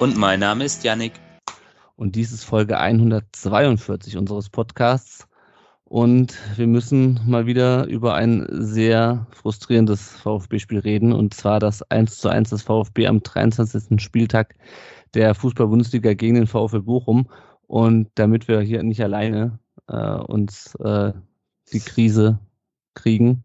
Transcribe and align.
Und 0.00 0.16
mein 0.16 0.40
Name 0.40 0.64
ist 0.64 0.82
Yannick. 0.82 1.12
Und 1.94 2.16
dies 2.16 2.32
ist 2.32 2.44
Folge 2.44 2.78
142 2.78 4.16
unseres 4.16 4.48
Podcasts. 4.48 5.28
Und 5.84 6.38
wir 6.56 6.66
müssen 6.66 7.20
mal 7.26 7.44
wieder 7.44 7.84
über 7.84 8.14
ein 8.14 8.46
sehr 8.48 9.26
frustrierendes 9.30 10.08
VfB-Spiel 10.16 10.78
reden. 10.78 11.12
Und 11.12 11.34
zwar 11.34 11.60
das 11.60 11.82
1 11.82 12.16
zu 12.16 12.30
1 12.30 12.48
des 12.48 12.62
VfB 12.62 13.08
am 13.08 13.22
23. 13.22 14.00
Spieltag 14.00 14.54
der 15.12 15.34
Fußball-Bundesliga 15.34 16.14
gegen 16.14 16.36
den 16.36 16.46
VfL 16.46 16.80
Bochum. 16.80 17.28
Und 17.66 18.08
damit 18.14 18.48
wir 18.48 18.62
hier 18.62 18.82
nicht 18.82 19.02
alleine 19.02 19.58
äh, 19.86 20.14
uns 20.14 20.76
äh, 20.76 21.12
die 21.74 21.80
Krise 21.80 22.38
kriegen, 22.94 23.44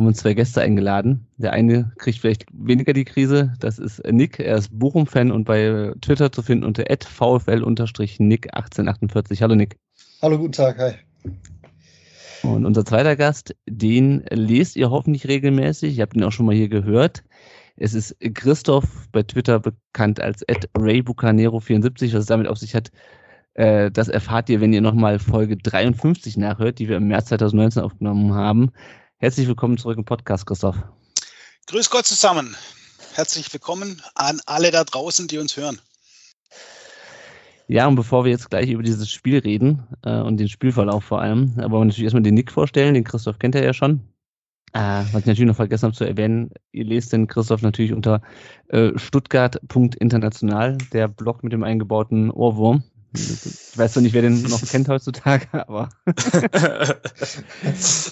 haben 0.00 0.06
uns 0.06 0.18
zwei 0.18 0.32
Gäste 0.32 0.62
eingeladen. 0.62 1.26
Der 1.36 1.52
eine 1.52 1.92
kriegt 1.98 2.20
vielleicht 2.20 2.46
weniger 2.54 2.94
die 2.94 3.04
Krise, 3.04 3.52
das 3.60 3.78
ist 3.78 4.02
Nick, 4.10 4.40
er 4.40 4.56
ist 4.56 4.70
Bochum-Fan 4.78 5.30
und 5.30 5.44
bei 5.44 5.92
Twitter 6.00 6.32
zu 6.32 6.40
finden 6.42 6.64
unter 6.64 6.84
VfL-Nick1848. 6.84 9.42
Hallo 9.42 9.54
Nick. 9.54 9.76
Hallo, 10.22 10.38
guten 10.38 10.52
Tag, 10.52 10.78
hi. 10.78 10.92
Und 12.42 12.64
unser 12.64 12.86
zweiter 12.86 13.14
Gast, 13.14 13.54
den 13.68 14.24
lest 14.30 14.76
ihr 14.76 14.90
hoffentlich 14.90 15.28
regelmäßig, 15.28 15.98
ihr 15.98 16.02
habt 16.02 16.16
ihn 16.16 16.24
auch 16.24 16.32
schon 16.32 16.46
mal 16.46 16.54
hier 16.54 16.70
gehört. 16.70 17.22
Es 17.76 17.92
ist 17.92 18.16
Christoph, 18.32 18.86
bei 19.12 19.22
Twitter 19.22 19.60
bekannt 19.60 20.18
als 20.18 20.48
RayBucanero74, 20.48 22.14
was 22.14 22.20
es 22.20 22.26
damit 22.26 22.48
auf 22.48 22.56
sich 22.56 22.74
hat, 22.74 22.90
äh, 23.54 23.90
das 23.90 24.08
erfahrt 24.08 24.48
ihr, 24.48 24.60
wenn 24.60 24.72
ihr 24.72 24.80
nochmal 24.80 25.18
Folge 25.18 25.56
53 25.56 26.36
nachhört, 26.36 26.78
die 26.78 26.88
wir 26.88 26.96
im 26.96 27.08
März 27.08 27.26
2019 27.26 27.82
aufgenommen 27.82 28.34
haben. 28.34 28.70
Herzlich 29.22 29.46
willkommen 29.48 29.76
zurück 29.76 29.98
im 29.98 30.06
Podcast, 30.06 30.46
Christoph. 30.46 30.76
Grüß 31.66 31.90
Gott 31.90 32.06
zusammen. 32.06 32.56
Herzlich 33.12 33.52
willkommen 33.52 34.00
an 34.14 34.40
alle 34.46 34.70
da 34.70 34.82
draußen, 34.82 35.28
die 35.28 35.36
uns 35.36 35.58
hören. 35.58 35.78
Ja, 37.68 37.86
und 37.86 37.96
bevor 37.96 38.24
wir 38.24 38.30
jetzt 38.30 38.48
gleich 38.48 38.70
über 38.70 38.82
dieses 38.82 39.10
Spiel 39.10 39.40
reden 39.40 39.86
äh, 40.06 40.20
und 40.20 40.38
den 40.38 40.48
Spielverlauf 40.48 41.04
vor 41.04 41.20
allem, 41.20 41.54
wollen 41.54 41.70
wir 41.70 41.84
natürlich 41.84 42.04
erstmal 42.04 42.22
den 42.22 42.32
Nick 42.32 42.50
vorstellen. 42.50 42.94
Den 42.94 43.04
Christoph 43.04 43.38
kennt 43.38 43.54
er 43.54 43.62
ja 43.62 43.74
schon. 43.74 44.00
Äh, 44.72 45.04
was 45.12 45.20
ich 45.20 45.26
natürlich 45.26 45.48
noch 45.48 45.56
vergessen 45.56 45.88
habe 45.88 45.96
zu 45.96 46.04
erwähnen, 46.04 46.52
ihr 46.72 46.86
lest 46.86 47.12
den 47.12 47.26
Christoph 47.26 47.60
natürlich 47.60 47.92
unter 47.92 48.22
äh, 48.68 48.92
stuttgart.international, 48.96 50.78
der 50.94 51.08
Blog 51.08 51.44
mit 51.44 51.52
dem 51.52 51.62
eingebauten 51.62 52.30
Ohrwurm. 52.30 52.84
Ich 53.12 53.76
weiß 53.76 53.94
zwar 53.94 54.02
nicht, 54.02 54.14
wer 54.14 54.22
den 54.22 54.42
noch 54.48 54.64
kennt 54.64 54.88
heutzutage, 54.88 55.46
aber 55.52 55.88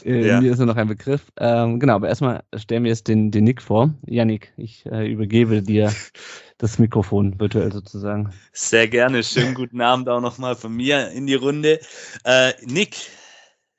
äh, 0.04 0.26
ja. 0.26 0.40
mir 0.40 0.52
ist 0.52 0.58
er 0.58 0.66
noch 0.66 0.76
ein 0.76 0.88
Begriff. 0.88 1.22
Ähm, 1.38 1.78
genau, 1.78 1.94
aber 1.94 2.08
erstmal 2.08 2.42
stellen 2.56 2.84
wir 2.84 2.90
jetzt 2.90 3.08
den, 3.08 3.30
den 3.30 3.44
Nick 3.44 3.62
vor. 3.62 3.94
Janik, 4.06 4.52
ich 4.56 4.86
äh, 4.86 5.10
übergebe 5.10 5.62
dir 5.62 5.92
das 6.58 6.78
Mikrofon 6.78 7.38
virtuell 7.38 7.72
sozusagen. 7.72 8.32
Sehr 8.52 8.88
gerne. 8.88 9.22
Schönen 9.22 9.54
guten 9.54 9.80
Abend 9.80 10.08
auch 10.08 10.20
nochmal 10.20 10.56
von 10.56 10.74
mir 10.74 11.10
in 11.12 11.26
die 11.26 11.36
Runde. 11.36 11.78
Äh, 12.24 12.52
Nick. 12.66 12.96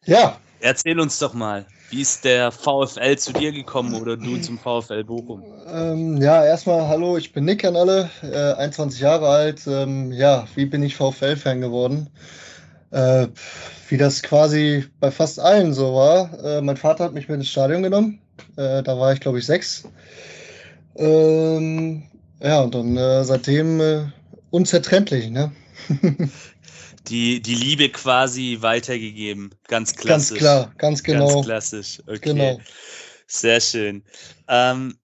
Ja. 0.06 0.40
Erzähl 0.62 1.00
uns 1.00 1.20
doch 1.20 1.34
mal, 1.34 1.66
wie 1.90 2.02
ist 2.02 2.26
der 2.26 2.52
VfL 2.52 3.18
zu 3.18 3.34
dir 3.34 3.52
gekommen 3.52 3.94
oder 3.94 4.18
du 4.18 4.38
zum 4.38 4.60
VfL 4.60 5.04
Bochum? 5.04 5.44
Ähm, 5.68 6.22
ja, 6.22 6.46
erstmal 6.46 6.88
hallo, 6.88 7.18
ich 7.18 7.32
bin 7.32 7.46
Nick 7.46 7.64
an 7.64 7.76
alle, 7.76 8.10
äh, 8.22 8.54
21 8.54 9.00
Jahre 9.00 9.28
alt. 9.30 9.62
Ähm, 9.68 10.12
ja, 10.12 10.46
wie 10.56 10.66
bin 10.66 10.84
ich 10.84 10.96
VfL-Fan 10.96 11.62
geworden? 11.62 12.10
Äh, 12.92 13.28
wie 13.88 13.98
das 13.98 14.22
quasi 14.22 14.86
bei 15.00 15.12
fast 15.12 15.40
allen 15.40 15.74
so 15.74 15.96
war. 15.96 16.44
Äh, 16.44 16.62
mein 16.62 16.78
Vater 16.78 17.06
hat 17.06 17.14
mich 17.14 17.30
mit 17.30 17.38
ins 17.38 17.50
Stadion 17.50 17.84
genommen. 17.84 18.22
Äh, 18.56 18.84
da 18.84 19.00
war 19.00 19.14
ich, 19.14 19.20
glaube 19.20 19.40
ich, 19.40 19.46
sechs. 19.46 19.84
Ähm, 20.96 22.04
ja, 22.42 22.62
und 22.62 22.76
dann 22.76 22.98
äh, 22.98 23.24
seitdem 23.24 23.80
äh, 23.80 24.02
unzertrennlich, 24.50 25.30
ne? 25.30 25.52
die, 27.08 27.42
die 27.42 27.56
Liebe 27.56 27.90
quasi 27.90 28.58
weitergegeben. 28.62 29.56
Ganz 29.68 29.96
klassisch. 29.96 30.40
Ganz 30.40 30.40
klar, 30.40 30.74
ganz 30.78 31.04
genau. 31.04 31.28
Ganz 31.28 31.46
klassisch. 31.46 32.02
Okay. 32.08 32.20
Genau. 32.22 32.60
Sehr 33.28 33.62
schön. 33.62 34.04
Ähm, 34.48 34.98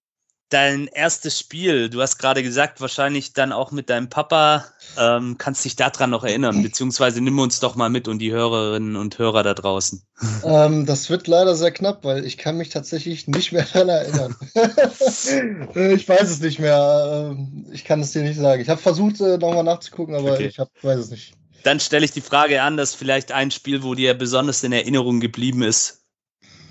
dein 0.49 0.87
erstes 0.87 1.39
Spiel, 1.39 1.89
du 1.89 2.01
hast 2.01 2.17
gerade 2.17 2.43
gesagt, 2.43 2.79
wahrscheinlich 2.79 3.33
dann 3.33 3.51
auch 3.51 3.71
mit 3.71 3.89
deinem 3.89 4.09
Papa. 4.09 4.65
Ähm, 4.97 5.37
kannst 5.37 5.65
dich 5.65 5.75
daran 5.75 6.11
noch 6.11 6.23
erinnern? 6.23 6.61
Beziehungsweise 6.61 7.21
nimm 7.21 7.37
uns 7.39 7.59
doch 7.59 7.75
mal 7.75 7.89
mit 7.89 8.07
und 8.07 8.19
die 8.19 8.31
Hörerinnen 8.31 8.95
und 8.95 9.17
Hörer 9.17 9.43
da 9.43 9.53
draußen. 9.53 10.01
Ähm, 10.45 10.85
das 10.85 11.09
wird 11.09 11.27
leider 11.27 11.55
sehr 11.55 11.71
knapp, 11.71 12.03
weil 12.03 12.23
ich 12.25 12.37
kann 12.37 12.57
mich 12.57 12.69
tatsächlich 12.69 13.27
nicht 13.27 13.51
mehr 13.51 13.65
daran 13.73 13.89
erinnern. 13.89 14.35
ich 15.95 16.07
weiß 16.07 16.29
es 16.29 16.39
nicht 16.39 16.59
mehr. 16.59 17.31
Ähm, 17.31 17.65
ich 17.71 17.83
kann 17.83 17.99
es 17.99 18.11
dir 18.11 18.21
nicht 18.21 18.39
sagen. 18.39 18.61
Ich 18.61 18.69
habe 18.69 18.81
versucht, 18.81 19.19
äh, 19.19 19.37
nochmal 19.37 19.63
nachzugucken, 19.63 20.15
aber 20.15 20.33
okay. 20.33 20.47
ich 20.47 20.59
hab, 20.59 20.69
weiß 20.81 20.99
es 20.99 21.09
nicht. 21.09 21.33
Dann 21.65 21.79
stelle 21.79 22.05
ich 22.05 22.11
die 22.11 22.21
Frage 22.21 22.61
an, 22.61 22.77
dass 22.77 22.93
vielleicht 22.93 23.31
ein 23.31 23.49
Spiel, 23.49 23.81
wo 23.81 23.95
dir 23.95 24.13
besonders 24.13 24.63
in 24.63 24.71
Erinnerung 24.71 25.19
geblieben 25.19 25.63
ist, 25.63 26.05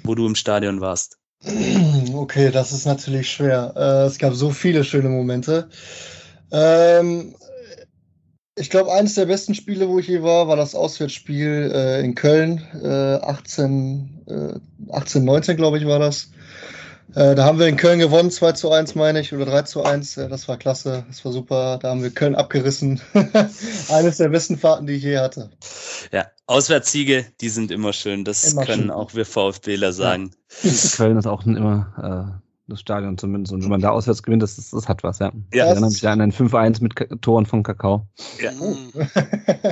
wo 0.04 0.14
du 0.14 0.24
im 0.24 0.36
Stadion 0.36 0.80
warst. 0.80 1.18
Okay, 2.14 2.52
das 2.52 2.72
ist 2.72 2.86
natürlich 2.86 3.28
schwer. 3.28 3.72
Äh, 3.76 4.06
es 4.06 4.18
gab 4.18 4.34
so 4.34 4.50
viele 4.50 4.84
schöne 4.84 5.08
Momente. 5.08 5.68
Ähm, 6.52 7.34
ich 8.56 8.70
glaube, 8.70 8.92
eines 8.92 9.16
der 9.16 9.26
besten 9.26 9.56
Spiele, 9.56 9.88
wo 9.88 9.98
ich 9.98 10.06
je 10.06 10.22
war, 10.22 10.46
war 10.46 10.56
das 10.56 10.76
Auswärtsspiel 10.76 11.72
äh, 11.74 12.00
in 12.04 12.14
Köln. 12.14 12.62
Äh, 12.80 13.16
18, 13.16 14.62
18, 14.92 15.24
19, 15.24 15.56
glaube 15.56 15.78
ich, 15.78 15.86
war 15.86 15.98
das. 15.98 16.30
Äh, 17.14 17.36
da 17.36 17.44
haben 17.44 17.60
wir 17.60 17.68
in 17.68 17.76
Köln 17.76 18.00
gewonnen, 18.00 18.30
2 18.30 18.52
zu 18.52 18.72
1, 18.72 18.96
meine 18.96 19.20
ich, 19.20 19.32
oder 19.32 19.44
3 19.44 19.62
zu 19.62 19.84
1. 19.84 20.16
Äh, 20.16 20.28
das 20.28 20.48
war 20.48 20.56
klasse, 20.56 21.04
das 21.08 21.24
war 21.24 21.32
super. 21.32 21.78
Da 21.80 21.90
haben 21.90 22.02
wir 22.02 22.10
Köln 22.10 22.34
abgerissen. 22.34 23.00
Eines 23.88 24.16
der 24.16 24.28
besten 24.30 24.58
Fahrten, 24.58 24.86
die 24.86 24.94
ich 24.94 25.04
je 25.04 25.18
hatte. 25.18 25.50
Ja, 26.12 26.26
Auswärtssiege, 26.46 27.24
die 27.40 27.48
sind 27.48 27.70
immer 27.70 27.92
schön. 27.92 28.24
Das 28.24 28.52
immer 28.52 28.64
können 28.64 28.82
schön. 28.82 28.90
auch 28.90 29.14
wir 29.14 29.26
VfBler 29.26 29.92
sagen. 29.92 30.32
Ja. 30.62 30.70
Köln 30.96 31.16
ist 31.16 31.26
auch 31.26 31.46
immer 31.46 32.36
äh, 32.36 32.40
das 32.66 32.80
Stadion 32.80 33.16
zumindest. 33.16 33.52
Und 33.52 33.62
wenn 33.62 33.70
man 33.70 33.80
da 33.80 33.90
auswärts 33.90 34.24
gewinnt, 34.24 34.42
das, 34.42 34.56
das 34.70 34.88
hat 34.88 35.04
was, 35.04 35.20
ja. 35.20 35.26
ja 35.52 35.66
ich 35.66 35.70
erinnere 35.70 35.90
mich 35.90 36.08
an 36.08 36.20
ein 36.20 36.32
5-1 36.32 36.82
mit 36.82 37.22
Toren 37.22 37.46
von 37.46 37.62
Kakao. 37.62 38.08
Ja. 38.42 38.50
Oh. 38.58 38.74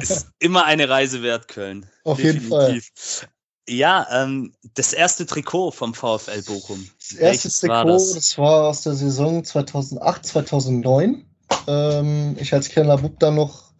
ist 0.01 0.29
immer 0.39 0.65
eine 0.67 0.89
Reise 0.89 1.23
wert, 1.23 1.49
Köln. 1.49 1.87
Auf 2.05 2.19
Definitiv. 2.19 2.43
jeden 2.43 2.51
Fall. 2.51 2.81
Ja, 3.69 4.07
ähm, 4.11 4.53
das 4.75 4.93
erste 4.93 5.25
Trikot 5.25 5.71
vom 5.71 5.95
VfL 5.95 6.43
Bochum. 6.43 6.89
Das 6.99 7.13
erste 7.13 7.25
Welches 7.25 7.61
Trikot, 7.61 7.75
war 7.75 7.85
das? 7.85 8.13
das? 8.13 8.39
war 8.39 8.69
aus 8.69 8.83
der 8.83 8.95
Saison 8.95 9.45
2008, 9.45 10.27
2009. 10.27 11.25
Ähm, 11.69 12.37
ich 12.41 12.53
als 12.53 12.69
kleiner 12.69 12.99
Bub 12.99 13.19
dann 13.21 13.37
noch, 13.37 13.73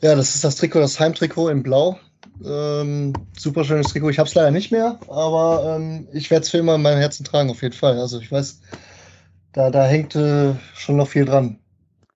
ja, 0.00 0.14
das 0.14 0.34
ist 0.34 0.42
das 0.42 0.56
Trikot, 0.56 0.80
das 0.80 0.98
Heimtrikot 0.98 1.50
in 1.50 1.62
Blau. 1.62 1.98
Ähm, 2.44 3.12
super 3.38 3.64
schönes 3.64 3.88
Trikot. 3.88 4.10
Ich 4.10 4.18
habe 4.18 4.28
es 4.28 4.34
leider 4.34 4.50
nicht 4.50 4.72
mehr, 4.72 4.98
aber 5.08 5.76
ähm, 5.76 6.08
ich 6.12 6.30
werde 6.30 6.42
es 6.42 6.50
für 6.50 6.58
immer 6.58 6.74
in 6.74 6.82
meinem 6.82 6.98
Herzen 6.98 7.24
tragen, 7.24 7.50
auf 7.50 7.62
jeden 7.62 7.74
Fall. 7.74 7.98
Also 7.98 8.20
ich 8.20 8.30
weiß, 8.30 8.60
da, 9.52 9.70
da 9.70 9.86
hängt 9.86 10.16
äh, 10.16 10.54
schon 10.74 10.96
noch 10.96 11.08
viel 11.08 11.24
dran. 11.24 11.60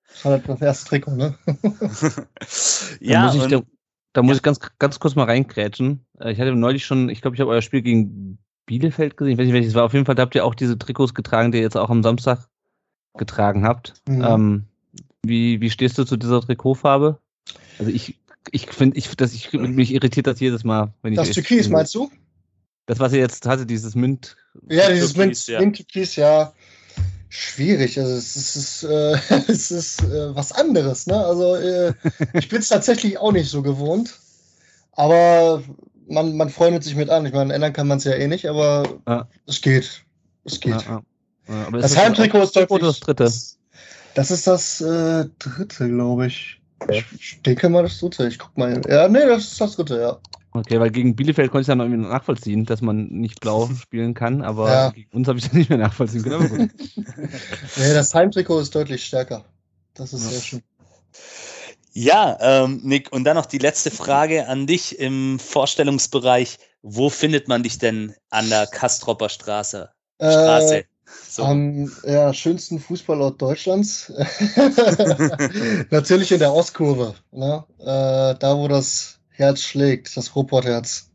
Das 0.08 0.25
war 0.25 0.32
halt 0.32 0.48
das 0.48 0.60
erste 0.60 0.88
Trikot, 0.88 1.12
ne? 1.12 1.38
ja, 3.00 3.31
und 3.31 3.52
da 3.52 3.62
muss 4.16 4.32
ja. 4.32 4.36
ich 4.36 4.42
ganz, 4.42 4.60
ganz 4.78 4.98
kurz 4.98 5.14
mal 5.14 5.24
reingrätschen. 5.24 6.04
Äh, 6.18 6.32
ich 6.32 6.40
hatte 6.40 6.54
neulich 6.54 6.84
schon, 6.84 7.08
ich 7.08 7.20
glaube, 7.20 7.36
ich 7.36 7.40
habe 7.40 7.50
euer 7.50 7.62
Spiel 7.62 7.82
gegen 7.82 8.38
Bielefeld 8.66 9.16
gesehen. 9.16 9.32
Ich 9.32 9.38
weiß 9.38 9.46
nicht, 9.46 9.54
welches 9.54 9.74
war. 9.74 9.84
Auf 9.84 9.92
jeden 9.92 10.06
Fall 10.06 10.14
da 10.14 10.22
habt 10.22 10.34
ihr 10.34 10.44
auch 10.44 10.54
diese 10.54 10.78
Trikots 10.78 11.14
getragen, 11.14 11.52
die 11.52 11.58
ihr 11.58 11.64
jetzt 11.64 11.76
auch 11.76 11.90
am 11.90 12.02
Samstag 12.02 12.48
getragen 13.16 13.64
habt. 13.64 13.94
Mhm. 14.08 14.24
Ähm, 14.24 14.64
wie, 15.24 15.60
wie 15.60 15.70
stehst 15.70 15.98
du 15.98 16.04
zu 16.04 16.16
dieser 16.16 16.40
Trikotfarbe? 16.40 17.18
Also 17.78 17.90
ich, 17.90 18.16
ich 18.50 18.66
finde, 18.66 18.96
ich, 18.96 19.16
dass 19.16 19.34
ich 19.34 19.52
mich 19.52 19.92
irritiert 19.92 20.26
das 20.26 20.40
jedes 20.40 20.64
Mal, 20.64 20.92
wenn 21.02 21.12
ich. 21.12 21.18
Das 21.18 21.30
Türkis, 21.30 21.68
meinst 21.68 21.94
du? 21.94 22.10
Das, 22.86 22.98
was 22.98 23.12
ihr 23.12 23.20
jetzt 23.20 23.46
hatte, 23.46 23.66
dieses 23.66 23.94
Mint. 23.94 24.36
Ja, 24.68 24.90
dieses 24.90 25.16
Mint. 25.16 25.46
Mint 25.58 25.76
Türkis, 25.76 26.16
ja 26.16 26.52
schwierig. 27.31 27.99
Also 27.99 28.12
es 28.15 28.37
ist, 28.37 28.82
äh, 28.82 29.17
es 29.49 29.71
ist 29.71 30.03
äh, 30.03 30.35
was 30.35 30.53
anderes. 30.53 31.06
Ne? 31.06 31.25
Also 31.25 31.55
äh, 31.55 31.94
ich 32.35 32.49
bin 32.49 32.59
es 32.59 32.69
tatsächlich 32.69 33.19
auch 33.19 33.32
nicht 33.32 33.49
so 33.49 33.62
gewohnt. 33.62 34.19
Aber 34.93 35.62
man, 36.09 36.37
man 36.37 36.50
freundet 36.50 36.85
sich 36.85 36.97
mit 36.97 37.09
an. 37.09 37.25
Ich 37.25 37.32
meine, 37.32 37.55
ändern 37.55 37.73
kann 37.73 37.87
man 37.87 37.99
es 37.99 38.05
ja 38.05 38.12
eh 38.12 38.27
nicht, 38.27 38.47
aber 38.47 38.82
ja. 39.09 39.29
es 39.47 39.62
geht. 39.62 40.05
Es 40.44 40.61
geht. 40.61 40.82
Ja, 40.82 41.03
ja. 41.49 41.71
das 41.71 41.97
Heimtrikot 41.97 42.43
ist 42.43 42.56
deutlich. 42.56 42.81
Das 42.81 43.00
dritte. 43.00 43.32
Das 44.15 44.31
ist 44.31 44.47
das 44.47 44.81
äh, 44.81 45.27
dritte, 45.38 45.88
glaube 45.88 46.27
ich. 46.27 46.61
Ich 46.91 47.41
denke 47.43 47.69
mal 47.69 47.85
das 47.85 47.99
dritte. 47.99 48.27
Ich 48.27 48.38
guck 48.38 48.56
mal. 48.59 48.81
Ja, 48.88 49.09
nee, 49.09 49.25
das 49.27 49.44
ist 49.44 49.61
das 49.61 49.77
dritte, 49.77 50.00
ja. 50.00 50.19
Okay, 50.52 50.81
weil 50.81 50.91
gegen 50.91 51.14
Bielefeld 51.14 51.50
konnte 51.50 51.62
ich 51.62 51.69
ja 51.69 51.76
noch 51.76 51.85
irgendwie 51.85 52.08
nachvollziehen, 52.08 52.64
dass 52.64 52.81
man 52.81 53.06
nicht 53.08 53.41
blau 53.41 53.69
spielen 53.81 54.14
kann, 54.14 54.43
aber 54.43 54.69
Ja. 54.70 54.91
gegen 54.91 55.11
uns 55.12 55.29
habe 55.29 55.38
ich 55.38 55.44
das 55.44 55.52
nicht 55.52 55.70
mehr 55.70 55.79
nachvollziehen 55.79 56.23
können. 56.23 56.35
Aber 56.35 56.49
gut. 56.49 56.70
Nee, 57.76 57.94
das 57.94 58.14
Heimtrikot 58.14 58.61
ist 58.61 58.75
deutlich 58.75 59.05
stärker. 59.05 59.44
Das 59.94 60.12
ist 60.12 60.25
Ja. 60.25 60.31
sehr 60.31 60.41
schön. 60.41 60.62
Ja, 61.93 62.37
ähm, 62.41 62.81
Nick, 62.85 63.12
und 63.12 63.25
dann 63.25 63.37
noch 63.37 63.47
die 63.47 63.58
letzte 63.58 63.91
Frage 63.91 64.47
an 64.47 64.67
dich 64.67 64.99
im 64.99 65.38
Vorstellungsbereich. 65.38 66.58
Wo 66.82 67.11
findet 67.11 67.46
man 67.49 67.62
dich 67.62 67.79
denn 67.79 68.14
an 68.31 68.49
der 68.49 68.67
Kastropper 68.67 69.29
Straße? 69.29 69.91
Straße. 70.20 70.76
Äh, 70.76 70.85
So. 71.29 71.44
Am 71.44 71.91
ja, 72.05 72.32
schönsten 72.32 72.79
Fußballort 72.79 73.43
Deutschlands. 73.43 74.12
Natürlich 75.91 76.31
in 76.32 76.38
der 76.38 76.53
Ostkurve. 76.55 77.14
Ne? 77.32 77.64
Äh, 77.81 78.38
da, 78.38 78.56
wo 78.56 78.69
das 78.69 79.19
Herz 79.40 79.62
schlägt, 79.62 80.16
das 80.16 80.37
Ruhrpott-Herz. 80.37 81.10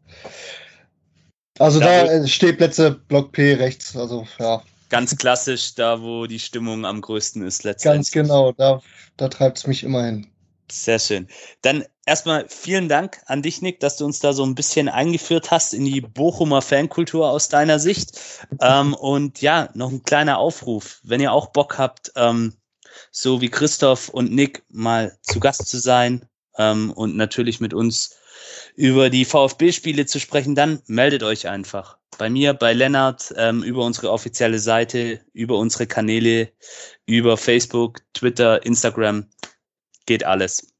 Also 1.59 1.79
Da, 1.79 2.03
da, 2.03 2.07
wo- 2.07 2.11
äh, 2.23 2.27
Stehplätze, 2.27 2.91
Block 3.07 3.31
P 3.31 3.53
rechts. 3.53 3.95
Also 3.95 4.27
ja, 4.39 4.61
Ganz 4.89 5.15
klassisch, 5.17 5.73
da 5.75 6.01
wo 6.01 6.25
die 6.27 6.39
Stimmung 6.39 6.85
am 6.85 7.01
größten 7.01 7.41
ist 7.45 7.59
ganz 7.63 7.63
letztendlich. 7.63 8.11
genau. 8.11 8.51
Da, 8.51 8.81
da 9.17 9.27
treibt 9.29 9.57
es 9.57 9.67
mich 9.67 9.83
immer 9.83 10.03
hin. 10.05 10.27
Sehr 10.71 10.99
schön. 10.99 11.27
Dann 11.61 11.85
erstmal 12.05 12.47
vielen 12.49 12.89
Dank 12.89 13.21
an 13.27 13.41
dich, 13.43 13.61
Nick, 13.61 13.79
dass 13.81 13.97
du 13.97 14.05
uns 14.05 14.19
da 14.19 14.33
so 14.33 14.43
ein 14.43 14.55
bisschen 14.55 14.89
eingeführt 14.89 15.51
hast 15.51 15.73
in 15.73 15.85
die 15.85 16.01
Bochumer 16.01 16.61
Fankultur 16.61 17.29
aus 17.29 17.49
deiner 17.49 17.77
Sicht. 17.79 18.19
Ähm, 18.61 18.93
und 18.95 19.41
ja, 19.41 19.69
noch 19.75 19.91
ein 19.91 20.03
kleiner 20.03 20.39
Aufruf. 20.39 20.99
Wenn 21.03 21.21
ihr 21.21 21.31
auch 21.33 21.47
Bock 21.47 21.77
habt, 21.77 22.11
ähm, 22.15 22.55
so 23.11 23.41
wie 23.41 23.49
Christoph 23.49 24.09
und 24.09 24.31
Nick 24.31 24.63
mal 24.69 25.17
zu 25.21 25.39
Gast 25.39 25.67
zu 25.67 25.77
sein 25.79 26.25
ähm, 26.57 26.91
und 26.91 27.15
natürlich 27.15 27.59
mit 27.59 27.73
uns 27.73 28.15
über 28.75 29.09
die 29.09 29.25
VfB-Spiele 29.25 30.05
zu 30.05 30.19
sprechen, 30.19 30.55
dann 30.55 30.81
meldet 30.87 31.23
euch 31.23 31.47
einfach. 31.47 31.97
Bei 32.17 32.29
mir, 32.29 32.53
bei 32.53 32.73
Lennart, 32.73 33.33
ähm, 33.37 33.63
über 33.63 33.83
unsere 33.83 34.11
offizielle 34.11 34.59
Seite, 34.59 35.21
über 35.33 35.57
unsere 35.57 35.87
Kanäle, 35.87 36.49
über 37.05 37.37
Facebook, 37.37 38.01
Twitter, 38.13 38.65
Instagram 38.65 39.27
geht 40.05 40.23
alles. 40.23 40.73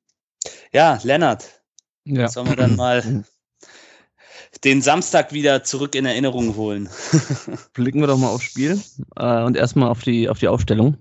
Ja, 0.72 1.00
Lennart, 1.04 1.62
ja. 2.06 2.27
sollen 2.27 2.50
wir 2.50 2.56
dann 2.56 2.75
mal 2.77 3.25
den 4.63 4.81
Samstag 4.81 5.33
wieder 5.33 5.63
zurück 5.63 5.95
in 5.95 6.06
Erinnerung 6.06 6.56
holen? 6.56 6.89
Blicken 7.74 8.00
wir 8.00 8.07
doch 8.07 8.18
mal 8.18 8.30
aufs 8.30 8.45
Spiel 8.45 8.81
äh, 9.18 9.44
und 9.44 9.57
erstmal 9.57 9.89
auf 9.89 10.04
die, 10.04 10.30
auf 10.30 10.39
die 10.39 10.48
Aufstellung. 10.48 10.98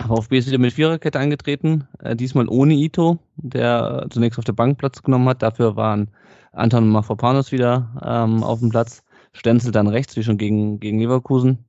VfB 0.00 0.38
ist 0.38 0.48
wieder 0.48 0.58
mit 0.58 0.72
Viererkette 0.72 1.18
angetreten, 1.18 1.88
äh, 1.98 2.14
diesmal 2.14 2.48
ohne 2.48 2.74
Ito, 2.74 3.18
der 3.36 4.06
zunächst 4.10 4.38
auf 4.38 4.44
der 4.44 4.52
Bank 4.52 4.78
Platz 4.78 5.02
genommen 5.02 5.28
hat. 5.28 5.42
Dafür 5.42 5.76
waren 5.76 6.10
Anton 6.52 6.88
Mafropanos 6.88 7.52
wieder 7.52 8.00
ähm, 8.02 8.42
auf 8.42 8.60
dem 8.60 8.70
Platz. 8.70 9.02
Stenzel 9.32 9.72
dann 9.72 9.88
rechts, 9.88 10.16
wie 10.16 10.22
schon 10.22 10.38
gegen, 10.38 10.80
gegen 10.80 10.98
Leverkusen. 10.98 11.64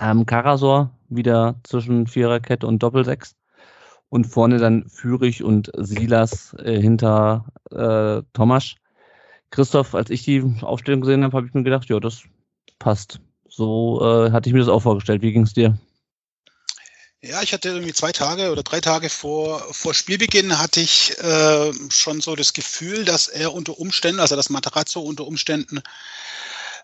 Ähm, 0.00 0.26
Karasor 0.26 0.90
wieder 1.08 1.56
zwischen 1.62 2.06
Viererkette 2.06 2.66
und 2.66 2.82
Doppelsechs. 2.82 3.36
Und 4.08 4.26
vorne 4.26 4.58
dann 4.58 4.88
Fürich 4.88 5.42
und 5.42 5.72
Silas 5.76 6.54
äh, 6.58 6.80
hinter 6.80 7.46
äh, 7.70 8.22
Tomasch. 8.32 8.76
Christoph, 9.50 9.94
als 9.94 10.10
ich 10.10 10.22
die 10.22 10.44
Aufstellung 10.62 11.00
gesehen 11.00 11.24
habe, 11.24 11.36
habe 11.36 11.46
ich 11.46 11.54
mir 11.54 11.64
gedacht, 11.64 11.88
ja, 11.88 11.98
das 11.98 12.24
passt. 12.78 13.20
So 13.48 14.00
äh, 14.02 14.30
hatte 14.30 14.48
ich 14.48 14.52
mir 14.52 14.60
das 14.60 14.68
auch 14.68 14.82
vorgestellt. 14.82 15.22
Wie 15.22 15.32
ging 15.32 15.42
es 15.42 15.54
dir? 15.54 15.78
Ja, 17.26 17.40
ich 17.40 17.54
hatte 17.54 17.70
irgendwie 17.70 17.94
zwei 17.94 18.12
Tage 18.12 18.52
oder 18.52 18.62
drei 18.62 18.82
Tage 18.82 19.08
vor, 19.08 19.66
vor 19.72 19.94
Spielbeginn 19.94 20.58
hatte 20.58 20.80
ich 20.80 21.18
äh, 21.20 21.72
schon 21.88 22.20
so 22.20 22.36
das 22.36 22.52
Gefühl, 22.52 23.06
dass 23.06 23.28
er 23.28 23.54
unter 23.54 23.78
Umständen, 23.78 24.20
also 24.20 24.36
dass 24.36 24.50
Matarazzo 24.50 25.00
unter 25.00 25.26
Umständen 25.26 25.80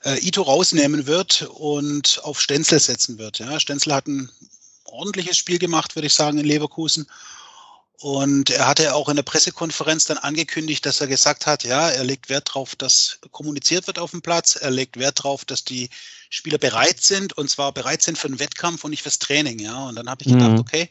äh, 0.03 0.19
Ito 0.27 0.41
rausnehmen 0.41 1.07
wird 1.07 1.43
und 1.43 2.21
auf 2.23 2.41
Stenzel 2.41 2.81
setzen 2.81 3.19
wird. 3.19 3.39
Ja, 3.39 3.61
Stenzel 3.61 3.93
hat 3.93 4.07
ein 4.07 4.31
ordentliches 4.85 5.37
Spiel 5.37 5.59
gemacht, 5.59 5.95
würde 5.95 6.07
ich 6.07 6.15
sagen, 6.15 6.39
in 6.39 6.47
Leverkusen. 6.47 7.07
Und 8.03 8.49
er 8.49 8.67
hatte 8.67 8.95
auch 8.95 9.11
in 9.11 9.17
der 9.17 9.23
Pressekonferenz 9.23 10.07
dann 10.07 10.17
angekündigt, 10.17 10.87
dass 10.87 11.03
er 11.03 11.07
gesagt 11.07 11.47
hat, 11.47 11.65
ja, 11.65 11.91
er 11.91 12.03
legt 12.03 12.31
Wert 12.31 12.49
darauf, 12.49 12.75
dass 12.75 13.19
kommuniziert 13.31 13.87
wird 13.87 13.99
auf 13.99 14.13
dem 14.13 14.23
Platz. 14.23 14.57
Er 14.57 14.71
legt 14.71 14.99
Wert 14.99 15.19
darauf, 15.19 15.45
dass 15.45 15.65
die 15.65 15.91
Spieler 16.31 16.57
bereit 16.57 17.03
sind 17.03 17.37
und 17.37 17.51
zwar 17.51 17.73
bereit 17.73 18.01
sind 18.01 18.17
für 18.17 18.29
den 18.29 18.39
Wettkampf 18.39 18.85
und 18.85 18.93
nicht 18.93 19.03
fürs 19.03 19.19
Training. 19.19 19.59
Ja, 19.59 19.85
und 19.85 19.97
dann 19.97 20.09
habe 20.09 20.23
ich 20.23 20.29
Mhm. 20.29 20.39
gedacht, 20.39 20.59
okay, 20.59 20.89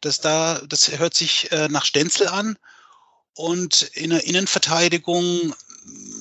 das 0.00 0.20
da, 0.20 0.60
das 0.66 0.90
hört 0.98 1.14
sich 1.14 1.52
äh, 1.52 1.68
nach 1.68 1.84
Stenzel 1.84 2.26
an. 2.26 2.58
Und 3.34 3.82
in 3.94 4.10
der 4.10 4.24
Innenverteidigung 4.24 5.54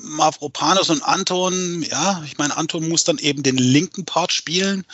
Mavropanos 0.04 0.92
und 0.92 1.02
Anton, 1.02 1.82
ja, 1.82 2.22
ich 2.26 2.38
meine, 2.38 2.56
Anton 2.58 2.88
muss 2.88 3.04
dann 3.06 3.18
eben 3.18 3.42
den 3.42 3.58
linken 3.58 4.06
Part 4.06 4.34
spielen. 4.34 4.86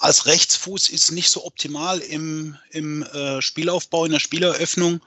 Als 0.00 0.26
Rechtsfuß 0.26 0.88
ist 0.90 1.12
nicht 1.12 1.30
so 1.30 1.44
optimal 1.44 1.98
im, 1.98 2.56
im 2.70 3.02
äh, 3.02 3.42
Spielaufbau, 3.42 4.04
in 4.04 4.12
der 4.12 4.20
Spieleröffnung. 4.20 5.00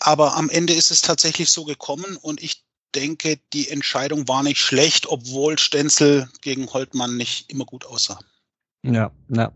Aber 0.00 0.36
am 0.36 0.48
Ende 0.48 0.72
ist 0.72 0.90
es 0.90 1.00
tatsächlich 1.00 1.50
so 1.50 1.64
gekommen 1.64 2.16
und 2.20 2.42
ich 2.42 2.64
denke, 2.94 3.38
die 3.52 3.68
Entscheidung 3.68 4.28
war 4.28 4.42
nicht 4.42 4.60
schlecht, 4.60 5.06
obwohl 5.06 5.58
Stenzel 5.58 6.28
gegen 6.40 6.72
Holtmann 6.72 7.16
nicht 7.16 7.50
immer 7.50 7.64
gut 7.64 7.84
aussah. 7.84 8.18
Ja, 8.82 9.10
ja. 9.28 9.52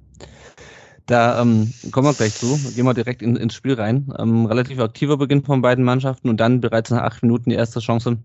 Da 1.07 1.41
ähm, 1.41 1.73
kommen 1.91 2.07
wir 2.07 2.15
gleich 2.15 2.35
zu. 2.35 2.59
Gehen 2.75 2.85
wir 2.85 2.95
direkt 2.95 3.23
in, 3.23 3.37
ins 3.37 3.55
Spiel 3.55 3.75
rein. 3.75 4.13
Ähm, 4.19 4.47
relativ 4.47 4.79
aktiver 4.79 5.17
Beginn 5.17 5.45
von 5.45 5.63
beiden 5.63 5.85
Mannschaften 5.85 6.29
und 6.29 6.39
dann 6.39 6.61
bereits 6.61 6.91
nach 6.91 7.03
acht 7.03 7.23
Minuten 7.23 7.51
die 7.51 7.57
erste 7.57 7.81
Chance 7.81 8.19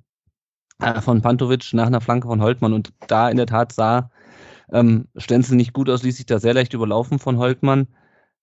äh, 0.81 1.01
von 1.01 1.21
Pantovic 1.21 1.73
nach 1.73 1.87
einer 1.87 2.01
Flanke 2.01 2.27
von 2.27 2.41
Holtmann. 2.41 2.73
Und 2.73 2.93
da 3.07 3.29
in 3.29 3.37
der 3.37 3.47
Tat 3.47 3.73
sah 3.73 4.11
ähm, 4.71 5.07
Stenzel 5.17 5.55
nicht 5.55 5.73
gut 5.73 5.89
aus, 5.89 6.03
ließ 6.03 6.17
sich 6.17 6.25
da 6.25 6.39
sehr 6.39 6.53
leicht 6.53 6.73
überlaufen 6.73 7.19
von 7.19 7.37
Holtmann. 7.37 7.87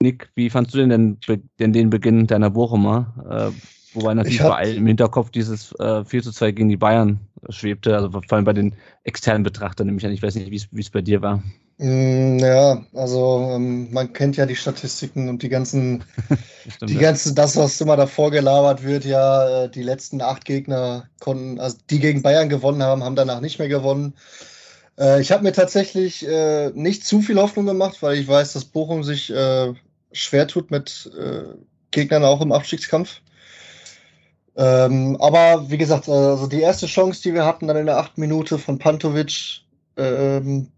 Nick, 0.01 0.31
wie 0.35 0.51
fandst 0.51 0.75
du 0.75 0.79
denn, 0.87 1.19
denn 1.59 1.73
den 1.73 1.91
Beginn 1.91 2.27
deiner 2.27 2.51
Bochumer? 2.51 3.53
Äh, 3.55 3.97
wobei 3.97 4.15
natürlich 4.15 4.37
Ich 4.37 4.41
hab- 4.43 4.59
bei 4.59 4.71
im 4.73 4.87
Hinterkopf 4.87 5.31
dieses 5.31 5.73
äh, 5.79 6.05
4 6.05 6.23
zu 6.23 6.33
2 6.33 6.51
gegen 6.53 6.69
die 6.69 6.77
Bayern 6.77 7.21
schwebte, 7.49 7.95
also 7.95 8.11
vor 8.11 8.23
allem 8.33 8.45
bei 8.45 8.53
den 8.53 8.75
externen 9.05 9.43
Betrachtern, 9.45 9.87
nämlich 9.87 10.05
an. 10.05 10.13
Ich 10.13 10.23
weiß 10.23 10.35
nicht, 10.35 10.51
wie 10.51 10.81
es- 10.81 10.91
bei 10.91 11.01
dir 11.03 11.23
war. 11.23 11.43
Mm, 11.79 12.39
ja, 12.39 12.85
also 12.93 13.51
ähm, 13.53 13.93
man 13.93 14.13
kennt 14.13 14.37
ja 14.37 14.47
die 14.47 14.55
Statistiken 14.57 15.29
und 15.29 15.43
die 15.43 15.49
ganzen 15.49 16.05
Stimmt, 16.69 16.91
Die 16.91 16.95
ja. 16.95 17.01
ganze, 17.01 17.35
das, 17.35 17.57
was 17.57 17.81
immer 17.81 17.97
davor 17.97 18.31
gelabert 18.31 18.83
wird, 18.85 19.05
ja, 19.05 19.65
äh, 19.65 19.71
die 19.71 19.83
letzten 19.83 20.21
acht 20.21 20.45
Gegner 20.45 21.09
konnten, 21.21 21.61
also 21.61 21.77
die 21.91 21.99
gegen 22.01 22.23
Bayern 22.23 22.49
gewonnen 22.49 22.83
haben, 22.83 23.03
haben 23.05 23.17
danach 23.17 23.41
nicht 23.41 23.59
mehr 23.59 23.69
gewonnen. 23.69 24.15
Äh, 24.99 25.21
ich 25.21 25.33
habe 25.33 25.43
mir 25.43 25.53
tatsächlich 25.53 26.27
äh, 26.27 26.71
nicht 26.71 27.05
zu 27.05 27.21
viel 27.21 27.41
Hoffnung 27.41 27.67
gemacht, 27.67 28.03
weil 28.03 28.17
ich 28.19 28.29
weiß, 28.29 28.53
dass 28.53 28.65
Bochum 28.65 29.05
sich 29.05 29.31
äh, 29.33 29.75
schwer 30.13 30.47
tut 30.49 30.71
mit 30.71 31.11
äh, 31.19 31.45
Gegnern 31.91 32.25
auch 32.25 32.41
im 32.41 32.53
Abstiegskampf. 32.53 33.21
Ähm, 34.57 35.17
aber 35.21 35.71
wie 35.71 35.79
gesagt, 35.79 36.09
äh, 36.09 36.13
also 36.13 36.47
die 36.47 36.61
erste 36.61 36.87
Chance, 36.87 37.23
die 37.23 37.35
wir 37.35 37.45
hatten 37.45 37.67
dann 37.67 37.77
in 37.77 37.87
der 37.87 37.99
achten 37.99 38.21
Minute 38.21 38.59
von 38.59 38.79
Pantovic, 38.79 39.63
ähm, 39.97 40.71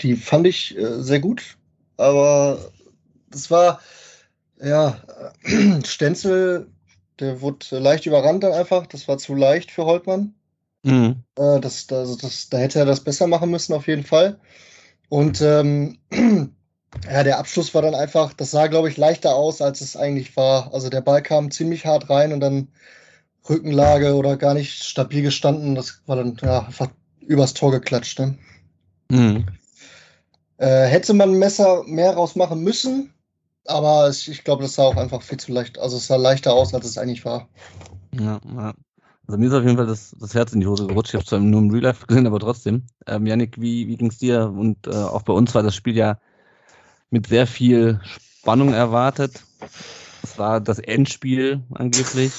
die 0.00 0.16
fand 0.16 0.46
ich 0.46 0.76
äh, 0.76 1.02
sehr 1.02 1.20
gut. 1.20 1.56
Aber 1.96 2.72
das 3.30 3.50
war, 3.50 3.80
ja, 4.62 4.98
Stenzel, 5.84 6.68
der 7.20 7.40
wurde 7.40 7.78
leicht 7.78 8.06
überrannt 8.06 8.42
dann 8.44 8.52
einfach. 8.52 8.86
Das 8.86 9.08
war 9.08 9.18
zu 9.18 9.34
leicht 9.34 9.70
für 9.70 9.84
Holtmann. 9.84 10.34
Mhm. 10.84 11.24
Äh, 11.36 11.60
das, 11.60 11.86
das, 11.86 12.16
das, 12.18 12.48
da 12.50 12.58
hätte 12.58 12.78
er 12.78 12.84
das 12.84 13.00
besser 13.00 13.26
machen 13.26 13.50
müssen, 13.50 13.72
auf 13.72 13.86
jeden 13.88 14.04
Fall. 14.04 14.38
Und 15.08 15.40
ähm, 15.40 15.98
ja, 16.12 17.24
der 17.24 17.38
Abschluss 17.38 17.74
war 17.74 17.82
dann 17.82 17.94
einfach, 17.94 18.32
das 18.34 18.50
sah, 18.50 18.66
glaube 18.68 18.88
ich, 18.88 18.96
leichter 18.96 19.34
aus, 19.34 19.60
als 19.60 19.80
es 19.80 19.96
eigentlich 19.96 20.36
war. 20.36 20.72
Also 20.72 20.90
der 20.90 21.00
Ball 21.00 21.22
kam 21.22 21.50
ziemlich 21.50 21.86
hart 21.86 22.10
rein 22.10 22.32
und 22.32 22.40
dann 22.40 22.68
Rückenlage 23.48 24.14
oder 24.14 24.36
gar 24.36 24.54
nicht 24.54 24.82
stabil 24.82 25.22
gestanden. 25.22 25.74
Das 25.74 26.02
war 26.06 26.16
dann 26.16 26.36
ja, 26.42 26.60
einfach 26.66 26.90
übers 27.20 27.54
Tor 27.54 27.72
geklatscht. 27.72 28.18
Ne? 28.18 28.38
Mhm. 29.10 29.46
Äh, 30.58 30.86
hätte 30.86 31.14
man 31.14 31.30
ein 31.30 31.38
Messer 31.38 31.82
mehr 31.84 32.14
rausmachen 32.14 32.62
müssen, 32.62 33.12
aber 33.66 34.06
es, 34.06 34.28
ich 34.28 34.44
glaube, 34.44 34.62
das 34.62 34.74
sah 34.74 34.84
auch 34.84 34.96
einfach 34.96 35.22
viel 35.22 35.38
zu 35.38 35.52
leicht. 35.52 35.78
Also 35.78 35.96
es 35.96 36.06
sah 36.06 36.16
leichter 36.16 36.52
aus, 36.52 36.74
als 36.74 36.86
es 36.86 36.98
eigentlich 36.98 37.24
war. 37.24 37.48
Ja, 38.12 38.40
ja. 38.54 38.74
Also 39.26 39.38
mir 39.38 39.46
ist 39.46 39.54
auf 39.54 39.64
jeden 39.64 39.76
Fall 39.76 39.86
das, 39.86 40.14
das 40.18 40.34
Herz 40.34 40.52
in 40.52 40.60
die 40.60 40.66
Hose 40.66 40.86
gerutscht. 40.86 41.10
Ich 41.10 41.14
habe 41.14 41.24
zwar 41.24 41.40
nur 41.40 41.60
im 41.60 41.70
Real 41.70 41.84
Life 41.84 42.06
gesehen, 42.06 42.26
aber 42.26 42.38
trotzdem. 42.40 42.84
Ähm, 43.06 43.26
Yannick, 43.26 43.60
wie, 43.60 43.88
wie 43.88 43.96
ging 43.96 44.08
es 44.08 44.18
dir? 44.18 44.50
Und 44.50 44.86
äh, 44.86 44.90
auch 44.90 45.22
bei 45.22 45.32
uns 45.32 45.54
war 45.54 45.62
das 45.62 45.74
Spiel 45.74 45.96
ja 45.96 46.18
mit 47.10 47.26
sehr 47.28 47.46
viel 47.46 48.00
Spannung 48.02 48.74
erwartet. 48.74 49.44
Es 50.22 50.38
war 50.38 50.60
das 50.60 50.78
Endspiel 50.78 51.62
angeblich 51.72 52.32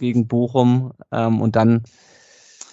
gegen 0.00 0.26
Bochum. 0.26 0.92
Ähm, 1.12 1.40
und 1.40 1.54
dann 1.54 1.84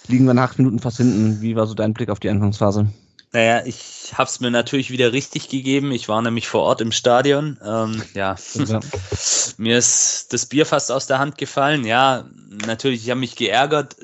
liegen 0.08 0.26
wir 0.26 0.34
nach 0.34 0.50
acht 0.50 0.58
Minuten 0.58 0.80
fast 0.80 0.96
hinten. 0.96 1.40
Wie 1.40 1.54
war 1.54 1.66
so 1.66 1.74
dein 1.74 1.94
Blick 1.94 2.10
auf 2.10 2.18
die 2.18 2.30
Anfangsphase? 2.30 2.88
Naja, 3.32 3.64
ich 3.64 4.12
habe 4.14 4.28
es 4.28 4.40
mir 4.40 4.50
natürlich 4.50 4.90
wieder 4.90 5.12
richtig 5.12 5.48
gegeben. 5.48 5.92
Ich 5.92 6.08
war 6.08 6.20
nämlich 6.20 6.48
vor 6.48 6.62
Ort 6.62 6.80
im 6.80 6.90
Stadion. 6.90 7.60
Ähm, 7.64 8.02
ja, 8.14 8.34
ja. 8.54 8.80
mir 9.56 9.78
ist 9.78 10.32
das 10.32 10.46
Bier 10.46 10.66
fast 10.66 10.90
aus 10.90 11.06
der 11.06 11.20
Hand 11.20 11.38
gefallen. 11.38 11.84
Ja, 11.84 12.28
natürlich, 12.66 13.04
ich 13.04 13.10
habe 13.10 13.20
mich 13.20 13.36
geärgert. 13.36 13.96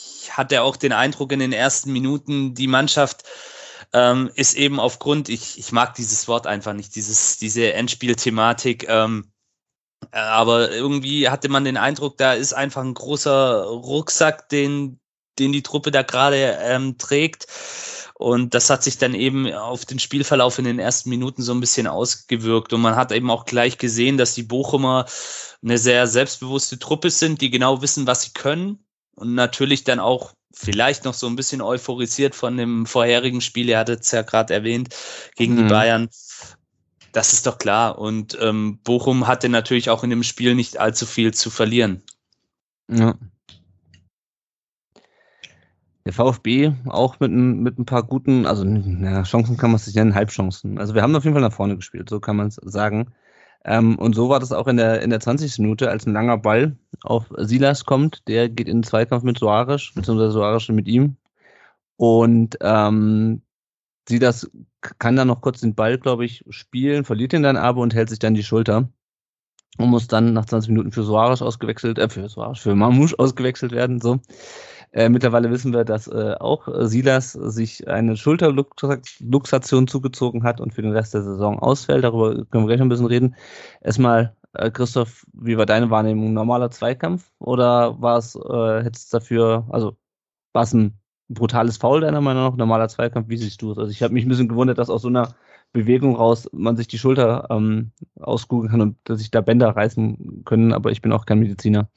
Ich 0.00 0.36
hatte 0.36 0.62
auch 0.62 0.76
den 0.76 0.92
Eindruck 0.92 1.32
in 1.32 1.40
den 1.40 1.52
ersten 1.52 1.92
Minuten, 1.92 2.54
die 2.54 2.66
Mannschaft 2.66 3.24
ähm, 3.92 4.30
ist 4.34 4.54
eben 4.54 4.80
aufgrund, 4.80 5.28
ich, 5.28 5.58
ich 5.58 5.72
mag 5.72 5.94
dieses 5.94 6.28
Wort 6.28 6.46
einfach 6.46 6.72
nicht, 6.72 6.94
dieses, 6.94 7.36
diese 7.38 7.72
Endspielthematik. 7.72 8.88
Ähm, 8.88 9.32
aber 10.10 10.70
irgendwie 10.70 11.28
hatte 11.28 11.48
man 11.48 11.64
den 11.64 11.76
Eindruck, 11.76 12.16
da 12.18 12.32
ist 12.32 12.52
einfach 12.52 12.82
ein 12.82 12.94
großer 12.94 13.64
Rucksack, 13.64 14.48
den, 14.48 15.00
den 15.38 15.52
die 15.52 15.62
Truppe 15.62 15.90
da 15.90 16.02
gerade 16.02 16.58
ähm, 16.62 16.98
trägt. 16.98 17.46
Und 18.14 18.52
das 18.54 18.68
hat 18.68 18.82
sich 18.82 18.98
dann 18.98 19.14
eben 19.14 19.52
auf 19.52 19.84
den 19.84 20.00
Spielverlauf 20.00 20.58
in 20.58 20.64
den 20.64 20.80
ersten 20.80 21.08
Minuten 21.08 21.40
so 21.40 21.52
ein 21.52 21.60
bisschen 21.60 21.86
ausgewirkt. 21.86 22.72
Und 22.72 22.80
man 22.80 22.96
hat 22.96 23.12
eben 23.12 23.30
auch 23.30 23.44
gleich 23.44 23.78
gesehen, 23.78 24.18
dass 24.18 24.34
die 24.34 24.42
Bochumer 24.42 25.06
eine 25.62 25.78
sehr 25.78 26.06
selbstbewusste 26.08 26.78
Truppe 26.80 27.10
sind, 27.10 27.40
die 27.40 27.50
genau 27.50 27.80
wissen, 27.80 28.08
was 28.08 28.22
sie 28.22 28.32
können. 28.32 28.84
Und 29.14 29.34
natürlich 29.34 29.84
dann 29.84 30.00
auch 30.00 30.32
vielleicht 30.52 31.04
noch 31.04 31.14
so 31.14 31.28
ein 31.28 31.36
bisschen 31.36 31.60
euphorisiert 31.60 32.34
von 32.34 32.56
dem 32.56 32.86
vorherigen 32.86 33.40
Spiel, 33.40 33.68
ihr 33.68 33.78
hattet 33.78 34.02
es 34.02 34.10
ja 34.10 34.22
gerade 34.22 34.54
erwähnt, 34.54 34.94
gegen 35.36 35.54
mhm. 35.54 35.58
die 35.58 35.64
Bayern. 35.64 36.08
Das 37.12 37.32
ist 37.32 37.46
doch 37.46 37.58
klar. 37.58 37.98
Und 37.98 38.36
ähm, 38.40 38.78
Bochum 38.82 39.26
hatte 39.26 39.48
natürlich 39.48 39.90
auch 39.90 40.02
in 40.02 40.10
dem 40.10 40.22
Spiel 40.22 40.54
nicht 40.54 40.78
allzu 40.78 41.06
viel 41.06 41.32
zu 41.32 41.50
verlieren. 41.50 42.02
Ja. 42.90 43.16
Der 46.04 46.12
VfB 46.12 46.72
auch 46.86 47.20
mit, 47.20 47.32
mit 47.32 47.78
ein 47.78 47.84
paar 47.84 48.02
guten, 48.02 48.46
also 48.46 48.64
na, 48.64 49.24
Chancen 49.24 49.56
kann 49.56 49.70
man 49.70 49.76
es 49.76 49.86
nicht 49.86 49.96
nennen, 49.96 50.14
Halbchancen. 50.14 50.78
Also 50.78 50.94
wir 50.94 51.02
haben 51.02 51.14
auf 51.14 51.24
jeden 51.24 51.34
Fall 51.34 51.42
nach 51.42 51.52
vorne 51.52 51.76
gespielt, 51.76 52.08
so 52.08 52.20
kann 52.20 52.36
man 52.36 52.48
es 52.48 52.54
sagen. 52.56 53.12
Ähm, 53.64 53.98
und 53.98 54.14
so 54.14 54.28
war 54.28 54.40
das 54.40 54.52
auch 54.52 54.66
in 54.66 54.76
der, 54.76 55.02
in 55.02 55.10
der 55.10 55.20
20. 55.20 55.58
Minute, 55.58 55.90
als 55.90 56.06
ein 56.06 56.12
langer 56.12 56.38
Ball 56.38 56.76
auf 57.02 57.26
Silas 57.36 57.84
kommt. 57.84 58.26
Der 58.28 58.48
geht 58.48 58.68
in 58.68 58.78
den 58.78 58.82
Zweikampf 58.84 59.24
mit 59.24 59.38
Soares, 59.38 59.92
beziehungsweise 59.94 60.30
Soares 60.30 60.68
mit 60.68 60.88
ihm. 60.88 61.16
Und 61.96 62.56
ähm, 62.62 63.42
Silas 64.08 64.50
kann 64.98 65.16
dann 65.16 65.28
noch 65.28 65.40
kurz 65.40 65.60
den 65.60 65.74
Ball, 65.74 65.98
glaube 65.98 66.24
ich, 66.24 66.44
spielen, 66.48 67.04
verliert 67.04 67.32
ihn 67.32 67.42
dann 67.42 67.56
aber 67.56 67.82
und 67.82 67.94
hält 67.94 68.08
sich 68.08 68.18
dann 68.20 68.34
die 68.34 68.44
Schulter. 68.44 68.88
Und 69.76 69.90
muss 69.90 70.08
dann 70.08 70.32
nach 70.32 70.46
20 70.46 70.70
Minuten 70.70 70.92
für 70.92 71.02
Soares 71.02 71.42
ausgewechselt, 71.42 71.98
äh, 71.98 72.08
für 72.08 72.28
Soares, 72.28 72.58
für 72.58 72.74
Mamouche 72.74 73.18
ausgewechselt 73.18 73.72
werden, 73.72 74.00
so. 74.00 74.20
Äh, 74.92 75.08
mittlerweile 75.08 75.50
wissen 75.50 75.72
wir, 75.72 75.84
dass 75.84 76.08
äh, 76.08 76.34
auch 76.40 76.68
Silas 76.86 77.32
sich 77.32 77.88
eine 77.88 78.16
Schulterluxation 78.16 79.86
zugezogen 79.86 80.42
hat 80.44 80.60
und 80.60 80.72
für 80.72 80.82
den 80.82 80.92
Rest 80.92 81.14
der 81.14 81.22
Saison 81.22 81.58
ausfällt. 81.58 82.04
Darüber 82.04 82.44
können 82.46 82.64
wir 82.64 82.68
gleich 82.68 82.78
noch 82.78 82.86
ein 82.86 82.90
bisschen 82.90 83.06
reden. 83.06 83.36
Erstmal, 83.82 84.34
äh, 84.54 84.70
Christoph, 84.70 85.26
wie 85.34 85.58
war 85.58 85.66
deine 85.66 85.90
Wahrnehmung? 85.90 86.32
Normaler 86.32 86.70
Zweikampf 86.70 87.30
oder 87.38 88.00
war 88.00 88.18
es, 88.18 88.34
äh, 88.34 88.90
dafür, 89.10 89.66
also 89.70 89.96
war 90.52 90.62
es 90.62 90.72
ein 90.72 90.98
brutales 91.28 91.76
Foul 91.76 92.00
deiner 92.00 92.20
Meinung 92.20 92.44
nach, 92.44 92.56
normaler 92.56 92.88
Zweikampf? 92.88 93.28
Wie 93.28 93.36
siehst 93.36 93.60
du 93.62 93.72
es? 93.72 93.78
Also 93.78 93.90
ich 93.90 94.02
habe 94.02 94.14
mich 94.14 94.24
ein 94.24 94.28
bisschen 94.28 94.48
gewundert, 94.48 94.78
dass 94.78 94.90
aus 94.90 95.02
so 95.02 95.08
einer 95.08 95.34
Bewegung 95.72 96.16
raus 96.16 96.48
man 96.52 96.76
sich 96.76 96.88
die 96.88 96.98
Schulter 96.98 97.46
ähm, 97.50 97.92
auskugeln 98.20 98.70
kann 98.70 98.80
und 98.80 98.96
dass 99.04 99.18
sich 99.18 99.30
da 99.30 99.40
Bänder 99.42 99.68
reißen 99.68 100.42
können, 100.44 100.72
aber 100.72 100.90
ich 100.90 101.02
bin 101.02 101.12
auch 101.12 101.26
kein 101.26 101.40
Mediziner. 101.40 101.88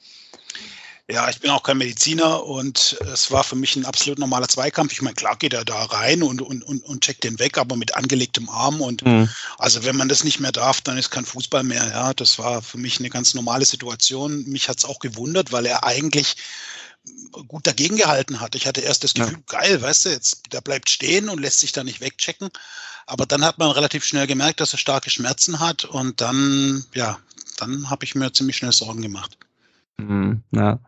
Ja, 1.10 1.28
ich 1.28 1.40
bin 1.40 1.50
auch 1.50 1.64
kein 1.64 1.78
Mediziner 1.78 2.44
und 2.44 2.96
es 3.12 3.30
war 3.30 3.42
für 3.42 3.56
mich 3.56 3.74
ein 3.76 3.84
absolut 3.84 4.18
normaler 4.18 4.48
Zweikampf. 4.48 4.92
Ich 4.92 5.02
meine, 5.02 5.16
klar 5.16 5.36
geht 5.36 5.52
er 5.52 5.64
da 5.64 5.82
rein 5.82 6.22
und, 6.22 6.40
und, 6.40 6.62
und, 6.62 6.84
und 6.84 7.04
checkt 7.04 7.24
den 7.24 7.38
weg, 7.38 7.58
aber 7.58 7.76
mit 7.76 7.96
angelegtem 7.96 8.48
Arm. 8.48 8.80
Und 8.80 9.04
mhm. 9.04 9.28
also 9.58 9.84
wenn 9.84 9.96
man 9.96 10.08
das 10.08 10.24
nicht 10.24 10.40
mehr 10.40 10.52
darf, 10.52 10.80
dann 10.80 10.96
ist 10.96 11.10
kein 11.10 11.26
Fußball 11.26 11.64
mehr. 11.64 11.86
Ja, 11.88 12.14
das 12.14 12.38
war 12.38 12.62
für 12.62 12.78
mich 12.78 12.98
eine 12.98 13.10
ganz 13.10 13.34
normale 13.34 13.64
Situation. 13.64 14.44
Mich 14.44 14.68
hat 14.68 14.78
es 14.78 14.84
auch 14.84 15.00
gewundert, 15.00 15.50
weil 15.50 15.66
er 15.66 15.84
eigentlich 15.84 16.36
gut 17.48 17.66
dagegen 17.66 17.96
gehalten 17.96 18.40
hat. 18.40 18.54
Ich 18.54 18.66
hatte 18.66 18.80
erst 18.80 19.02
das 19.02 19.14
Gefühl, 19.14 19.38
ja. 19.50 19.58
geil, 19.58 19.82
weißt 19.82 20.04
du, 20.04 20.10
jetzt 20.10 20.52
der 20.52 20.60
bleibt 20.60 20.88
stehen 20.88 21.28
und 21.28 21.40
lässt 21.40 21.60
sich 21.60 21.72
da 21.72 21.82
nicht 21.82 22.00
wegchecken. 22.00 22.50
Aber 23.06 23.26
dann 23.26 23.44
hat 23.44 23.58
man 23.58 23.70
relativ 23.72 24.04
schnell 24.04 24.28
gemerkt, 24.28 24.60
dass 24.60 24.72
er 24.72 24.78
starke 24.78 25.10
Schmerzen 25.10 25.58
hat 25.58 25.84
und 25.84 26.20
dann, 26.20 26.84
ja, 26.94 27.18
dann 27.58 27.90
habe 27.90 28.04
ich 28.04 28.14
mir 28.14 28.32
ziemlich 28.32 28.56
schnell 28.56 28.72
Sorgen 28.72 29.02
gemacht. 29.02 29.36
Mhm, 29.98 30.42
ja, 30.52 30.78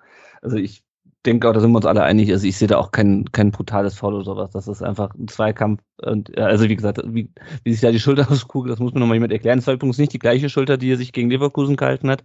also 0.45 0.57
ich 0.57 0.85
denke, 1.27 1.51
da 1.53 1.59
sind 1.59 1.73
wir 1.73 1.77
uns 1.77 1.87
alle 1.87 2.03
einig. 2.03 2.31
Also 2.31 2.47
ich 2.47 2.57
sehe 2.57 2.69
da 2.69 2.79
auch 2.79 2.93
kein, 2.93 3.31
kein 3.33 3.51
brutales 3.51 3.95
Foul 3.95 4.15
oder 4.15 4.25
sowas. 4.25 4.51
Das 4.51 4.69
ist 4.69 4.83
einfach 4.83 5.15
ein 5.15 5.29
Zweikampf. 5.29 5.83
Und 6.03 6.37
also 6.39 6.69
wie 6.69 6.77
gesagt, 6.77 7.01
wie, 7.07 7.31
wie 7.65 7.73
sich 7.73 7.81
da 7.81 7.91
die 7.91 8.01
Schulter 8.01 8.31
auskugelt, 8.31 8.73
das 8.73 8.81
muss 8.81 8.93
mir 8.93 9.01
nochmal 9.01 9.17
jemand 9.17 9.33
erklären. 9.33 9.59
Das 9.59 9.67
war 9.67 9.75
übrigens 9.75 9.99
nicht 9.99 10.13
die 10.13 10.19
gleiche 10.19 10.49
Schulter, 10.49 10.77
die 10.77 10.93
er 10.93 10.97
sich 10.97 11.13
gegen 11.13 11.31
Leverkusen 11.31 11.77
gehalten 11.77 12.11
hat. 12.11 12.25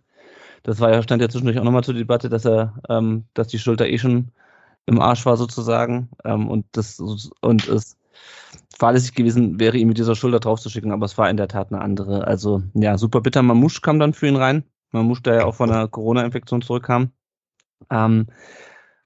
Das 0.64 0.80
war 0.82 0.92
ja, 0.92 1.02
stand 1.02 1.22
ja 1.22 1.30
zwischendurch 1.30 1.58
auch 1.60 1.64
nochmal 1.64 1.84
zur 1.84 1.94
Debatte, 1.94 2.30
dass 2.30 2.46
er, 2.46 2.76
ähm, 2.90 3.26
dass 3.34 3.48
die 3.48 3.60
Schulter 3.60 3.88
eh 3.88 3.98
schon 3.98 4.32
im 4.86 5.00
Arsch 5.00 5.26
war 5.26 5.38
sozusagen. 5.38 6.10
Ähm, 6.26 6.50
und 6.50 6.66
das 6.74 7.00
und 7.42 7.68
es 7.70 7.98
fahrlässig 8.78 9.14
gewesen 9.14 9.60
wäre, 9.60 9.78
ihn 9.78 9.88
mit 9.88 9.98
dieser 9.98 10.16
Schulter 10.16 10.40
draufzuschicken, 10.40 10.92
aber 10.92 11.06
es 11.06 11.18
war 11.18 11.30
in 11.30 11.38
der 11.38 11.48
Tat 11.48 11.72
eine 11.72 11.82
andere. 11.82 12.28
Also 12.28 12.62
ja, 12.74 12.98
super 12.98 13.22
bitter. 13.22 13.42
Mamouche 13.42 13.82
kam 13.82 14.00
dann 14.00 14.14
für 14.14 14.28
ihn 14.28 14.36
rein. 14.36 14.64
Mamouche, 14.92 15.22
der 15.22 15.36
ja 15.36 15.46
auch 15.46 15.56
von 15.56 15.72
einer 15.72 15.88
Corona-Infektion 15.88 16.62
zurückkam. 16.62 17.12
Ähm, 17.90 18.28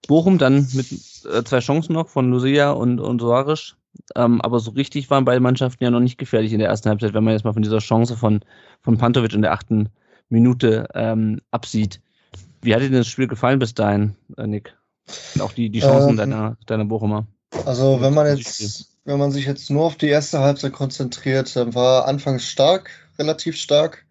Bochum 0.07 0.37
dann 0.37 0.67
mit 0.73 0.91
äh, 0.91 1.43
zwei 1.43 1.59
Chancen 1.59 1.93
noch 1.93 2.09
von 2.09 2.29
Lucia 2.29 2.71
und, 2.71 2.99
und 2.99 3.19
Soares. 3.19 3.75
Ähm, 4.15 4.41
aber 4.41 4.59
so 4.59 4.71
richtig 4.71 5.09
waren 5.09 5.25
beide 5.25 5.39
Mannschaften 5.39 5.83
ja 5.83 5.91
noch 5.91 5.99
nicht 5.99 6.17
gefährlich 6.17 6.51
in 6.51 6.59
der 6.59 6.67
ersten 6.67 6.89
Halbzeit, 6.89 7.13
wenn 7.13 7.23
man 7.23 7.33
jetzt 7.33 7.45
mal 7.45 7.53
von 7.53 7.61
dieser 7.61 7.79
Chance 7.79 8.17
von, 8.17 8.41
von 8.81 8.97
Pantovic 8.97 9.33
in 9.33 9.41
der 9.41 9.53
achten 9.53 9.89
Minute 10.29 10.87
ähm, 10.93 11.41
absieht. 11.51 12.01
Wie 12.61 12.73
hat 12.73 12.81
dir 12.81 12.89
das 12.89 13.07
Spiel 13.07 13.27
gefallen 13.27 13.59
bis 13.59 13.73
dahin, 13.73 14.15
äh, 14.37 14.47
Nick? 14.47 14.75
Und 15.35 15.41
auch 15.41 15.51
die, 15.51 15.69
die 15.69 15.81
Chancen 15.81 16.11
ähm, 16.11 16.17
deiner, 16.17 16.57
deiner 16.65 16.85
Bochumer? 16.85 17.27
Also 17.65 18.01
wenn 18.01 18.13
man 18.13 18.25
jetzt, 18.25 18.97
wenn 19.05 19.19
man 19.19 19.31
sich 19.31 19.45
jetzt 19.45 19.69
nur 19.69 19.83
auf 19.83 19.95
die 19.95 20.07
erste 20.07 20.39
Halbzeit 20.39 20.73
konzentriert, 20.73 21.55
dann 21.55 21.75
war 21.75 22.07
anfangs 22.07 22.49
stark, 22.49 22.89
relativ 23.19 23.57
stark. 23.57 24.05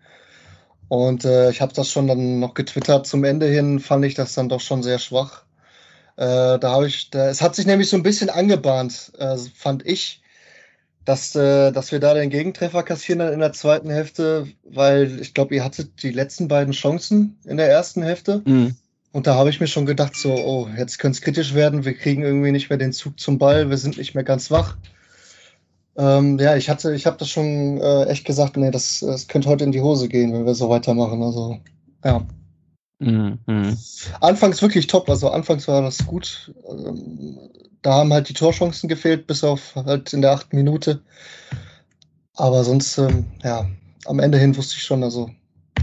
Und 0.93 1.25
äh, 1.25 1.49
ich 1.49 1.63
habe 1.63 1.73
das 1.73 1.89
schon 1.89 2.07
dann 2.07 2.39
noch 2.39 2.53
getwittert. 2.53 3.07
Zum 3.07 3.25
Ende 3.25 3.47
hin 3.47 3.81
fand 3.81 4.05
ich 4.05 4.13
das 4.13 4.35
dann 4.35 4.51
doch 4.51 4.61
schon 4.61 4.83
sehr 4.83 4.99
schwach. 4.99 5.45
Äh, 6.17 6.59
da 6.59 6.71
habe 6.71 6.87
ich, 6.87 7.09
da, 7.09 7.31
es 7.31 7.41
hat 7.41 7.55
sich 7.55 7.65
nämlich 7.65 7.89
so 7.89 7.97
ein 7.97 8.03
bisschen 8.03 8.29
angebahnt, 8.29 9.11
äh, 9.17 9.39
fand 9.55 9.87
ich, 9.87 10.21
dass, 11.07 11.35
äh, 11.35 11.73
dass 11.73 11.93
wir 11.93 11.99
da 11.99 12.13
den 12.13 12.29
Gegentreffer 12.29 12.83
kassieren 12.83 13.21
dann 13.21 13.33
in 13.33 13.41
der 13.41 13.55
zweiten 13.55 13.89
Hälfte, 13.89 14.49
weil 14.65 15.19
ich 15.23 15.33
glaube, 15.33 15.55
ihr 15.55 15.65
hattet 15.65 16.03
die 16.03 16.11
letzten 16.11 16.47
beiden 16.47 16.75
Chancen 16.75 17.39
in 17.47 17.57
der 17.57 17.71
ersten 17.71 18.03
Hälfte. 18.03 18.43
Mhm. 18.45 18.77
Und 19.13 19.27
da 19.27 19.37
habe 19.37 19.49
ich 19.49 19.61
mir 19.61 19.69
schon 19.69 19.87
gedacht, 19.87 20.15
so, 20.15 20.35
oh, 20.35 20.69
jetzt 20.77 20.99
könnte 20.99 21.17
es 21.17 21.23
kritisch 21.23 21.55
werden, 21.55 21.87
wir 21.87 21.95
kriegen 21.95 22.23
irgendwie 22.23 22.53
nicht 22.53 22.69
mehr 22.69 22.79
den 22.79 22.93
Zug 22.93 23.19
zum 23.19 23.39
Ball, 23.39 23.71
wir 23.71 23.79
sind 23.79 23.97
nicht 23.97 24.15
mehr 24.15 24.25
ganz 24.25 24.51
wach. 24.51 24.77
Ähm, 25.97 26.39
ja, 26.39 26.57
ich 26.57 26.71
hatte, 26.71 26.95
ich 26.95 27.07
habe 27.07 27.19
das 27.19 27.29
schon 27.29 27.79
äh, 27.79 28.05
echt 28.05 28.25
gesagt, 28.25 28.57
nee, 28.57 28.71
das, 28.71 29.01
das 29.01 29.29
könnte 29.29 29.49
heute 29.49 29.65
in 29.65 29.73
die 29.73 29.83
Hose 29.83 30.09
gehen, 30.09 30.33
wenn 30.33 30.47
wir 30.47 30.55
so 30.55 30.69
weitermachen. 30.69 31.23
Also, 31.23 31.59
ja. 32.05 32.27
Mhm. 32.99 33.39
Anfangs 34.21 34.63
wirklich 34.63 34.87
top, 34.87 35.09
also 35.09 35.31
anfangs 35.31 35.67
war 35.69 35.83
das 35.83 36.07
gut. 36.07 36.55
Ähm, 36.69 37.39
da 37.83 37.95
haben 37.95 38.13
halt 38.13 38.29
die 38.29 38.35
Torchancen 38.35 38.89
gefehlt, 38.89 39.27
bis 39.27 39.43
auf 39.45 39.75
halt 39.75 40.13
in 40.13 40.23
der 40.23 40.33
achten 40.33 40.57
Minute. 40.57 41.03
Aber 42.37 42.65
sonst, 42.65 42.97
ähm, 42.99 43.27
ja, 43.43 43.69
am 44.07 44.21
Ende 44.21 44.39
hin 44.39 44.57
wusste 44.57 44.77
ich 44.77 44.85
schon, 44.85 45.03
also 45.03 45.31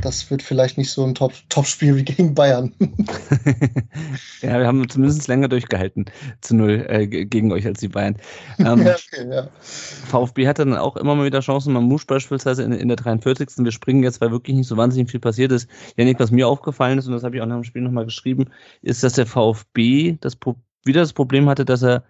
das 0.01 0.29
wird 0.31 0.41
vielleicht 0.41 0.77
nicht 0.77 0.91
so 0.91 1.05
ein 1.05 1.15
Top-Spiel 1.15 1.95
wie 1.95 2.03
gegen 2.03 2.33
Bayern. 2.33 2.73
ja, 4.41 4.59
wir 4.59 4.67
haben 4.67 4.87
zumindest 4.89 5.27
länger 5.27 5.47
durchgehalten 5.47 6.05
zu 6.41 6.55
null 6.55 6.85
äh, 6.89 7.07
gegen 7.07 7.51
euch 7.51 7.65
als 7.65 7.79
die 7.79 7.87
Bayern. 7.87 8.17
Ähm, 8.57 8.81
ja, 8.85 8.95
okay, 8.95 9.29
ja. 9.29 9.49
VfB 9.61 10.47
hatte 10.47 10.65
dann 10.65 10.77
auch 10.77 10.95
immer 10.97 11.15
mal 11.15 11.25
wieder 11.25 11.41
Chancen. 11.41 11.73
Mamouche 11.73 12.05
beispielsweise 12.07 12.63
in, 12.63 12.71
in, 12.71 12.87
der 12.87 12.97
43. 12.97 13.49
Wir 13.57 13.71
springen 13.71 14.03
jetzt, 14.03 14.21
weil 14.21 14.31
wirklich 14.31 14.55
nicht 14.55 14.67
so 14.67 14.77
wahnsinnig 14.77 15.11
viel 15.11 15.19
passiert 15.19 15.51
ist. 15.51 15.69
Janik, 15.97 16.19
was 16.19 16.31
mir 16.31 16.47
aufgefallen 16.47 16.97
ist, 16.97 17.07
und 17.07 17.13
das 17.13 17.23
habe 17.23 17.35
ich 17.35 17.41
auch 17.41 17.47
nach 17.47 17.55
dem 17.55 17.63
Spiel 17.63 17.81
nochmal 17.81 18.05
geschrieben, 18.05 18.45
ist, 18.81 19.03
dass 19.03 19.13
der 19.13 19.25
VfB 19.25 20.17
das 20.21 20.37
wieder 20.85 21.01
das 21.01 21.13
Problem 21.13 21.49
hatte, 21.49 21.65
dass 21.65 21.83
er 21.83 22.03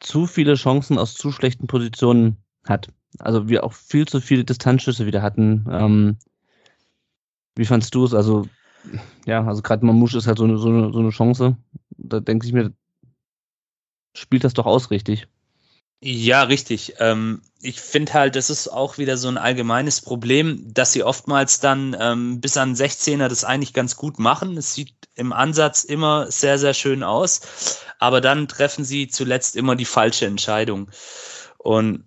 zu 0.00 0.26
viele 0.26 0.54
Chancen 0.54 0.98
aus 0.98 1.14
zu 1.14 1.32
schlechten 1.32 1.66
Positionen 1.66 2.36
hat. 2.64 2.88
Also 3.18 3.48
wir 3.48 3.64
auch 3.64 3.72
viel 3.72 4.06
zu 4.06 4.20
viele 4.20 4.44
Distanzschüsse 4.44 5.06
wieder 5.06 5.22
hatten. 5.22 5.66
Ähm, 5.70 6.16
wie 7.56 7.64
fandst 7.64 7.94
du 7.94 8.04
es? 8.04 8.14
Also, 8.14 8.46
ja, 9.24 9.44
also 9.44 9.62
gerade 9.62 9.84
Mamouche 9.84 10.18
ist 10.18 10.26
halt 10.26 10.38
so 10.38 10.44
eine, 10.44 10.58
so, 10.58 10.68
eine, 10.68 10.92
so 10.92 11.00
eine 11.00 11.10
Chance. 11.10 11.56
Da 11.96 12.20
denke 12.20 12.46
ich 12.46 12.52
mir, 12.52 12.72
spielt 14.14 14.44
das 14.44 14.54
doch 14.54 14.66
aus, 14.66 14.90
richtig? 14.90 15.26
Ja, 16.00 16.42
richtig. 16.42 16.94
Ähm, 16.98 17.40
ich 17.60 17.80
finde 17.80 18.12
halt, 18.14 18.36
das 18.36 18.50
ist 18.50 18.68
auch 18.68 18.98
wieder 18.98 19.16
so 19.16 19.28
ein 19.28 19.38
allgemeines 19.38 20.02
Problem, 20.02 20.72
dass 20.72 20.92
sie 20.92 21.02
oftmals 21.02 21.58
dann 21.58 21.96
ähm, 21.98 22.40
bis 22.40 22.56
an 22.58 22.74
16er 22.74 23.28
das 23.28 23.44
eigentlich 23.44 23.72
ganz 23.72 23.96
gut 23.96 24.18
machen. 24.18 24.56
Es 24.58 24.74
sieht 24.74 24.94
im 25.14 25.32
Ansatz 25.32 25.84
immer 25.84 26.30
sehr, 26.30 26.58
sehr 26.58 26.74
schön 26.74 27.02
aus, 27.02 27.80
aber 27.98 28.20
dann 28.20 28.46
treffen 28.46 28.84
sie 28.84 29.08
zuletzt 29.08 29.56
immer 29.56 29.74
die 29.74 29.86
falsche 29.86 30.26
Entscheidung. 30.26 30.90
Und 31.56 32.06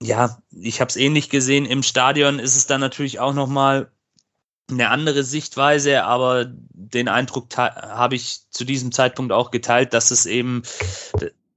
ja, 0.00 0.38
ich 0.52 0.80
habe 0.80 0.88
es 0.88 0.96
ähnlich 0.96 1.28
gesehen. 1.28 1.66
Im 1.66 1.82
Stadion 1.82 2.38
ist 2.38 2.56
es 2.56 2.66
dann 2.66 2.80
natürlich 2.80 3.18
auch 3.18 3.34
nochmal 3.34 3.90
eine 4.70 4.90
andere 4.90 5.22
Sichtweise, 5.22 6.04
aber 6.04 6.46
den 6.48 7.08
Eindruck 7.08 7.56
habe 7.56 8.16
ich 8.16 8.40
zu 8.50 8.64
diesem 8.64 8.92
Zeitpunkt 8.92 9.32
auch 9.32 9.50
geteilt, 9.50 9.94
dass 9.94 10.10
es 10.10 10.26
eben 10.26 10.62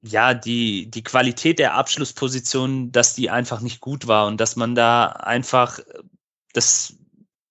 ja 0.02 0.34
die 0.34 0.90
die 0.90 1.04
Qualität 1.04 1.60
der 1.60 1.74
Abschlussposition, 1.74 2.92
dass 2.92 3.16
die 3.16 3.30
einfach 3.30 3.62
nicht 3.62 3.82
gut 3.82 4.08
war 4.08 4.28
und 4.28 4.40
dass 4.40 4.56
man 4.56 4.76
da 4.76 5.08
einfach 5.08 5.80
das 6.54 6.94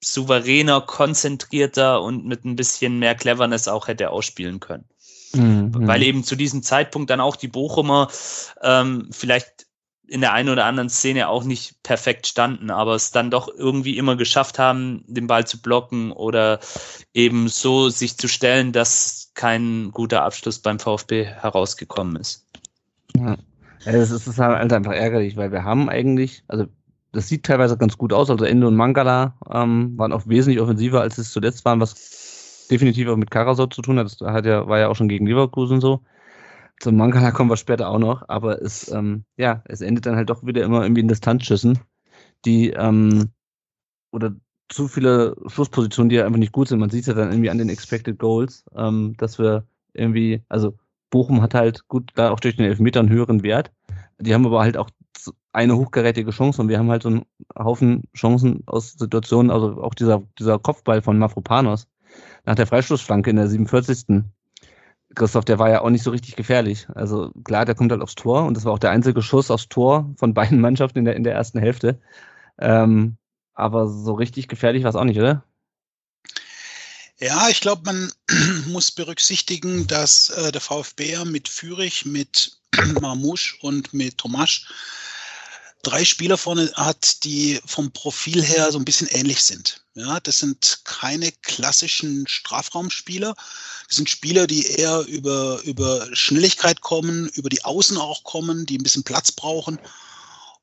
souveräner, 0.00 0.81
konzentrierter 0.81 2.03
und 2.03 2.25
mit 2.25 2.45
ein 2.45 2.57
bisschen 2.57 3.00
mehr 3.00 3.17
Cleverness 3.17 3.67
auch 3.67 3.88
hätte 3.88 4.11
ausspielen 4.11 4.61
können. 4.61 4.85
Mhm. 5.33 5.87
Weil 5.87 6.03
eben 6.03 6.25
zu 6.25 6.37
diesem 6.37 6.62
Zeitpunkt 6.62 7.11
dann 7.11 7.21
auch 7.21 7.37
die 7.37 7.49
Bochumer 7.49 8.09
ähm, 8.62 9.09
vielleicht 9.11 9.58
in 10.09 10.23
der 10.23 10.33
einen 10.33 10.49
oder 10.49 10.65
anderen 10.65 10.88
Szene 10.88 11.29
auch 11.29 11.45
nicht 11.45 11.83
perfekt 11.83 12.27
standen, 12.27 12.71
aber 12.71 12.95
es 12.95 13.11
dann 13.11 13.31
doch 13.31 13.49
irgendwie 13.49 13.99
immer 13.99 14.17
geschafft 14.17 14.59
haben, 14.59 15.05
den 15.07 15.27
Ball 15.27 15.47
zu 15.47 15.61
blocken 15.61 16.12
oder 16.12 16.61
eben 17.12 17.49
so 17.49 17.91
sich 17.91 18.17
zu 18.17 18.27
stellen, 18.27 18.73
dass 18.73 19.33
kein 19.35 19.91
guter 19.93 20.25
Abschluss 20.25 20.59
beim 20.59 20.79
VfB 20.79 21.25
herausgekommen 21.25 22.17
ist. 22.17 22.47
Ja, 23.17 23.37
es 23.85 24.11
ist 24.11 24.38
halt 24.38 24.73
einfach 24.73 24.93
ärgerlich, 24.93 25.37
weil 25.37 25.53
wir 25.53 25.65
haben 25.65 25.88
eigentlich, 25.88 26.43
also 26.49 26.67
das 27.12 27.29
sieht 27.29 27.45
teilweise 27.45 27.77
ganz 27.77 27.97
gut 27.97 28.12
aus, 28.12 28.31
also 28.31 28.45
Ende 28.45 28.67
und 28.67 28.77
Mangala 28.77 29.35
ähm, 29.50 29.97
waren 29.97 30.12
auch 30.12 30.27
wesentlich 30.27 30.61
offensiver, 30.61 31.00
als 31.00 31.19
es 31.19 31.33
zuletzt 31.33 31.65
waren, 31.65 31.81
was 31.81 32.67
definitiv 32.71 33.09
auch 33.09 33.17
mit 33.17 33.31
Karasot 33.31 33.75
zu 33.75 33.83
tun 33.83 33.99
hat. 33.99 34.07
Das 34.07 34.21
hat 34.21 34.47
ja, 34.47 34.67
war 34.69 34.79
ja 34.79 34.88
auch 34.88 34.97
schon 34.97 35.09
gegen 35.09 35.27
Leverkusen 35.27 35.81
so. 35.81 36.00
Zum 36.80 36.97
Mangala 36.97 37.32
kommen 37.32 37.50
wir 37.50 37.56
später 37.56 37.88
auch 37.88 37.99
noch, 37.99 38.28
aber 38.28 38.62
es, 38.62 38.90
ähm, 38.90 39.25
ja, 39.37 39.62
es 39.66 39.80
endet 39.80 40.06
dann 40.06 40.16
halt 40.16 40.30
doch 40.30 40.44
wieder 40.44 40.62
immer 40.62 40.82
irgendwie 40.82 41.00
in 41.00 41.08
Distanzschüssen, 41.08 41.80
die, 42.44 42.70
ähm, 42.70 43.30
oder 44.12 44.37
zu 44.68 44.87
viele 44.87 45.37
Schusspositionen, 45.47 46.08
die 46.08 46.16
ja 46.16 46.26
einfach 46.26 46.38
nicht 46.38 46.52
gut 46.52 46.68
sind. 46.68 46.78
Man 46.78 46.90
sieht 46.90 47.06
ja 47.06 47.14
dann 47.14 47.30
irgendwie 47.30 47.50
an 47.50 47.58
den 47.58 47.68
Expected 47.68 48.18
Goals, 48.18 48.64
ähm, 48.76 49.14
dass 49.18 49.38
wir 49.38 49.66
irgendwie, 49.92 50.42
also 50.49 50.76
Bochum 51.11 51.42
hat 51.42 51.54
halt 51.54 51.88
gut, 51.88 52.11
da 52.14 52.30
auch 52.30 52.40
durch 52.40 52.56
den 52.56 52.66
Elfmeter 52.66 53.00
einen 53.00 53.08
höheren 53.08 53.42
Wert. 53.42 53.73
Die 54.20 54.35
haben 54.35 54.47
aber 54.47 54.61
halt 54.61 54.76
auch 54.76 54.90
eine 55.52 55.76
hochgerätige 55.76 56.30
Chance 56.30 56.61
und 56.62 56.68
wir 56.68 56.78
haben 56.78 56.90
halt 56.90 57.02
so 57.02 57.08
einen 57.08 57.25
Haufen 57.58 58.04
Chancen 58.14 58.62
aus 58.66 58.92
Situationen, 58.92 59.50
also 59.50 59.82
auch 59.82 59.94
dieser, 59.94 60.23
dieser 60.38 60.58
Kopfball 60.58 61.02
von 61.02 61.18
Mafropanos 61.18 61.88
nach 62.44 62.54
der 62.54 62.66
Freistoßflanke 62.66 63.30
in 63.30 63.37
der 63.37 63.49
47. 63.49 64.25
Christoph, 65.15 65.45
der 65.45 65.59
war 65.59 65.71
ja 65.71 65.81
auch 65.81 65.91
nicht 65.91 66.03
so 66.03 66.11
richtig 66.11 66.37
gefährlich. 66.37 66.87
Also 66.95 67.33
klar, 67.45 67.65
der 67.65 67.75
kommt 67.75 67.91
halt 67.93 68.03
aufs 68.03 68.15
Tor 68.15 68.45
und 68.45 68.57
das 68.57 68.65
war 68.65 68.73
auch 68.73 68.79
der 68.79 68.91
einzige 68.91 69.23
Schuss 69.23 69.50
aufs 69.50 69.69
Tor 69.69 70.15
von 70.17 70.35
beiden 70.35 70.61
Mannschaften 70.61 70.99
in 70.99 71.05
der, 71.05 71.17
in 71.17 71.25
der 71.25 71.35
ersten 71.35 71.59
Hälfte. 71.59 72.00
Ähm, 72.59 73.17
aber 73.55 73.88
so 73.88 74.15
richtig 74.15 74.49
gefährlich 74.49 74.85
war 74.85 74.91
es 74.91 74.97
auch 74.97 75.05
nicht, 75.05 75.19
oder? 75.19 75.45
Ja, 77.21 77.49
ich 77.49 77.61
glaube, 77.61 77.83
man 77.85 78.12
muss 78.69 78.93
berücksichtigen, 78.93 79.87
dass 79.87 80.31
äh, 80.31 80.53
der 80.53 80.61
VfB 80.61 81.25
mit 81.25 81.49
Fürich, 81.49 82.05
mit 82.05 82.59
Marmouche 83.00 83.57
und 83.61 83.93
mit 83.93 84.19
Tomasch 84.19 84.69
drei 85.88 86.04
Spieler 86.04 86.37
vorne 86.37 86.71
hat, 86.75 87.25
die 87.25 87.61
vom 87.64 87.90
Profil 87.92 88.42
her 88.42 88.71
so 88.71 88.78
ein 88.78 88.85
bisschen 88.85 89.09
ähnlich 89.09 89.42
sind. 89.42 89.83
Ja, 89.95 90.21
das 90.21 90.38
sind 90.38 90.80
keine 90.85 91.33
klassischen 91.42 92.26
Strafraumspieler. 92.28 93.35
Das 93.87 93.97
sind 93.97 94.09
Spieler, 94.09 94.47
die 94.47 94.66
eher 94.66 95.00
über, 95.07 95.61
über 95.64 96.09
Schnelligkeit 96.14 96.80
kommen, 96.80 97.28
über 97.30 97.49
die 97.49 97.64
Außen 97.64 97.97
auch 97.97 98.23
kommen, 98.25 98.66
die 98.66 98.78
ein 98.78 98.83
bisschen 98.83 99.02
Platz 99.02 99.33
brauchen. 99.33 99.78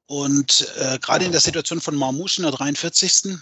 Und 0.08 0.68
äh, 0.78 1.00
gerade 1.00 1.26
in 1.26 1.32
der 1.32 1.42
Situation 1.42 1.82
von 1.82 1.96
Marmouche 1.96 2.38
in 2.38 2.44
der 2.44 2.52
43. 2.52 3.40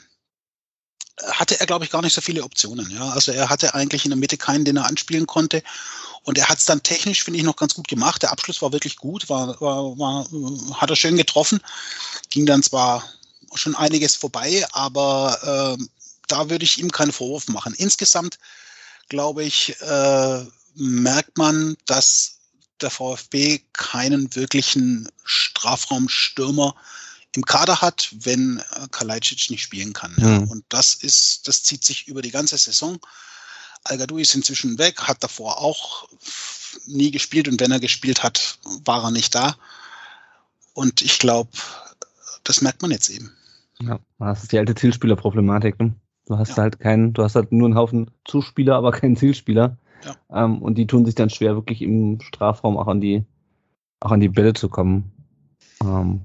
Äh, 1.20 1.32
hatte 1.32 1.60
er, 1.60 1.66
glaube 1.66 1.86
ich, 1.86 1.92
gar 1.92 2.02
nicht 2.02 2.14
so 2.14 2.22
viele 2.22 2.44
Optionen. 2.44 2.90
Ja? 2.92 3.10
Also 3.10 3.32
er 3.32 3.50
hatte 3.50 3.74
eigentlich 3.74 4.06
in 4.06 4.12
der 4.12 4.18
Mitte 4.18 4.38
keinen, 4.38 4.66
den 4.66 4.78
er 4.78 4.86
anspielen 4.86 5.28
konnte. 5.28 5.64
Und 6.24 6.38
er 6.38 6.48
hat 6.48 6.60
es 6.60 6.66
dann 6.66 6.84
technisch, 6.84 7.24
finde 7.24 7.40
ich, 7.40 7.46
noch 7.46 7.58
ganz 7.58 7.74
gut 7.74 7.88
gemacht. 7.88 8.22
Der 8.22 8.32
Abschluss 8.32 8.62
war 8.62 8.72
wirklich 8.72 8.96
gut, 8.96 9.30
war, 9.30 9.60
war, 9.60 9.98
war, 9.98 10.26
hat 10.80 10.90
er 10.90 10.96
schön 10.96 11.18
getroffen. 11.18 11.60
Ging 12.30 12.46
dann 12.46 12.64
zwar 12.64 13.04
schon 13.56 13.76
einiges 13.76 14.16
vorbei, 14.16 14.66
aber 14.72 15.78
äh, 15.80 15.84
da 16.28 16.50
würde 16.50 16.64
ich 16.64 16.80
ihm 16.80 16.92
keinen 16.92 17.12
Vorwurf 17.12 17.48
machen. 17.50 17.74
Insgesamt, 17.76 18.40
glaube 19.10 19.44
ich, 19.44 19.80
äh, 19.82 20.46
merkt 20.76 21.38
man, 21.38 21.76
dass 21.86 22.40
der 22.82 22.90
VfB 22.90 23.60
keinen 23.74 24.34
wirklichen 24.36 25.10
Strafraumstürmer 25.24 26.76
im 27.36 27.46
Kader 27.46 27.82
hat, 27.82 28.14
wenn 28.20 28.62
Kalajdzic 28.92 29.50
nicht 29.50 29.64
spielen 29.64 29.94
kann. 29.94 30.14
Mhm. 30.18 30.48
Und 30.50 30.66
das 30.70 30.94
ist, 30.94 31.48
das 31.48 31.64
zieht 31.64 31.84
sich 31.84 32.08
über 32.08 32.22
die 32.22 32.32
ganze 32.32 32.58
Saison. 32.58 33.00
Al-Gadoui 33.84 34.22
ist 34.22 34.36
inzwischen 34.36 34.78
weg, 34.78 35.02
hat 35.02 35.24
davor 35.24 35.60
auch 35.60 36.08
nie 36.86 37.12
gespielt 37.12 37.48
und 37.48 37.60
wenn 37.60 37.72
er 37.72 37.80
gespielt 37.80 38.24
hat, 38.24 38.58
war 38.86 39.04
er 39.04 39.12
nicht 39.12 39.36
da. 39.36 39.56
Und 40.74 41.02
ich 41.02 41.20
glaube, 41.20 41.50
das 42.44 42.62
merkt 42.62 42.82
man 42.82 42.92
jetzt 42.92 43.10
eben. 43.10 43.32
Ja, 43.82 44.00
das 44.20 44.44
ist 44.44 44.52
die 44.52 44.60
alte 44.60 44.76
Zielspielerproblematik. 44.76 45.80
Ne? 45.80 45.94
Du 46.26 46.38
hast 46.38 46.52
ja. 46.52 46.64
halt 46.64 46.80
keinen, 46.80 47.14
du 47.14 47.24
hast 47.24 47.36
halt 47.36 47.52
nur 47.52 47.68
einen 47.68 47.76
Haufen 47.76 48.12
Zuspieler, 48.26 48.76
aber 48.76 48.92
keinen 48.92 49.18
Zielspieler. 49.18 49.78
Ja. 50.06 50.44
Ähm, 50.46 50.62
und 50.62 50.76
die 50.76 50.88
tun 50.88 51.06
sich 51.06 51.16
dann 51.16 51.30
schwer, 51.30 51.56
wirklich 51.56 51.82
im 51.82 52.20
Strafraum 52.22 52.78
auch 52.78 52.88
an 52.88 53.02
die, 53.02 53.26
auch 54.00 54.12
an 54.12 54.20
die 54.20 54.30
Bälle 54.30 54.54
zu 54.54 54.70
kommen. 54.70 55.12
Ähm, 55.82 56.22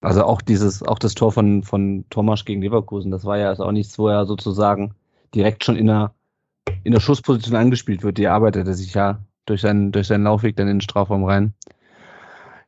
also 0.00 0.24
auch 0.24 0.42
dieses, 0.42 0.82
auch 0.82 0.98
das 0.98 1.14
Tor 1.14 1.32
von, 1.32 1.62
von 1.62 2.04
Thomas 2.10 2.44
gegen 2.44 2.62
Leverkusen, 2.62 3.10
das 3.10 3.24
war 3.24 3.38
ja 3.38 3.52
auch 3.58 3.72
nichts, 3.72 3.98
wo 3.98 4.08
er 4.08 4.26
sozusagen 4.26 4.94
direkt 5.34 5.64
schon 5.64 5.76
in 5.76 5.86
der 5.86 6.12
in 6.84 6.92
der 6.92 7.00
Schussposition 7.00 7.56
angespielt 7.56 8.02
wird, 8.02 8.18
die 8.18 8.28
arbeitet 8.28 8.66
er 8.66 8.74
sich 8.74 8.94
ja 8.94 9.18
durch 9.46 9.62
seinen, 9.62 9.92
durch 9.92 10.06
seinen 10.06 10.24
Laufweg 10.24 10.56
dann 10.56 10.68
in 10.68 10.76
den 10.76 10.80
Strafraum 10.80 11.24
rein. 11.24 11.54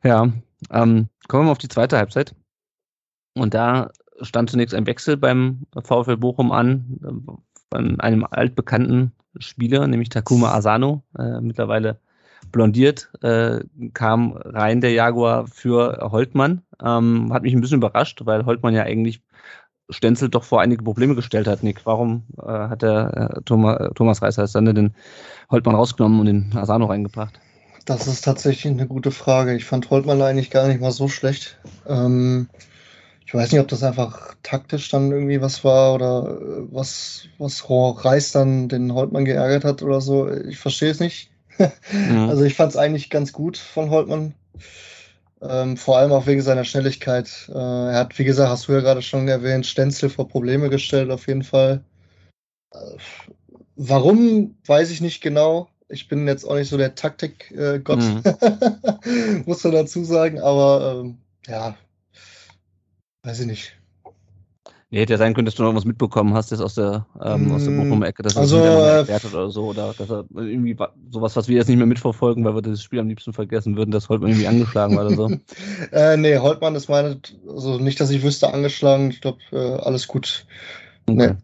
Ja, 0.03 0.31
ähm, 0.71 1.09
kommen 1.27 1.43
wir 1.43 1.45
mal 1.45 1.51
auf 1.51 1.57
die 1.57 1.67
zweite 1.67 1.97
Halbzeit. 1.97 2.35
Und 3.35 3.53
da 3.53 3.91
stand 4.21 4.49
zunächst 4.49 4.75
ein 4.75 4.87
Wechsel 4.87 5.17
beim 5.17 5.65
VfL 5.83 6.17
Bochum 6.17 6.51
an, 6.51 7.37
von 7.71 7.99
einem 7.99 8.27
altbekannten 8.29 9.11
Spieler, 9.37 9.87
nämlich 9.87 10.09
Takuma 10.09 10.53
Asano, 10.53 11.03
äh, 11.17 11.39
mittlerweile 11.39 11.99
blondiert, 12.51 13.11
äh, 13.21 13.59
kam 13.93 14.33
rein 14.33 14.81
der 14.81 14.91
Jaguar 14.91 15.47
für 15.47 16.09
Holtmann. 16.11 16.61
Ähm, 16.83 17.31
hat 17.33 17.43
mich 17.43 17.53
ein 17.53 17.61
bisschen 17.61 17.77
überrascht, 17.77 18.21
weil 18.25 18.45
Holtmann 18.45 18.73
ja 18.73 18.83
eigentlich 18.83 19.21
Stenzel 19.89 20.29
doch 20.29 20.43
vor 20.43 20.61
einige 20.61 20.83
Probleme 20.83 21.15
gestellt 21.15 21.47
hat, 21.47 21.63
Nick. 21.63 21.85
Warum 21.85 22.23
äh, 22.41 22.47
hat 22.47 22.81
der 22.81 23.33
äh, 23.35 23.41
Thomas, 23.43 23.91
Thomas 23.95 24.21
Reißer 24.21 24.47
dann 24.47 24.65
den 24.73 24.95
Holtmann 25.49 25.75
rausgenommen 25.75 26.19
und 26.19 26.25
den 26.25 26.53
Asano 26.55 26.85
reingebracht? 26.85 27.39
Das 27.85 28.07
ist 28.07 28.21
tatsächlich 28.21 28.71
eine 28.71 28.87
gute 28.87 29.11
Frage. 29.11 29.55
Ich 29.55 29.65
fand 29.65 29.89
Holtmann 29.89 30.21
eigentlich 30.21 30.51
gar 30.51 30.67
nicht 30.67 30.81
mal 30.81 30.91
so 30.91 31.07
schlecht. 31.07 31.57
Ähm, 31.87 32.47
ich 33.25 33.33
weiß 33.33 33.51
nicht, 33.51 33.61
ob 33.61 33.67
das 33.67 33.83
einfach 33.83 34.35
taktisch 34.43 34.89
dann 34.89 35.11
irgendwie 35.11 35.41
was 35.41 35.63
war 35.63 35.95
oder 35.95 36.37
äh, 36.41 36.67
was, 36.71 37.27
was 37.37 37.69
Reis 37.69 38.31
dann 38.31 38.69
den 38.69 38.93
Holtmann 38.93 39.25
geärgert 39.25 39.63
hat 39.63 39.81
oder 39.81 40.01
so. 40.01 40.29
Ich 40.31 40.59
verstehe 40.59 40.91
es 40.91 40.99
nicht. 40.99 41.30
Mhm. 41.91 42.29
Also 42.29 42.43
ich 42.43 42.55
fand 42.55 42.71
es 42.71 42.77
eigentlich 42.77 43.09
ganz 43.09 43.33
gut 43.33 43.57
von 43.57 43.89
Holtmann. 43.89 44.33
Ähm, 45.41 45.75
vor 45.75 45.97
allem 45.97 46.11
auch 46.11 46.27
wegen 46.27 46.41
seiner 46.41 46.63
Schnelligkeit. 46.63 47.49
Äh, 47.49 47.57
er 47.57 47.95
hat, 47.95 48.19
wie 48.19 48.23
gesagt, 48.23 48.49
hast 48.49 48.67
du 48.67 48.73
ja 48.73 48.81
gerade 48.81 49.01
schon 49.01 49.27
erwähnt, 49.27 49.65
Stenzel 49.65 50.09
vor 50.09 50.27
Probleme 50.27 50.69
gestellt, 50.69 51.09
auf 51.09 51.27
jeden 51.27 51.43
Fall. 51.43 51.83
Äh, 52.71 52.77
warum, 53.75 54.55
weiß 54.65 54.91
ich 54.91 55.01
nicht 55.01 55.21
genau. 55.21 55.67
Ich 55.89 56.07
bin 56.07 56.27
jetzt 56.27 56.45
auch 56.45 56.55
nicht 56.55 56.69
so 56.69 56.77
der 56.77 56.95
Taktik-Gott, 56.95 57.99
mhm. 57.99 59.43
muss 59.45 59.63
man 59.63 59.73
dazu 59.73 60.03
sagen, 60.03 60.39
aber 60.39 61.01
ähm, 61.01 61.17
ja, 61.47 61.75
weiß 63.23 63.41
ich 63.41 63.47
nicht. 63.47 63.80
Nee, 64.93 64.99
hätte 64.99 65.13
ja 65.13 65.17
sein 65.17 65.33
können, 65.33 65.45
dass 65.45 65.55
du 65.55 65.63
noch 65.63 65.73
was 65.73 65.85
mitbekommen 65.85 66.33
hast, 66.33 66.51
das 66.51 66.59
aus 66.59 66.75
der, 66.75 67.05
ähm, 67.23 67.49
aus 67.53 67.63
der 67.63 67.71
mm, 67.71 67.77
Bochumer 67.77 68.07
Ecke, 68.07 68.23
dass 68.23 68.35
er 68.35 68.41
also, 68.41 68.57
das 68.57 69.23
äh, 69.23 69.27
oder 69.27 69.49
so, 69.49 69.67
oder 69.67 69.93
dass 69.97 70.09
er 70.09 70.25
irgendwie 70.35 70.75
sowas, 71.11 71.33
was 71.37 71.47
wir 71.47 71.55
jetzt 71.55 71.69
nicht 71.69 71.77
mehr 71.77 71.85
mitverfolgen, 71.85 72.43
weil 72.43 72.55
wir 72.55 72.61
das 72.61 72.83
Spiel 72.83 72.99
am 72.99 73.07
liebsten 73.07 73.31
vergessen 73.31 73.77
würden, 73.77 73.91
dass 73.91 74.09
Holtmann 74.09 74.31
irgendwie 74.31 74.49
angeschlagen 74.49 74.97
war 74.97 75.05
oder 75.05 75.15
so. 75.15 75.31
äh, 75.93 76.17
nee, 76.17 76.37
Holtmann 76.37 76.75
ist 76.75 76.89
meine, 76.89 77.21
also 77.47 77.79
nicht, 77.79 78.01
dass 78.01 78.09
ich 78.09 78.21
wüsste, 78.21 78.53
angeschlagen. 78.53 79.11
Ich 79.11 79.21
glaube, 79.21 79.39
äh, 79.53 79.79
alles 79.79 80.09
gut. 80.09 80.45
Okay. 81.07 81.35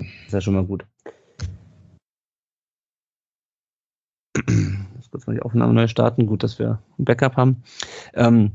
Nee. 0.00 0.06
Ist 0.26 0.32
ja 0.32 0.40
schon 0.40 0.54
mal 0.54 0.64
gut. 0.64 0.84
Jetzt 4.48 5.12
kurz 5.12 5.28
mal 5.28 5.34
die 5.34 5.42
Aufnahme 5.42 5.74
neu 5.74 5.86
starten. 5.86 6.26
Gut, 6.26 6.42
dass 6.42 6.58
wir 6.58 6.80
ein 6.98 7.04
Backup 7.04 7.36
haben. 7.36 7.62
Ähm, 8.14 8.52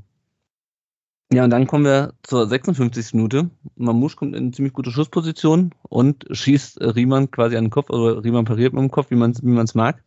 ja, 1.31 1.43
und 1.43 1.49
dann 1.49 1.67
kommen 1.67 1.85
wir 1.85 2.13
zur 2.23 2.47
56. 2.47 3.13
Minute. 3.13 3.49
Mamouche 3.75 4.15
kommt 4.15 4.35
in 4.35 4.43
eine 4.43 4.51
ziemlich 4.51 4.73
gute 4.73 4.91
Schussposition 4.91 5.73
und 5.89 6.25
schießt 6.31 6.79
Riemann 6.81 7.31
quasi 7.31 7.57
an 7.57 7.65
den 7.65 7.69
Kopf, 7.69 7.89
oder 7.89 8.23
Riemann 8.23 8.45
pariert 8.45 8.73
mit 8.73 8.81
dem 8.81 8.91
Kopf, 8.91 9.11
wie 9.11 9.15
man 9.15 9.31
es 9.31 9.43
wie 9.43 9.47
man's 9.47 9.75
mag. 9.75 10.03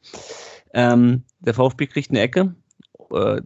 Ähm, 0.72 1.24
der 1.40 1.54
VfB 1.54 1.87
kriegt 1.87 2.11
eine 2.11 2.20
Ecke. 2.20 2.54
Äh, 3.12 3.42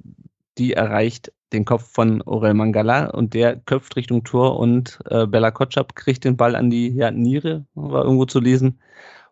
die 0.59 0.75
erreicht 0.75 1.33
den 1.53 1.65
Kopf 1.65 1.91
von 1.91 2.23
Orel 2.23 2.55
Mangala 2.55 3.07
und 3.11 3.35
der 3.35 3.57
köpft 3.57 3.97
Richtung 3.97 4.25
Tor 4.25 4.59
und 4.59 4.99
äh, 5.09 5.27
Bella 5.27 5.51
Kotschap 5.51 5.95
kriegt 5.95 6.25
den 6.25 6.37
Ball 6.37 6.55
an 6.57 6.71
die 6.71 6.89
ja, 6.89 7.11
Niere, 7.11 7.65
war 7.75 8.05
irgendwo 8.05 8.27
zu 8.27 8.41
lesen, 8.41 8.79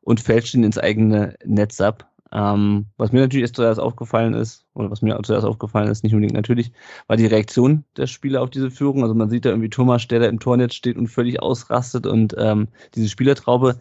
und 0.02 0.20
fälscht 0.20 0.54
ihn 0.54 0.64
ins 0.64 0.78
eigene 0.78 1.36
Netz 1.44 1.80
ab. 1.80 2.11
Ähm, 2.32 2.86
was 2.96 3.12
mir 3.12 3.20
natürlich 3.20 3.42
erst 3.42 3.56
zuerst 3.56 3.78
aufgefallen 3.78 4.32
ist, 4.32 4.64
oder 4.72 4.90
was 4.90 5.02
mir 5.02 5.18
zuerst 5.22 5.44
aufgefallen 5.44 5.90
ist, 5.90 6.02
nicht 6.02 6.14
unbedingt 6.14 6.34
natürlich, 6.34 6.72
war 7.06 7.16
die 7.16 7.26
Reaktion 7.26 7.84
der 7.96 8.06
Spieler 8.06 8.40
auf 8.40 8.48
diese 8.48 8.70
Führung. 8.70 9.02
Also 9.02 9.14
man 9.14 9.28
sieht 9.28 9.44
da 9.44 9.50
irgendwie 9.50 9.68
Thomas, 9.68 10.08
der 10.08 10.20
da 10.20 10.26
im 10.26 10.40
Tornetz 10.40 10.74
steht 10.74 10.96
und 10.96 11.08
völlig 11.08 11.42
ausrastet 11.42 12.06
und 12.06 12.34
ähm, 12.38 12.68
diese 12.94 13.10
Spielertraube. 13.10 13.80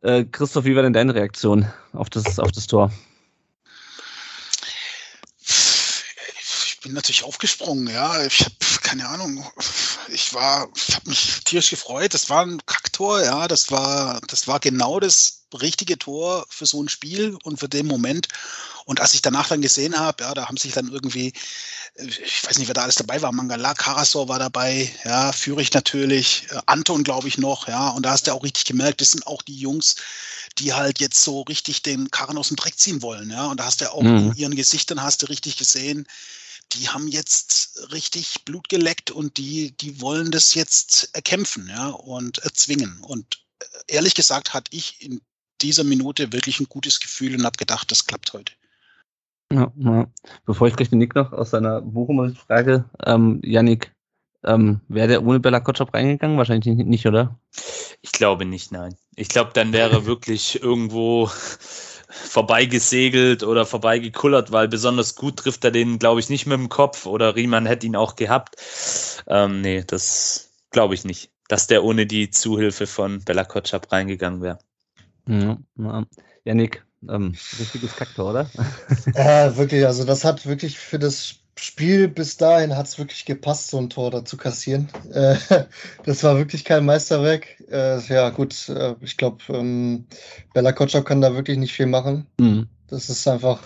Äh, 0.00 0.24
Christoph, 0.24 0.64
wie 0.64 0.76
war 0.76 0.82
denn 0.82 0.94
deine 0.94 1.14
Reaktion 1.14 1.66
auf 1.92 2.08
das, 2.08 2.38
auf 2.38 2.52
das 2.52 2.66
Tor? 2.66 2.90
Ich 5.40 6.78
bin 6.82 6.94
natürlich 6.94 7.24
aufgesprungen, 7.24 7.88
ja. 7.88 8.24
Ich 8.24 8.40
habe 8.40 8.54
keine 8.82 9.06
Ahnung. 9.08 9.44
Ich 10.12 10.34
war, 10.34 10.68
ich 10.74 10.94
habe 10.94 11.08
mich 11.08 11.40
tierisch 11.44 11.70
gefreut. 11.70 12.14
Das 12.14 12.30
war 12.30 12.44
ein 12.44 12.60
Kacktor, 12.66 13.22
ja. 13.22 13.48
Das 13.48 13.70
war, 13.70 14.20
das 14.28 14.48
war 14.48 14.60
genau 14.60 15.00
das 15.00 15.38
richtige 15.60 15.98
Tor 15.98 16.46
für 16.48 16.66
so 16.66 16.82
ein 16.82 16.88
Spiel 16.88 17.36
und 17.42 17.58
für 17.58 17.68
den 17.68 17.86
Moment. 17.86 18.28
Und 18.84 19.00
als 19.00 19.14
ich 19.14 19.22
danach 19.22 19.48
dann 19.48 19.60
gesehen 19.60 19.98
habe, 19.98 20.24
ja, 20.24 20.32
da 20.32 20.48
haben 20.48 20.56
sich 20.56 20.72
dann 20.72 20.90
irgendwie, 20.90 21.34
ich 21.94 22.46
weiß 22.46 22.58
nicht, 22.58 22.68
wer 22.68 22.74
da 22.74 22.82
alles 22.82 22.94
dabei 22.94 23.20
war, 23.20 23.32
Mangala, 23.32 23.74
Karasor 23.74 24.28
war 24.28 24.38
dabei, 24.38 24.90
ja, 25.04 25.32
Fürich 25.32 25.72
natürlich, 25.74 26.46
äh, 26.50 26.60
Anton 26.64 27.04
glaube 27.04 27.28
ich 27.28 27.36
noch, 27.36 27.68
ja, 27.68 27.90
und 27.90 28.04
da 28.04 28.12
hast 28.12 28.26
du 28.26 28.32
auch 28.32 28.44
richtig 28.44 28.64
gemerkt, 28.64 29.00
das 29.00 29.10
sind 29.10 29.26
auch 29.26 29.42
die 29.42 29.58
Jungs, 29.58 29.96
die 30.56 30.72
halt 30.72 31.00
jetzt 31.00 31.22
so 31.22 31.42
richtig 31.42 31.82
den 31.82 32.10
Karren 32.10 32.38
aus 32.38 32.48
dem 32.48 32.56
Dreck 32.56 32.78
ziehen 32.78 33.02
wollen, 33.02 33.30
ja, 33.30 33.46
und 33.46 33.60
da 33.60 33.66
hast 33.66 33.82
du 33.82 33.92
auch 33.92 34.02
mhm. 34.02 34.30
in 34.30 34.36
ihren 34.36 34.56
Gesichtern 34.56 35.02
hast 35.02 35.22
du 35.22 35.26
richtig 35.26 35.56
gesehen, 35.56 36.06
die 36.72 36.88
haben 36.88 37.08
jetzt 37.08 37.92
richtig 37.92 38.44
Blut 38.44 38.68
geleckt 38.68 39.10
und 39.10 39.36
die, 39.38 39.72
die 39.76 40.00
wollen 40.00 40.30
das 40.30 40.54
jetzt 40.54 41.10
erkämpfen, 41.14 41.68
ja, 41.68 41.88
und 41.88 42.38
erzwingen. 42.38 43.00
Und 43.00 43.42
äh, 43.60 43.94
ehrlich 43.94 44.14
gesagt 44.14 44.54
hatte 44.54 44.76
ich 44.76 45.02
in 45.02 45.20
dieser 45.60 45.84
Minute 45.84 46.32
wirklich 46.32 46.60
ein 46.60 46.68
gutes 46.68 47.00
Gefühl 47.00 47.34
und 47.34 47.44
habe 47.44 47.56
gedacht, 47.56 47.90
das 47.90 48.06
klappt 48.06 48.32
heute. 48.32 48.52
Ja, 49.52 49.72
ja. 49.76 50.06
Bevor 50.44 50.68
ich 50.68 50.76
gleich 50.76 50.90
den 50.90 50.98
Nick 50.98 51.14
noch 51.14 51.32
aus 51.32 51.50
seiner 51.50 51.80
Bochumer 51.80 52.30
frage, 52.34 52.84
ähm, 53.04 53.40
Yannick, 53.42 53.92
ähm, 54.44 54.80
wäre 54.88 55.08
der 55.08 55.24
ohne 55.24 55.40
Bella 55.40 55.60
Kotschap 55.60 55.92
reingegangen? 55.94 56.36
Wahrscheinlich 56.38 56.66
nicht, 56.66 57.06
oder? 57.06 57.38
Ich 58.02 58.12
glaube 58.12 58.44
nicht, 58.44 58.70
nein. 58.70 58.94
Ich 59.16 59.28
glaube, 59.28 59.50
dann 59.54 59.72
wäre 59.72 60.06
wirklich 60.06 60.62
irgendwo 60.62 61.30
vorbeigesegelt 62.08 63.42
oder 63.42 63.66
vorbeigekullert, 63.66 64.52
weil 64.52 64.68
besonders 64.68 65.14
gut 65.14 65.36
trifft 65.36 65.64
er 65.64 65.70
den, 65.70 65.98
glaube 65.98 66.20
ich, 66.20 66.30
nicht 66.30 66.46
mit 66.46 66.58
dem 66.58 66.68
Kopf 66.68 67.06
oder 67.06 67.36
Riemann 67.36 67.66
hätte 67.66 67.86
ihn 67.86 67.96
auch 67.96 68.16
gehabt. 68.16 68.56
Ähm, 69.26 69.60
nee, 69.60 69.84
das 69.86 70.50
glaube 70.70 70.94
ich 70.94 71.04
nicht, 71.04 71.30
dass 71.48 71.66
der 71.66 71.84
ohne 71.84 72.06
die 72.06 72.30
Zuhilfe 72.30 72.86
von 72.86 73.22
Bella 73.24 73.44
Kotschap 73.44 73.92
reingegangen 73.92 74.42
wäre. 74.42 74.58
Ja, 75.26 75.58
ja. 75.76 76.04
Janik, 76.44 76.84
ähm, 77.06 77.34
richtiges 77.58 77.94
Kaktor, 77.94 78.30
oder? 78.30 78.50
Ja, 79.14 79.56
wirklich, 79.56 79.84
also 79.84 80.04
das 80.04 80.24
hat 80.24 80.46
wirklich 80.46 80.78
für 80.78 80.98
das 80.98 81.36
Spiel 81.58 82.08
bis 82.08 82.36
dahin 82.36 82.76
hat 82.76 82.86
es 82.86 82.98
wirklich 82.98 83.24
gepasst, 83.24 83.68
so 83.68 83.78
ein 83.78 83.90
Tor 83.90 84.10
da 84.10 84.24
zu 84.24 84.36
kassieren. 84.36 84.88
Äh, 85.12 85.36
das 86.04 86.22
war 86.22 86.36
wirklich 86.36 86.64
kein 86.64 86.84
Meisterwerk. 86.84 87.46
Äh, 87.70 88.00
ja, 88.08 88.30
gut, 88.30 88.68
äh, 88.68 88.94
ich 89.00 89.16
glaube, 89.16 89.38
ähm, 89.48 90.06
Bella 90.54 90.72
Kotschap 90.72 91.06
kann 91.06 91.20
da 91.20 91.34
wirklich 91.34 91.58
nicht 91.58 91.72
viel 91.72 91.86
machen. 91.86 92.26
Mhm. 92.38 92.68
Das 92.88 93.08
ist 93.08 93.26
einfach 93.26 93.62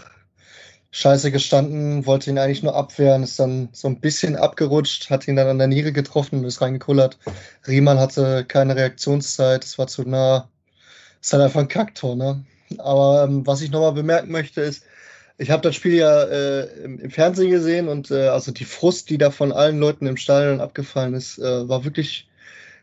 scheiße 0.93 1.33
gestanden, 1.33 2.07
wollte 2.07 2.31
ihn 2.31 2.39
eigentlich 2.39 2.63
nur 2.63 2.77
abwehren, 2.77 3.23
ist 3.23 3.41
dann 3.41 3.71
so 3.73 3.89
ein 3.89 4.01
bisschen 4.01 4.37
abgerutscht, 4.37 5.11
hat 5.11 5.27
ihn 5.27 5.37
dann 5.37 5.49
an 5.49 5.59
der 5.59 5.67
Niere 5.67 5.93
getroffen 5.93 6.41
und 6.41 6.45
ist 6.45 6.61
reingekullert. 6.61 7.19
Riemann 7.67 7.99
hatte 7.99 8.45
keine 8.45 8.77
Reaktionszeit, 8.77 9.65
es 9.65 9.79
war 9.79 9.87
zu 9.87 10.03
nah 10.03 10.49
ist 11.23 11.33
halt 11.33 11.43
einfach 11.43 11.61
ein 11.61 11.69
Kacktor, 11.69 12.17
ne? 12.17 12.45
Aber 12.79 13.25
ähm, 13.25 13.47
was 13.47 13.63
ich 13.63 13.71
nochmal 13.71 13.93
bemerken 13.93 14.33
möchte, 14.33 14.61
ist, 14.61 14.85
ich 15.43 15.51
habe 15.51 15.63
das 15.63 15.75
Spiel 15.75 15.95
ja 15.95 16.23
äh, 16.23 16.85
im, 16.85 17.01
im, 17.01 17.11
Fernsehen 17.11 17.51
gesehen 17.51 17.89
und 17.89 18.11
äh, 18.13 18.29
also 18.29 18.53
die 18.53 18.65
Frust, 18.65 19.11
die 19.11 19.19
da 19.19 19.31
von 19.31 19.51
allen 19.51 19.81
Leuten 19.81 20.07
im 20.07 20.17
Stadion 20.17 20.61
abgefallen 20.61 21.15
ist, 21.15 21.39
äh, 21.39 21.69
war 21.69 21.85
wirklich, 21.85 22.29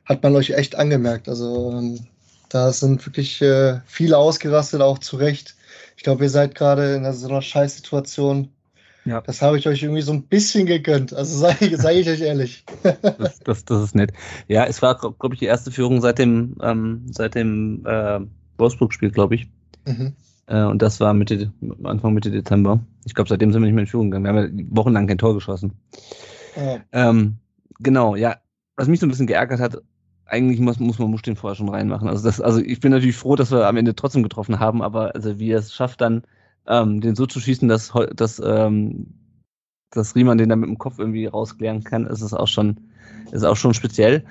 hat 0.03 0.21
man 0.23 0.35
euch 0.35 0.51
echt 0.51 0.75
angemerkt. 0.75 1.29
Also 1.29 1.71
ähm, 1.71 2.05
da 2.49 2.73
sind 2.73 3.05
wirklich 3.05 3.41
äh, 3.41 3.79
viele 3.85 4.17
ausgerastet, 4.17 4.81
auch 4.81 4.99
zu 4.99 5.15
Recht. 5.15 5.55
Ich 5.95 6.03
glaube, 6.03 6.25
ihr 6.25 6.29
seid 6.29 6.53
gerade 6.53 6.95
in 6.95 7.11
so 7.13 7.29
einer 7.29 7.41
Scheißsituation. 7.41 8.49
Ja. 9.05 9.21
Das 9.21 9.41
habe 9.41 9.57
ich 9.57 9.65
euch 9.67 9.81
irgendwie 9.81 10.01
so 10.01 10.11
ein 10.11 10.23
bisschen 10.23 10.65
gegönnt. 10.65 11.13
Also 11.13 11.37
sage 11.37 11.77
sag 11.77 11.95
ich 11.95 12.09
euch 12.09 12.21
ehrlich. 12.21 12.65
das, 12.83 13.39
das, 13.39 13.63
das, 13.63 13.83
ist 13.83 13.95
nett. 13.95 14.11
Ja, 14.49 14.65
es 14.65 14.81
war, 14.81 14.97
glaube 14.97 15.33
ich, 15.33 15.39
die 15.39 15.45
erste 15.45 15.71
Führung 15.71 16.01
seit 16.01 16.19
dem, 16.19 16.57
ähm, 16.61 17.05
seit 17.09 17.35
dem 17.35 17.85
äh, 17.85 18.19
Wolfsburg-Spiel, 18.57 19.11
glaube 19.11 19.35
ich. 19.35 19.47
Mhm. 19.87 20.13
Äh, 20.49 20.63
und 20.63 20.81
das 20.81 20.99
war 20.99 21.13
Mitte, 21.13 21.51
Anfang 21.83 22.13
Mitte 22.13 22.31
Dezember. 22.31 22.79
Ich 23.05 23.13
glaube, 23.13 23.29
seitdem 23.29 23.53
sind 23.53 23.61
wir 23.61 23.67
nicht 23.67 23.75
mehr 23.75 23.83
in 23.83 23.87
Führung 23.87 24.11
gegangen. 24.11 24.25
Wir 24.25 24.41
haben 24.41 24.57
ja 24.57 24.65
wochenlang 24.71 25.07
kein 25.07 25.19
Tor 25.19 25.35
geschossen. 25.35 25.73
Ja. 26.55 26.79
Ähm, 26.91 27.37
genau, 27.79 28.15
ja. 28.15 28.37
Was 28.75 28.87
mich 28.87 28.99
so 28.99 29.05
ein 29.05 29.09
bisschen 29.09 29.27
geärgert 29.27 29.59
hat, 29.59 29.77
eigentlich 30.25 30.59
muss, 30.59 30.79
muss 30.79 30.99
man 30.99 31.11
Musch 31.11 31.21
den 31.21 31.35
vorher 31.35 31.55
schon 31.55 31.69
reinmachen. 31.69 32.07
Also, 32.07 32.23
das, 32.23 32.41
also 32.41 32.59
ich 32.61 32.79
bin 32.79 32.91
natürlich 32.91 33.17
froh, 33.17 33.35
dass 33.35 33.51
wir 33.51 33.67
am 33.67 33.77
Ende 33.77 33.95
trotzdem 33.95 34.23
getroffen 34.23 34.59
haben, 34.59 34.81
aber 34.81 35.13
also 35.15 35.37
wie 35.39 35.51
er 35.51 35.59
es 35.59 35.73
schafft, 35.73 36.01
dann 36.01 36.23
ähm, 36.67 37.01
den 37.01 37.15
so 37.15 37.25
zu 37.25 37.39
schießen, 37.39 37.67
dass, 37.67 37.93
dass, 38.15 38.41
ähm, 38.43 39.07
dass 39.91 40.15
Riemann 40.15 40.37
den 40.37 40.49
dann 40.49 40.59
mit 40.59 40.69
dem 40.69 40.77
Kopf 40.77 40.97
irgendwie 40.97 41.25
rausklären 41.25 41.83
kann, 41.83 42.07
ist 42.07 42.21
es 42.21 42.33
auch 42.33 42.47
schon, 42.47 42.79
ist 43.31 43.43
auch 43.43 43.57
schon 43.57 43.73
speziell. 43.73 44.23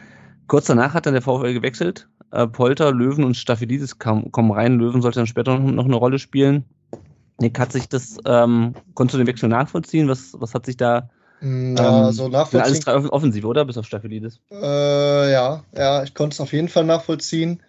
Kurz 0.46 0.66
danach 0.66 0.94
hat 0.94 1.06
dann 1.06 1.14
der 1.14 1.22
VfL 1.22 1.52
gewechselt. 1.52 2.08
Äh, 2.30 2.46
Polter, 2.46 2.92
Löwen 2.92 3.24
und 3.24 3.36
Staphylidis 3.36 3.98
kam, 3.98 4.30
kommen 4.32 4.50
rein. 4.50 4.78
Löwen 4.78 5.02
sollte 5.02 5.20
dann 5.20 5.26
später 5.26 5.58
noch, 5.58 5.70
noch 5.70 5.84
eine 5.84 5.96
Rolle 5.96 6.18
spielen. 6.18 6.64
Nick, 7.40 7.58
hat 7.58 7.72
sich 7.72 7.88
das, 7.88 8.18
ähm, 8.26 8.74
konntest 8.94 9.14
du 9.14 9.18
den 9.18 9.26
Wechsel 9.26 9.48
nachvollziehen? 9.48 10.08
Was, 10.08 10.32
was 10.34 10.54
hat 10.54 10.66
sich 10.66 10.76
da 10.76 11.08
ja, 11.40 11.46
ähm, 11.46 11.76
also 11.78 12.28
nachvollziehen. 12.28 12.60
Alles 12.60 12.80
drei 12.80 12.94
Offensive, 12.94 13.46
oder? 13.46 13.64
Bis 13.64 13.78
auf 13.78 13.86
Staphylidis. 13.86 14.40
Äh, 14.50 15.32
ja, 15.32 15.62
ja, 15.76 16.02
ich 16.02 16.14
konnte 16.14 16.34
es 16.34 16.40
auf 16.40 16.52
jeden 16.52 16.68
Fall 16.68 16.84
nachvollziehen. 16.84 17.62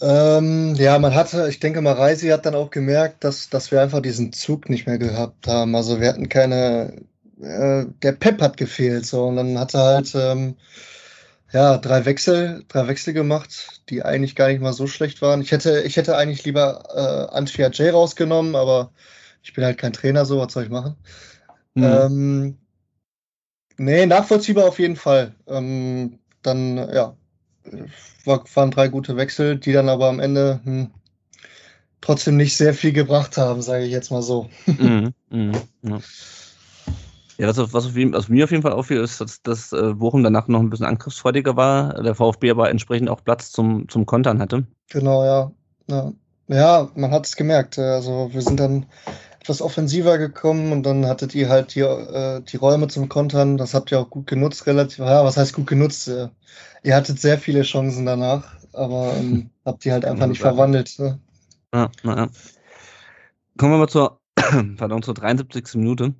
Ähm, 0.00 0.74
ja, 0.76 0.98
man 0.98 1.14
hatte, 1.14 1.48
ich 1.48 1.60
denke 1.60 1.80
mal, 1.80 1.92
Reisi 1.92 2.28
hat 2.28 2.46
dann 2.46 2.54
auch 2.54 2.70
gemerkt, 2.70 3.24
dass, 3.24 3.50
dass 3.50 3.70
wir 3.70 3.82
einfach 3.82 4.00
diesen 4.00 4.32
Zug 4.32 4.70
nicht 4.70 4.86
mehr 4.86 4.98
gehabt 4.98 5.46
haben. 5.46 5.74
Also 5.74 6.00
wir 6.00 6.08
hatten 6.08 6.28
keine, 6.28 7.02
äh, 7.40 7.84
der 8.02 8.12
Pep 8.12 8.40
hat 8.40 8.56
gefehlt, 8.56 9.06
so, 9.06 9.24
und 9.24 9.36
dann 9.36 9.58
hat 9.58 9.74
er 9.74 9.82
halt, 9.82 10.14
ähm, 10.14 10.56
ja, 11.52 11.78
drei 11.78 12.04
Wechsel, 12.04 12.64
drei 12.68 12.88
Wechsel 12.88 13.14
gemacht, 13.14 13.82
die 13.88 14.04
eigentlich 14.04 14.36
gar 14.36 14.48
nicht 14.48 14.60
mal 14.60 14.72
so 14.72 14.86
schlecht 14.86 15.22
waren. 15.22 15.40
Ich 15.40 15.50
hätte, 15.50 15.82
ich 15.82 15.96
hätte 15.96 16.16
eigentlich 16.16 16.44
lieber 16.44 16.84
äh, 17.30 17.34
Antwia 17.34 17.68
J 17.68 17.92
rausgenommen, 17.92 18.54
aber 18.54 18.92
ich 19.42 19.54
bin 19.54 19.64
halt 19.64 19.78
kein 19.78 19.92
Trainer, 19.92 20.26
so, 20.26 20.38
was 20.38 20.52
soll 20.52 20.64
ich 20.64 20.70
machen? 20.70 20.96
Mhm. 21.74 21.84
Ähm, 21.84 22.58
nee, 23.78 24.04
nachvollziehbar 24.06 24.66
auf 24.66 24.78
jeden 24.78 24.96
Fall. 24.96 25.34
Ähm, 25.46 26.18
dann, 26.42 26.76
ja, 26.76 27.16
war, 28.24 28.44
waren 28.54 28.70
drei 28.70 28.88
gute 28.88 29.16
Wechsel, 29.16 29.56
die 29.58 29.72
dann 29.72 29.88
aber 29.88 30.08
am 30.08 30.20
Ende 30.20 30.60
hm, 30.64 30.90
trotzdem 32.00 32.36
nicht 32.36 32.56
sehr 32.56 32.74
viel 32.74 32.92
gebracht 32.92 33.36
haben, 33.36 33.62
sage 33.62 33.84
ich 33.84 33.90
jetzt 33.90 34.10
mal 34.10 34.22
so. 34.22 34.50
Mhm, 34.66 35.14
mh, 35.30 35.62
ja. 35.82 36.00
Ja, 37.38 37.46
was, 37.46 37.72
was, 37.72 37.86
auf 37.86 37.96
jeden, 37.96 38.12
was 38.12 38.28
mir 38.28 38.44
auf 38.44 38.50
jeden 38.50 38.64
Fall 38.64 38.72
auffiel, 38.72 39.00
ist, 39.00 39.20
dass, 39.20 39.42
dass 39.42 39.72
äh, 39.72 39.94
Bochum 39.94 40.24
danach 40.24 40.48
noch 40.48 40.58
ein 40.58 40.70
bisschen 40.70 40.86
angriffsfreudiger 40.86 41.56
war, 41.56 42.02
der 42.02 42.16
VfB 42.16 42.50
aber 42.50 42.68
entsprechend 42.68 43.08
auch 43.08 43.22
Platz 43.22 43.52
zum, 43.52 43.88
zum 43.88 44.06
Kontern 44.06 44.40
hatte. 44.40 44.66
Genau, 44.90 45.24
ja. 45.24 45.52
Ja, 45.88 46.12
ja 46.48 46.90
man 46.96 47.12
hat 47.12 47.26
es 47.26 47.36
gemerkt. 47.36 47.78
Also 47.78 48.30
wir 48.32 48.42
sind 48.42 48.58
dann 48.58 48.86
etwas 49.40 49.62
offensiver 49.62 50.18
gekommen 50.18 50.72
und 50.72 50.82
dann 50.82 51.06
hattet 51.06 51.32
ihr 51.36 51.48
halt 51.48 51.76
die, 51.76 51.80
äh, 51.80 52.42
die 52.42 52.56
Räume 52.56 52.88
zum 52.88 53.08
Kontern. 53.08 53.56
Das 53.56 53.72
habt 53.72 53.92
ihr 53.92 54.00
auch 54.00 54.10
gut 54.10 54.26
genutzt, 54.26 54.66
relativ. 54.66 54.98
Ja, 54.98 55.24
was 55.24 55.36
heißt 55.36 55.54
gut 55.54 55.68
genutzt? 55.68 56.08
Äh, 56.08 56.28
ihr 56.82 56.96
hattet 56.96 57.20
sehr 57.20 57.38
viele 57.38 57.62
Chancen 57.62 58.04
danach, 58.04 58.56
aber 58.72 59.14
ähm, 59.16 59.50
habt 59.64 59.84
die 59.84 59.92
halt 59.92 60.04
einfach 60.04 60.26
nicht 60.26 60.40
verwandelt. 60.40 60.98
Ne? 60.98 61.20
Ja, 61.72 61.88
ja. 62.02 62.28
Kommen 63.56 63.72
wir 63.72 63.78
mal 63.78 63.88
zur, 63.88 64.20
pardon, 64.76 65.02
zur 65.02 65.14
73. 65.14 65.76
Minute. 65.76 66.14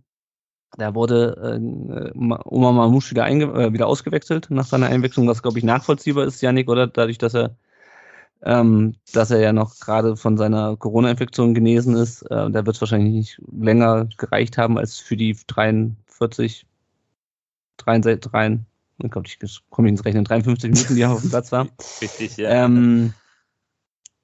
Da 0.76 0.94
wurde 0.94 1.58
äh, 1.58 2.12
Oma 2.14 2.72
Mamouche 2.72 3.10
wieder, 3.10 3.26
äh, 3.26 3.72
wieder 3.72 3.86
ausgewechselt 3.86 4.48
nach 4.50 4.66
seiner 4.66 4.86
Einwechslung, 4.86 5.26
was, 5.26 5.42
glaube 5.42 5.58
ich, 5.58 5.64
nachvollziehbar 5.64 6.26
ist, 6.26 6.40
Janik, 6.40 6.68
oder? 6.68 6.86
Dadurch, 6.86 7.18
dass 7.18 7.34
er, 7.34 7.56
ähm, 8.42 8.94
dass 9.12 9.30
er 9.30 9.40
ja 9.40 9.52
noch 9.52 9.78
gerade 9.80 10.16
von 10.16 10.36
seiner 10.36 10.76
Corona-Infektion 10.76 11.54
genesen 11.54 11.96
ist. 11.96 12.22
Äh, 12.22 12.50
da 12.50 12.66
wird 12.66 12.76
es 12.76 12.80
wahrscheinlich 12.80 13.12
nicht 13.12 13.42
länger 13.50 14.08
gereicht 14.18 14.58
haben 14.58 14.78
als 14.78 14.98
für 14.98 15.16
die 15.16 15.36
43, 15.46 16.66
63, 17.78 18.30
63 18.30 18.68
glaube 19.10 19.28
ich, 19.28 19.38
komme 19.70 19.88
ich 19.88 19.92
ins 19.92 20.04
Rechnen, 20.04 20.24
53 20.24 20.70
Minuten, 20.70 20.94
die 20.96 21.02
er 21.02 21.12
auf 21.12 21.20
dem 21.20 21.30
Platz 21.30 21.52
war. 21.52 21.68
Richtig, 22.02 22.36
ja. 22.36 22.64
Ähm, 22.64 23.14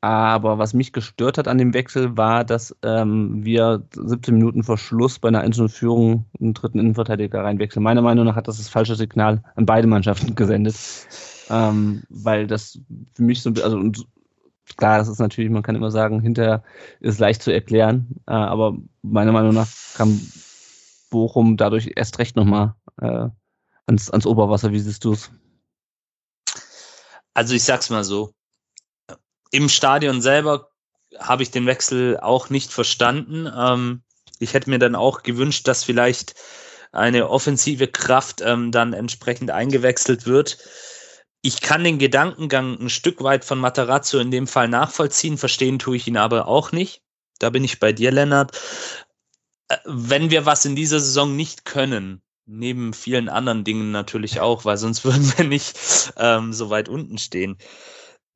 Aber 0.04 0.58
was 0.58 0.74
mich 0.74 0.92
gestört 0.92 1.38
hat 1.38 1.48
an 1.48 1.56
dem 1.56 1.72
Wechsel 1.72 2.14
war, 2.14 2.44
dass 2.44 2.76
ähm, 2.82 3.42
wir 3.42 3.84
17 3.94 4.34
Minuten 4.34 4.62
vor 4.62 4.76
Schluss 4.76 5.18
bei 5.18 5.28
einer 5.28 5.40
einzelnen 5.40 5.70
Führung 5.70 6.26
einen 6.38 6.52
dritten 6.52 6.78
Innenverteidiger 6.78 7.42
reinwechseln. 7.42 7.82
Meiner 7.82 8.02
Meinung 8.02 8.26
nach 8.26 8.36
hat 8.36 8.46
das 8.46 8.58
das 8.58 8.68
falsche 8.68 8.96
Signal 8.96 9.42
an 9.56 9.64
beide 9.64 9.86
Mannschaften 9.86 10.34
gesendet. 10.34 10.76
Ähm, 11.48 12.02
weil 12.10 12.46
das 12.46 12.78
für 13.14 13.22
mich 13.22 13.40
so, 13.40 13.48
also 13.62 13.80
klar, 14.76 14.98
das 14.98 15.08
ist 15.08 15.20
natürlich, 15.20 15.50
man 15.50 15.62
kann 15.62 15.74
immer 15.74 15.90
sagen, 15.90 16.20
hinterher 16.20 16.62
ist 17.00 17.18
leicht 17.18 17.40
zu 17.40 17.50
erklären, 17.50 18.08
äh, 18.26 18.32
aber 18.32 18.76
meiner 19.00 19.32
Meinung 19.32 19.54
nach 19.54 19.68
kam 19.96 20.20
Bochum 21.08 21.56
dadurch 21.56 21.92
erst 21.96 22.18
recht 22.18 22.36
nochmal 22.36 22.74
äh, 23.00 23.30
ans, 23.86 24.10
ans 24.10 24.26
Oberwasser. 24.26 24.70
Wie 24.70 24.80
siehst 24.80 25.02
du 25.02 25.14
es? 25.14 25.30
Also 27.32 27.54
ich 27.54 27.64
sag's 27.64 27.88
mal 27.88 28.04
so, 28.04 28.34
im 29.54 29.68
Stadion 29.68 30.20
selber 30.20 30.70
habe 31.16 31.44
ich 31.44 31.52
den 31.52 31.66
Wechsel 31.66 32.18
auch 32.18 32.50
nicht 32.50 32.72
verstanden. 32.72 33.48
Ähm, 33.56 34.02
ich 34.40 34.52
hätte 34.52 34.68
mir 34.68 34.80
dann 34.80 34.96
auch 34.96 35.22
gewünscht, 35.22 35.68
dass 35.68 35.84
vielleicht 35.84 36.34
eine 36.90 37.30
offensive 37.30 37.86
Kraft 37.86 38.40
ähm, 38.40 38.72
dann 38.72 38.92
entsprechend 38.92 39.52
eingewechselt 39.52 40.26
wird. 40.26 40.58
Ich 41.40 41.60
kann 41.60 41.84
den 41.84 41.98
Gedankengang 41.98 42.80
ein 42.80 42.90
Stück 42.90 43.22
weit 43.22 43.44
von 43.44 43.58
Matarazzo 43.60 44.18
in 44.18 44.32
dem 44.32 44.48
Fall 44.48 44.66
nachvollziehen, 44.66 45.38
verstehen 45.38 45.78
tue 45.78 45.96
ich 45.96 46.08
ihn 46.08 46.16
aber 46.16 46.48
auch 46.48 46.72
nicht. 46.72 47.02
Da 47.38 47.50
bin 47.50 47.62
ich 47.62 47.78
bei 47.78 47.92
dir, 47.92 48.10
Lennart. 48.10 48.58
Äh, 49.68 49.76
wenn 49.84 50.30
wir 50.30 50.46
was 50.46 50.64
in 50.64 50.74
dieser 50.74 50.98
Saison 50.98 51.36
nicht 51.36 51.64
können, 51.64 52.22
neben 52.46 52.92
vielen 52.92 53.28
anderen 53.28 53.62
Dingen 53.62 53.92
natürlich 53.92 54.40
auch, 54.40 54.64
weil 54.64 54.78
sonst 54.78 55.04
würden 55.04 55.32
wir 55.36 55.44
nicht 55.44 55.78
ähm, 56.16 56.52
so 56.52 56.70
weit 56.70 56.88
unten 56.88 57.18
stehen, 57.18 57.56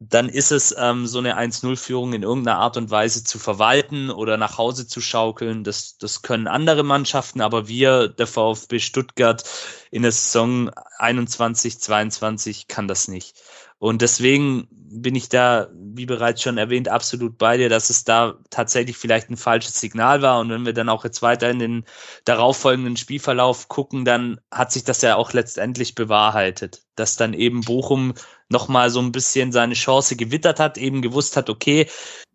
dann 0.00 0.28
ist 0.28 0.52
es 0.52 0.74
ähm, 0.78 1.06
so 1.08 1.18
eine 1.18 1.38
1-0-Führung 1.38 2.12
in 2.12 2.22
irgendeiner 2.22 2.58
Art 2.58 2.76
und 2.76 2.90
Weise 2.90 3.24
zu 3.24 3.38
verwalten 3.38 4.10
oder 4.10 4.36
nach 4.36 4.56
Hause 4.56 4.86
zu 4.86 5.00
schaukeln. 5.00 5.64
Das, 5.64 5.98
das 5.98 6.22
können 6.22 6.46
andere 6.46 6.84
Mannschaften, 6.84 7.40
aber 7.40 7.66
wir, 7.66 8.08
der 8.08 8.28
VfB 8.28 8.78
Stuttgart, 8.78 9.42
in 9.90 10.02
der 10.02 10.12
Saison 10.12 10.70
21, 10.98 11.80
22 11.80 12.68
kann 12.68 12.86
das 12.86 13.08
nicht. 13.08 13.42
Und 13.80 14.02
deswegen 14.02 14.68
bin 14.70 15.14
ich 15.14 15.28
da, 15.28 15.68
wie 15.72 16.06
bereits 16.06 16.42
schon 16.42 16.58
erwähnt, 16.58 16.88
absolut 16.88 17.38
bei 17.38 17.56
dir, 17.56 17.68
dass 17.68 17.90
es 17.90 18.02
da 18.02 18.38
tatsächlich 18.50 18.96
vielleicht 18.96 19.30
ein 19.30 19.36
falsches 19.36 19.80
Signal 19.80 20.20
war. 20.22 20.40
Und 20.40 20.50
wenn 20.50 20.66
wir 20.66 20.72
dann 20.72 20.88
auch 20.88 21.04
jetzt 21.04 21.22
weiter 21.22 21.48
in 21.48 21.60
den 21.60 21.84
darauffolgenden 22.24 22.96
Spielverlauf 22.96 23.68
gucken, 23.68 24.04
dann 24.04 24.40
hat 24.50 24.72
sich 24.72 24.82
das 24.82 25.02
ja 25.02 25.14
auch 25.14 25.32
letztendlich 25.32 25.94
bewahrheitet, 25.94 26.82
dass 26.96 27.16
dann 27.16 27.34
eben 27.34 27.60
Bochum 27.60 28.14
nochmal 28.48 28.90
so 28.90 29.00
ein 29.00 29.12
bisschen 29.12 29.52
seine 29.52 29.74
Chance 29.74 30.16
gewittert 30.16 30.58
hat, 30.58 30.78
eben 30.78 31.02
gewusst 31.02 31.36
hat, 31.36 31.50
okay, 31.50 31.88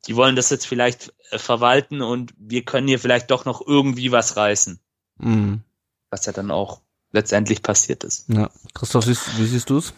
die 0.08 0.15
wollen 0.15 0.36
das 0.36 0.49
jetzt 0.49 0.67
vielleicht 0.67 1.13
äh, 1.32 1.39
verwalten 1.39 2.02
und 2.02 2.34
wir 2.38 2.63
können 2.63 2.88
hier 2.88 2.99
vielleicht 2.99 3.32
doch 3.32 3.45
noch 3.45 3.65
irgendwie 3.65 4.12
was 4.12 4.38
reißen. 4.38 4.80
Mhm. 5.17 5.62
Was 6.10 6.26
ja 6.26 6.34
dann 6.34 6.52
auch 6.52 6.82
letztendlich 7.12 7.62
passiert 7.62 8.04
ist. 8.04 8.26
Ja. 8.28 8.49
Christoph, 8.73 9.08
wie 9.08 9.47
siehst 9.47 9.69
du 9.69 9.78
es? 9.78 9.93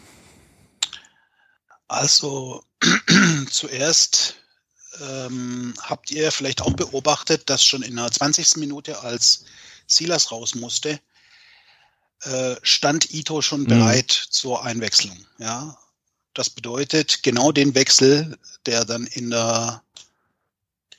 Also 1.88 2.62
zuerst 3.50 4.36
ähm, 5.00 5.74
habt 5.82 6.10
ihr 6.10 6.32
vielleicht 6.32 6.62
auch 6.62 6.72
beobachtet, 6.72 7.48
dass 7.50 7.64
schon 7.64 7.82
in 7.82 7.96
der 7.96 8.10
20. 8.10 8.56
Minute, 8.56 9.00
als 9.00 9.44
Silas 9.86 10.30
raus 10.30 10.54
musste, 10.54 11.00
äh, 12.22 12.56
stand 12.62 13.12
Ito 13.12 13.42
schon 13.42 13.62
mhm. 13.62 13.68
bereit 13.68 14.10
zur 14.10 14.64
Einwechslung. 14.64 15.16
Ja, 15.38 15.76
das 16.36 16.50
bedeutet 16.50 17.22
genau 17.22 17.50
den 17.50 17.74
Wechsel, 17.74 18.38
der 18.66 18.84
dann 18.84 19.06
in 19.06 19.30
der 19.30 19.82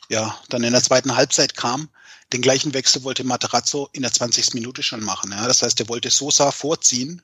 ja 0.09 0.35
dann 0.49 0.63
in 0.63 0.73
der 0.73 0.83
zweiten 0.83 1.15
Halbzeit 1.15 1.55
kam. 1.55 1.89
Den 2.33 2.41
gleichen 2.41 2.73
Wechsel 2.73 3.03
wollte 3.03 3.23
Materazzo 3.23 3.89
in 3.93 4.01
der 4.01 4.11
20. 4.11 4.53
Minute 4.53 4.83
schon 4.83 5.03
machen. 5.03 5.31
Ja, 5.31 5.47
das 5.47 5.61
heißt, 5.61 5.79
er 5.79 5.89
wollte 5.89 6.09
Sosa 6.09 6.51
vorziehen 6.51 7.21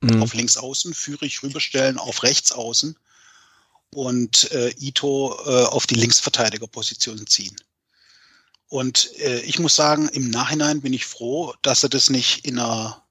mhm. 0.00 0.22
auf 0.22 0.34
links 0.34 0.56
außen, 0.56 0.94
Führig 0.94 1.42
rüberstellen 1.42 1.98
auf 1.98 2.22
rechts 2.22 2.52
außen 2.52 2.96
und 3.90 4.50
äh, 4.52 4.74
Ito 4.78 5.34
äh, 5.46 5.64
auf 5.64 5.86
die 5.86 5.94
Linksverteidigerposition 5.94 7.26
ziehen. 7.26 7.56
Und 8.68 9.10
äh, 9.20 9.40
ich 9.40 9.58
muss 9.58 9.74
sagen, 9.74 10.08
im 10.08 10.30
Nachhinein 10.30 10.82
bin 10.82 10.92
ich 10.92 11.06
froh, 11.06 11.54
dass 11.62 11.82
er 11.82 11.88
das 11.88 12.10
nicht 12.10 12.44
in 12.44 12.58
einer 12.58 13.03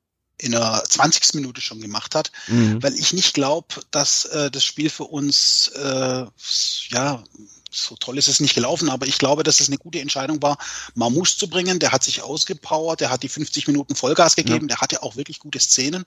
in 0.43 0.51
der 0.51 0.84
20. 0.88 1.36
Minute 1.36 1.62
schon 1.62 1.82
gemacht 1.82 2.15
hat, 2.15 2.32
mhm. 2.47 2.82
weil 2.84 2.93
ich 2.95 3.13
nicht 3.13 3.34
glaube, 3.34 3.67
dass 3.91 4.25
äh, 4.25 4.51
das 4.51 4.63
Spiel 4.63 4.89
für 4.89 5.06
uns 5.06 5.69
äh, 5.69 6.25
ja 6.89 7.23
so 7.75 7.95
toll 7.95 8.19
ist 8.19 8.27
es 8.27 8.39
nicht 8.39 8.53
gelaufen, 8.53 8.89
aber 8.89 9.08
ich 9.08 9.17
glaube, 9.17 9.41
dass 9.41 9.60
es 9.60 9.67
eine 9.67 9.79
gute 9.79 9.99
Entscheidung 9.99 10.41
war, 10.43 10.58
Mamouche 10.93 11.38
zu 11.38 11.49
bringen. 11.49 11.79
Der 11.79 11.91
hat 11.91 12.03
sich 12.03 12.21
ausgepowert, 12.21 13.01
der 13.01 13.10
hat 13.10 13.23
die 13.23 13.29
50 13.29 13.65
Minuten 13.67 13.95
Vollgas 13.95 14.36
gegeben, 14.36 14.65
ja. 14.65 14.75
der 14.75 14.82
hatte 14.82 15.01
auch 15.01 15.15
wirklich 15.15 15.39
gute 15.39 15.60
Szenen. 15.60 16.06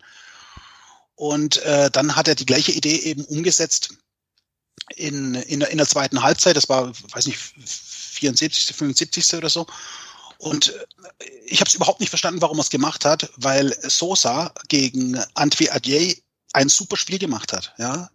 Und 1.16 1.56
äh, 1.62 1.90
dann 1.90 2.14
hat 2.14 2.28
er 2.28 2.36
die 2.36 2.46
gleiche 2.46 2.70
Idee 2.70 2.98
eben 2.98 3.24
umgesetzt 3.24 3.94
in, 4.94 5.34
in, 5.34 5.60
in 5.62 5.78
der 5.78 5.88
zweiten 5.88 6.22
Halbzeit, 6.22 6.56
das 6.56 6.68
war, 6.68 6.92
weiß 7.12 7.26
nicht, 7.26 7.38
74., 7.38 8.76
75. 8.76 9.34
oder 9.34 9.48
so. 9.48 9.66
Und 10.38 10.68
äh, 10.68 11.24
ich 11.46 11.60
habe 11.60 11.68
es 11.68 11.74
überhaupt 11.74 12.00
nicht 12.00 12.10
verstanden, 12.10 12.42
warum 12.42 12.58
er 12.58 12.62
es 12.62 12.70
gemacht 12.70 13.04
hat, 13.04 13.30
weil 13.36 13.76
Sosa 13.88 14.52
gegen 14.68 15.18
Antwi 15.34 15.70
Adjei 15.70 16.16
ein 16.52 16.68
super 16.68 16.96
Spiel 16.96 17.18
gemacht 17.18 17.52
hat. 17.52 17.74
Ja, 17.78 18.10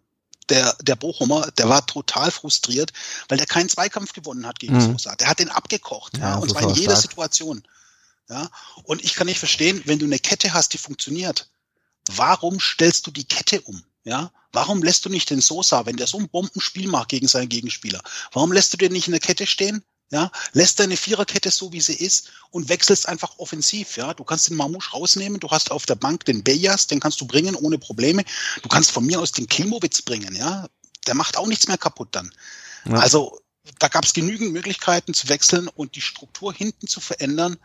der, 0.49 0.75
der 0.81 0.95
Bochumer, 0.95 1.49
der 1.51 1.69
war 1.69 1.85
total 1.85 2.29
frustriert, 2.31 2.91
weil 3.29 3.37
der 3.37 3.47
keinen 3.47 3.69
Zweikampf 3.69 4.13
gewonnen 4.13 4.45
hat 4.45 4.59
gegen 4.59 4.75
mhm. 4.75 4.93
Sosa. 4.93 5.15
Der 5.15 5.27
hat 5.29 5.39
den 5.39 5.49
abgekocht, 5.49 6.17
ja, 6.17 6.31
ja 6.31 6.35
und 6.35 6.49
zwar 6.49 6.63
in 6.63 6.69
jeder 6.69 6.91
stark. 6.91 7.01
Situation. 7.01 7.63
Ja, 8.29 8.49
und 8.83 9.03
ich 9.03 9.15
kann 9.15 9.27
nicht 9.27 9.39
verstehen, 9.39 9.81
wenn 9.85 9.99
du 9.99 10.05
eine 10.05 10.19
Kette 10.19 10.53
hast, 10.53 10.73
die 10.73 10.77
funktioniert, 10.77 11.49
warum 12.15 12.59
stellst 12.59 13.07
du 13.07 13.11
die 13.11 13.25
Kette 13.25 13.61
um? 13.61 13.83
Ja, 14.03 14.31
warum 14.51 14.81
lässt 14.83 15.05
du 15.05 15.09
nicht 15.09 15.29
den 15.29 15.41
Sosa, 15.41 15.85
wenn 15.85 15.97
der 15.97 16.07
so 16.07 16.17
ein 16.17 16.29
Bombenspiel 16.29 16.87
macht 16.87 17.09
gegen 17.09 17.27
seinen 17.27 17.49
Gegenspieler, 17.49 18.01
warum 18.31 18.51
lässt 18.51 18.73
du 18.73 18.77
den 18.77 18.93
nicht 18.93 19.07
in 19.07 19.11
der 19.11 19.19
Kette 19.19 19.45
stehen? 19.45 19.83
Ja, 20.11 20.29
lässt 20.51 20.79
deine 20.81 20.97
Viererkette 20.97 21.51
so, 21.51 21.71
wie 21.71 21.79
sie 21.79 21.93
ist 21.93 22.31
und 22.49 22.67
wechselst 22.67 23.07
einfach 23.07 23.39
offensiv. 23.39 23.95
Ja, 23.95 24.13
du 24.13 24.25
kannst 24.25 24.49
den 24.49 24.57
Mamouche 24.57 24.91
rausnehmen. 24.91 25.39
Du 25.39 25.49
hast 25.49 25.71
auf 25.71 25.85
der 25.85 25.95
Bank 25.95 26.25
den 26.25 26.43
Bejas, 26.43 26.87
den 26.87 26.99
kannst 26.99 27.21
du 27.21 27.25
bringen 27.25 27.55
ohne 27.55 27.77
Probleme. 27.77 28.25
Du 28.61 28.67
kannst 28.67 28.91
von 28.91 29.05
mir 29.05 29.21
aus 29.21 29.31
den 29.31 29.47
Klimowitz 29.47 30.01
bringen. 30.01 30.35
Ja, 30.35 30.67
der 31.07 31.15
macht 31.15 31.37
auch 31.37 31.47
nichts 31.47 31.67
mehr 31.67 31.77
kaputt 31.77 32.09
dann. 32.11 32.29
Ja. 32.85 32.95
Also 32.95 33.39
da 33.79 33.87
gab 33.87 34.03
es 34.03 34.13
genügend 34.13 34.51
Möglichkeiten 34.51 35.13
zu 35.13 35.29
wechseln 35.29 35.69
und 35.69 35.95
die 35.95 36.01
Struktur 36.01 36.53
hinten 36.53 36.87
zu 36.87 36.99
verändern 36.99 37.57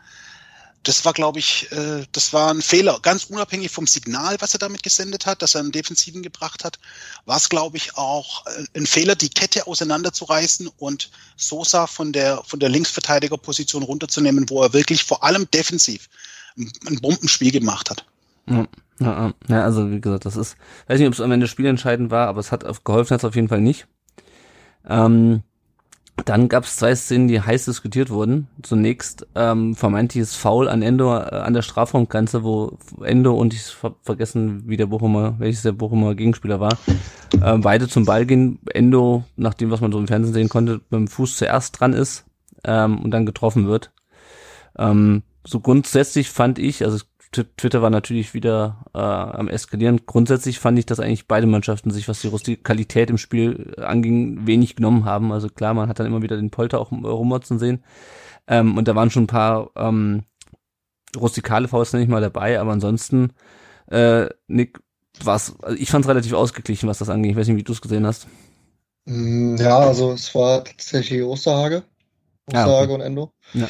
das 0.87 1.03
war, 1.03 1.11
glaube 1.11 1.39
ich, 1.39 1.69
äh, 1.71 2.05
das 2.13 2.31
war 2.31 2.49
ein 2.49 2.61
Fehler. 2.61 2.99
Ganz 3.01 3.25
unabhängig 3.25 3.71
vom 3.71 3.87
Signal, 3.87 4.37
was 4.39 4.53
er 4.53 4.59
damit 4.59 4.83
gesendet 4.83 5.25
hat, 5.25 5.41
dass 5.41 5.55
er 5.55 5.61
einen 5.61 5.73
Defensiven 5.73 6.23
gebracht 6.23 6.63
hat, 6.63 6.79
war 7.25 7.35
es, 7.35 7.49
glaube 7.49 7.75
ich, 7.75 7.97
auch 7.97 8.45
äh, 8.45 8.63
ein 8.73 8.85
Fehler, 8.85 9.15
die 9.15 9.29
Kette 9.29 9.67
auseinanderzureißen 9.67 10.69
und 10.77 11.11
Sosa 11.35 11.87
von 11.87 12.13
der, 12.13 12.41
von 12.45 12.59
der 12.59 12.69
Linksverteidigerposition 12.69 13.83
runterzunehmen, 13.83 14.49
wo 14.49 14.63
er 14.63 14.71
wirklich 14.71 15.03
vor 15.03 15.23
allem 15.23 15.49
defensiv 15.51 16.07
ein, 16.57 16.99
Bombenspiel 17.01 17.51
gemacht 17.51 17.89
hat. 17.89 18.05
Ja, 18.49 18.67
ja, 18.99 19.33
ja, 19.49 19.63
also 19.63 19.91
wie 19.91 19.99
gesagt, 19.99 20.25
das 20.25 20.37
ist, 20.37 20.55
weiß 20.87 20.99
nicht, 20.99 21.07
ob 21.07 21.13
es 21.13 21.21
am 21.21 21.31
Ende 21.31 21.47
spielentscheidend 21.47 22.11
war, 22.11 22.29
aber 22.29 22.39
es 22.39 22.53
hat 22.53 22.63
geholfen, 22.85 23.13
hat 23.13 23.21
es 23.21 23.25
auf 23.25 23.35
jeden 23.35 23.49
Fall 23.49 23.61
nicht. 23.61 23.87
Ähm, 24.87 25.43
dann 26.25 26.49
gab 26.49 26.63
es 26.63 26.75
zwei 26.75 26.95
Szenen, 26.95 27.27
die 27.27 27.41
heiß 27.41 27.65
diskutiert 27.65 28.09
wurden. 28.09 28.47
Zunächst 28.63 29.27
ähm, 29.35 29.75
vermeintliches 29.75 30.35
Foul 30.35 30.67
an 30.67 30.81
Endo 30.81 31.15
äh, 31.15 31.19
an 31.19 31.53
der 31.53 31.61
Strafraumgrenze, 31.61 32.43
wo 32.43 32.77
Endo 33.01 33.33
und 33.33 33.53
ich 33.53 33.61
ver 33.61 33.95
vergessen, 34.01 34.63
wie 34.65 34.77
der 34.77 34.87
Bochumer, 34.87 35.35
welches 35.39 35.61
der 35.61 35.71
Bochumer 35.71 36.15
Gegenspieler 36.15 36.59
war, 36.59 36.77
äh, 37.41 37.57
beide 37.57 37.87
zum 37.87 38.05
Ball 38.05 38.25
gehen. 38.25 38.59
Endo, 38.73 39.23
nach 39.35 39.53
dem, 39.53 39.71
was 39.71 39.81
man 39.81 39.91
so 39.91 39.99
im 39.99 40.07
Fernsehen 40.07 40.33
sehen 40.33 40.49
konnte, 40.49 40.81
mit 40.89 40.91
dem 40.91 41.07
Fuß 41.07 41.37
zuerst 41.37 41.79
dran 41.79 41.93
ist 41.93 42.25
ähm, 42.63 42.99
und 42.99 43.11
dann 43.11 43.25
getroffen 43.25 43.67
wird. 43.67 43.91
Ähm, 44.77 45.23
so 45.45 45.59
grundsätzlich 45.59 46.29
fand 46.29 46.59
ich, 46.59 46.83
also 46.83 47.03
Twitter 47.31 47.81
war 47.81 47.89
natürlich 47.89 48.33
wieder 48.33 48.85
äh, 48.93 48.99
am 48.99 49.47
eskalieren. 49.47 50.05
Grundsätzlich 50.05 50.59
fand 50.59 50.79
ich, 50.79 50.85
dass 50.85 50.99
eigentlich 50.99 51.27
beide 51.27 51.47
Mannschaften 51.47 51.91
sich, 51.91 52.07
was 52.07 52.21
die 52.21 52.27
Rustikalität 52.27 53.09
im 53.09 53.17
Spiel 53.17 53.75
anging, 53.77 54.47
wenig 54.47 54.75
genommen 54.75 55.05
haben. 55.05 55.31
Also 55.31 55.49
klar, 55.49 55.73
man 55.73 55.89
hat 55.89 55.99
dann 55.99 56.07
immer 56.07 56.21
wieder 56.21 56.37
den 56.37 56.51
Polter 56.51 56.79
auch 56.79 56.91
rummotzen 56.91 57.59
sehen. 57.59 57.83
Ähm, 58.47 58.77
und 58.77 58.87
da 58.87 58.95
waren 58.95 59.09
schon 59.09 59.23
ein 59.23 59.27
paar 59.27 59.71
ähm, 59.75 60.23
rustikale 61.15 61.67
Faust 61.67 61.93
nicht 61.93 62.09
mal 62.09 62.21
dabei, 62.21 62.59
aber 62.59 62.71
ansonsten, 62.71 63.33
äh, 63.91 64.27
Nick, 64.47 64.79
was, 65.23 65.55
also 65.61 65.77
ich 65.77 65.89
fand 65.89 66.05
es 66.05 66.09
relativ 66.09 66.33
ausgeglichen, 66.33 66.87
was 66.87 66.99
das 66.99 67.09
angeht. 67.09 67.31
Ich 67.31 67.37
weiß 67.37 67.47
nicht, 67.47 67.57
wie 67.57 67.63
du 67.63 67.73
es 67.73 67.81
gesehen 67.81 68.05
hast. 68.05 68.27
Mm, 69.05 69.55
ja, 69.57 69.79
also 69.79 70.13
es 70.13 70.33
war 70.35 70.63
tatsächlich 70.63 71.23
Osterhage. 71.23 71.83
Osterhage 72.47 72.71
ah, 72.71 72.83
okay. 72.83 72.93
und 72.93 73.01
Endo. 73.01 73.31
Ja. 73.53 73.69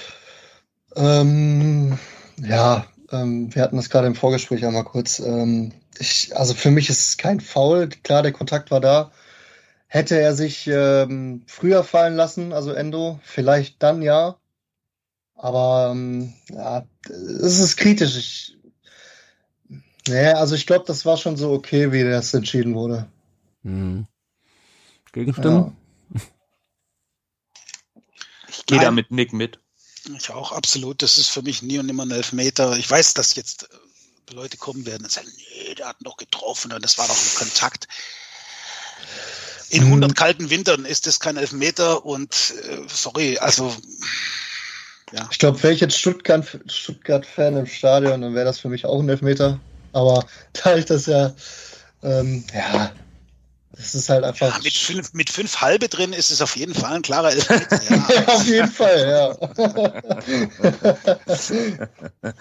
Ähm, 0.96 1.98
ja, 2.40 2.86
ähm, 3.12 3.54
wir 3.54 3.62
hatten 3.62 3.78
das 3.78 3.90
gerade 3.90 4.08
im 4.08 4.16
Vorgespräch 4.16 4.66
einmal 4.66 4.84
kurz. 4.84 5.20
Ähm, 5.20 5.74
ich, 6.00 6.36
also 6.36 6.54
für 6.54 6.72
mich 6.72 6.90
ist 6.90 7.08
es 7.08 7.18
kein 7.18 7.40
Foul. 7.40 7.90
Klar, 7.90 8.24
der 8.24 8.34
Kontakt 8.34 8.72
war 8.72 8.82
da. 8.82 9.12
Hätte 9.88 10.20
er 10.20 10.36
sich 10.36 10.68
ähm, 10.68 11.44
früher 11.48 11.84
fallen 11.84 12.16
lassen, 12.16 12.52
also 12.52 12.72
Endo, 12.72 13.20
vielleicht 13.24 13.82
dann 13.82 14.02
ja. 14.02 14.38
Aber 15.36 15.90
ähm, 15.92 16.34
ja, 16.50 16.86
es 17.08 17.60
ist 17.60 17.78
kritisch. 17.78 18.18
Ich, 18.18 18.58
nee, 20.08 20.30
also 20.30 20.56
ich 20.56 20.66
glaube, 20.68 20.86
das 20.86 21.06
war 21.06 21.16
schon 21.16 21.38
so 21.38 21.52
okay, 21.52 21.92
wie 21.92 22.04
das 22.04 22.34
entschieden 22.34 22.74
wurde. 22.76 23.08
Hm. 23.64 24.08
Gegenstimmen? 25.14 25.78
Ja. 26.14 26.22
Ich 28.50 28.66
gehe 28.66 28.80
da 28.80 28.92
mit 28.92 29.12
Nick 29.12 29.34
mit. 29.34 29.60
Ich 30.16 30.30
auch, 30.30 30.52
absolut. 30.52 31.02
Das 31.02 31.18
ist 31.18 31.30
für 31.30 31.42
mich 31.42 31.62
nie 31.62 31.80
und 31.80 31.86
nimmer 31.86 32.06
ein 32.06 32.12
Elfmeter. 32.12 32.78
Ich 32.78 32.90
weiß, 32.90 33.14
dass 33.14 33.36
jetzt 33.36 33.64
äh, 33.64 34.34
Leute 34.34 34.58
kommen 34.58 34.86
werden 34.86 35.04
und 35.04 35.12
sagen, 35.12 35.28
nee, 35.38 35.76
der 35.76 35.88
hat 35.88 36.02
noch 36.02 36.18
getroffen 36.18 36.72
und 36.72 36.84
das 36.84 36.98
war 36.98 37.08
doch 37.08 37.18
ein 37.18 37.36
Kontakt. 37.38 37.88
In 39.70 39.84
100 39.84 40.12
hm. 40.12 40.16
kalten 40.16 40.50
Wintern 40.50 40.86
ist 40.86 41.08
das 41.08 41.20
kein 41.20 41.36
Elfmeter 41.36 42.06
und 42.06 42.54
äh, 42.70 42.80
sorry, 42.88 43.38
also 43.38 43.76
ja. 45.14 45.28
Ich 45.32 45.40
glaube, 45.40 45.62
wäre 45.64 45.74
ich 45.74 45.80
jetzt 45.80 45.98
Stuttgart-Fan 45.98 46.70
Stuttgart 46.70 47.26
im 47.38 47.66
Stadion, 47.66 48.22
dann 48.22 48.36
wäre 48.36 48.46
das 48.46 48.60
für 48.60 48.70
mich 48.70 48.86
auch 48.86 49.00
ein 49.00 49.10
Elfmeter. 49.10 49.60
Aber 49.94 50.26
da 50.54 50.76
ich 50.76 50.86
das 50.86 51.06
ja, 51.06 51.34
ähm, 52.04 52.44
ja, 52.54 52.92
das 53.78 53.94
ist 53.94 54.10
halt 54.10 54.24
einfach. 54.24 54.58
Ja, 54.58 54.64
mit, 54.64 54.74
fünf, 54.74 55.14
mit 55.14 55.30
fünf 55.30 55.62
halbe 55.62 55.88
drin 55.88 56.12
ist 56.12 56.32
es 56.32 56.42
auf 56.42 56.56
jeden 56.56 56.74
Fall 56.74 56.96
ein 56.96 57.04
klarer 57.04 57.32
Elfmeter. 57.32 57.80
Ja. 57.84 58.08
ja 58.16 58.28
auf 58.28 58.46
jeden 58.46 58.72
Fall, 58.72 59.08
ja. 59.08 59.38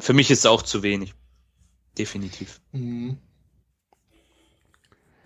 Für 0.00 0.12
mich 0.12 0.30
ist 0.30 0.40
es 0.40 0.46
auch 0.46 0.62
zu 0.62 0.82
wenig. 0.82 1.14
Definitiv. 1.96 2.60
Mhm. 2.72 3.16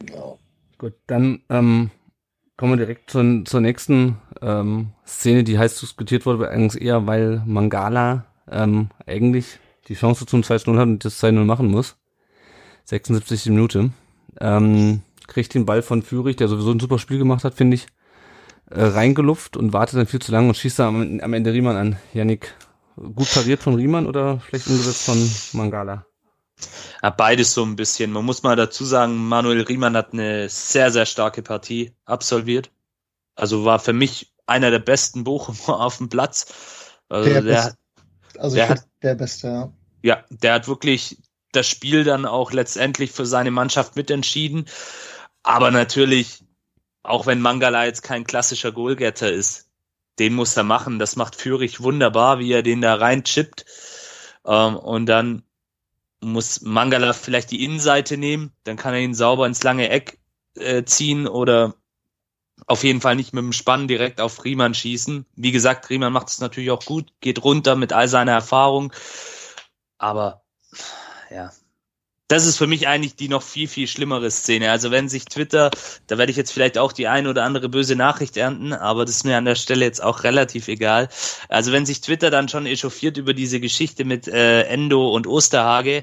Ja. 0.08 0.36
Gut, 0.78 0.94
dann 1.06 1.42
ähm, 1.48 1.90
kommen 2.56 2.72
wir 2.72 2.84
direkt 2.84 3.10
zur, 3.10 3.44
zur 3.44 3.60
nächsten 3.60 4.18
ähm, 4.42 4.92
Szene, 5.06 5.44
die 5.44 5.58
heiß 5.58 5.80
diskutiert 5.80 6.26
wurde, 6.26 6.48
eigentlich 6.48 6.82
eher, 6.82 7.06
weil 7.06 7.42
Mangala 7.46 8.26
ähm, 8.50 8.90
eigentlich 9.06 9.60
die 9.88 9.94
Chance 9.94 10.26
zum 10.26 10.42
2-0 10.42 10.76
hat 10.76 10.86
und 10.86 11.04
das 11.04 11.22
2-0 11.22 11.44
machen 11.44 11.68
muss. 11.68 11.96
76. 12.84 13.46
Minute. 13.46 13.90
Ähm, 14.40 15.02
kriegt 15.26 15.54
den 15.54 15.66
Ball 15.66 15.82
von 15.82 16.02
Führig, 16.02 16.36
der 16.36 16.48
sowieso 16.48 16.70
ein 16.70 16.80
super 16.80 16.98
Spiel 16.98 17.18
gemacht 17.18 17.44
hat, 17.44 17.54
finde 17.54 17.76
ich, 17.76 17.86
äh, 18.70 18.82
reingelupft 18.82 19.56
und 19.56 19.72
wartet 19.72 19.98
dann 19.98 20.06
viel 20.06 20.20
zu 20.20 20.32
lange 20.32 20.48
und 20.48 20.56
schießt 20.56 20.78
da 20.78 20.88
am, 20.88 21.20
am 21.20 21.32
Ende 21.32 21.52
Riemann 21.52 21.76
an. 21.76 21.96
Yannick, 22.12 22.54
gut 22.96 23.32
pariert 23.32 23.62
von 23.62 23.74
Riemann 23.74 24.06
oder 24.06 24.40
schlecht 24.48 24.66
umgesetzt 24.66 25.04
von 25.04 25.58
Mangala? 25.58 26.06
Ja, 27.02 27.10
beides 27.10 27.52
so 27.52 27.64
ein 27.64 27.76
bisschen. 27.76 28.12
Man 28.12 28.24
muss 28.24 28.42
mal 28.42 28.56
dazu 28.56 28.84
sagen, 28.84 29.16
Manuel 29.16 29.62
Riemann 29.62 29.96
hat 29.96 30.12
eine 30.12 30.48
sehr, 30.48 30.90
sehr 30.90 31.06
starke 31.06 31.42
Partie 31.42 31.92
absolviert. 32.04 32.70
Also 33.34 33.64
war 33.64 33.78
für 33.78 33.92
mich 33.92 34.32
einer 34.46 34.70
der 34.70 34.78
besten 34.78 35.24
Bochumer 35.24 35.80
auf 35.80 35.98
dem 35.98 36.08
Platz. 36.08 36.46
Also 37.08 37.28
der, 37.28 37.42
der, 37.42 37.74
also 38.38 38.56
der, 38.56 38.68
hat, 38.68 38.86
der 39.02 39.14
Beste, 39.14 39.48
ja. 39.48 39.72
Ja, 40.02 40.24
der 40.28 40.54
hat 40.54 40.68
wirklich 40.68 41.18
das 41.52 41.66
Spiel 41.66 42.04
dann 42.04 42.26
auch 42.26 42.52
letztendlich 42.52 43.12
für 43.12 43.26
seine 43.26 43.50
Mannschaft 43.50 43.96
mitentschieden. 43.96 44.66
Aber 45.42 45.70
natürlich, 45.70 46.44
auch 47.02 47.26
wenn 47.26 47.40
Mangala 47.40 47.84
jetzt 47.84 48.02
kein 48.02 48.24
klassischer 48.24 48.72
Goalgetter 48.72 49.30
ist, 49.30 49.70
den 50.18 50.34
muss 50.34 50.56
er 50.56 50.64
machen. 50.64 50.98
Das 50.98 51.16
macht 51.16 51.36
Führig 51.36 51.82
wunderbar, 51.82 52.38
wie 52.38 52.52
er 52.52 52.62
den 52.62 52.80
da 52.80 52.94
reinchippt. 52.94 53.64
Ähm, 54.46 54.76
und 54.76 55.06
dann 55.06 55.42
muss 56.20 56.62
Mangala 56.62 57.12
vielleicht 57.12 57.50
die 57.50 57.64
Innenseite 57.64 58.16
nehmen, 58.16 58.52
dann 58.64 58.76
kann 58.76 58.94
er 58.94 59.00
ihn 59.00 59.14
sauber 59.14 59.46
ins 59.46 59.62
lange 59.62 59.90
Eck 59.90 60.18
äh, 60.56 60.84
ziehen 60.84 61.26
oder 61.26 61.74
auf 62.66 62.84
jeden 62.84 63.00
Fall 63.00 63.16
nicht 63.16 63.32
mit 63.32 63.42
dem 63.42 63.52
Spann 63.52 63.88
direkt 63.88 64.20
auf 64.20 64.44
Riemann 64.44 64.74
schießen. 64.74 65.26
Wie 65.36 65.52
gesagt, 65.52 65.90
Riemann 65.90 66.12
macht 66.12 66.28
es 66.28 66.40
natürlich 66.40 66.70
auch 66.70 66.84
gut, 66.84 67.12
geht 67.20 67.44
runter 67.44 67.76
mit 67.76 67.92
all 67.92 68.08
seiner 68.08 68.32
Erfahrung. 68.32 68.92
Aber 69.98 70.42
ja, 71.30 71.50
das 72.28 72.46
ist 72.46 72.56
für 72.56 72.66
mich 72.66 72.88
eigentlich 72.88 73.16
die 73.16 73.28
noch 73.28 73.42
viel, 73.42 73.68
viel 73.68 73.86
schlimmere 73.86 74.30
Szene. 74.30 74.70
Also 74.70 74.90
wenn 74.90 75.08
sich 75.10 75.26
Twitter, 75.26 75.70
da 76.06 76.16
werde 76.16 76.30
ich 76.30 76.38
jetzt 76.38 76.52
vielleicht 76.52 76.78
auch 76.78 76.92
die 76.92 77.06
eine 77.06 77.28
oder 77.28 77.44
andere 77.44 77.68
böse 77.68 77.96
Nachricht 77.96 78.36
ernten, 78.38 78.72
aber 78.72 79.04
das 79.04 79.16
ist 79.16 79.24
mir 79.24 79.36
an 79.36 79.44
der 79.44 79.56
Stelle 79.56 79.84
jetzt 79.84 80.02
auch 80.02 80.24
relativ 80.24 80.68
egal. 80.68 81.08
Also 81.48 81.70
wenn 81.72 81.84
sich 81.84 82.00
Twitter 82.00 82.30
dann 82.30 82.48
schon 82.48 82.64
echauffiert 82.64 83.18
über 83.18 83.34
diese 83.34 83.60
Geschichte 83.60 84.04
mit 84.04 84.26
äh, 84.26 84.62
Endo 84.62 85.08
und 85.10 85.26
Osterhage, 85.26 86.02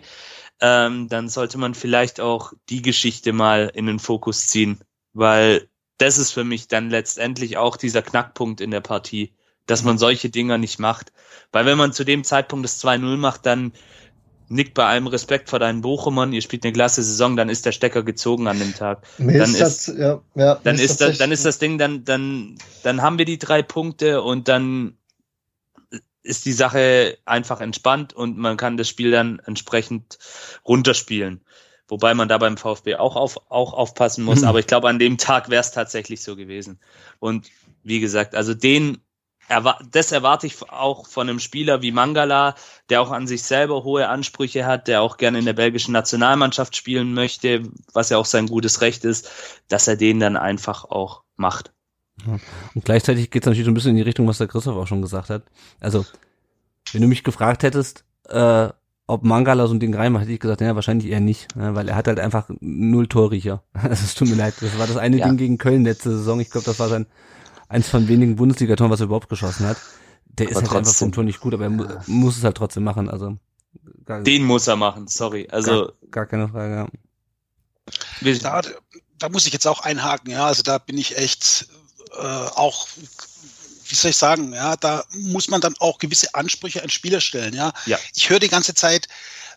ähm, 0.60 1.10
dann 1.10 1.28
sollte 1.28 1.58
man 1.58 1.74
vielleicht 1.74 2.22
auch 2.22 2.54
die 2.70 2.84
Geschichte 2.84 3.34
mal 3.34 3.72
in 3.74 3.88
den 3.88 3.98
Fokus 3.98 4.46
ziehen, 4.46 4.80
weil 5.14 5.71
das 6.02 6.18
ist 6.18 6.32
für 6.32 6.44
mich 6.44 6.68
dann 6.68 6.90
letztendlich 6.90 7.58
auch 7.58 7.78
dieser 7.78 8.02
Knackpunkt 8.02 8.60
in 8.60 8.72
der 8.72 8.82
Partie, 8.82 9.32
dass 9.68 9.84
man 9.84 9.98
solche 9.98 10.30
Dinger 10.30 10.58
nicht 10.58 10.80
macht. 10.80 11.12
Weil 11.52 11.66
wenn 11.66 11.78
man 11.78 11.94
zu 11.94 12.04
dem 12.04 12.24
Zeitpunkt 12.24 12.66
das 12.66 12.84
2-0 12.84 13.18
macht, 13.18 13.46
dann 13.46 13.74
Nick, 14.50 14.74
bei 14.74 14.86
allem 14.86 15.08
Respekt 15.08 15.50
vor 15.50 15.60
deinen 15.60 15.80
Bochumern, 15.80 16.34
ihr 16.34 16.42
spielt 16.42 16.66
eine 16.66 16.74
klasse 16.74 17.04
Saison, 17.04 17.38
dann 17.38 17.48
ist 17.48 17.66
der 17.66 17.72
Stecker 17.72 18.04
gezogen 18.04 18.48
an 18.48 18.60
dem 18.60 18.76
Tag. 18.76 19.08
Mir 19.18 19.40
dann 19.40 19.52
ist, 19.52 19.62
das, 19.62 19.88
ja, 19.88 20.22
ja, 20.36 20.56
dann 20.56 20.78
ist 20.78 21.00
das, 21.00 21.18
dann 21.20 21.32
ist 21.32 21.46
das 21.46 21.58
Ding, 21.58 21.78
dann, 21.78 22.04
dann, 22.04 22.58
dann 22.84 23.02
haben 23.02 23.18
wir 23.18 23.26
die 23.26 23.40
drei 23.40 23.62
Punkte 23.62 24.22
und 24.22 24.50
dann 24.50 24.98
ist 26.24 26.46
die 26.46 26.52
Sache 26.52 27.18
einfach 27.26 27.62
entspannt 27.62 28.14
und 28.14 28.38
man 28.38 28.58
kann 28.58 28.76
das 28.76 28.90
Spiel 28.90 29.12
dann 29.12 29.40
entsprechend 29.46 30.20
runterspielen. 30.68 31.42
Wobei 31.92 32.14
man 32.14 32.30
da 32.30 32.38
beim 32.38 32.56
VfB 32.56 32.96
auch, 32.96 33.18
auf, 33.18 33.52
auch 33.52 33.74
aufpassen 33.74 34.24
muss. 34.24 34.44
Mhm. 34.44 34.48
Aber 34.48 34.60
ich 34.60 34.68
glaube, 34.68 34.88
an 34.88 34.98
dem 34.98 35.18
Tag 35.18 35.50
wäre 35.50 35.60
es 35.60 35.72
tatsächlich 35.72 36.24
so 36.24 36.38
gewesen. 36.38 36.80
Und 37.20 37.52
wie 37.84 38.00
gesagt, 38.00 38.34
also 38.34 38.54
den 38.54 39.00
das 39.92 40.14
erwarte 40.14 40.48
ich 40.48 40.56
auch 40.70 41.06
von 41.08 41.28
einem 41.28 41.40
Spieler 41.40 41.82
wie 41.82 41.92
Mangala, 41.92 42.56
der 42.90 43.02
auch 43.02 43.12
an 43.12 43.28
sich 43.28 43.44
selber 43.44 43.84
hohe 43.84 44.08
Ansprüche 44.08 44.66
hat, 44.66 44.88
der 44.88 45.02
auch 45.02 45.18
gerne 45.18 45.40
in 45.40 45.46
der 45.46 45.52
belgischen 45.52 45.92
Nationalmannschaft 45.92 46.78
spielen 46.78 47.14
möchte, 47.14 47.64
was 47.92 48.12
ja 48.12 48.18
auch 48.18 48.26
sein 48.26 48.48
gutes 48.48 48.80
Recht 48.80 49.04
ist, 49.04 49.30
dass 49.68 49.90
er 49.90 49.98
den 49.98 50.22
dann 50.22 50.38
einfach 50.38 50.86
auch 50.86 51.24
macht. 51.36 51.74
Und 52.26 52.86
gleichzeitig 52.86 53.30
geht 53.30 53.44
es 53.44 53.48
natürlich 53.48 53.66
so 53.66 53.72
ein 53.72 53.74
bisschen 53.74 53.92
in 53.92 53.98
die 53.98 54.04
Richtung, 54.04 54.26
was 54.26 54.38
der 54.38 54.48
Christoph 54.48 54.78
auch 54.78 54.88
schon 54.88 55.02
gesagt 55.02 55.30
hat. 55.30 55.44
Also, 55.82 56.06
wenn 56.94 57.02
du 57.02 57.10
mich 57.10 57.26
gefragt 57.26 57.64
hättest, 57.64 58.06
äh, 58.30 58.70
ob 59.12 59.26
Mangala 59.26 59.68
so 59.68 59.74
ein 59.74 59.80
Ding 59.82 59.94
reinmacht, 59.94 60.24
hätte 60.24 60.32
ich 60.32 60.40
gesagt, 60.40 60.62
ja, 60.62 60.74
wahrscheinlich 60.74 61.12
eher 61.12 61.20
nicht, 61.20 61.54
ne, 61.58 61.76
weil 61.76 61.90
er 61.90 61.96
hat 61.96 62.08
halt 62.08 62.20
einfach 62.20 62.50
null 62.62 63.08
Torriecher. 63.08 63.62
Also, 63.74 64.06
es 64.06 64.16
tut 64.16 64.30
mir 64.30 64.36
leid, 64.36 64.54
das 64.62 64.80
war 64.80 64.88
das 64.88 64.96
eine 64.96 65.18
ja. 65.18 65.28
Ding 65.28 65.38
gegen 65.38 65.58
Köln 65.58 65.84
letzte 65.84 66.12
Saison. 66.12 66.40
Ich 66.40 66.50
glaube, 66.50 66.66
das 66.66 66.80
war 66.80 66.88
sein 66.88 67.08
eins 67.68 67.90
von 67.90 68.08
wenigen 68.08 68.38
Bundesliga-Toren, 68.38 68.90
was 68.90 69.02
er 69.02 69.08
überhaupt 69.08 69.28
geschossen 69.28 69.68
hat. 69.68 69.78
Der 70.26 70.48
aber 70.48 70.52
ist 70.52 70.56
halt 70.56 70.66
trotzdem. 70.66 70.78
einfach 70.78 70.94
vom 70.94 71.12
Tor 71.12 71.24
nicht 71.26 71.42
gut, 71.42 71.54
aber 71.54 71.66
er 71.66 71.70
mu 71.70 71.86
muss 72.08 72.38
es 72.38 72.44
halt 72.44 72.56
trotzdem 72.56 72.84
machen. 72.84 73.10
Also 73.10 73.38
den 74.08 74.44
muss 74.44 74.68
er 74.68 74.78
machen, 74.78 75.08
sorry. 75.08 75.48
Also 75.52 75.94
gar, 76.10 76.26
gar 76.26 76.26
keine 76.28 76.48
Frage. 76.48 76.88
Ja. 78.22 78.34
Da, 78.42 78.62
da 79.20 79.30
muss 79.30 79.46
ich 79.46 79.54
jetzt 79.54 79.68
auch 79.68 79.82
einhaken, 79.82 80.32
ja. 80.32 80.46
Also 80.46 80.64
da 80.64 80.78
bin 80.78 80.98
ich 80.98 81.18
echt 81.18 81.68
äh, 82.18 82.26
auch 82.56 82.88
wie 83.92 83.96
soll 83.96 84.12
ich 84.12 84.18
sagen, 84.18 84.54
ja, 84.54 84.78
da 84.78 85.04
muss 85.12 85.50
man 85.50 85.62
dann 85.62 85.76
auch 85.80 85.98
gewisse 86.00 86.34
Ansprüche 86.34 86.82
an 86.82 86.90
Spieler 86.90 87.20
stellen, 87.20 87.54
ja. 87.54 87.74
ja. 87.86 88.00
Ich 88.16 88.30
höre 88.30 88.40
die 88.40 88.50
ganze 88.50 88.74
Zeit, 88.74 89.08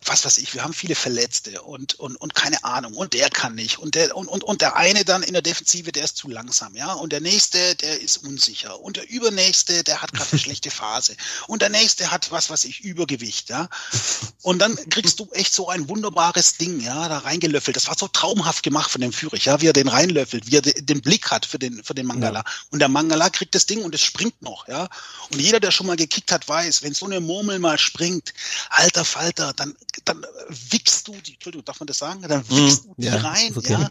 was 0.07 0.25
weiß 0.25 0.39
ich, 0.39 0.55
wir 0.55 0.63
haben 0.63 0.75
viele 0.75 0.95
Verletzte 0.95 1.63
und, 1.63 1.99
und, 1.99 2.17
und 2.17 2.35
keine 2.35 2.63
Ahnung. 2.65 2.95
Und 2.95 3.15
der 3.15 3.31
kann 3.31 3.55
nicht. 3.55 3.79
Und 3.79 3.95
der, 3.95 4.17
und, 4.17 4.29
und, 4.29 4.45
und 4.45 4.61
der 4.61 4.77
eine 4.77 5.05
dann 5.05 5.23
in 5.23 5.33
der 5.33 5.43
Defensive, 5.43 5.93
der 5.93 6.05
ist 6.05 6.17
zu 6.17 6.29
langsam, 6.29 6.75
ja, 6.77 6.93
und 6.93 7.13
der 7.13 7.21
nächste, 7.21 7.75
der 7.77 8.01
ist 8.01 8.19
unsicher. 8.19 8.81
Und 8.81 8.97
der 8.97 9.09
übernächste, 9.09 9.85
der 9.85 10.03
hat 10.03 10.13
gerade 10.13 10.31
eine 10.31 10.39
schlechte 10.41 10.71
Phase. 10.71 11.17
Und 11.47 11.63
der 11.63 11.71
nächste 11.71 12.11
hat, 12.11 12.31
was 12.31 12.51
weiß 12.51 12.65
ich, 12.65 12.81
Übergewicht, 12.81 13.49
ja, 13.49 13.69
und 14.43 14.59
dann 14.59 14.77
kriegst 14.91 15.21
du 15.21 15.29
echt 15.33 15.55
so 15.55 15.69
ein 15.69 15.89
wunderbares 15.89 16.57
Ding, 16.57 16.81
ja, 16.81 17.09
da 17.09 17.19
reingelöffelt, 17.19 17.77
das 17.77 17.89
war 17.89 17.97
so 17.97 18.09
traumhaft 18.09 18.63
gemacht 18.63 18.91
von 18.91 19.01
dem 19.01 19.13
Führer, 19.13 19.37
ja, 19.37 19.61
wie 19.61 19.69
er 19.69 19.73
den 19.73 19.89
reinlöffelt, 19.89 20.47
wie 20.47 20.57
er 20.57 20.63
den 20.63 21.01
Blick 21.01 21.31
hat 21.31 21.47
für 21.47 21.59
den, 21.59 21.83
für 21.83 21.95
den 21.95 22.07
Mangala. 22.07 22.41
Ja. 22.41 22.53
und 22.71 22.81
der 22.81 22.89
Mangala 22.89 23.31
kriegt 23.31 23.55
das 23.55 23.67
Ding 23.67 23.83
und 23.83 23.95
es 23.95 24.03
springt 24.03 24.43
noch, 24.43 24.69
ja, 24.69 24.89
und 25.31 25.41
jeder, 25.41 25.61
der 25.61 25.71
schon 25.71 25.87
mal 25.87 25.97
gekickt 25.97 26.33
hat, 26.33 26.47
weiß, 26.49 26.83
wenn 26.83 26.95
so 26.95 27.07
eine 27.07 27.21
Murmel 27.21 27.59
mal 27.59 27.79
springt, 27.79 28.35
alter 28.71 29.05
Falter, 29.05 29.53
dann 29.55 29.75
dann 30.05 30.27
wickst 30.49 31.09
du 31.09 31.13
die, 31.21 31.35
Entschuldigung, 31.35 31.65
darf 31.65 31.81
man 31.81 31.87
das 31.87 31.99
sagen? 31.99 32.23
Dann 32.23 32.45
mhm. 32.49 32.57
wickst 32.57 32.85
du 32.85 32.95
die 32.97 33.07
ja, 33.07 33.17
rein, 33.17 33.57
okay. 33.57 33.73
ja. 33.73 33.91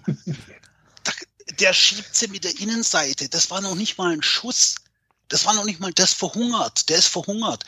Der 1.59 1.73
schiebt 1.73 2.15
sie 2.15 2.27
mit 2.29 2.43
der 2.45 2.59
Innenseite. 2.59 3.29
Das 3.29 3.51
war 3.51 3.61
noch 3.61 3.75
nicht 3.75 3.97
mal 3.97 4.11
ein 4.11 4.23
Schuss. 4.23 4.75
Das 5.27 5.45
war 5.45 5.53
noch 5.53 5.65
nicht 5.65 5.79
mal 5.79 5.93
das 5.93 6.13
verhungert. 6.13 6.89
Der 6.89 6.97
ist 6.97 7.07
verhungert. 7.07 7.65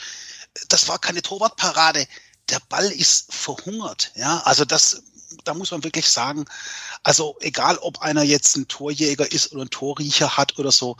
Das 0.69 0.87
war 0.87 0.99
keine 0.99 1.21
Torwartparade. 1.21 2.07
Der 2.49 2.59
Ball 2.69 2.89
ist 2.91 3.33
verhungert. 3.33 4.11
Ja, 4.15 4.39
also 4.41 4.65
das, 4.65 5.03
da 5.43 5.53
muss 5.53 5.71
man 5.71 5.83
wirklich 5.83 6.07
sagen, 6.07 6.45
also 7.03 7.37
egal 7.41 7.77
ob 7.79 8.01
einer 8.01 8.23
jetzt 8.23 8.55
ein 8.55 8.67
Torjäger 8.67 9.31
ist 9.31 9.51
oder 9.51 9.63
ein 9.63 9.69
Torriecher 9.69 10.37
hat 10.37 10.57
oder 10.57 10.71
so. 10.71 10.97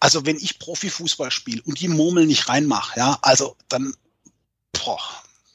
Also 0.00 0.26
wenn 0.26 0.36
ich 0.36 0.58
Profifußball 0.58 1.30
spiele 1.30 1.62
und 1.62 1.80
die 1.80 1.88
Murmel 1.88 2.26
nicht 2.26 2.48
reinmache, 2.48 2.98
ja, 2.98 3.18
also 3.22 3.56
dann, 3.68 3.94
boah, 4.72 5.00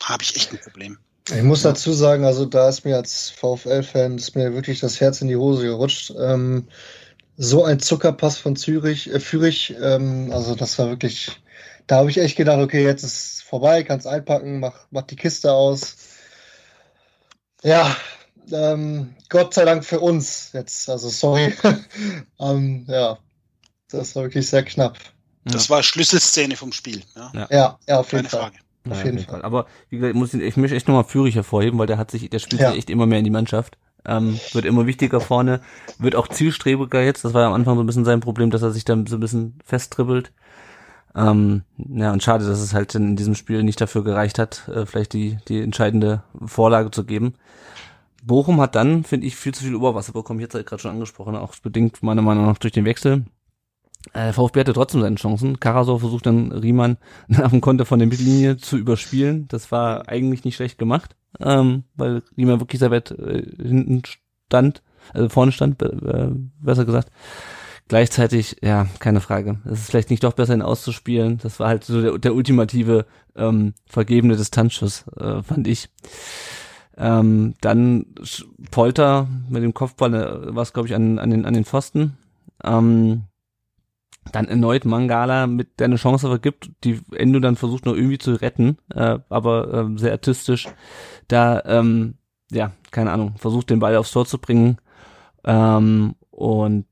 habe 0.02 0.24
ich 0.24 0.36
echt 0.36 0.52
ein 0.52 0.62
Problem. 0.62 0.98
Ich 1.30 1.42
muss 1.42 1.62
dazu 1.62 1.94
sagen, 1.94 2.26
also 2.26 2.46
da 2.46 2.68
ist 2.68 2.84
mir 2.84 2.98
als 2.98 3.30
VfL-Fan 3.30 4.18
ist 4.18 4.36
mir 4.36 4.54
wirklich 4.54 4.82
das 4.82 5.00
Herz 5.00 5.22
in 5.22 5.30
die 5.30 5.38
Hose 5.38 5.64
gerutscht. 5.64 6.14
Ähm, 6.20 6.68
so 7.38 7.64
ein 7.64 7.80
Zuckerpass 7.80 8.38
von 8.38 8.56
Zürich, 8.56 9.10
äh, 9.12 9.20
Fürich, 9.20 9.74
ähm, 9.82 10.32
also 10.34 10.54
das 10.56 10.78
war 10.80 10.90
wirklich, 10.90 11.32
da 11.88 11.98
habe 11.98 12.10
ich 12.10 12.18
echt 12.18 12.36
gedacht, 12.36 12.60
okay, 12.60 12.84
jetzt 12.84 13.04
ist 13.04 13.44
vorbei, 13.44 13.84
kannst 13.84 14.06
einpacken, 14.06 14.60
mach, 14.60 14.86
mach 14.92 15.04
die 15.04 15.16
Kiste 15.16 15.54
aus. 15.54 15.96
Ja, 17.64 17.96
ähm, 18.52 19.16
Gott 19.30 19.54
sei 19.54 19.64
Dank 19.64 19.86
für 19.86 20.02
uns 20.02 20.50
jetzt, 20.52 20.90
also 20.90 21.10
sorry. 21.10 21.54
ähm, 22.40 22.86
ja, 22.90 23.18
das 23.90 24.16
war 24.16 24.24
wirklich 24.24 24.50
sehr 24.50 24.64
knapp. 24.64 24.98
Das 25.46 25.70
war 25.70 25.84
Schlüsselszene 25.84 26.56
vom 26.56 26.72
Spiel. 26.72 27.02
Ja, 27.16 27.32
ja, 27.34 27.48
ja, 27.50 27.80
ja 27.88 28.00
auf 28.00 28.12
jeden 28.12 28.28
keine 28.28 28.30
Fall. 28.30 28.52
Frage. 28.52 28.63
Auf 28.90 29.00
Ja, 29.00 29.06
jeden 29.06 29.20
Fall. 29.20 29.42
Aber 29.44 29.66
wie 29.90 29.98
gesagt, 29.98 30.14
ich, 30.14 30.20
muss, 30.20 30.34
ihn- 30.34 30.42
ich 30.42 30.58
möchte 30.58 30.76
echt 30.76 30.88
nochmal 30.88 31.06
Führig 31.06 31.36
hervorheben, 31.36 31.80
weil 31.80 31.88
der 31.88 31.98
hat 31.98 32.12
sich, 32.12 32.30
der 32.30 32.40
spielt 32.40 32.62
Ja. 32.62 32.70
sich 32.70 32.80
echt 32.80 32.90
immer 32.90 33.06
mehr 33.06 33.20
in 33.20 33.24
die 33.26 33.30
Mannschaft. 33.32 33.78
Ähm, 34.06 34.38
wird 34.52 34.66
immer 34.66 34.86
wichtiger 34.86 35.22
vorne, 35.22 35.62
wird 35.98 36.18
auch 36.18 36.28
zielstrebiger 36.28 37.02
jetzt. 37.02 37.24
Das 37.24 37.34
war 37.34 37.44
ja 37.44 37.48
am 37.48 37.54
Anfang 37.54 37.76
so 37.78 37.84
ein 37.84 37.86
bisschen 37.88 38.04
sein 38.04 38.20
Problem, 38.20 38.50
dass 38.52 38.62
er 38.62 38.72
sich 38.72 38.84
dann 38.84 39.06
so 39.08 39.16
ein 39.16 39.22
bisschen 39.22 39.58
festtribbelt. 39.64 40.34
Ähm, 41.16 41.62
ja, 41.78 42.12
und 42.12 42.22
schade, 42.24 42.46
dass 42.46 42.60
es 42.60 42.74
halt 42.74 42.96
in 42.96 43.16
diesem 43.16 43.36
Spiel 43.36 43.64
nicht 43.64 43.80
dafür 43.80 44.04
gereicht 44.04 44.40
hat, 44.40 44.68
äh, 44.68 44.86
vielleicht 44.86 45.14
die, 45.14 45.38
die 45.48 45.62
entscheidende 45.62 46.24
Vorlage 46.46 46.92
zu 46.92 47.06
geben. 47.06 47.36
Bochum 48.26 48.60
hat 48.60 48.76
dann, 48.76 49.04
finde 49.04 49.28
ich, 49.28 49.36
viel 49.36 49.54
zu 49.54 49.64
viel 49.64 49.76
Oberwasser 49.76 50.12
bekommen. 50.14 50.40
Jetzt 50.40 50.54
gerade 50.54 50.80
schon 50.82 50.92
angesprochen, 50.92 51.36
auch 51.36 51.56
bedingt 51.62 52.02
meiner 52.04 52.22
Meinung 52.22 52.46
nach 52.46 52.58
durch 52.58 52.74
den 52.74 52.86
Wechsel. 52.86 53.26
Äh, 54.12 54.34
VfB 54.34 54.60
hatte 54.60 54.74
trotzdem 54.74 55.02
seine 55.02 55.16
Chancen. 55.16 55.60
Karasor 55.60 56.00
versucht 56.00 56.26
dann 56.26 56.52
Riemann 56.52 56.98
nach 57.28 57.50
dem 57.50 57.62
Konter 57.62 57.86
von 57.86 58.00
der 58.00 58.08
Mittellinie 58.08 58.58
zu 58.58 58.78
überspielen. 58.78 59.48
Das 59.48 59.72
war 59.72 60.10
eigentlich 60.10 60.44
nicht 60.44 60.56
schlecht 60.56 60.78
gemacht, 60.78 61.16
ähm, 61.40 61.84
weil 61.96 62.22
Riemann 62.38 62.60
wirklich 62.60 62.80
sehr 62.80 62.92
weit 62.92 63.12
äh, 63.12 63.44
hinten 63.58 64.04
stand, 64.06 64.84
also 65.14 65.30
vorne 65.30 65.52
stand, 65.52 65.82
äh, 65.82 66.30
besser 66.60 66.86
gesagt. 66.86 67.10
Gleichzeitig, 67.90 68.58
ja, 68.62 68.88
keine 69.00 69.20
Frage. 69.20 69.60
Es 69.66 69.82
ist 69.82 69.90
vielleicht 69.90 70.10
nicht 70.10 70.24
doch 70.24 70.34
besser, 70.34 70.54
ihn 70.54 70.62
auszuspielen. 70.62 71.40
Das 71.44 71.60
war 71.60 71.68
halt 71.68 71.84
so 71.84 72.02
der, 72.02 72.18
der 72.18 72.34
ultimative 72.34 73.06
ähm, 73.36 73.74
vergebene 73.86 74.38
Distanzschuss, 74.38 75.06
äh, 75.18 75.44
fand 75.44 75.68
ich. 75.68 75.90
Ähm, 76.98 77.56
dann 77.62 78.06
Polter 78.72 79.28
mit 79.50 79.64
dem 79.64 79.74
Kopfball, 79.74 80.14
äh, 80.14 80.56
war 80.56 80.64
es, 80.64 80.74
glaube 80.74 80.88
ich, 80.88 80.96
an, 80.96 81.20
an, 81.20 81.30
den, 81.30 81.46
an 81.46 81.54
den 81.54 81.66
Pfosten. 81.66 82.18
Ähm, 82.64 83.24
dann 84.32 84.48
erneut 84.48 84.86
Mangala, 84.86 85.48
mit 85.48 85.80
der 85.80 85.86
eine 85.86 85.98
Chance 85.98 86.28
vergibt, 86.28 86.72
die 86.84 87.02
Endo 87.12 87.40
dann 87.40 87.56
versucht 87.56 87.86
noch 87.86 87.96
irgendwie 87.96 88.18
zu 88.18 88.34
retten, 88.34 88.78
äh, 88.94 89.20
aber 89.30 89.74
ähm, 89.74 89.98
sehr 89.98 90.12
artistisch. 90.12 90.68
Da, 91.28 91.62
ähm, 91.66 92.16
ja, 92.52 92.72
keine 92.92 93.12
Ahnung, 93.12 93.36
versucht 93.38 93.70
den 93.70 93.80
Ball 93.80 93.96
aufs 93.96 94.12
Tor 94.12 94.26
zu 94.26 94.38
bringen 94.38 94.78
ähm, 95.44 96.16
und 96.32 96.86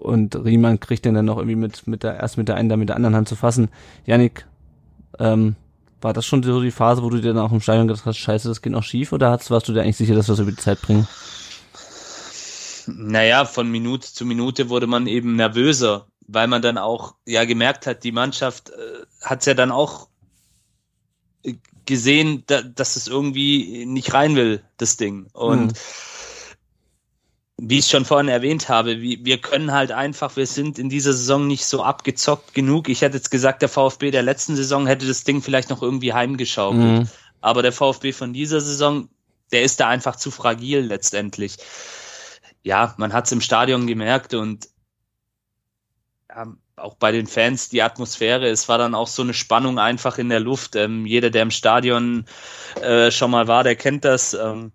und 0.00 0.36
Riemann 0.44 0.80
kriegt 0.80 1.04
den 1.04 1.14
dann 1.14 1.24
noch 1.24 1.38
irgendwie 1.38 1.56
mit 1.56 1.86
mit 1.86 2.02
der 2.02 2.18
erst 2.18 2.36
mit 2.36 2.48
der 2.48 2.56
einen, 2.56 2.68
dann 2.68 2.80
mit 2.80 2.88
der 2.88 2.96
anderen 2.96 3.14
Hand 3.14 3.28
zu 3.28 3.36
fassen. 3.36 3.68
Yannick, 4.04 4.46
ähm, 5.18 5.56
war 6.02 6.12
das 6.12 6.26
schon 6.26 6.42
so 6.42 6.60
die 6.60 6.70
Phase, 6.70 7.02
wo 7.02 7.10
du 7.10 7.20
dir 7.20 7.32
dann 7.32 7.44
auch 7.44 7.52
im 7.52 7.60
Stadion 7.60 7.88
gedacht 7.88 8.06
hast, 8.06 8.18
scheiße, 8.18 8.48
das 8.48 8.60
geht 8.60 8.72
noch 8.72 8.82
schief, 8.82 9.12
oder 9.12 9.30
hast, 9.30 9.50
warst 9.50 9.68
du 9.68 9.72
dir 9.72 9.82
eigentlich 9.82 9.96
sicher, 9.96 10.14
dass 10.14 10.28
wir 10.28 10.32
das 10.32 10.40
über 10.40 10.50
die 10.50 10.56
Zeit 10.56 10.82
bringen? 10.82 11.06
Naja, 12.86 13.44
von 13.44 13.70
Minute 13.70 14.12
zu 14.12 14.26
Minute 14.26 14.68
wurde 14.68 14.88
man 14.88 15.06
eben 15.06 15.36
nervöser, 15.36 16.06
weil 16.32 16.48
man 16.48 16.62
dann 16.62 16.78
auch 16.78 17.14
ja 17.26 17.44
gemerkt 17.44 17.86
hat, 17.86 18.04
die 18.04 18.12
Mannschaft 18.12 18.70
äh, 18.70 19.04
hat 19.22 19.40
es 19.40 19.46
ja 19.46 19.54
dann 19.54 19.70
auch 19.70 20.08
äh, 21.44 21.54
gesehen, 21.86 22.44
da, 22.46 22.62
dass 22.62 22.96
es 22.96 23.08
irgendwie 23.08 23.86
nicht 23.86 24.14
rein 24.14 24.36
will, 24.36 24.62
das 24.76 24.96
Ding. 24.96 25.26
Und 25.32 25.72
Mhm. 25.72 25.72
wie 27.58 27.78
ich 27.78 27.86
schon 27.86 28.04
vorhin 28.04 28.28
erwähnt 28.28 28.68
habe, 28.68 29.00
wie, 29.00 29.24
wir 29.24 29.38
können 29.38 29.72
halt 29.72 29.92
einfach, 29.92 30.36
wir 30.36 30.46
sind 30.46 30.78
in 30.78 30.88
dieser 30.88 31.12
Saison 31.12 31.46
nicht 31.46 31.64
so 31.64 31.82
abgezockt 31.84 32.54
genug. 32.54 32.88
Ich 32.88 33.02
hätte 33.02 33.16
jetzt 33.16 33.30
gesagt, 33.30 33.62
der 33.62 33.68
VfB 33.68 34.10
der 34.10 34.22
letzten 34.22 34.56
Saison 34.56 34.86
hätte 34.86 35.06
das 35.06 35.24
Ding 35.24 35.42
vielleicht 35.42 35.70
noch 35.70 35.82
irgendwie 35.82 36.12
heimgeschaukelt. 36.12 37.02
Mhm. 37.02 37.08
Aber 37.40 37.62
der 37.62 37.72
VfB 37.72 38.12
von 38.12 38.32
dieser 38.32 38.60
Saison, 38.60 39.08
der 39.52 39.62
ist 39.62 39.78
da 39.80 39.88
einfach 39.88 40.16
zu 40.16 40.30
fragil 40.30 40.80
letztendlich. 40.80 41.56
Ja, 42.64 42.94
man 42.96 43.12
hat 43.12 43.26
es 43.26 43.32
im 43.32 43.40
Stadion 43.40 43.86
gemerkt 43.86 44.34
und 44.34 44.68
ja, 46.34 46.46
auch 46.76 46.94
bei 46.94 47.12
den 47.12 47.26
Fans 47.26 47.68
die 47.68 47.82
Atmosphäre, 47.82 48.48
es 48.48 48.68
war 48.68 48.78
dann 48.78 48.94
auch 48.94 49.08
so 49.08 49.22
eine 49.22 49.34
Spannung 49.34 49.78
einfach 49.78 50.18
in 50.18 50.28
der 50.28 50.40
Luft. 50.40 50.76
Ähm, 50.76 51.06
jeder, 51.06 51.30
der 51.30 51.42
im 51.42 51.50
Stadion 51.50 52.24
äh, 52.80 53.10
schon 53.10 53.30
mal 53.30 53.48
war, 53.48 53.64
der 53.64 53.76
kennt 53.76 54.04
das. 54.04 54.34
Ähm, 54.34 54.72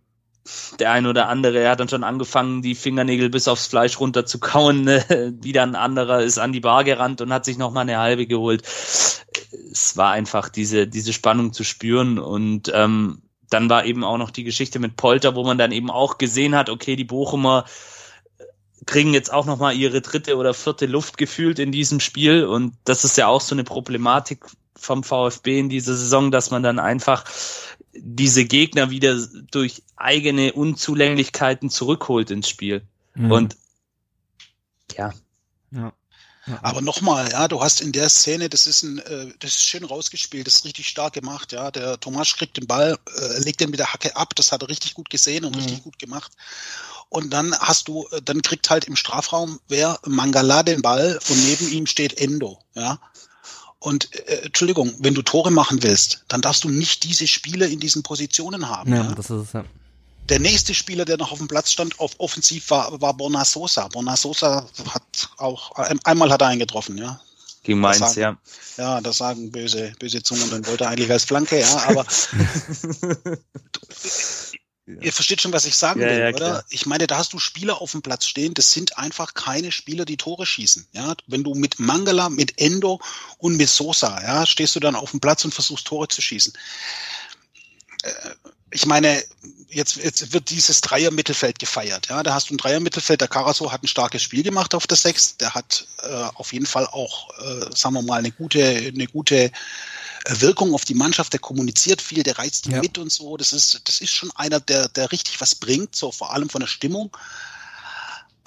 der 0.80 0.91
ein 0.91 1.05
oder 1.05 1.28
andere, 1.28 1.60
er 1.60 1.72
hat 1.72 1.82
dann 1.82 1.89
schon 1.89 2.05
angefangen, 2.05 2.62
die 2.62 2.76
Fingernägel 2.76 3.30
bis 3.30 3.49
aufs 3.49 3.68
Fleisch 3.68 3.99
runter 3.99 4.26
zu 4.26 4.39
kauen. 4.39 4.84
Ne? 4.84 5.03
Wieder 5.41 5.64
ein 5.64 5.76
anderer 5.76 6.22
ist 6.22 6.38
an 6.38 6.53
die 6.53 6.62
Bar 6.62 6.86
gerannt 6.86 7.20
und 7.20 7.34
hat 7.34 7.43
sich 7.43 7.58
noch 7.58 7.72
mal 7.72 7.82
eine 7.82 7.97
halbe 7.97 8.28
geholt. 8.28 8.62
Es 8.66 9.97
war 9.97 10.12
einfach 10.12 10.47
diese, 10.47 10.88
diese 10.88 11.12
Spannung 11.12 11.51
zu 11.51 11.66
spüren 11.66 12.18
und 12.18 12.72
ähm, 12.74 13.24
dann 13.49 13.70
war 13.70 13.86
eben 13.86 14.03
auch 14.03 14.18
noch 14.18 14.32
die 14.32 14.43
Geschichte 14.43 14.80
mit 14.80 14.95
Polter, 14.95 15.36
wo 15.36 15.43
man 15.43 15.58
dann 15.58 15.72
eben 15.72 15.89
auch 15.89 16.18
gesehen 16.18 16.55
hat, 16.55 16.70
okay, 16.70 16.95
die 16.95 17.05
Bochumer 17.05 17.66
kriegen 18.88 19.13
jetzt 19.13 19.31
auch 19.31 19.45
noch 19.45 19.59
mal 19.59 19.75
ihre 19.75 20.01
dritte 20.01 20.38
oder 20.38 20.53
vierte 20.53 20.88
Luft 20.88 21.17
gefühlt 21.17 21.59
in 21.59 21.71
diesem 21.71 21.99
Spiel 21.99 22.45
und 22.45 22.73
das 22.85 23.03
ist 23.03 23.17
ja 23.17 23.27
auch 23.27 23.41
so 23.41 23.53
eine 23.53 23.63
Problematik 23.63 24.45
vom 24.75 25.03
VfB 25.03 25.59
in 25.59 25.69
dieser 25.69 25.95
Saison, 25.95 26.31
dass 26.31 26.49
man 26.49 26.63
dann 26.63 26.79
einfach 26.79 27.25
diese 27.93 28.45
Gegner 28.45 28.89
wieder 28.89 29.15
durch 29.51 29.83
eigene 29.95 30.53
Unzulänglichkeiten 30.53 31.69
zurückholt 31.69 32.31
ins 32.31 32.47
Spiel. 32.47 32.83
Mhm. 33.15 33.31
Und 33.31 33.57
ja, 34.95 35.13
ja. 35.71 35.93
Aber 36.61 36.81
nochmal, 36.81 37.29
ja, 37.29 37.47
du 37.49 37.61
hast 37.61 37.81
in 37.81 37.91
der 37.91 38.07
Szene, 38.07 38.47
das 38.47 38.67
ist 38.67 38.83
ein, 38.83 38.99
äh, 38.99 39.33
das 39.39 39.51
ist 39.51 39.65
schön 39.65 39.83
rausgespielt, 39.83 40.47
das 40.47 40.55
ist 40.55 40.65
richtig 40.65 40.88
stark 40.88 41.13
gemacht, 41.13 41.51
ja. 41.51 41.71
Der 41.71 41.99
Thomas 41.99 42.33
kriegt 42.35 42.55
den 42.55 42.67
Ball, 42.67 42.97
äh, 43.17 43.39
legt 43.39 43.59
den 43.59 43.69
mit 43.69 43.79
der 43.79 43.91
Hacke 43.91 44.15
ab, 44.15 44.33
das 44.35 44.53
hat 44.53 44.61
er 44.61 44.69
richtig 44.69 44.93
gut 44.93 45.09
gesehen 45.09 45.43
und 45.43 45.55
Mhm. 45.55 45.61
richtig 45.61 45.83
gut 45.83 45.99
gemacht. 45.99 46.31
Und 47.10 47.32
dann 47.32 47.58
hast 47.58 47.88
du, 47.88 48.05
äh, 48.12 48.22
dann 48.22 48.41
kriegt 48.41 48.70
halt 48.70 48.86
im 48.86 48.95
Strafraum 48.95 49.60
wer 49.68 49.99
Mangala 50.05 50.64
den 50.64 50.82
Ball 50.82 51.20
und 51.30 51.45
neben 51.45 51.72
ihm 51.72 51.86
steht 51.86 52.20
Endo, 52.20 52.60
ja. 52.76 52.99
Und 53.80 54.14
äh, 54.28 54.45
Entschuldigung, 54.45 54.93
wenn 54.99 55.14
du 55.14 55.22
Tore 55.22 55.51
machen 55.51 55.84
willst, 55.84 56.24
dann 56.28 56.41
darfst 56.41 56.64
du 56.64 56.70
nicht 56.70 57.03
diese 57.03 57.28
Spieler 57.28 57.68
in 57.68 57.80
diesen 57.80 58.03
Positionen 58.03 58.68
haben. 58.70 58.91
ja, 58.93 59.03
ja. 59.03 59.12
das 59.16 59.30
ist 59.30 59.47
es, 59.47 59.53
ja. 59.53 59.64
Der 60.30 60.39
nächste 60.39 60.74
Spieler, 60.74 61.05
der 61.05 61.16
noch 61.18 61.32
auf 61.32 61.38
dem 61.38 61.47
Platz 61.47 61.72
stand, 61.72 61.99
auf 62.01 62.12
offensiv 62.18 62.70
war, 62.70 62.99
war 62.99 63.14
Borna 63.14 63.45
Sosa. 63.45 63.88
Borna 63.88 64.18
Sosa 64.18 64.68
hat 64.89 65.30
auch, 65.38 65.72
ein- 65.76 65.99
einmal 66.03 66.30
hat 66.32 66.41
er 66.41 66.47
eingetroffen, 66.47 66.97
ja. 66.97 67.22
gegen 67.64 67.80
Mainz, 67.80 67.99
sagen- 67.99 68.20
ja. 68.20 68.38
Ja, 68.78 68.99
das 69.01 69.18
sagen 69.20 69.51
böse, 69.51 69.93
böse 69.99 70.22
Zungen, 70.22 70.49
dann 70.49 70.66
wollte 70.68 70.84
er 70.84 70.89
eigentlich 70.89 71.10
als 71.12 71.24
Flanke, 71.24 71.60
ja, 71.62 71.78
aber 71.88 72.05
ihr 74.88 75.13
versteht 75.13 75.41
schon, 75.41 75.53
was 75.53 75.65
ich 75.65 75.75
sagen 75.75 76.01
Ja, 76.01 76.07
will, 76.07 76.19
ja, 76.19 76.27
oder? 76.29 76.35
klar. 76.38 76.63
Ich 76.69 76.85
meine, 76.85 77.07
da 77.07 77.17
hast 77.17 77.33
du 77.33 77.39
Spieler 77.39 77.81
auf 77.81 77.91
dem 77.91 78.01
Platz 78.01 78.25
stehen, 78.25 78.53
das 78.53 78.71
sind 78.71 78.97
einfach 78.97 79.33
keine 79.33 79.71
Spieler, 79.71 80.05
die 80.05 80.17
Tore 80.17 80.45
schießen, 80.45 80.88
ja. 80.93 81.13
Wenn 81.27 81.43
du 81.43 81.53
mit 81.53 81.79
Mangala, 81.79 82.29
mit 82.29 82.59
Endo 82.59 82.99
und 83.38 83.57
mit 83.57 83.69
Sosa, 83.69 84.21
ja, 84.21 84.45
stehst 84.45 84.75
du 84.75 84.79
dann 84.79 84.95
auf 84.95 85.11
dem 85.11 85.19
Platz 85.19 85.43
und 85.45 85.53
versuchst 85.53 85.85
Tore 85.88 86.07
zu 86.07 86.21
schießen. 86.21 86.53
Äh, 88.03 88.11
Ich 88.71 88.85
meine, 88.85 89.23
jetzt, 89.69 89.95
jetzt 89.95 90.33
wird 90.33 90.49
dieses 90.49 90.81
Dreier-Mittelfeld 90.81 91.57
gefeiert. 91.57 92.07
Ja, 92.09 92.21
da 92.21 92.33
hast 92.33 92.49
du 92.49 92.53
ein 92.53 92.57
Dreier-Mittelfeld. 92.57 93.21
Der 93.21 93.29
Karaso 93.29 93.71
hat 93.71 93.81
ein 93.81 93.88
starkes 93.88 94.21
Spiel 94.21 94.43
gemacht 94.43 94.75
auf 94.75 94.88
der 94.88 94.97
Sechs. 94.97 95.38
Der 95.38 95.53
hat 95.53 95.88
äh, 96.03 96.29
auf 96.35 96.51
jeden 96.51 96.65
Fall 96.65 96.85
auch, 96.85 97.29
äh, 97.39 97.73
sagen 97.73 97.95
wir 97.95 98.01
mal, 98.01 98.19
eine 98.19 98.31
gute, 98.31 98.61
eine 98.63 99.07
gute 99.07 99.51
Wirkung 100.30 100.73
auf 100.73 100.86
die 100.86 100.93
Mannschaft. 100.93 101.34
Der 101.34 101.39
kommuniziert 101.39 102.01
viel, 102.01 102.23
der 102.23 102.38
reizt 102.38 102.65
die 102.65 102.71
Ja. 102.71 102.82
mit 102.82 102.97
und 102.97 103.11
so. 103.11 103.38
Das 103.38 103.53
ist, 103.53 103.82
das 103.86 104.01
ist 104.01 104.11
schon 104.11 104.32
einer, 104.36 104.59
der, 104.59 104.89
der 104.89 105.11
richtig 105.11 105.39
was 105.41 105.55
bringt, 105.55 105.95
so 105.95 106.11
vor 106.11 106.34
allem 106.34 106.49
von 106.49 106.61
der 106.61 106.67
Stimmung. 106.67 107.15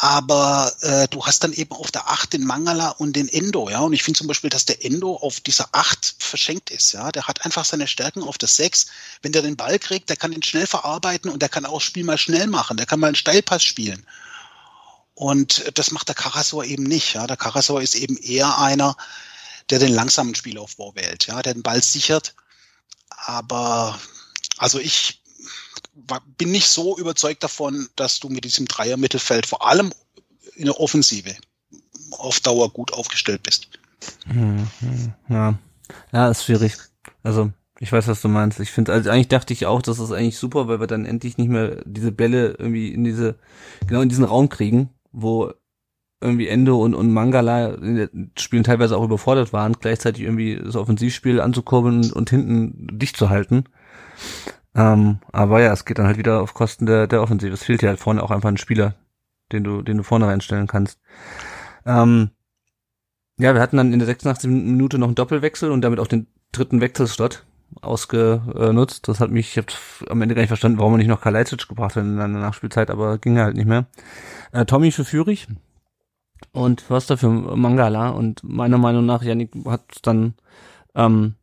Aber 0.03 0.73
äh, 0.81 1.09
du 1.09 1.27
hast 1.27 1.45
dann 1.45 1.53
eben 1.53 1.73
auf 1.73 1.91
der 1.91 2.09
Acht 2.09 2.33
den 2.33 2.45
Mangala 2.45 2.89
und 2.89 3.17
den 3.17 3.29
Endo, 3.29 3.69
ja. 3.69 3.81
Und 3.81 3.93
ich 3.93 4.03
finde 4.03 4.17
zum 4.17 4.29
Beispiel, 4.29 4.49
dass 4.49 4.65
der 4.65 4.83
Endo 4.83 5.15
auf 5.17 5.41
dieser 5.41 5.69
Acht 5.73 6.15
verschenkt 6.19 6.71
ist, 6.71 6.93
ja. 6.93 7.13
Der 7.13 7.27
hat 7.27 7.45
einfach 7.45 7.67
seine 7.67 7.87
Stärken 7.87 8.23
auf 8.23 8.39
der 8.39 8.49
Sechs. 8.49 8.87
Wenn 9.21 9.33
der 9.33 9.43
den 9.43 9.57
Ball 9.59 9.79
kriegt, 9.79 10.09
der 10.09 10.17
kann 10.17 10.33
ihn 10.33 10.43
schnell 10.43 10.67
verarbeiten 10.67 11.31
und 11.31 11.43
der 11.43 11.51
kann 11.51 11.67
auch 11.67 11.81
das 11.81 11.83
Spiel 11.83 12.05
mal 12.05 12.17
schnell 12.17 12.47
machen. 12.47 12.79
Der 12.79 12.87
kann 12.87 12.99
mal 12.99 13.09
einen 13.09 13.15
Steilpass 13.17 13.63
spielen. 13.63 14.07
Und 15.13 15.71
das 15.75 15.91
macht 15.91 16.09
der 16.09 16.15
Karasor 16.15 16.65
eben 16.65 16.85
nicht, 16.85 17.13
ja. 17.13 17.27
Der 17.27 17.37
Karasor 17.37 17.83
ist 17.83 17.95
eben 17.95 18.17
eher 18.17 18.57
einer, 18.59 18.97
der 19.71 19.79
den 19.79 19.93
langsamen 19.93 20.35
Spielaufbau 20.35 20.95
wählt, 20.95 21.27
ja, 21.27 21.41
der 21.43 21.55
den 21.55 21.63
Ball 21.63 21.83
sichert. 21.83 22.35
Aber 23.09 23.99
also 24.59 24.79
ich 24.79 25.23
bin 26.39 26.51
nicht 26.51 26.67
so 26.67 26.97
überzeugt 26.99 27.43
davon, 27.43 27.89
dass 27.97 28.21
du 28.21 28.29
mit 28.29 28.45
diesem 28.45 28.67
Dreier-Mittelfeld 28.67 29.47
vor 29.47 29.67
allem 29.67 29.93
in 30.57 30.65
der 30.67 30.81
Offensive 30.81 31.35
auf 32.13 32.41
Dauer 32.41 32.71
gut 32.71 32.93
aufgestellt 32.93 33.43
bist. 33.43 33.69
Mhm, 34.27 34.67
Ja. 35.29 35.59
ja, 36.13 36.31
ist 36.31 36.45
schwierig. 36.45 36.77
Also 37.23 37.53
Ich 37.83 37.93
weiß, 37.93 38.09
was 38.09 38.21
du 38.21 38.29
meinst. 38.29 38.61
Ich 38.61 38.71
finde, 38.71 38.93
also 38.93 39.09
eigentlich 39.11 39.29
dachte 39.29 39.55
ich 39.55 39.65
auch, 39.67 39.81
das 39.81 39.99
ist 39.99 40.13
eigentlich 40.13 40.37
super, 40.39 40.69
weil 40.69 40.81
wir 40.81 40.87
dann 40.87 41.07
endlich 41.07 41.39
nicht 41.39 41.49
mehr 41.49 41.83
diese 41.87 42.13
Bälle 42.13 42.57
irgendwie 42.59 42.93
in 42.93 43.05
diese, 43.05 43.39
genau 43.87 44.03
in 44.03 44.11
diesen 44.11 44.25
Raum 44.25 44.51
kriegen, 44.51 44.91
wo 45.13 45.53
irgendwie 46.21 46.49
Endo 46.49 46.83
und, 46.83 46.95
und 46.95 47.13
Mangala 47.13 47.69
in 47.75 47.97
den 47.97 48.33
Spielen 48.39 48.65
teilweise 48.65 48.97
auch 48.97 49.05
überfordert 49.05 49.53
waren, 49.53 49.73
gleichzeitig 49.73 50.25
irgendwie 50.25 50.57
das 50.57 50.77
Offensivspiel 50.77 51.41
anzukurbeln 51.41 52.13
und, 52.13 52.31
hinten 52.31 52.99
dicht 52.99 53.17
zu 53.17 53.31
halten. 53.31 53.65
Ähm, 54.75 55.19
aber 55.33 55.61
ja, 55.61 55.73
es 55.73 55.85
geht 55.85 55.99
dann 55.99 56.07
halt 56.07 56.19
wieder 56.19 56.43
auf 56.43 56.55
Kosten 56.55 56.87
der, 56.87 57.07
der 57.07 57.23
Offensive. 57.23 57.55
Es 57.55 57.65
fehlt 57.65 57.83
ja 57.83 57.89
halt 57.89 58.01
vorne 58.01 58.23
auch 58.23 58.31
einfach 58.31 58.51
ein 58.51 58.59
Spieler, 58.59 58.95
den 59.51 59.65
du, 59.65 59.83
den 59.83 59.97
du 59.97 60.03
vorne 60.03 60.27
reinstellen 60.27 60.67
kannst. 60.67 61.01
Ähm, 61.87 62.31
ja, 63.39 63.55
wir 63.55 63.63
hatten 63.63 63.79
dann 63.79 63.93
in 63.93 63.99
der 63.99 64.07
86. 64.07 64.51
Minute 64.51 64.99
noch 64.99 65.09
einen 65.09 65.15
Doppelwechsel 65.15 65.71
und 65.71 65.81
damit 65.81 65.99
auch 65.99 66.07
den 66.07 66.27
dritten 66.53 66.83
Wechselslot 66.83 67.47
ausgenutzt. 67.81 69.09
Das 69.09 69.21
hat 69.21 69.31
mich, 69.31 69.53
ich 69.53 69.57
habe 69.57 69.73
am 70.11 70.21
Ende 70.21 70.35
gar 70.35 70.43
nicht 70.43 70.49
verstanden, 70.49 70.79
warum 70.79 70.93
man 70.93 70.99
nicht 70.99 71.09
noch 71.09 71.23
Kalajdzic 71.23 71.67
gebracht 71.67 71.97
hat 71.97 72.05
in 72.05 72.17
der 72.17 72.29
Nachspielzeit, 72.29 72.91
aber 72.91 73.17
ging 73.19 73.39
halt 73.39 73.57
nicht 73.57 73.67
mehr. 73.67 73.87
Äh, 74.53 74.67
Tommy 74.67 74.93
für 74.93 75.05
Führig 75.05 75.49
und 76.53 76.81
Förster 76.81 77.17
für 77.17 77.29
Mangala 77.29 78.11
und 78.11 78.43
meiner 78.43 78.79
Meinung 78.79 79.07
nach, 79.07 79.23
Janik 79.23 79.51
hat 79.67 79.83
dann 80.03 80.35
ähm, 80.95 81.35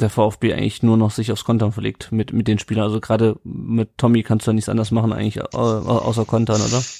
der 0.00 0.10
VfB 0.10 0.52
eigentlich 0.52 0.82
nur 0.82 0.96
noch 0.96 1.10
sich 1.10 1.32
aufs 1.32 1.44
Kontern 1.44 1.72
verlegt 1.72 2.12
mit, 2.12 2.32
mit 2.32 2.48
den 2.48 2.58
Spielern. 2.58 2.84
Also 2.84 3.00
gerade 3.00 3.38
mit 3.44 3.96
Tommy 3.96 4.22
kannst 4.22 4.46
du 4.46 4.50
ja 4.50 4.54
nichts 4.54 4.68
anderes 4.68 4.90
machen 4.90 5.12
eigentlich 5.12 5.42
außer 5.54 6.24
Kontern, 6.24 6.60
oder? 6.60 6.82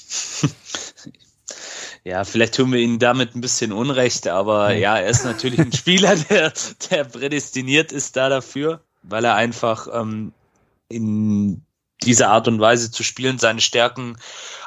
Ja, 2.03 2.23
vielleicht 2.23 2.55
tun 2.55 2.71
wir 2.71 2.79
ihnen 2.79 2.99
damit 2.99 3.35
ein 3.35 3.41
bisschen 3.41 3.73
Unrecht, 3.73 4.29
aber 4.29 4.73
ja, 4.73 4.97
er 4.97 5.09
ist 5.09 5.25
natürlich 5.25 5.59
ein 5.59 5.73
Spieler, 5.73 6.15
der, 6.15 6.53
der 6.89 7.03
prädestiniert 7.03 7.91
ist 7.91 8.15
da 8.15 8.29
dafür, 8.29 8.79
weil 9.03 9.25
er 9.25 9.35
einfach 9.35 9.89
ähm, 9.91 10.31
in 10.87 11.65
dieser 12.03 12.29
Art 12.29 12.47
und 12.47 12.59
Weise 12.59 12.91
zu 12.91 13.03
spielen 13.03 13.39
seine 13.39 13.61
Stärken 13.61 14.17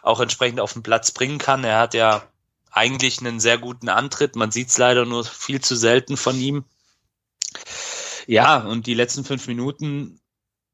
auch 0.03 0.20
entsprechend 0.20 0.61
auf 0.61 0.72
den 0.72 0.83
Platz 0.83 1.11
bringen 1.11 1.39
kann. 1.39 1.64
Er 1.64 1.78
hat 1.78 1.95
ja 1.95 2.22
eigentlich 2.70 3.20
einen 3.20 3.41
sehr 3.41 3.59
guten 3.59 3.89
Antritt, 3.89 4.37
man 4.37 4.51
sieht 4.51 4.68
es 4.68 4.78
leider 4.78 5.05
nur 5.05 5.24
viel 5.24 5.61
zu 5.61 5.76
selten 5.76 6.16
von 6.16 6.37
ihm. 6.37 6.64
Ja, 8.26 8.59
und 8.59 8.87
die 8.87 8.95
letzten 8.95 9.24
fünf 9.24 9.47
Minuten 9.49 10.20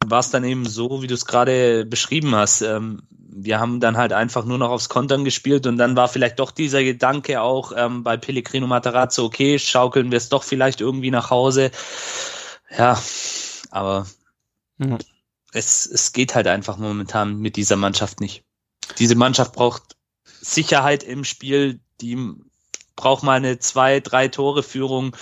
war 0.04 0.20
es 0.20 0.30
dann 0.30 0.44
eben 0.44 0.66
so, 0.66 1.02
wie 1.02 1.06
du 1.06 1.14
es 1.14 1.26
gerade 1.26 1.84
beschrieben 1.86 2.34
hast. 2.34 2.60
Ähm, 2.60 3.02
wir 3.08 3.60
haben 3.60 3.80
dann 3.80 3.96
halt 3.96 4.12
einfach 4.12 4.44
nur 4.44 4.58
noch 4.58 4.70
aufs 4.70 4.88
Kontern 4.88 5.24
gespielt 5.24 5.66
und 5.66 5.78
dann 5.78 5.96
war 5.96 6.08
vielleicht 6.08 6.38
doch 6.38 6.50
dieser 6.50 6.82
Gedanke 6.82 7.40
auch 7.40 7.72
ähm, 7.74 8.02
bei 8.02 8.16
Pellegrino 8.16 8.66
Matarazzo, 8.66 9.24
okay, 9.24 9.58
schaukeln 9.58 10.10
wir 10.10 10.18
es 10.18 10.28
doch 10.28 10.42
vielleicht 10.42 10.80
irgendwie 10.80 11.10
nach 11.10 11.30
Hause. 11.30 11.70
Ja, 12.76 13.00
aber 13.70 14.06
mhm. 14.78 14.98
Es, 15.56 15.86
es 15.86 16.12
geht 16.12 16.34
halt 16.34 16.46
einfach 16.46 16.76
momentan 16.76 17.38
mit 17.38 17.56
dieser 17.56 17.76
Mannschaft 17.76 18.20
nicht. 18.20 18.44
Diese 18.98 19.14
Mannschaft 19.14 19.54
braucht 19.54 19.96
Sicherheit 20.40 21.02
im 21.02 21.24
Spiel, 21.24 21.80
die 22.00 22.34
braucht 22.94 23.22
mal 23.22 23.36
eine 23.36 23.58
zwei, 23.58 24.00
drei 24.00 24.28
Tore 24.28 24.62
Führung, 24.62 25.16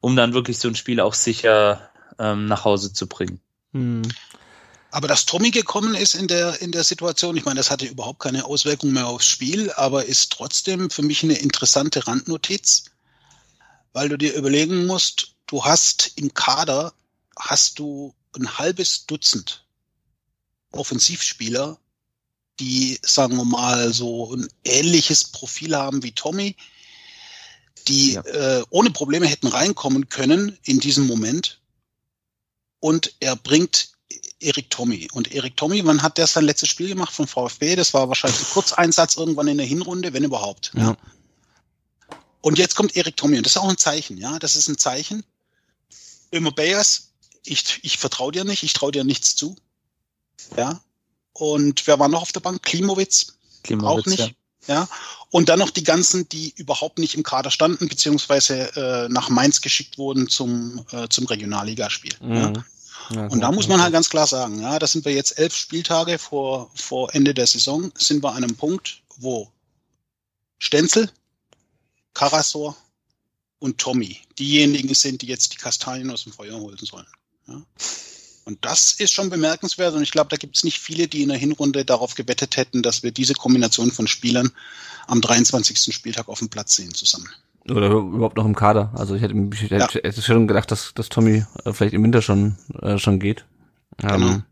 um 0.00 0.16
dann 0.16 0.32
wirklich 0.32 0.58
so 0.58 0.68
ein 0.68 0.74
Spiel 0.74 1.00
auch 1.00 1.14
sicher 1.14 1.90
ähm, 2.18 2.46
nach 2.46 2.64
Hause 2.64 2.92
zu 2.94 3.06
bringen. 3.06 3.40
Mhm. 3.72 4.02
Aber 4.90 5.06
dass 5.06 5.26
Tommy 5.26 5.50
gekommen 5.50 5.94
ist 5.94 6.14
in 6.14 6.28
der, 6.28 6.62
in 6.62 6.72
der 6.72 6.82
Situation, 6.82 7.36
ich 7.36 7.44
meine, 7.44 7.58
das 7.58 7.70
hatte 7.70 7.84
überhaupt 7.84 8.20
keine 8.20 8.46
Auswirkung 8.46 8.92
mehr 8.92 9.06
aufs 9.06 9.26
Spiel, 9.26 9.70
aber 9.72 10.06
ist 10.06 10.32
trotzdem 10.32 10.88
für 10.88 11.02
mich 11.02 11.22
eine 11.22 11.34
interessante 11.34 12.06
Randnotiz, 12.06 12.84
weil 13.92 14.08
du 14.08 14.16
dir 14.16 14.34
überlegen 14.34 14.86
musst, 14.86 15.34
du 15.46 15.62
hast 15.62 16.12
im 16.16 16.32
Kader, 16.32 16.94
hast 17.36 17.78
du 17.78 18.14
ein 18.36 18.58
halbes 18.58 19.06
Dutzend 19.06 19.64
Offensivspieler, 20.72 21.78
die, 22.60 22.98
sagen 23.02 23.36
wir 23.36 23.44
mal, 23.44 23.92
so 23.92 24.34
ein 24.34 24.48
ähnliches 24.64 25.24
Profil 25.24 25.76
haben 25.76 26.02
wie 26.02 26.12
Tommy, 26.12 26.56
die 27.86 28.14
ja. 28.14 28.22
äh, 28.22 28.64
ohne 28.70 28.90
Probleme 28.90 29.26
hätten 29.26 29.46
reinkommen 29.46 30.08
können 30.08 30.58
in 30.64 30.80
diesem 30.80 31.06
Moment. 31.06 31.60
Und 32.80 33.14
er 33.20 33.36
bringt 33.36 33.92
Erik 34.40 34.70
Tommy. 34.70 35.08
Und 35.12 35.32
Erik 35.32 35.56
Tommy, 35.56 35.84
wann 35.84 36.02
hat 36.02 36.18
der 36.18 36.26
sein 36.26 36.44
letztes 36.44 36.68
Spiel 36.68 36.88
gemacht 36.88 37.12
vom 37.12 37.26
VfB? 37.26 37.76
Das 37.76 37.94
war 37.94 38.08
wahrscheinlich 38.08 38.40
ein 38.40 38.52
Kurzeinsatz 38.52 39.16
irgendwann 39.16 39.48
in 39.48 39.58
der 39.58 39.66
Hinrunde, 39.66 40.12
wenn 40.12 40.24
überhaupt. 40.24 40.72
Ja. 40.74 40.96
Und 42.40 42.58
jetzt 42.58 42.76
kommt 42.76 42.96
Erik 42.96 43.16
Tommy 43.16 43.36
und 43.36 43.46
das 43.46 43.52
ist 43.52 43.58
auch 43.58 43.68
ein 43.68 43.78
Zeichen, 43.78 44.16
ja, 44.16 44.38
das 44.38 44.54
ist 44.54 44.68
ein 44.68 44.78
Zeichen. 44.78 45.24
Immer 46.30 46.52
Bayers, 46.52 47.07
ich, 47.50 47.80
ich 47.82 47.98
vertraue 47.98 48.32
dir 48.32 48.44
nicht, 48.44 48.62
ich 48.62 48.72
traue 48.72 48.92
dir 48.92 49.04
nichts 49.04 49.36
zu. 49.36 49.56
Ja. 50.56 50.80
Und 51.32 51.86
wer 51.86 51.98
war 51.98 52.08
noch 52.08 52.22
auf 52.22 52.32
der 52.32 52.40
Bank? 52.40 52.62
Klimowitz? 52.62 53.38
Klimowitz 53.62 54.02
auch 54.02 54.06
nicht. 54.06 54.34
Ja. 54.66 54.74
ja. 54.74 54.88
Und 55.30 55.48
dann 55.48 55.58
noch 55.58 55.70
die 55.70 55.84
ganzen, 55.84 56.28
die 56.28 56.52
überhaupt 56.56 56.98
nicht 56.98 57.14
im 57.14 57.22
Kader 57.22 57.50
standen, 57.50 57.88
beziehungsweise 57.88 58.74
äh, 58.76 59.08
nach 59.08 59.28
Mainz 59.28 59.60
geschickt 59.60 59.98
wurden 59.98 60.28
zum, 60.28 60.84
äh, 60.90 61.08
zum 61.08 61.26
Regionalligaspiel. 61.26 62.14
Mhm. 62.20 62.34
Ja. 62.34 62.52
Ja, 63.10 63.26
und 63.28 63.40
da 63.40 63.50
muss 63.52 63.68
man 63.68 63.80
halt 63.80 63.92
ganz 63.92 64.10
klar 64.10 64.26
sagen, 64.26 64.60
ja, 64.60 64.78
da 64.78 64.86
sind 64.86 65.04
wir 65.04 65.14
jetzt 65.14 65.38
elf 65.38 65.54
Spieltage 65.54 66.18
vor, 66.18 66.70
vor 66.74 67.14
Ende 67.14 67.32
der 67.32 67.46
Saison, 67.46 67.90
sind 67.96 68.22
wir 68.22 68.30
an 68.34 68.44
einem 68.44 68.56
Punkt, 68.56 69.02
wo 69.16 69.50
Stenzel, 70.58 71.10
Karasor 72.12 72.76
und 73.60 73.78
Tommy 73.78 74.20
diejenigen 74.38 74.94
sind, 74.94 75.22
die 75.22 75.26
jetzt 75.26 75.54
die 75.54 75.56
Kastanien 75.56 76.10
aus 76.10 76.24
dem 76.24 76.32
Feuer 76.32 76.58
holen 76.58 76.78
sollen. 76.82 77.06
Ja. 77.48 77.62
Und 78.44 78.64
das 78.64 78.92
ist 78.94 79.12
schon 79.12 79.28
bemerkenswert 79.28 79.94
und 79.94 80.02
ich 80.02 80.10
glaube, 80.10 80.30
da 80.30 80.36
gibt 80.36 80.56
es 80.56 80.64
nicht 80.64 80.78
viele, 80.78 81.06
die 81.06 81.22
in 81.22 81.28
der 81.28 81.36
Hinrunde 81.36 81.84
darauf 81.84 82.14
gewettet 82.14 82.56
hätten, 82.56 82.82
dass 82.82 83.02
wir 83.02 83.10
diese 83.10 83.34
Kombination 83.34 83.90
von 83.90 84.06
Spielern 84.06 84.50
am 85.06 85.20
23. 85.20 85.94
Spieltag 85.94 86.28
auf 86.28 86.38
dem 86.38 86.48
Platz 86.48 86.74
sehen 86.76 86.94
zusammen. 86.94 87.28
Oder 87.68 87.90
überhaupt 87.90 88.38
noch 88.38 88.46
im 88.46 88.54
Kader. 88.54 88.90
Also 88.94 89.14
ich 89.14 89.20
hätte, 89.20 89.34
ich 89.52 89.70
hätte, 89.70 90.00
ja. 90.02 90.12
schon 90.22 90.48
gedacht, 90.48 90.70
dass, 90.70 90.94
dass 90.94 91.10
Tommy 91.10 91.44
äh, 91.64 91.72
vielleicht 91.74 91.92
im 91.92 92.02
Winter 92.02 92.22
schon, 92.22 92.56
äh, 92.80 92.96
schon 92.96 93.20
geht. 93.20 93.44
Ähm, 94.02 94.08
genau. 94.08 94.42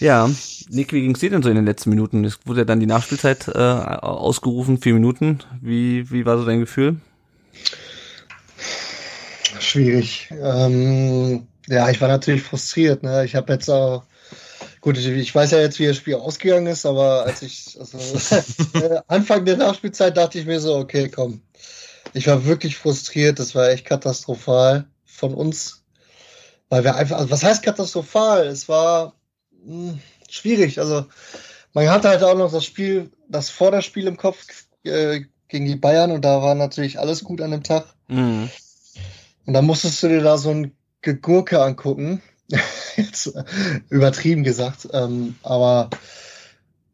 ja, 0.00 0.30
Nick, 0.68 0.92
wie 0.92 1.00
ging's 1.00 1.20
dir 1.20 1.30
denn 1.30 1.42
so 1.42 1.48
in 1.48 1.56
den 1.56 1.64
letzten 1.64 1.88
Minuten? 1.88 2.24
Es 2.24 2.38
wurde 2.44 2.60
ja 2.60 2.64
dann 2.66 2.80
die 2.80 2.86
Nachspielzeit 2.86 3.48
äh, 3.48 3.58
ausgerufen, 3.58 4.78
vier 4.78 4.92
Minuten. 4.92 5.38
Wie, 5.62 6.10
wie 6.10 6.26
war 6.26 6.36
so 6.36 6.44
dein 6.44 6.60
Gefühl? 6.60 7.00
Schwierig. 9.60 10.28
Ähm, 10.30 11.46
ja, 11.68 11.88
ich 11.90 12.00
war 12.00 12.08
natürlich 12.08 12.42
frustriert. 12.42 13.02
Ne? 13.02 13.24
Ich 13.24 13.34
habe 13.34 13.52
jetzt 13.52 13.68
auch 13.68 14.04
Gut, 14.84 14.98
ich 14.98 15.34
weiß 15.34 15.52
ja 15.52 15.60
jetzt, 15.60 15.78
wie 15.78 15.86
das 15.86 15.96
Spiel 15.96 16.16
ausgegangen 16.16 16.66
ist, 16.66 16.84
aber 16.84 17.24
als 17.24 17.40
ich 17.40 17.74
also, 17.80 17.96
äh, 18.78 19.00
Anfang 19.06 19.46
der 19.46 19.56
Nachspielzeit 19.56 20.14
dachte 20.14 20.38
ich 20.38 20.44
mir 20.44 20.60
so, 20.60 20.76
okay, 20.76 21.08
komm. 21.08 21.40
Ich 22.12 22.26
war 22.26 22.44
wirklich 22.44 22.76
frustriert, 22.76 23.38
das 23.38 23.54
war 23.54 23.70
echt 23.70 23.86
katastrophal 23.86 24.84
von 25.06 25.32
uns. 25.32 25.84
Weil 26.68 26.84
wir 26.84 26.96
einfach, 26.96 27.16
also 27.16 27.30
was 27.30 27.42
heißt 27.42 27.62
katastrophal? 27.62 28.46
Es 28.46 28.68
war 28.68 29.14
mh, 29.64 29.92
hm, 29.92 30.00
schwierig. 30.28 30.78
Also 30.78 31.06
man 31.72 31.88
hatte 31.88 32.10
halt 32.10 32.22
auch 32.22 32.36
noch 32.36 32.52
das 32.52 32.66
Spiel, 32.66 33.10
das 33.26 33.48
Vorderspiel 33.48 34.06
im 34.06 34.18
Kopf 34.18 34.66
äh, 34.82 35.22
gegen 35.48 35.64
die 35.64 35.76
Bayern 35.76 36.10
und 36.10 36.26
da 36.26 36.42
war 36.42 36.54
natürlich 36.54 36.98
alles 36.98 37.24
gut 37.24 37.40
an 37.40 37.52
dem 37.52 37.62
Tag. 37.62 37.86
Mhm. 38.08 38.50
Und 39.46 39.54
dann 39.54 39.66
musstest 39.66 40.02
du 40.02 40.08
dir 40.08 40.22
da 40.22 40.38
so 40.38 40.50
ein 40.50 40.72
Gegurke 41.02 41.62
angucken 41.62 42.22
Jetzt 42.96 43.32
übertrieben 43.88 44.44
gesagt. 44.44 44.88
Ähm, 44.92 45.36
aber 45.42 45.90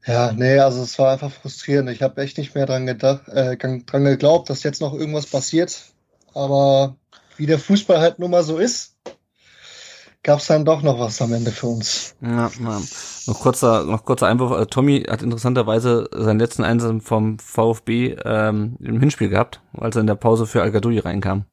ja, 0.07 0.33
nee, 0.33 0.59
also 0.59 0.83
es 0.83 0.99
war 0.99 1.13
einfach 1.13 1.33
frustrierend. 1.33 1.91
Ich 1.91 2.03
habe 2.03 2.23
echt 2.23 2.39
nicht 2.39 2.55
mehr 2.55 2.67
dran 2.67 2.87
gedacht, 2.87 3.29
äh, 3.29 3.57
dran 3.57 4.05
geglaubt, 4.05 4.49
dass 4.51 4.63
jetzt 4.63 4.81
noch 4.81 4.95
irgendwas 4.95 5.27
passiert. 5.27 5.93
Aber 6.35 6.97
wie 7.37 7.47
der 7.47 7.59
Fußball 7.59 8.01
halt 8.01 8.19
nun 8.19 8.31
mal 8.31 8.45
so 8.45 8.59
ist, 8.59 8.97
gab 10.23 10.39
es 10.39 10.47
dann 10.47 10.65
doch 10.65 10.83
noch 10.83 10.99
was 10.99 11.21
am 11.21 11.33
Ende 11.33 11.51
für 11.51 11.67
uns. 11.67 12.15
Ja, 12.21 12.51
ja. 12.61 12.81
Noch 13.27 13.41
kurzer, 13.41 13.85
noch 13.85 14.05
kurzer 14.05 14.29
Einwurf. 14.29 14.59
Äh, 14.59 14.67
Tommy 14.67 15.05
hat 15.09 15.23
interessanterweise 15.23 16.09
seinen 16.13 16.39
letzten 16.39 16.65
Einsatz 16.65 17.05
vom 17.05 17.39
VfB 17.39 18.17
ähm, 18.25 18.77
im 18.81 19.01
Hinspiel 19.01 19.29
gehabt, 19.29 19.61
als 19.77 19.97
er 19.97 20.01
in 20.01 20.07
der 20.07 20.15
Pause 20.15 20.47
für 20.47 20.63
al 20.63 20.71
reinkam. 20.71 21.45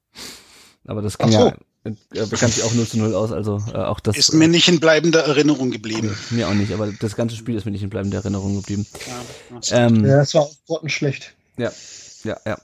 Aber 0.88 1.02
das 1.02 1.18
ging 1.18 1.32
so. 1.32 1.40
ja 1.40 1.54
äh, 1.84 2.26
bekanntlich 2.26 2.64
auch 2.64 2.74
0 2.74 2.88
zu 2.88 2.98
0 2.98 3.16
aus, 3.16 3.32
also 3.32 3.62
äh, 3.74 3.78
auch 3.78 4.00
das. 4.00 4.18
Ist 4.18 4.34
mir 4.34 4.48
nicht 4.48 4.68
in 4.68 4.80
bleibender 4.80 5.22
Erinnerung 5.24 5.72
geblieben. 5.72 6.16
Mir 6.32 6.48
auch 6.48 6.54
nicht, 6.54 6.74
aber 6.74 6.92
das 6.92 7.16
ganze 7.16 7.36
Spiel 7.36 7.56
ist 7.56 7.66
mir 7.66 7.72
nicht 7.72 7.84
in 7.84 7.90
bleibender 7.90 8.18
Erinnerung 8.18 8.56
geblieben. 8.56 8.86
Ja, 9.64 9.86
ähm, 9.86 10.06
ja 10.06 10.22
es 10.22 10.34
war 10.34 10.48
auch 10.68 10.90
schlecht. 10.90 11.36
Ja, 11.58 11.72
ja, 12.24 12.38
ja. 12.46 12.58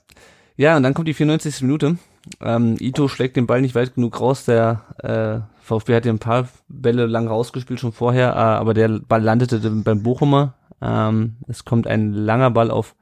Ja, 0.56 0.78
und 0.78 0.84
dann 0.84 0.94
kommt 0.94 1.08
die 1.08 1.14
94. 1.14 1.62
Minute. 1.62 1.98
Ähm, 2.42 2.78
Ito 2.80 3.08
schlägt 3.08 3.36
den 3.38 3.48
Ball 3.48 3.62
nicht 3.62 3.76
weit 3.76 3.96
genug 3.96 4.20
raus. 4.20 4.46
Der 4.46 4.84
äh, 5.00 5.64
VfB 5.64 5.96
hat 5.96 6.06
ja 6.06 6.14
ein 6.14 6.20
paar 6.20 6.48
Bälle 6.68 7.06
lang 7.06 7.28
rausgespielt 7.28 7.80
schon 7.80 7.92
vorher, 7.92 8.30
äh, 8.34 8.36
aber 8.36 8.74
der 8.74 9.00
Ball 9.00 9.22
landete 9.22 9.58
beim 9.58 10.04
Bochumer. 10.04 10.54
Ähm, 10.82 11.38
es 11.48 11.66
kommt 11.66 11.88
ein 11.88 12.14
langer 12.14 12.52
Ball 12.52 12.70
auf 12.70 12.96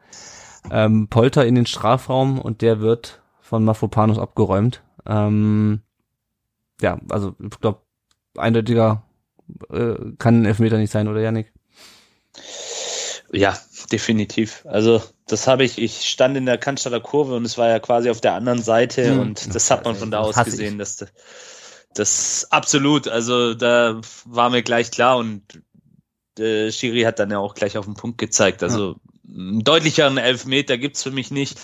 ähm, 0.70 1.08
Polter 1.08 1.46
in 1.46 1.56
den 1.56 1.66
Strafraum 1.66 2.40
und 2.40 2.62
der 2.62 2.80
wird 2.80 3.22
von 3.42 3.66
Mafropanus 3.66 4.18
abgeräumt. 4.18 4.82
Ähm, 5.06 5.82
ja, 6.82 7.00
also 7.10 7.36
ich 7.40 7.60
glaube, 7.60 7.82
eindeutiger 8.38 9.04
äh, 9.70 9.96
kann 10.18 10.42
ein 10.42 10.46
Elfmeter 10.46 10.78
nicht 10.78 10.92
sein, 10.92 11.08
oder 11.08 11.22
Janik? 11.22 11.52
Ja, 13.32 13.58
definitiv. 13.92 14.66
Also 14.66 15.02
das 15.28 15.48
habe 15.48 15.64
ich, 15.64 15.78
ich 15.78 16.08
stand 16.08 16.36
in 16.38 16.46
der 16.46 16.58
Cannstatter 16.58 17.00
Kurve 17.00 17.36
und 17.36 17.46
es 17.46 17.58
war 17.58 17.70
ja 17.70 17.80
quasi 17.80 18.10
auf 18.10 18.22
der 18.22 18.34
anderen 18.34 18.62
Seite 18.62 19.12
hm. 19.12 19.20
und 19.20 19.56
das 19.56 19.72
hat 19.72 19.86
man 19.86 19.96
von 19.96 20.12
da 20.12 20.20
aus 20.20 20.36
gesehen, 20.36 20.78
dass 20.78 20.98
das, 20.98 21.12
das 21.94 22.48
absolut, 22.52 23.08
also 23.08 23.54
da 23.54 24.02
war 24.26 24.50
mir 24.50 24.64
gleich 24.64 24.92
klar 24.92 25.18
und 25.18 25.44
äh, 26.40 26.72
Schiri 26.72 27.02
hat 27.02 27.20
dann 27.20 27.32
ja 27.32 27.40
auch 27.40 27.54
gleich 27.54 27.78
auf 27.78 27.86
den 27.86 27.96
Punkt 27.96 28.18
gezeigt. 28.18 28.64
Also 28.64 28.96
ja. 29.24 29.36
einen 29.36 29.64
deutlicheren 29.64 30.18
Elfmeter 30.18 30.78
gibt's 30.78 31.04
für 31.04 31.12
mich 31.12 31.32
nicht. 31.32 31.58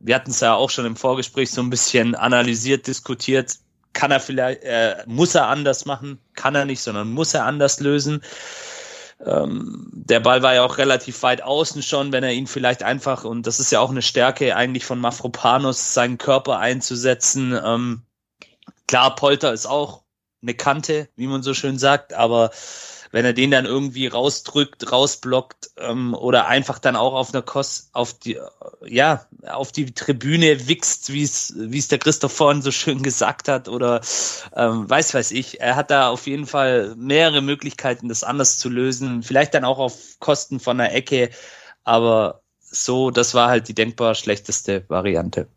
Wir 0.00 0.14
hatten 0.14 0.30
es 0.30 0.40
ja 0.40 0.54
auch 0.54 0.70
schon 0.70 0.86
im 0.86 0.96
Vorgespräch 0.96 1.50
so 1.50 1.62
ein 1.62 1.70
bisschen 1.70 2.14
analysiert, 2.14 2.86
diskutiert. 2.86 3.56
Kann 3.92 4.10
er 4.10 4.20
vielleicht, 4.20 4.62
äh, 4.62 4.96
muss 5.06 5.34
er 5.34 5.46
anders 5.48 5.84
machen? 5.84 6.18
Kann 6.34 6.54
er 6.54 6.64
nicht, 6.64 6.80
sondern 6.80 7.10
muss 7.10 7.34
er 7.34 7.44
anders 7.44 7.80
lösen. 7.80 8.22
Ähm, 9.24 9.90
der 9.92 10.20
Ball 10.20 10.42
war 10.42 10.54
ja 10.54 10.64
auch 10.64 10.78
relativ 10.78 11.22
weit 11.22 11.42
außen 11.42 11.82
schon, 11.82 12.12
wenn 12.12 12.24
er 12.24 12.32
ihn 12.32 12.46
vielleicht 12.46 12.82
einfach, 12.82 13.24
und 13.24 13.46
das 13.46 13.60
ist 13.60 13.70
ja 13.70 13.80
auch 13.80 13.90
eine 13.90 14.02
Stärke 14.02 14.56
eigentlich 14.56 14.84
von 14.84 14.98
Mafropanos, 14.98 15.92
seinen 15.92 16.16
Körper 16.16 16.58
einzusetzen. 16.58 17.58
Ähm, 17.62 18.02
klar, 18.86 19.14
Polter 19.14 19.52
ist 19.52 19.66
auch 19.66 20.02
eine 20.42 20.54
Kante, 20.54 21.08
wie 21.16 21.26
man 21.26 21.42
so 21.42 21.52
schön 21.52 21.78
sagt, 21.78 22.14
aber 22.14 22.50
wenn 23.12 23.24
er 23.24 23.32
den 23.32 23.50
dann 23.50 23.66
irgendwie 23.66 24.06
rausdrückt, 24.06 24.90
rausblockt 24.92 25.70
ähm, 25.78 26.14
oder 26.14 26.46
einfach 26.46 26.78
dann 26.78 26.96
auch 26.96 27.14
auf 27.14 27.34
einer 27.34 27.42
Kost, 27.42 27.90
auf 27.92 28.14
die, 28.14 28.38
ja, 28.86 29.26
auf 29.48 29.72
die 29.72 29.92
Tribüne 29.92 30.68
wichst, 30.68 31.12
wie 31.12 31.22
es, 31.22 31.54
wie 31.56 31.78
es 31.78 31.88
der 31.88 31.98
Christoph 31.98 32.32
vorhin 32.32 32.62
so 32.62 32.70
schön 32.70 33.02
gesagt 33.02 33.48
hat 33.48 33.68
oder 33.68 34.00
ähm, 34.54 34.88
weiß 34.88 35.14
weiß 35.14 35.32
ich. 35.32 35.60
Er 35.60 35.76
hat 35.76 35.90
da 35.90 36.08
auf 36.08 36.26
jeden 36.26 36.46
Fall 36.46 36.94
mehrere 36.96 37.42
Möglichkeiten, 37.42 38.08
das 38.08 38.24
anders 38.24 38.58
zu 38.58 38.68
lösen. 38.68 39.22
Vielleicht 39.22 39.54
dann 39.54 39.64
auch 39.64 39.78
auf 39.78 40.18
Kosten 40.20 40.60
von 40.60 40.78
der 40.78 40.94
Ecke, 40.94 41.30
aber 41.82 42.42
so, 42.60 43.10
das 43.10 43.34
war 43.34 43.48
halt 43.48 43.68
die 43.68 43.74
denkbar 43.74 44.14
schlechteste 44.14 44.84
Variante. 44.88 45.48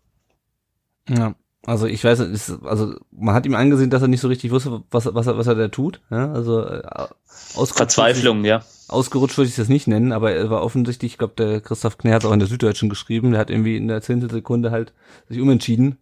Ja. 1.08 1.36
Also 1.66 1.88
ich 1.88 2.04
weiß, 2.04 2.20
ist, 2.20 2.62
also 2.64 2.96
man 3.12 3.34
hat 3.34 3.46
ihm 3.46 3.56
angesehen, 3.56 3.90
dass 3.90 4.02
er 4.02 4.10
nicht 4.10 4.20
so 4.20 4.28
richtig 4.28 4.52
wusste, 4.52 4.84
was, 4.92 5.14
was, 5.14 5.28
er, 5.28 5.38
was 5.38 5.48
er 5.48 5.56
da 5.56 5.70
tut. 5.70 6.02
Ja, 6.10 6.32
also 6.34 6.66
äh, 6.66 6.84
Verzweiflung, 7.26 8.44
ja. 8.44 8.64
Ausgerutscht 8.90 9.38
würde 9.38 9.48
ich 9.48 9.56
das 9.56 9.70
nicht 9.70 9.88
nennen, 9.88 10.12
aber 10.12 10.34
er 10.34 10.50
war 10.50 10.62
offensichtlich, 10.62 11.14
ich 11.14 11.18
glaube, 11.18 11.36
der 11.38 11.62
Christoph 11.62 11.98
Knär 11.98 12.16
hat 12.16 12.26
auch 12.26 12.34
in 12.34 12.40
der 12.40 12.50
Süddeutschen 12.50 12.90
geschrieben, 12.90 13.32
der 13.32 13.40
hat 13.40 13.50
irgendwie 13.50 13.78
in 13.78 13.88
der 13.88 14.02
Zehntelsekunde 14.02 14.72
halt 14.72 14.94
sich 15.30 15.40
umentschieden. 15.40 15.98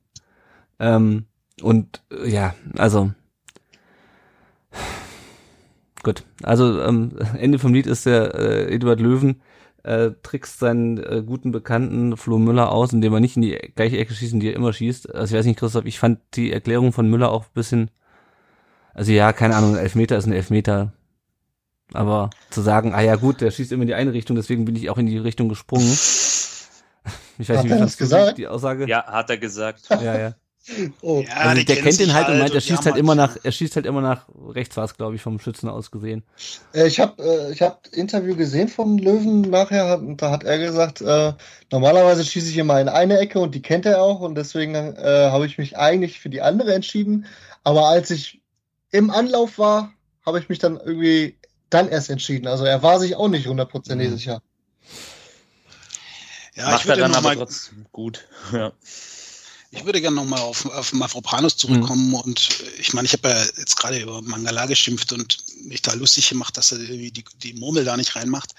Ähm, 0.79 1.25
und 1.61 2.01
äh, 2.11 2.27
ja, 2.27 2.55
also 2.75 3.11
gut. 6.01 6.23
Also 6.41 6.81
ähm, 6.81 7.11
Ende 7.37 7.59
vom 7.59 7.73
Lied 7.73 7.85
ist 7.85 8.07
der 8.07 8.33
äh, 8.33 8.73
Eduard 8.73 8.99
Löwen 8.99 9.41
äh, 9.83 10.11
trickst 10.21 10.59
seinen 10.59 10.97
äh, 10.97 11.23
guten 11.25 11.51
Bekannten 11.51 12.17
Flo 12.17 12.37
Müller 12.37 12.71
aus, 12.71 12.93
indem 12.93 13.13
er 13.13 13.19
nicht 13.19 13.35
in 13.35 13.41
die 13.41 13.57
gleiche 13.75 13.97
Ecke 13.97 14.13
schießt, 14.13 14.33
in 14.33 14.39
die 14.39 14.49
er 14.49 14.55
immer 14.55 14.73
schießt. 14.73 15.13
Also 15.13 15.33
ich 15.33 15.39
weiß 15.39 15.45
nicht, 15.45 15.59
Christoph, 15.59 15.85
ich 15.85 15.99
fand 15.99 16.19
die 16.33 16.51
Erklärung 16.51 16.93
von 16.93 17.09
Müller 17.09 17.31
auch 17.31 17.43
ein 17.43 17.53
bisschen, 17.53 17.91
also 18.93 19.11
ja, 19.11 19.33
keine 19.33 19.55
Ahnung, 19.55 19.75
ein 19.75 19.81
Elfmeter 19.81 20.17
ist 20.17 20.25
ein 20.25 20.33
Elfmeter. 20.33 20.93
Aber 21.93 22.29
zu 22.49 22.61
sagen, 22.61 22.93
ah 22.93 23.01
ja 23.01 23.15
gut, 23.15 23.41
der 23.41 23.51
schießt 23.51 23.71
immer 23.71 23.81
in 23.81 23.87
die 23.87 23.95
eine 23.95 24.13
Richtung, 24.13 24.35
deswegen 24.35 24.65
bin 24.65 24.75
ich 24.75 24.89
auch 24.89 24.97
in 24.97 25.07
die 25.07 25.17
Richtung 25.17 25.49
gesprungen. 25.49 25.97
Ich 27.37 27.49
weiß 27.49 27.57
hat 27.57 27.63
nicht, 27.65 27.73
wie 27.73 27.79
das 27.79 27.97
gesagt? 27.97 28.37
Die 28.37 28.47
Aussage. 28.47 28.87
Ja, 28.87 29.03
hat 29.07 29.31
er 29.31 29.37
gesagt. 29.39 29.89
Ja, 29.89 30.19
ja. 30.19 30.35
Oh. 31.01 31.23
Ja, 31.27 31.33
also 31.37 31.63
der 31.63 31.75
kennt 31.77 31.99
ihn 31.99 32.13
halt 32.13 32.29
und 32.29 32.37
meint, 32.37 32.53
er 32.53 32.61
schießt 32.61 32.85
halt 32.85 32.95
immer 32.95 33.15
nach, 33.15 33.35
er 33.41 33.51
schießt 33.51 33.75
halt 33.75 33.87
immer 33.87 34.01
nach 34.01 34.27
rechts 34.49 34.77
war 34.77 34.85
es, 34.85 34.95
glaube 34.95 35.15
ich, 35.15 35.21
vom 35.21 35.39
Schützen 35.39 35.67
aus 35.67 35.89
gesehen. 35.89 36.23
Äh, 36.73 36.87
ich 36.87 36.99
habe 36.99 37.23
äh, 37.23 37.51
ich 37.51 37.61
hab 37.63 37.87
Interview 37.91 38.35
gesehen 38.35 38.67
von 38.67 38.99
Löwen 38.99 39.41
nachher 39.41 39.97
und 39.97 40.21
da 40.21 40.29
hat 40.29 40.43
er 40.43 40.59
gesagt, 40.59 41.01
äh, 41.01 41.33
normalerweise 41.71 42.23
schieße 42.23 42.49
ich 42.49 42.57
immer 42.57 42.79
in 42.79 42.89
eine 42.89 43.17
Ecke 43.17 43.39
und 43.39 43.55
die 43.55 43.63
kennt 43.63 43.87
er 43.87 44.03
auch 44.03 44.19
und 44.19 44.35
deswegen 44.35 44.75
äh, 44.75 45.29
habe 45.31 45.47
ich 45.47 45.57
mich 45.57 45.77
eigentlich 45.77 46.19
für 46.19 46.29
die 46.29 46.41
andere 46.41 46.75
entschieden. 46.75 47.25
Aber 47.63 47.87
als 47.87 48.11
ich 48.11 48.41
im 48.91 49.09
Anlauf 49.09 49.57
war, 49.57 49.93
habe 50.25 50.39
ich 50.39 50.47
mich 50.47 50.59
dann 50.59 50.77
irgendwie 50.77 51.37
dann 51.71 51.89
erst 51.89 52.09
entschieden. 52.11 52.47
Also 52.47 52.65
er 52.65 52.83
war 52.83 52.99
sich 52.99 53.15
auch 53.15 53.29
nicht 53.29 53.47
hundertprozentig 53.47 54.09
mhm. 54.09 54.13
sicher. 54.13 54.41
Ja, 56.53 56.69
Macht 56.69 56.81
ich 56.81 56.87
würde 56.87 57.01
er 57.01 57.07
dann 57.07 57.15
aber 57.15 57.35
trotzdem 57.35 57.87
gut. 57.91 58.27
Ja. 58.51 58.73
Ich 59.73 59.85
würde 59.85 60.01
gerne 60.01 60.17
nochmal 60.17 60.41
auf, 60.41 60.65
auf 60.65 60.91
Mafropanos 60.91 61.55
zurückkommen 61.55 62.09
mhm. 62.09 62.15
und 62.15 62.49
ich 62.77 62.93
meine, 62.93 63.05
ich 63.05 63.13
habe 63.13 63.29
ja 63.29 63.45
jetzt 63.57 63.77
gerade 63.77 63.99
über 63.99 64.21
Mangala 64.21 64.65
geschimpft 64.65 65.13
und 65.13 65.37
mich 65.63 65.81
da 65.81 65.93
lustig 65.93 66.27
gemacht, 66.27 66.57
dass 66.57 66.73
er 66.73 66.79
irgendwie 66.79 67.11
die, 67.11 67.23
die 67.41 67.53
Murmel 67.53 67.85
da 67.85 67.95
nicht 67.95 68.17
reinmacht. 68.17 68.53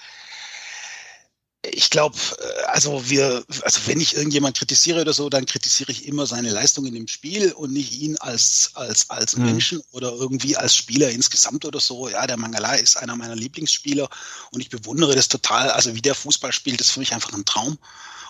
Ich 1.71 1.91
glaube, 1.91 2.17
äh, 2.39 2.63
also 2.65 3.09
wir, 3.11 3.45
also 3.61 3.81
wenn 3.85 4.01
ich 4.01 4.15
irgendjemand 4.15 4.57
kritisiere 4.57 5.01
oder 5.01 5.13
so, 5.13 5.29
dann 5.29 5.45
kritisiere 5.45 5.91
ich 5.91 6.07
immer 6.07 6.25
seine 6.25 6.49
Leistung 6.49 6.87
in 6.87 6.95
dem 6.95 7.07
Spiel 7.07 7.51
und 7.53 7.71
nicht 7.71 7.93
ihn 7.93 8.17
als 8.17 8.71
als 8.73 9.11
als 9.11 9.35
mhm. 9.37 9.45
Menschen 9.45 9.83
oder 9.91 10.11
irgendwie 10.11 10.57
als 10.57 10.75
Spieler 10.75 11.11
insgesamt 11.11 11.63
oder 11.63 11.79
so. 11.79 12.09
Ja, 12.09 12.25
der 12.25 12.37
Mangala 12.37 12.73
ist 12.73 12.97
einer 12.97 13.15
meiner 13.15 13.35
Lieblingsspieler 13.35 14.09
und 14.49 14.61
ich 14.61 14.69
bewundere 14.69 15.15
das 15.15 15.27
total. 15.27 15.69
Also 15.69 15.93
wie 15.93 16.01
der 16.01 16.15
Fußball 16.15 16.51
spielt, 16.51 16.81
ist 16.81 16.89
für 16.89 16.99
mich 16.99 17.13
einfach 17.13 17.33
ein 17.33 17.45
Traum 17.45 17.77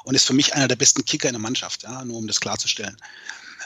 und 0.04 0.16
ist 0.16 0.26
für 0.26 0.34
mich 0.34 0.54
einer 0.54 0.68
der 0.68 0.76
besten 0.76 1.06
Kicker 1.06 1.30
in 1.30 1.34
der 1.34 1.42
Mannschaft, 1.42 1.84
ja, 1.84 2.04
nur 2.06 2.18
um 2.18 2.28
das 2.28 2.40
klarzustellen. 2.40 2.98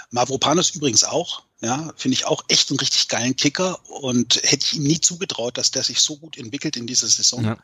Mavropanos 0.10 0.70
übrigens 0.72 1.04
auch, 1.04 1.44
ja, 1.62 1.92
finde 1.98 2.14
ich 2.14 2.26
auch 2.26 2.44
echt 2.48 2.70
einen 2.70 2.80
richtig 2.80 3.08
geilen 3.08 3.36
Kicker 3.36 3.80
und 3.90 4.36
hätte 4.44 4.66
ich 4.66 4.74
ihm 4.76 4.84
nie 4.84 5.02
zugetraut, 5.02 5.58
dass 5.58 5.72
der 5.72 5.84
sich 5.84 6.00
so 6.00 6.18
gut 6.18 6.38
entwickelt 6.38 6.78
in 6.78 6.88
dieser 6.88 7.08
Saison. 7.08 7.44
Ja. 7.44 7.58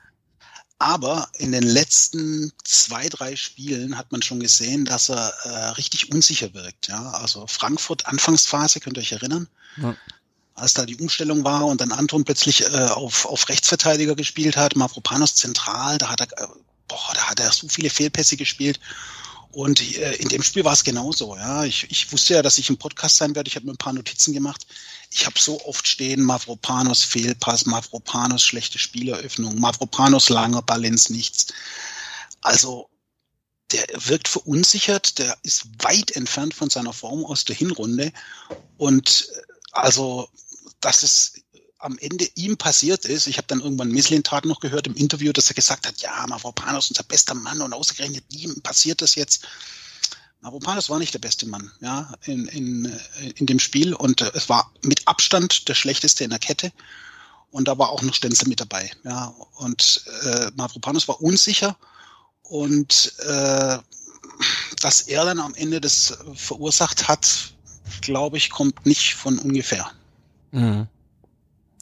Aber 0.79 1.29
in 1.37 1.53
den 1.53 1.63
letzten 1.63 2.51
zwei, 2.65 3.07
drei 3.07 3.37
Spielen 3.37 3.97
hat 3.97 4.11
man 4.11 4.21
schon 4.21 4.41
gesehen, 4.41 4.83
dass 4.83 5.09
er 5.09 5.33
äh, 5.43 5.49
richtig 5.69 6.11
unsicher 6.11 6.53
wirkt. 6.53 6.89
Ja, 6.89 7.11
also 7.11 7.47
Frankfurt 7.47 8.05
Anfangsphase, 8.07 8.81
könnt 8.81 8.97
ihr 8.97 9.01
euch 9.01 9.13
erinnern? 9.13 9.47
Ja. 9.77 9.95
Als 10.55 10.73
da 10.73 10.85
die 10.85 10.97
Umstellung 10.97 11.45
war 11.45 11.65
und 11.67 11.79
dann 11.79 11.91
Anton 11.93 12.25
plötzlich 12.25 12.65
äh, 12.65 12.87
auf, 12.89 13.25
auf 13.25 13.47
Rechtsverteidiger 13.47 14.15
gespielt 14.15 14.57
hat, 14.57 14.75
Mavropanos 14.75 15.35
zentral, 15.35 15.97
da 15.97 16.09
hat 16.09 16.19
er 16.19 16.43
äh, 16.43 16.47
boah, 16.93 17.13
da 17.15 17.29
hat 17.29 17.39
er 17.39 17.51
so 17.51 17.67
viele 17.67 17.89
Fehlpässe 17.89 18.37
gespielt. 18.37 18.79
Und 19.51 19.81
äh, 19.97 20.15
in 20.15 20.29
dem 20.29 20.41
Spiel 20.41 20.63
war 20.63 20.73
es 20.73 20.83
genauso. 20.83 21.35
Ja, 21.35 21.63
ich, 21.63 21.89
ich 21.91 22.11
wusste 22.11 22.35
ja, 22.35 22.41
dass 22.41 22.57
ich 22.57 22.69
im 22.69 22.77
Podcast 22.77 23.17
sein 23.17 23.35
werde. 23.35 23.47
Ich 23.47 23.55
habe 23.55 23.67
mir 23.67 23.73
ein 23.73 23.77
paar 23.77 23.93
Notizen 23.93 24.33
gemacht. 24.33 24.65
Ich 25.11 25.25
habe 25.25 25.39
so 25.39 25.63
oft 25.65 25.87
stehen: 25.87 26.23
Mavropanos 26.23 27.03
Fehlpass, 27.03 27.65
Mavropanos 27.67 28.43
schlechte 28.43 28.79
Spieleröffnung, 28.79 29.59
Mavropanos 29.59 30.29
langer 30.29 30.63
ins 30.83 31.09
Nichts. 31.11 31.47
Also 32.41 32.89
der 33.71 33.85
wirkt 33.93 34.27
verunsichert. 34.27 35.19
Der 35.19 35.37
ist 35.43 35.67
weit 35.83 36.11
entfernt 36.11 36.55
von 36.55 36.71
seiner 36.71 36.93
Form 36.93 37.23
aus 37.23 37.45
der 37.45 37.55
Hinrunde. 37.55 38.11
Und 38.77 39.29
äh, 39.35 39.41
also 39.71 40.29
das 40.81 41.03
ist 41.03 41.42
am 41.83 41.97
Ende 41.97 42.27
ihm 42.35 42.57
passiert 42.57 43.05
ist, 43.05 43.27
ich 43.27 43.37
habe 43.37 43.47
dann 43.47 43.59
irgendwann 43.59 43.89
Mislintat 43.89 44.45
noch 44.45 44.59
gehört 44.59 44.87
im 44.87 44.95
Interview, 44.95 45.33
dass 45.33 45.49
er 45.49 45.53
gesagt 45.53 45.85
hat, 45.85 46.01
ja, 46.01 46.25
Mavropanos 46.27 46.89
unser 46.89 47.03
bester 47.03 47.33
Mann 47.33 47.61
und 47.61 47.73
ausgerechnet 47.73 48.23
ihm 48.29 48.61
passiert 48.61 49.01
das 49.01 49.15
jetzt. 49.15 49.45
Mavropanos 50.41 50.89
war 50.89 50.99
nicht 50.99 51.13
der 51.13 51.19
beste 51.19 51.45
Mann, 51.45 51.71
ja, 51.81 52.13
in, 52.25 52.47
in, 52.47 52.99
in 53.35 53.45
dem 53.45 53.59
Spiel 53.59 53.93
und 53.93 54.21
äh, 54.21 54.31
es 54.33 54.49
war 54.49 54.71
mit 54.81 55.07
Abstand 55.07 55.67
der 55.67 55.75
schlechteste 55.75 56.23
in 56.23 56.29
der 56.29 56.39
Kette 56.39 56.71
und 57.51 57.67
da 57.67 57.77
war 57.77 57.89
auch 57.89 58.01
noch 58.01 58.13
Stenzel 58.13 58.47
mit 58.47 58.59
dabei, 58.59 58.91
ja, 59.03 59.33
und 59.55 60.03
äh, 60.23 60.51
Mavropanos 60.55 61.07
war 61.07 61.21
unsicher 61.21 61.77
und 62.43 63.13
äh, 63.19 63.77
dass 64.81 65.01
er 65.01 65.25
dann 65.25 65.39
am 65.39 65.53
Ende 65.55 65.79
das 65.79 66.17
verursacht 66.33 67.07
hat, 67.07 67.53
glaube 68.01 68.37
ich, 68.37 68.49
kommt 68.49 68.85
nicht 68.85 69.15
von 69.15 69.37
ungefähr. 69.37 69.91
Mhm. 70.51 70.87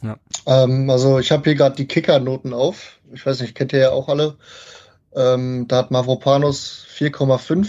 Ja. 0.02 0.16
Ähm, 0.46 0.90
also 0.90 1.18
ich 1.18 1.30
habe 1.30 1.44
hier 1.44 1.54
gerade 1.54 1.76
die 1.76 1.86
Kicker-Noten 1.86 2.52
auf. 2.52 3.00
Ich 3.12 3.24
weiß 3.24 3.40
nicht, 3.40 3.54
kennt 3.54 3.72
ihr 3.72 3.78
ja 3.78 3.90
auch 3.90 4.08
alle. 4.08 4.36
Ähm, 5.14 5.66
da 5.68 5.78
hat 5.78 5.90
Mavropanos 5.90 6.86
4,5 6.96 7.68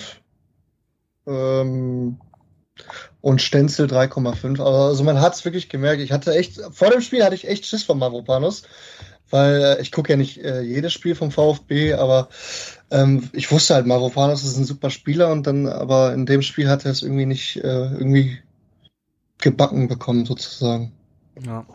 ähm, 1.27 2.17
und 3.21 3.41
Stenzel 3.41 3.87
3,5. 3.87 4.61
Also 4.61 5.03
man 5.03 5.21
hat 5.21 5.35
es 5.35 5.45
wirklich 5.45 5.69
gemerkt. 5.69 6.01
Ich 6.01 6.11
hatte 6.11 6.33
echt, 6.33 6.59
vor 6.71 6.89
dem 6.89 7.01
Spiel 7.01 7.23
hatte 7.23 7.35
ich 7.35 7.47
echt 7.47 7.65
Schiss 7.65 7.83
von 7.83 7.99
Mavropanos, 7.99 8.63
weil 9.29 9.61
äh, 9.61 9.81
ich 9.81 9.91
gucke 9.91 10.13
ja 10.13 10.17
nicht 10.17 10.39
äh, 10.39 10.61
jedes 10.61 10.93
Spiel 10.93 11.15
vom 11.15 11.31
VfB, 11.31 11.93
aber 11.93 12.29
ähm, 12.91 13.29
ich 13.33 13.51
wusste 13.51 13.75
halt, 13.75 13.85
Mavropanos 13.85 14.43
ist 14.43 14.57
ein 14.57 14.65
super 14.65 14.89
Spieler 14.89 15.31
und 15.31 15.45
dann, 15.45 15.67
aber 15.67 16.13
in 16.13 16.25
dem 16.25 16.41
Spiel 16.41 16.69
hat 16.69 16.85
er 16.85 16.91
es 16.91 17.03
irgendwie 17.03 17.25
nicht 17.25 17.57
äh, 17.57 17.91
irgendwie 17.91 18.39
gebacken 19.39 19.87
bekommen, 19.89 20.25
sozusagen. 20.25 20.93
Ja. 21.45 21.65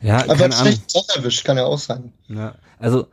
Ja, 0.00 0.24
Aber 0.28 0.52
schlecht 0.52 1.12
erwischt, 1.16 1.44
kann 1.44 1.56
ja 1.56 1.64
auch 1.64 1.78
sein. 1.78 2.12
Ja, 2.28 2.54
also 2.78 3.06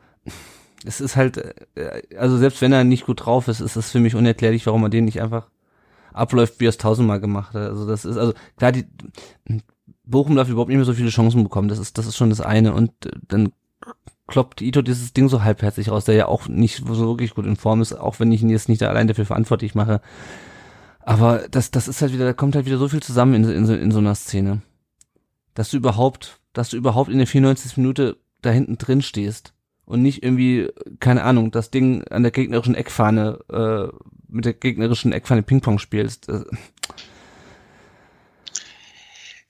es 0.85 1.01
ist 1.01 1.15
halt, 1.15 1.37
äh, 1.75 2.01
also 2.17 2.37
selbst 2.37 2.61
wenn 2.61 2.73
er 2.73 2.83
nicht 2.83 3.05
gut 3.05 3.25
drauf 3.25 3.47
ist, 3.47 3.59
ist 3.59 3.75
es 3.75 3.91
für 3.91 3.99
mich 3.99 4.15
unerklärlich, 4.15 4.65
warum 4.65 4.81
man 4.81 4.91
den 4.91 5.05
nicht 5.05 5.21
einfach 5.21 5.47
abläuft, 6.13 6.59
wie 6.59 6.65
er 6.65 6.69
es 6.69 6.77
tausendmal 6.77 7.19
gemacht 7.19 7.53
hat. 7.53 7.69
Also 7.69 7.87
das 7.87 8.05
ist, 8.05 8.17
also 8.17 8.33
klar, 8.57 8.71
die 8.71 8.85
Bochum 10.03 10.35
darf 10.35 10.49
überhaupt 10.49 10.69
nicht 10.69 10.77
mehr 10.77 10.85
so 10.85 10.93
viele 10.93 11.09
Chancen 11.09 11.43
bekommen. 11.43 11.67
Das 11.67 11.79
ist, 11.79 11.97
das 11.97 12.05
ist 12.05 12.17
schon 12.17 12.29
das 12.29 12.41
eine. 12.41 12.73
Und 12.73 12.91
äh, 13.05 13.11
dann 13.27 13.53
kloppt 14.27 14.61
Ito 14.61 14.81
dieses 14.81 15.13
Ding 15.13 15.29
so 15.29 15.43
halbherzig 15.43 15.89
raus, 15.89 16.05
der 16.05 16.15
ja 16.15 16.27
auch 16.27 16.47
nicht 16.47 16.83
so 16.87 17.07
wirklich 17.07 17.35
gut 17.35 17.45
in 17.45 17.57
Form 17.57 17.81
ist, 17.81 17.93
auch 17.93 18.19
wenn 18.19 18.31
ich 18.31 18.41
ihn 18.41 18.49
jetzt 18.49 18.69
nicht 18.69 18.81
allein 18.83 19.07
dafür 19.07 19.25
verantwortlich 19.25 19.75
mache. 19.75 20.01
Aber 21.03 21.47
das, 21.49 21.71
das 21.71 21.87
ist 21.87 22.01
halt 22.01 22.13
wieder, 22.13 22.25
da 22.25 22.33
kommt 22.33 22.55
halt 22.55 22.65
wieder 22.65 22.77
so 22.77 22.87
viel 22.87 23.01
zusammen 23.01 23.33
in, 23.33 23.49
in, 23.49 23.69
in 23.69 23.91
so 23.91 23.99
einer 23.99 24.15
Szene. 24.15 24.61
Dass 25.53 25.69
du 25.69 25.77
überhaupt, 25.77 26.39
dass 26.53 26.69
du 26.69 26.77
überhaupt 26.77 27.09
in 27.09 27.17
der 27.17 27.27
94. 27.27 27.77
Minute 27.77 28.17
da 28.41 28.51
hinten 28.51 28.77
drin 28.77 29.01
stehst 29.01 29.53
und 29.85 30.01
nicht 30.01 30.23
irgendwie, 30.23 30.69
keine 30.99 31.23
Ahnung, 31.23 31.51
das 31.51 31.71
Ding 31.71 32.03
an 32.07 32.23
der 32.23 32.31
gegnerischen 32.31 32.75
Eckfahne, 32.75 33.39
äh, 33.49 33.95
mit 34.27 34.45
der 34.45 34.53
gegnerischen 34.53 35.11
Eckfahne 35.11 35.43
Ping-Pong 35.43 35.79
spielst. 35.79 36.29
Äh, 36.29 36.45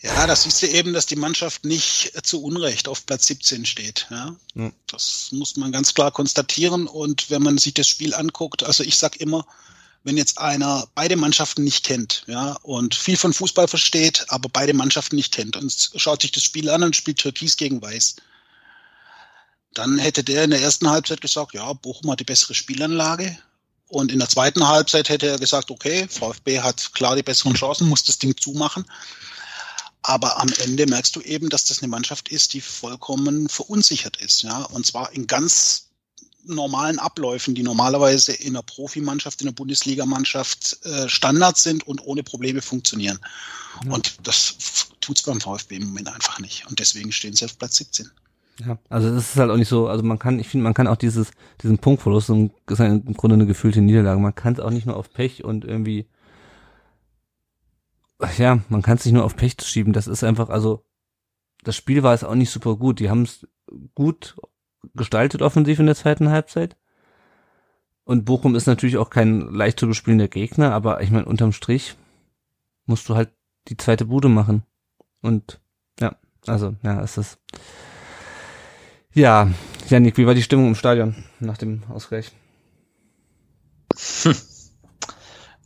ja, 0.02 0.26
das 0.26 0.44
siehst 0.44 0.64
du 0.64 0.68
eben, 0.68 0.94
dass 0.94 1.06
die 1.06 1.16
Mannschaft 1.16 1.64
nicht 1.64 2.14
zu 2.26 2.42
Unrecht 2.44 2.88
auf 2.88 3.06
Platz 3.06 3.28
17 3.28 3.66
steht. 3.66 4.08
Ja? 4.10 4.36
Ja. 4.56 4.72
Das 4.88 5.30
muss 5.32 5.58
man 5.58 5.72
ganz 5.72 5.94
klar 5.94 6.12
konstatieren. 6.12 6.88
Und 6.88 7.30
wenn 7.30 7.44
man 7.44 7.60
sich 7.60 7.76
das 7.76 7.88
Spiel 7.88 8.16
anguckt, 8.16 8.64
also 8.64 8.84
ich 8.84 8.98
sag 8.98 9.18
immer, 9.18 9.46
wenn 10.04 10.18
jetzt 10.18 10.40
einer 10.40 10.88
beide 10.96 11.16
Mannschaften 11.16 11.64
nicht 11.64 11.86
kennt, 11.86 12.24
ja, 12.28 12.54
und 12.64 12.96
viel 12.96 13.18
von 13.18 13.34
Fußball 13.34 13.68
versteht, 13.68 14.26
aber 14.30 14.50
beide 14.50 14.74
Mannschaften 14.74 15.16
nicht 15.16 15.34
kennt 15.34 15.58
und 15.58 15.92
schaut 15.96 16.22
sich 16.22 16.32
das 16.32 16.44
Spiel 16.44 16.70
an 16.70 16.84
und 16.84 16.96
spielt 16.96 17.20
Türkis 17.20 17.58
gegen 17.58 17.82
Weiß, 17.82 18.16
dann 19.74 19.98
hätte 19.98 20.24
der 20.24 20.44
in 20.44 20.52
der 20.52 20.62
ersten 20.62 20.90
Halbzeit 20.90 21.22
gesagt, 21.22 21.54
ja, 21.54 21.72
Bochum 21.74 22.12
hat 22.12 22.20
die 22.20 22.26
bessere 22.26 22.54
Spielanlage. 22.54 23.38
Und 23.88 24.12
in 24.12 24.20
der 24.20 24.30
zweiten 24.30 24.68
Halbzeit 24.68 25.10
hätte 25.10 25.28
er 25.28 25.38
gesagt, 25.38 25.70
okay, 25.70 26.08
VfB 26.08 26.62
hat 26.62 26.94
klar 26.94 27.16
die 27.16 27.24
besseren 27.24 27.56
Chancen, 27.56 27.90
muss 27.90 28.04
das 28.04 28.20
Ding 28.20 28.36
zumachen. 28.38 28.86
Aber 30.02 30.40
am 30.40 30.52
Ende 30.60 30.88
merkst 30.88 31.16
du 31.16 31.22
eben, 31.22 31.50
dass 31.50 31.66
das 31.66 31.80
eine 31.80 31.90
Mannschaft 31.90 32.30
ist, 32.30 32.54
die 32.54 32.62
vollkommen 32.62 33.50
verunsichert 33.50 34.18
ist, 34.18 34.44
ja. 34.44 34.64
Und 34.64 34.86
zwar 34.86 35.12
in 35.12 35.28
ganz 35.28 35.91
normalen 36.46 37.00
Abläufen, 37.00 37.56
die 37.56 37.64
normalerweise 37.64 38.34
in 38.34 38.56
einer 38.56 38.64
Profimannschaft, 38.64 39.42
in 39.42 39.48
einer 39.48 39.56
Bundesligamannschaft 39.56 40.80
äh, 40.86 41.08
Standards 41.10 41.64
sind 41.64 41.88
und 41.88 42.06
ohne 42.06 42.24
Probleme 42.24 42.62
funktionieren. 42.62 43.20
Ja. 43.86 43.94
Und 43.94 44.16
das 44.24 44.56
tut's 45.02 45.24
beim 45.24 45.42
VfB 45.42 45.78
im 45.78 45.88
Moment 45.88 46.14
einfach 46.14 46.40
nicht. 46.40 46.68
Und 46.68 46.80
deswegen 46.80 47.12
stehen 47.12 47.34
sie 47.34 47.46
auf 47.46 47.58
Platz 47.58 47.78
17. 47.78 48.10
Ja, 48.66 48.78
also 48.90 49.08
es 49.08 49.30
ist 49.30 49.36
halt 49.38 49.50
auch 49.50 49.58
nicht 49.58 49.70
so, 49.70 49.88
also 49.88 50.04
man 50.04 50.20
kann, 50.20 50.40
ich 50.40 50.48
finde, 50.48 50.64
man 50.64 50.74
kann 50.74 50.88
auch 50.88 50.98
dieses, 50.98 51.32
diesen 51.64 51.80
Punktverlust, 51.80 52.30
das 52.30 52.80
ist 52.80 52.86
im 52.86 53.14
Grunde 53.16 53.36
eine 53.36 53.48
gefühlte 53.48 53.82
Niederlage, 53.82 54.20
man 54.20 54.36
kann 54.36 54.54
es 54.54 54.60
auch 54.60 54.70
nicht 54.70 54.86
nur 54.86 54.98
auf 54.98 55.12
Pech 55.12 55.44
und 55.44 55.66
irgendwie 55.66 56.06
ja, 58.38 58.60
man 58.70 58.82
kann 58.82 58.98
es 58.98 59.06
nicht 59.06 59.14
nur 59.14 59.24
auf 59.24 59.36
Pech 59.36 59.56
schieben. 59.62 59.94
Das 59.94 60.08
ist 60.08 60.24
einfach, 60.24 60.50
also 60.50 60.84
das 61.64 61.76
Spiel 61.76 62.04
war 62.04 62.14
es 62.14 62.24
auch 62.24 62.36
nicht 62.36 62.50
super 62.50 62.76
gut. 62.76 63.00
Die 63.00 63.10
haben 63.10 63.24
es 63.24 63.48
gut 63.96 64.36
gestaltet 64.96 65.42
offensiv 65.42 65.80
in 65.80 65.86
der 65.86 65.96
zweiten 65.96 66.30
Halbzeit. 66.30 66.76
Und 68.04 68.26
Bochum 68.26 68.56
ist 68.56 68.68
natürlich 68.68 68.98
auch 68.98 69.10
kein 69.10 69.42
leicht 69.54 69.80
zu 69.80 69.88
bespielender 69.88 70.28
Gegner, 70.28 70.74
aber 70.74 71.02
ich 71.02 71.12
meine, 71.12 71.26
unterm 71.26 71.54
Strich 71.54 71.96
musst 72.86 73.08
du 73.08 73.16
halt 73.16 73.30
die 73.68 73.78
zweite 73.78 74.06
Bude 74.06 74.28
machen. 74.28 74.64
Und 75.22 75.62
ja, 76.00 76.16
also, 76.48 76.76
ja, 76.84 77.00
ist 77.02 77.18
das. 77.18 77.38
Ja, 79.14 79.50
Janik, 79.88 80.18
wie 80.18 80.26
war 80.26 80.34
die 80.34 80.42
Stimmung 80.42 80.70
im 80.70 80.76
Stadion 80.76 81.16
nach 81.40 81.58
dem 81.58 81.84
Ausgleich? 81.90 82.32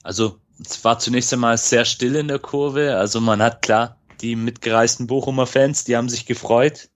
Also 0.06 0.40
es 0.64 0.86
war 0.86 1.00
zunächst 1.00 1.34
einmal 1.34 1.58
sehr 1.58 1.84
still 1.84 2.16
in 2.16 2.28
der 2.28 2.38
Kurve. 2.38 2.96
Also 2.96 3.20
man 3.20 3.42
hat 3.42 3.64
klar, 3.64 4.00
die 4.22 4.36
mitgereisten 4.36 5.08
Bochumer 5.08 5.48
Fans, 5.48 5.84
die 5.84 5.98
haben 5.98 6.10
sich 6.10 6.28
gefreut. 6.28 6.90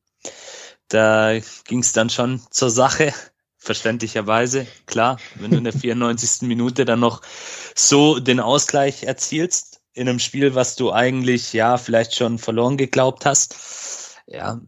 Da 0.90 1.40
ging 1.66 1.80
es 1.80 1.94
dann 1.94 2.10
schon 2.10 2.42
zur 2.50 2.70
Sache, 2.70 3.14
verständlicherweise. 3.58 4.68
Klar, 4.86 5.20
wenn 5.36 5.52
du 5.52 5.58
in 5.58 5.64
der 5.64 5.74
94. 5.80 6.48
Minute 6.48 6.86
dann 6.86 7.00
noch 7.00 7.22
so 7.76 8.20
den 8.20 8.40
Ausgleich 8.40 9.04
erzielst 9.04 9.82
in 9.94 10.10
einem 10.10 10.20
Spiel, 10.20 10.56
was 10.56 10.76
du 10.76 10.92
eigentlich 10.92 11.54
ja 11.54 11.78
vielleicht 11.78 12.16
schon 12.16 12.40
verloren 12.40 12.78
geglaubt 12.78 13.26
hast. 13.26 14.16
Ja, 14.28 14.62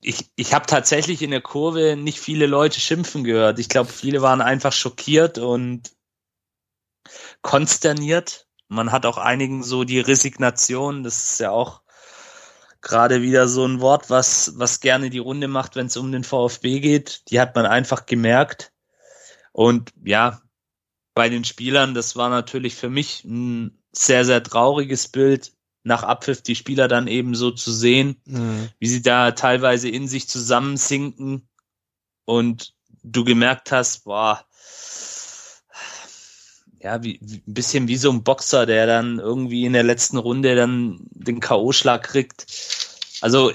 ich, 0.00 0.30
ich 0.36 0.52
habe 0.52 0.66
tatsächlich 0.66 1.22
in 1.22 1.30
der 1.30 1.40
Kurve 1.40 1.96
nicht 1.96 2.20
viele 2.20 2.46
Leute 2.46 2.78
schimpfen 2.78 3.24
gehört. 3.24 3.58
Ich 3.58 3.68
glaube, 3.68 3.90
viele 3.90 4.22
waren 4.22 4.42
einfach 4.42 4.72
schockiert 4.72 5.38
und 5.38 5.92
konsterniert. 7.42 8.46
Man 8.68 8.92
hat 8.92 9.06
auch 9.06 9.18
einigen 9.18 9.62
so 9.62 9.84
die 9.84 10.00
Resignation, 10.00 11.02
das 11.02 11.32
ist 11.32 11.40
ja 11.40 11.50
auch 11.50 11.83
gerade 12.84 13.22
wieder 13.22 13.48
so 13.48 13.66
ein 13.66 13.80
Wort, 13.80 14.10
was, 14.10 14.52
was 14.56 14.80
gerne 14.80 15.10
die 15.10 15.18
Runde 15.18 15.48
macht, 15.48 15.74
wenn 15.74 15.86
es 15.86 15.96
um 15.96 16.12
den 16.12 16.22
VfB 16.22 16.78
geht. 16.80 17.22
Die 17.30 17.40
hat 17.40 17.56
man 17.56 17.66
einfach 17.66 18.06
gemerkt. 18.06 18.72
Und 19.52 19.90
ja, 20.04 20.40
bei 21.14 21.28
den 21.28 21.44
Spielern, 21.44 21.94
das 21.94 22.14
war 22.14 22.28
natürlich 22.28 22.74
für 22.76 22.90
mich 22.90 23.24
ein 23.24 23.82
sehr, 23.92 24.24
sehr 24.24 24.42
trauriges 24.42 25.08
Bild, 25.08 25.52
nach 25.82 26.02
Abpfiff 26.02 26.42
die 26.42 26.56
Spieler 26.56 26.88
dann 26.88 27.08
eben 27.08 27.34
so 27.34 27.50
zu 27.50 27.72
sehen, 27.72 28.20
Mhm. 28.26 28.70
wie 28.78 28.88
sie 28.88 29.02
da 29.02 29.32
teilweise 29.32 29.88
in 29.88 30.08
sich 30.08 30.28
zusammensinken 30.28 31.48
und 32.24 32.74
du 33.02 33.24
gemerkt 33.24 33.70
hast, 33.70 34.04
boah, 34.04 34.44
ja, 36.84 37.02
wie, 37.02 37.18
wie, 37.22 37.36
ein 37.36 37.54
bisschen 37.54 37.88
wie 37.88 37.96
so 37.96 38.10
ein 38.10 38.22
Boxer, 38.22 38.66
der 38.66 38.86
dann 38.86 39.18
irgendwie 39.18 39.64
in 39.64 39.72
der 39.72 39.82
letzten 39.82 40.18
Runde 40.18 40.54
dann 40.54 40.98
den 41.12 41.40
K.O.-Schlag 41.40 42.02
kriegt. 42.02 42.46
Also, 43.22 43.52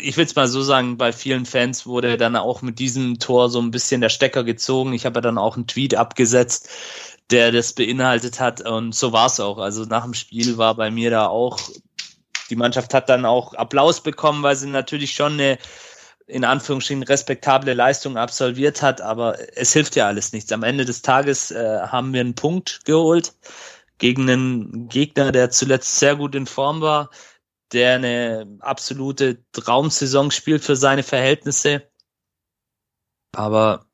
ich 0.00 0.16
will 0.16 0.24
es 0.24 0.34
mal 0.34 0.48
so 0.48 0.62
sagen, 0.62 0.96
bei 0.96 1.12
vielen 1.12 1.46
Fans 1.46 1.86
wurde 1.86 2.16
dann 2.16 2.34
auch 2.34 2.62
mit 2.62 2.80
diesem 2.80 3.20
Tor 3.20 3.50
so 3.50 3.60
ein 3.60 3.70
bisschen 3.70 4.00
der 4.00 4.08
Stecker 4.08 4.42
gezogen. 4.42 4.94
Ich 4.94 5.06
habe 5.06 5.18
ja 5.18 5.20
dann 5.20 5.38
auch 5.38 5.54
einen 5.54 5.68
Tweet 5.68 5.94
abgesetzt, 5.94 6.68
der 7.30 7.52
das 7.52 7.72
beinhaltet 7.72 8.40
hat 8.40 8.60
und 8.60 8.96
so 8.96 9.12
war 9.12 9.26
es 9.26 9.38
auch. 9.38 9.58
Also 9.58 9.84
nach 9.84 10.02
dem 10.02 10.14
Spiel 10.14 10.58
war 10.58 10.74
bei 10.74 10.90
mir 10.90 11.10
da 11.10 11.28
auch, 11.28 11.60
die 12.50 12.56
Mannschaft 12.56 12.94
hat 12.94 13.08
dann 13.08 13.24
auch 13.24 13.54
Applaus 13.54 14.00
bekommen, 14.00 14.42
weil 14.42 14.56
sie 14.56 14.68
natürlich 14.68 15.12
schon 15.12 15.34
eine 15.34 15.58
in 16.26 16.44
Anführungsstrichen 16.44 17.04
respektable 17.04 17.74
Leistung 17.74 18.16
absolviert 18.16 18.82
hat, 18.82 19.00
aber 19.00 19.36
es 19.56 19.72
hilft 19.72 19.96
ja 19.96 20.06
alles 20.06 20.32
nichts. 20.32 20.52
Am 20.52 20.64
Ende 20.64 20.84
des 20.84 21.02
Tages 21.02 21.50
äh, 21.50 21.80
haben 21.80 22.12
wir 22.12 22.20
einen 22.20 22.34
Punkt 22.34 22.84
geholt 22.84 23.34
gegen 23.98 24.28
einen 24.28 24.88
Gegner, 24.88 25.32
der 25.32 25.50
zuletzt 25.50 25.98
sehr 25.98 26.16
gut 26.16 26.34
in 26.34 26.46
Form 26.46 26.80
war, 26.80 27.10
der 27.72 27.94
eine 27.94 28.58
absolute 28.60 29.44
Traumsaison 29.52 30.30
spielt 30.30 30.64
für 30.64 30.76
seine 30.76 31.02
Verhältnisse. 31.02 31.88
Aber 33.32 33.86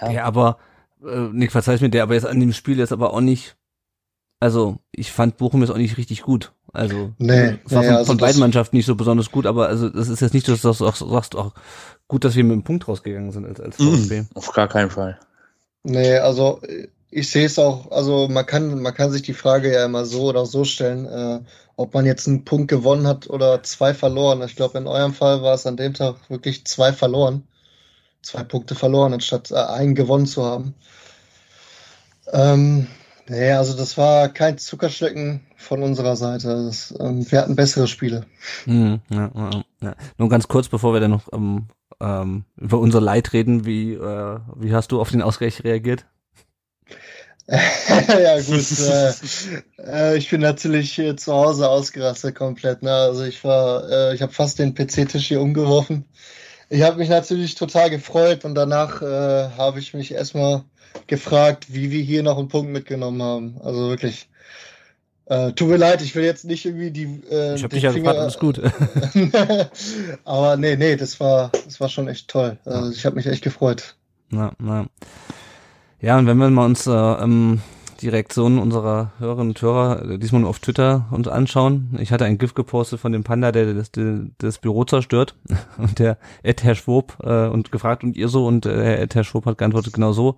ja, 0.00 0.10
Ja, 0.10 0.24
aber, 0.24 0.58
äh, 1.02 1.28
Nick, 1.32 1.52
verzeih's 1.52 1.80
mir, 1.80 1.90
der 1.90 2.02
aber 2.02 2.14
jetzt 2.14 2.26
an 2.26 2.40
dem 2.40 2.52
Spiel 2.52 2.78
jetzt 2.78 2.92
aber 2.92 3.12
auch 3.12 3.20
nicht, 3.20 3.56
also, 4.40 4.78
ich 4.92 5.12
fand 5.12 5.38
Bochum 5.38 5.62
jetzt 5.62 5.70
auch 5.70 5.76
nicht 5.76 5.96
richtig 5.96 6.22
gut. 6.22 6.52
Also, 6.76 7.12
Nee, 7.18 7.58
war 7.64 7.82
nee, 7.82 7.88
von, 7.88 7.96
also 7.96 8.04
von 8.12 8.18
beiden 8.18 8.40
Mannschaften 8.40 8.76
nicht 8.76 8.86
so 8.86 8.94
besonders 8.94 9.30
gut, 9.30 9.46
aber 9.46 9.68
also, 9.68 9.88
das 9.88 10.08
ist 10.08 10.20
jetzt 10.20 10.34
nicht, 10.34 10.46
dass 10.48 10.62
du 10.62 10.70
auch 10.70 10.94
sagst, 10.96 11.34
auch 11.34 11.52
gut, 12.08 12.24
dass 12.24 12.36
wir 12.36 12.44
mit 12.44 12.54
dem 12.54 12.64
Punkt 12.64 12.86
rausgegangen 12.86 13.32
sind 13.32 13.46
als, 13.46 13.60
als 13.60 13.78
Mhm. 13.78 13.96
VfB. 13.96 14.24
auf 14.34 14.52
gar 14.52 14.68
keinen 14.68 14.90
Fall. 14.90 15.18
Nee, 15.82 16.16
also 16.18 16.60
ich 17.10 17.30
sehe 17.30 17.46
es 17.46 17.58
auch, 17.58 17.90
also 17.92 18.28
man 18.28 18.44
kann, 18.44 18.82
man 18.82 18.94
kann 18.94 19.10
sich 19.12 19.22
die 19.22 19.32
Frage 19.34 19.72
ja 19.72 19.84
immer 19.84 20.04
so 20.04 20.24
oder 20.24 20.44
so 20.46 20.64
stellen, 20.64 21.06
äh, 21.06 21.40
ob 21.76 21.94
man 21.94 22.06
jetzt 22.06 22.26
einen 22.26 22.44
Punkt 22.44 22.68
gewonnen 22.68 23.06
hat 23.06 23.28
oder 23.30 23.62
zwei 23.62 23.94
verloren. 23.94 24.42
Ich 24.42 24.56
glaube, 24.56 24.78
in 24.78 24.86
eurem 24.86 25.14
Fall 25.14 25.42
war 25.42 25.54
es 25.54 25.66
an 25.66 25.76
dem 25.76 25.94
Tag 25.94 26.16
wirklich 26.28 26.64
zwei 26.66 26.92
verloren. 26.92 27.46
Zwei 28.22 28.42
Punkte 28.42 28.74
verloren, 28.74 29.12
anstatt 29.14 29.50
äh, 29.52 29.54
einen 29.56 29.94
gewonnen 29.94 30.26
zu 30.26 30.44
haben. 30.44 30.74
Ähm, 32.32 32.88
nee, 33.28 33.52
also 33.52 33.76
das 33.76 33.96
war 33.96 34.28
kein 34.28 34.58
Zuckerschlecken 34.58 35.45
von 35.56 35.82
unserer 35.82 36.16
Seite. 36.16 36.64
Das, 36.66 36.94
ähm, 37.00 37.30
wir 37.30 37.40
hatten 37.40 37.56
bessere 37.56 37.88
Spiele. 37.88 38.26
Mhm, 38.66 39.00
ja, 39.10 39.30
ja, 39.34 39.50
ja. 39.82 39.96
Nur 40.18 40.28
ganz 40.28 40.48
kurz, 40.48 40.68
bevor 40.68 40.92
wir 40.92 41.00
dann 41.00 41.10
noch 41.10 41.32
ähm, 41.32 41.68
ähm, 42.00 42.44
über 42.56 42.78
unser 42.78 43.00
Leid 43.00 43.32
reden, 43.32 43.64
wie, 43.64 43.94
äh, 43.94 44.38
wie 44.56 44.74
hast 44.74 44.92
du 44.92 45.00
auf 45.00 45.10
den 45.10 45.22
Ausgleich 45.22 45.64
reagiert? 45.64 46.06
ja, 47.48 48.40
gut. 48.40 48.78
Äh, 48.80 49.12
äh, 49.78 50.16
ich 50.16 50.28
bin 50.30 50.40
natürlich 50.40 50.92
hier 50.92 51.16
zu 51.16 51.32
Hause 51.32 51.68
ausgerastet 51.68 52.34
komplett. 52.34 52.82
Ne? 52.82 52.92
Also 52.92 53.24
ich 53.24 53.42
war, 53.44 53.88
äh, 53.88 54.14
ich 54.14 54.22
habe 54.22 54.32
fast 54.32 54.58
den 54.58 54.74
PC-Tisch 54.74 55.28
hier 55.28 55.40
umgeworfen. 55.40 56.04
Ich 56.68 56.82
habe 56.82 56.96
mich 56.96 57.08
natürlich 57.08 57.54
total 57.54 57.90
gefreut 57.90 58.44
und 58.44 58.56
danach 58.56 59.00
äh, 59.00 59.50
habe 59.56 59.78
ich 59.78 59.94
mich 59.94 60.12
erstmal 60.12 60.64
gefragt, 61.06 61.66
wie 61.68 61.92
wir 61.92 62.02
hier 62.02 62.24
noch 62.24 62.38
einen 62.38 62.48
Punkt 62.48 62.72
mitgenommen 62.72 63.22
haben. 63.22 63.60
Also 63.62 63.88
wirklich. 63.88 64.28
Äh, 65.28 65.52
tut 65.54 65.68
mir 65.68 65.76
leid, 65.76 66.02
ich 66.02 66.14
will 66.14 66.24
jetzt 66.24 66.44
nicht 66.44 66.64
irgendwie 66.64 66.90
die. 66.92 67.20
Äh, 67.30 67.56
Ich 67.56 67.60
den 67.62 67.70
dich 67.70 67.82
ja 67.82 67.92
Finger- 67.92 68.12
gefragt, 68.12 68.18
alles 68.20 68.38
gut. 68.38 68.60
Aber 70.24 70.56
nee, 70.56 70.76
nee, 70.76 70.96
das 70.96 71.18
war, 71.20 71.50
das 71.64 71.80
war 71.80 71.88
schon 71.88 72.08
echt 72.08 72.28
toll. 72.28 72.58
Also 72.64 72.92
ich 72.92 73.04
habe 73.04 73.16
mich 73.16 73.26
echt 73.26 73.42
gefreut. 73.42 73.96
Na, 74.30 74.52
na. 74.58 74.86
Ja, 76.00 76.18
und 76.18 76.26
wenn 76.26 76.36
wir 76.38 76.48
mal 76.50 76.66
uns 76.66 76.86
äh, 76.86 76.90
ähm, 76.92 77.60
die 78.00 78.08
Reaktionen 78.08 78.58
unserer 78.58 79.12
Hörerinnen 79.18 79.48
und 79.48 79.62
Hörer 79.62 80.10
äh, 80.10 80.18
diesmal 80.18 80.42
nur 80.42 80.50
auf 80.50 80.58
Twitter 80.60 81.06
uns 81.10 81.26
anschauen. 81.26 81.96
Ich 82.00 82.12
hatte 82.12 82.24
ein 82.24 82.38
GIF 82.38 82.54
gepostet 82.54 83.00
von 83.00 83.12
dem 83.12 83.24
Panda, 83.24 83.50
der 83.52 83.72
das, 83.74 83.90
das 84.38 84.58
Büro 84.58 84.84
zerstört 84.84 85.34
und 85.78 85.98
der 85.98 86.18
Ed 86.42 86.62
Herr 86.62 86.74
Schwob 86.74 87.16
äh, 87.22 87.46
und 87.46 87.72
gefragt 87.72 88.04
und 88.04 88.16
ihr 88.16 88.28
so 88.28 88.46
und 88.46 88.66
äh, 88.66 88.96
Ed 89.02 89.14
Herr 89.14 89.24
Schwob 89.24 89.46
hat 89.46 89.58
geantwortet 89.58 89.94
genau 89.94 90.12
so. 90.12 90.36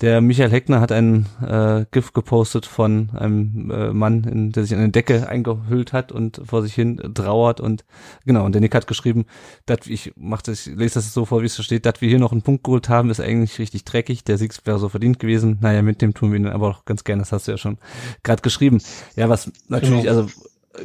Der 0.00 0.20
Michael 0.20 0.50
Heckner 0.50 0.80
hat 0.80 0.92
ein 0.92 1.26
äh, 1.40 1.86
GIF 1.90 2.12
gepostet 2.12 2.66
von 2.66 3.10
einem 3.14 3.70
äh, 3.70 3.92
Mann, 3.92 4.24
in, 4.24 4.52
der 4.52 4.64
sich 4.64 4.72
in 4.72 4.78
eine 4.78 4.90
Decke 4.90 5.28
eingehüllt 5.28 5.92
hat 5.94 6.12
und 6.12 6.40
vor 6.44 6.62
sich 6.62 6.74
hin 6.74 7.00
trauert 7.14 7.60
und 7.60 7.84
genau, 8.26 8.44
und 8.44 8.52
der 8.52 8.60
Nick 8.60 8.74
hat 8.74 8.86
geschrieben, 8.86 9.24
dass 9.64 9.86
ich 9.86 10.12
mach 10.16 10.42
das, 10.42 10.66
ich 10.66 10.76
lese 10.76 10.94
das 10.94 11.14
so 11.14 11.24
vor, 11.24 11.40
wie 11.40 11.46
es 11.46 11.54
so 11.54 11.62
steht, 11.62 11.86
dass 11.86 12.00
wir 12.02 12.08
hier 12.08 12.18
noch 12.18 12.32
einen 12.32 12.42
Punkt 12.42 12.64
geholt 12.64 12.90
haben, 12.90 13.08
ist 13.08 13.20
eigentlich 13.20 13.58
richtig 13.58 13.84
dreckig. 13.84 14.24
Der 14.24 14.36
Sieg 14.36 14.54
wäre 14.64 14.78
so 14.78 14.88
verdient 14.90 15.18
gewesen. 15.18 15.58
Naja, 15.62 15.80
mit 15.80 16.02
dem 16.02 16.12
tun 16.12 16.30
wir 16.30 16.38
ihn 16.38 16.46
aber 16.46 16.68
auch 16.68 16.84
ganz 16.84 17.04
gerne, 17.04 17.22
das 17.22 17.32
hast 17.32 17.48
du 17.48 17.52
ja 17.52 17.58
schon 17.58 17.78
gerade 18.22 18.42
geschrieben. 18.42 18.82
Ja, 19.16 19.30
was 19.30 19.50
natürlich, 19.68 20.04
genau. 20.04 20.18
also 20.18 20.30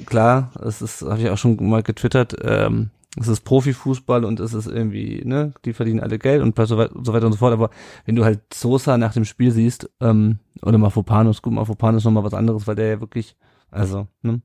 klar, 0.06 0.52
das 0.56 0.82
ist, 0.82 1.02
habe 1.02 1.20
ich 1.20 1.30
auch 1.30 1.38
schon 1.38 1.58
mal 1.68 1.84
getwittert, 1.84 2.36
ähm, 2.44 2.92
es 3.20 3.28
ist 3.28 3.42
Profifußball 3.42 4.24
und 4.24 4.40
es 4.40 4.54
ist 4.54 4.68
irgendwie, 4.68 5.22
ne, 5.26 5.54
die 5.66 5.74
verdienen 5.74 6.00
alle 6.00 6.18
Geld 6.18 6.42
und 6.42 6.56
so 6.56 6.78
weiter 6.78 6.96
und 7.26 7.34
so, 7.34 7.38
fort. 7.38 7.54
Aber 7.54 7.70
wenn 8.06 8.16
du 8.16 8.24
halt 8.24 8.54
Sosa 8.54 8.98
nach 8.98 9.14
dem 9.14 9.26
Spiel 9.26 9.52
siehst, 9.52 9.90
ähm, 10.00 10.40
oder 10.62 10.78
Mafopanos, 10.78 11.42
gut, 11.42 11.54
Mafopanos 11.54 12.06
nochmal 12.06 12.24
was 12.24 12.34
anderes, 12.34 12.68
weil 12.68 12.76
der 12.76 12.88
ja 12.88 13.02
wirklich, 13.02 13.36
also, 13.70 14.08
ne, 14.22 14.42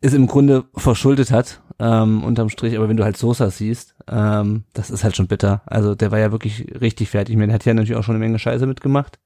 ist 0.00 0.14
im 0.14 0.26
Grunde 0.26 0.64
verschuldet 0.74 1.30
hat, 1.30 1.62
ähm, 1.78 2.24
unterm 2.24 2.48
Strich, 2.48 2.76
aber 2.76 2.88
wenn 2.88 2.96
du 2.96 3.04
halt 3.04 3.16
Sosa 3.16 3.50
siehst, 3.50 3.94
ähm, 4.08 4.64
das 4.72 4.90
ist 4.90 5.04
halt 5.04 5.16
schon 5.16 5.28
bitter. 5.28 5.62
Also 5.66 5.94
der 5.94 6.10
war 6.10 6.18
ja 6.18 6.32
wirklich 6.32 6.66
richtig 6.80 7.10
fertig. 7.10 7.32
Ich 7.32 7.38
meine, 7.38 7.48
der 7.48 7.54
hat 7.54 7.64
ja 7.64 7.74
natürlich 7.74 7.96
auch 7.96 8.04
schon 8.04 8.16
eine 8.16 8.24
Menge 8.24 8.38
Scheiße 8.38 8.66
mitgemacht. 8.66 9.18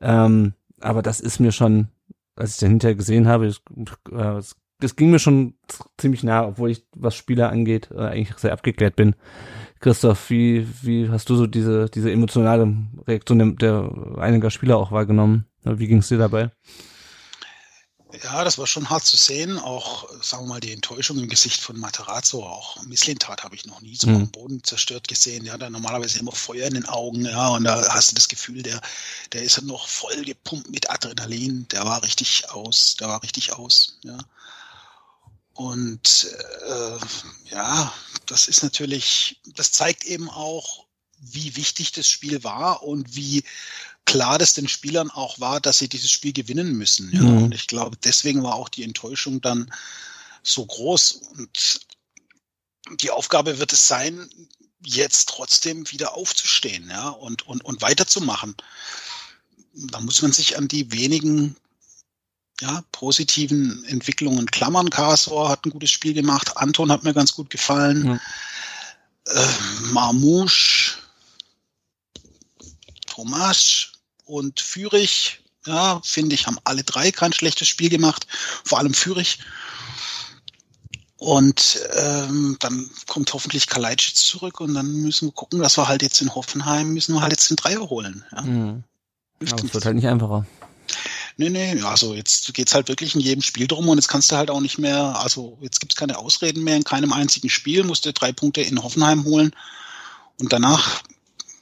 Ähm, 0.00 0.54
aber 0.80 1.02
das 1.02 1.20
ist 1.20 1.40
mir 1.40 1.52
schon, 1.52 1.88
als 2.36 2.52
ich 2.52 2.58
den 2.58 2.70
hinterher 2.70 2.94
gesehen 2.94 3.28
habe, 3.28 3.46
es, 3.46 3.58
äh, 4.10 4.16
das 4.16 4.56
ging 4.80 5.10
mir 5.10 5.18
schon 5.18 5.54
ziemlich 5.96 6.22
nah, 6.22 6.46
obwohl 6.46 6.70
ich, 6.70 6.84
was 6.94 7.16
Spieler 7.16 7.50
angeht, 7.50 7.88
äh, 7.90 7.98
eigentlich 7.98 8.36
sehr 8.38 8.52
abgeklärt 8.52 8.96
bin. 8.96 9.14
Christoph, 9.80 10.30
wie, 10.30 10.66
wie 10.82 11.08
hast 11.08 11.28
du 11.30 11.36
so 11.36 11.46
diese, 11.46 11.88
diese 11.88 12.10
emotionale 12.10 12.74
Reaktion 13.06 13.38
der, 13.38 13.48
der 13.52 14.18
einiger 14.18 14.50
Spieler 14.50 14.76
auch 14.76 14.90
wahrgenommen? 14.90 15.46
Wie 15.64 15.86
ging 15.86 15.98
es 15.98 16.08
dir 16.08 16.18
dabei? 16.18 16.50
Ja, 18.22 18.42
das 18.42 18.56
war 18.56 18.66
schon 18.66 18.88
hart 18.88 19.04
zu 19.04 19.16
sehen. 19.16 19.58
Auch, 19.58 20.08
sagen 20.22 20.44
wir 20.44 20.48
mal, 20.48 20.60
die 20.60 20.72
Enttäuschung 20.72 21.18
im 21.18 21.28
Gesicht 21.28 21.60
von 21.60 21.78
Materazzo, 21.78 22.42
auch 22.42 22.82
Misslintat 22.84 23.44
habe 23.44 23.54
ich 23.54 23.66
noch 23.66 23.82
nie 23.82 23.96
so 23.96 24.08
mhm. 24.08 24.16
am 24.16 24.30
Boden 24.30 24.64
zerstört 24.64 25.06
gesehen. 25.06 25.44
Ja, 25.44 25.58
da 25.58 25.68
normalerweise 25.68 26.18
immer 26.18 26.32
Feuer 26.32 26.66
in 26.66 26.74
den 26.74 26.86
Augen, 26.86 27.26
ja, 27.26 27.48
und 27.48 27.64
da 27.64 27.86
hast 27.90 28.10
du 28.10 28.14
das 28.14 28.28
Gefühl, 28.28 28.62
der, 28.62 28.80
der 29.32 29.42
ist 29.42 29.60
noch 29.62 29.86
voll 29.88 30.24
gepumpt 30.24 30.70
mit 30.70 30.90
Adrenalin. 30.90 31.68
Der 31.68 31.84
war 31.84 32.02
richtig 32.02 32.48
aus, 32.50 32.96
der 32.98 33.08
war 33.08 33.22
richtig 33.22 33.52
aus, 33.52 33.98
ja. 34.02 34.18
Und 35.58 36.28
äh, 36.68 36.98
ja, 37.50 37.92
das 38.26 38.46
ist 38.46 38.62
natürlich, 38.62 39.40
das 39.56 39.72
zeigt 39.72 40.04
eben 40.04 40.30
auch, 40.30 40.86
wie 41.18 41.56
wichtig 41.56 41.90
das 41.90 42.06
Spiel 42.06 42.44
war 42.44 42.84
und 42.84 43.16
wie 43.16 43.42
klar 44.04 44.38
das 44.38 44.54
den 44.54 44.68
Spielern 44.68 45.10
auch 45.10 45.40
war, 45.40 45.60
dass 45.60 45.78
sie 45.78 45.88
dieses 45.88 46.12
Spiel 46.12 46.32
gewinnen 46.32 46.74
müssen. 46.74 47.10
Ja. 47.12 47.22
Mhm. 47.22 47.42
Und 47.42 47.54
ich 47.56 47.66
glaube, 47.66 47.96
deswegen 47.96 48.44
war 48.44 48.54
auch 48.54 48.68
die 48.68 48.84
Enttäuschung 48.84 49.40
dann 49.40 49.68
so 50.44 50.64
groß. 50.64 51.22
Und 51.36 51.80
die 53.00 53.10
Aufgabe 53.10 53.58
wird 53.58 53.72
es 53.72 53.88
sein, 53.88 54.30
jetzt 54.84 55.28
trotzdem 55.28 55.90
wieder 55.90 56.14
aufzustehen, 56.14 56.88
ja, 56.88 57.08
und, 57.08 57.48
und, 57.48 57.64
und 57.64 57.82
weiterzumachen. 57.82 58.54
Da 59.74 59.98
muss 59.98 60.22
man 60.22 60.30
sich 60.30 60.56
an 60.56 60.68
die 60.68 60.92
wenigen 60.92 61.56
ja, 62.60 62.82
positiven 62.92 63.84
Entwicklungen 63.84 64.46
klammern. 64.46 64.90
Karasor 64.90 65.48
hat 65.48 65.64
ein 65.64 65.70
gutes 65.70 65.90
Spiel 65.90 66.14
gemacht. 66.14 66.56
Anton 66.56 66.90
hat 66.90 67.04
mir 67.04 67.14
ganz 67.14 67.32
gut 67.32 67.50
gefallen. 67.50 68.20
Ja. 69.26 69.34
Äh, 69.34 69.92
Marmouche, 69.92 70.96
Thomas 73.06 73.92
und 74.24 74.60
Fürich, 74.60 75.40
ja, 75.66 76.00
finde 76.04 76.34
ich, 76.34 76.46
haben 76.46 76.58
alle 76.64 76.82
drei 76.82 77.10
kein 77.10 77.32
schlechtes 77.32 77.68
Spiel 77.68 77.90
gemacht. 77.90 78.26
Vor 78.64 78.78
allem 78.78 78.94
Fürich. 78.94 79.38
Und 81.16 81.80
ähm, 81.96 82.56
dann 82.60 82.88
kommt 83.08 83.32
hoffentlich 83.34 83.66
Kalajdzic 83.66 84.14
zurück 84.14 84.60
und 84.60 84.74
dann 84.74 84.86
müssen 85.02 85.28
wir 85.28 85.32
gucken, 85.32 85.58
dass 85.60 85.76
wir 85.76 85.88
halt 85.88 86.02
jetzt 86.02 86.22
in 86.22 86.32
Hoffenheim, 86.34 86.94
müssen 86.94 87.12
wir 87.14 87.22
halt 87.22 87.32
jetzt 87.32 87.50
den 87.50 87.56
Dreier 87.56 87.90
holen. 87.90 88.24
Ja. 88.32 88.42
Mhm. 88.42 88.84
Aber 89.40 89.64
es 89.64 89.74
wird 89.74 89.84
halt 89.84 89.96
nicht 89.96 90.06
einfacher. 90.06 90.46
Nee, 91.40 91.50
nee, 91.50 91.80
also 91.82 92.14
jetzt 92.14 92.52
geht's 92.52 92.74
halt 92.74 92.88
wirklich 92.88 93.14
in 93.14 93.20
jedem 93.20 93.42
Spiel 93.42 93.68
drum 93.68 93.88
und 93.88 93.96
jetzt 93.96 94.08
kannst 94.08 94.32
du 94.32 94.36
halt 94.36 94.50
auch 94.50 94.60
nicht 94.60 94.76
mehr, 94.76 95.20
also 95.20 95.56
jetzt 95.60 95.78
gibt's 95.78 95.94
keine 95.94 96.18
Ausreden 96.18 96.64
mehr, 96.64 96.74
in 96.74 96.82
keinem 96.82 97.12
einzigen 97.12 97.48
Spiel 97.48 97.84
musst 97.84 98.04
du 98.04 98.12
drei 98.12 98.32
Punkte 98.32 98.60
in 98.60 98.82
Hoffenheim 98.82 99.22
holen 99.22 99.52
und 100.40 100.52
danach, 100.52 101.00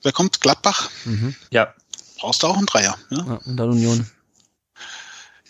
wer 0.02 0.12
kommt? 0.12 0.40
Gladbach? 0.40 0.90
Mhm. 1.04 1.36
Ja. 1.50 1.74
Brauchst 2.18 2.42
du 2.42 2.46
auch 2.46 2.56
einen 2.56 2.64
Dreier. 2.64 2.96
Ja, 3.10 3.18
ja 3.18 3.34
und 3.44 3.56
dann 3.58 3.68
Union. 3.68 4.10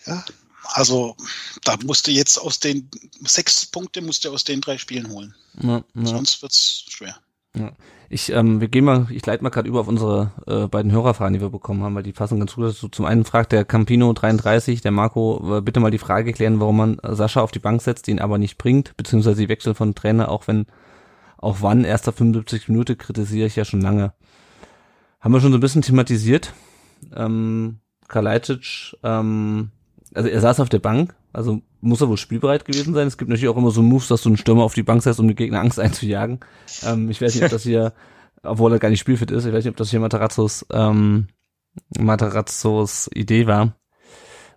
Ja, 0.06 0.24
also 0.64 1.16
da 1.62 1.76
musst 1.84 2.08
du 2.08 2.10
jetzt 2.10 2.36
aus 2.36 2.58
den 2.58 2.90
sechs 3.24 3.64
Punkte 3.66 4.02
musst 4.02 4.24
du 4.24 4.32
aus 4.32 4.42
den 4.42 4.60
drei 4.60 4.76
Spielen 4.78 5.08
holen. 5.08 5.36
Ja, 5.62 5.84
ja. 5.94 6.06
Sonst 6.06 6.42
wird's 6.42 6.84
schwer. 6.88 7.16
Ja. 7.56 7.72
Ich, 8.08 8.32
ähm, 8.32 8.60
wir 8.60 8.68
gehen 8.68 8.84
mal, 8.84 9.06
ich 9.10 9.26
leite 9.26 9.42
mal 9.42 9.50
gerade 9.50 9.68
über 9.68 9.80
auf 9.80 9.88
unsere 9.88 10.30
äh, 10.46 10.68
beiden 10.68 10.92
Hörerfragen, 10.92 11.34
die 11.34 11.40
wir 11.40 11.50
bekommen 11.50 11.82
haben, 11.82 11.94
weil 11.96 12.04
die 12.04 12.12
passen 12.12 12.38
ganz 12.38 12.54
gut 12.54 12.66
dazu. 12.66 12.88
Zum 12.88 13.04
einen 13.04 13.24
fragt 13.24 13.50
der 13.50 13.64
Campino 13.64 14.12
33, 14.12 14.80
der 14.80 14.92
Marco, 14.92 15.58
äh, 15.58 15.60
bitte 15.60 15.80
mal 15.80 15.90
die 15.90 15.98
Frage 15.98 16.32
klären, 16.32 16.60
warum 16.60 16.76
man 16.76 16.98
Sascha 17.02 17.40
auf 17.40 17.50
die 17.50 17.58
Bank 17.58 17.82
setzt, 17.82 18.06
ihn 18.06 18.20
aber 18.20 18.38
nicht 18.38 18.58
bringt, 18.58 18.96
beziehungsweise 18.96 19.40
die 19.40 19.48
Wechsel 19.48 19.74
von 19.74 19.94
Trainer, 19.96 20.30
auch 20.30 20.46
wenn, 20.46 20.66
auch 21.38 21.58
wann, 21.60 21.84
erster 21.84 22.12
75 22.12 22.68
Minute 22.68 22.94
kritisiere 22.94 23.48
ich 23.48 23.56
ja 23.56 23.64
schon 23.64 23.80
lange. 23.80 24.12
Haben 25.20 25.34
wir 25.34 25.40
schon 25.40 25.50
so 25.50 25.58
ein 25.58 25.62
bisschen 25.62 25.82
thematisiert. 25.82 26.52
Ähm, 27.14 27.80
Kalajdzic, 28.06 28.96
ähm, 29.02 29.70
also 30.14 30.28
er 30.28 30.40
saß 30.40 30.60
auf 30.60 30.68
der 30.68 30.78
Bank, 30.78 31.14
also 31.32 31.60
muss 31.86 32.00
er 32.00 32.08
wohl 32.08 32.16
spielbereit 32.16 32.64
gewesen 32.64 32.94
sein. 32.94 33.06
Es 33.06 33.18
gibt 33.18 33.28
natürlich 33.28 33.48
auch 33.48 33.56
immer 33.56 33.70
so 33.70 33.82
Moves, 33.82 34.08
dass 34.08 34.22
du 34.22 34.28
einen 34.28 34.36
Stürmer 34.36 34.64
auf 34.64 34.74
die 34.74 34.82
Bank 34.82 35.02
setzt, 35.02 35.20
um 35.20 35.28
den 35.28 35.36
Gegner 35.36 35.60
Angst 35.60 35.78
einzujagen. 35.80 36.40
Ähm, 36.82 37.10
ich 37.10 37.20
weiß 37.20 37.34
nicht, 37.34 37.44
ob 37.44 37.50
das 37.50 37.62
hier, 37.62 37.92
obwohl 38.42 38.72
er 38.72 38.78
gar 38.78 38.90
nicht 38.90 39.00
spielfit 39.00 39.30
ist, 39.30 39.44
ich 39.44 39.52
weiß 39.52 39.64
nicht, 39.64 39.72
ob 39.72 39.76
das 39.76 39.90
hier 39.90 40.00
Materazzos, 40.00 40.66
ähm, 40.72 41.28
Materazzos 41.98 43.10
Idee 43.14 43.46
war. 43.46 43.74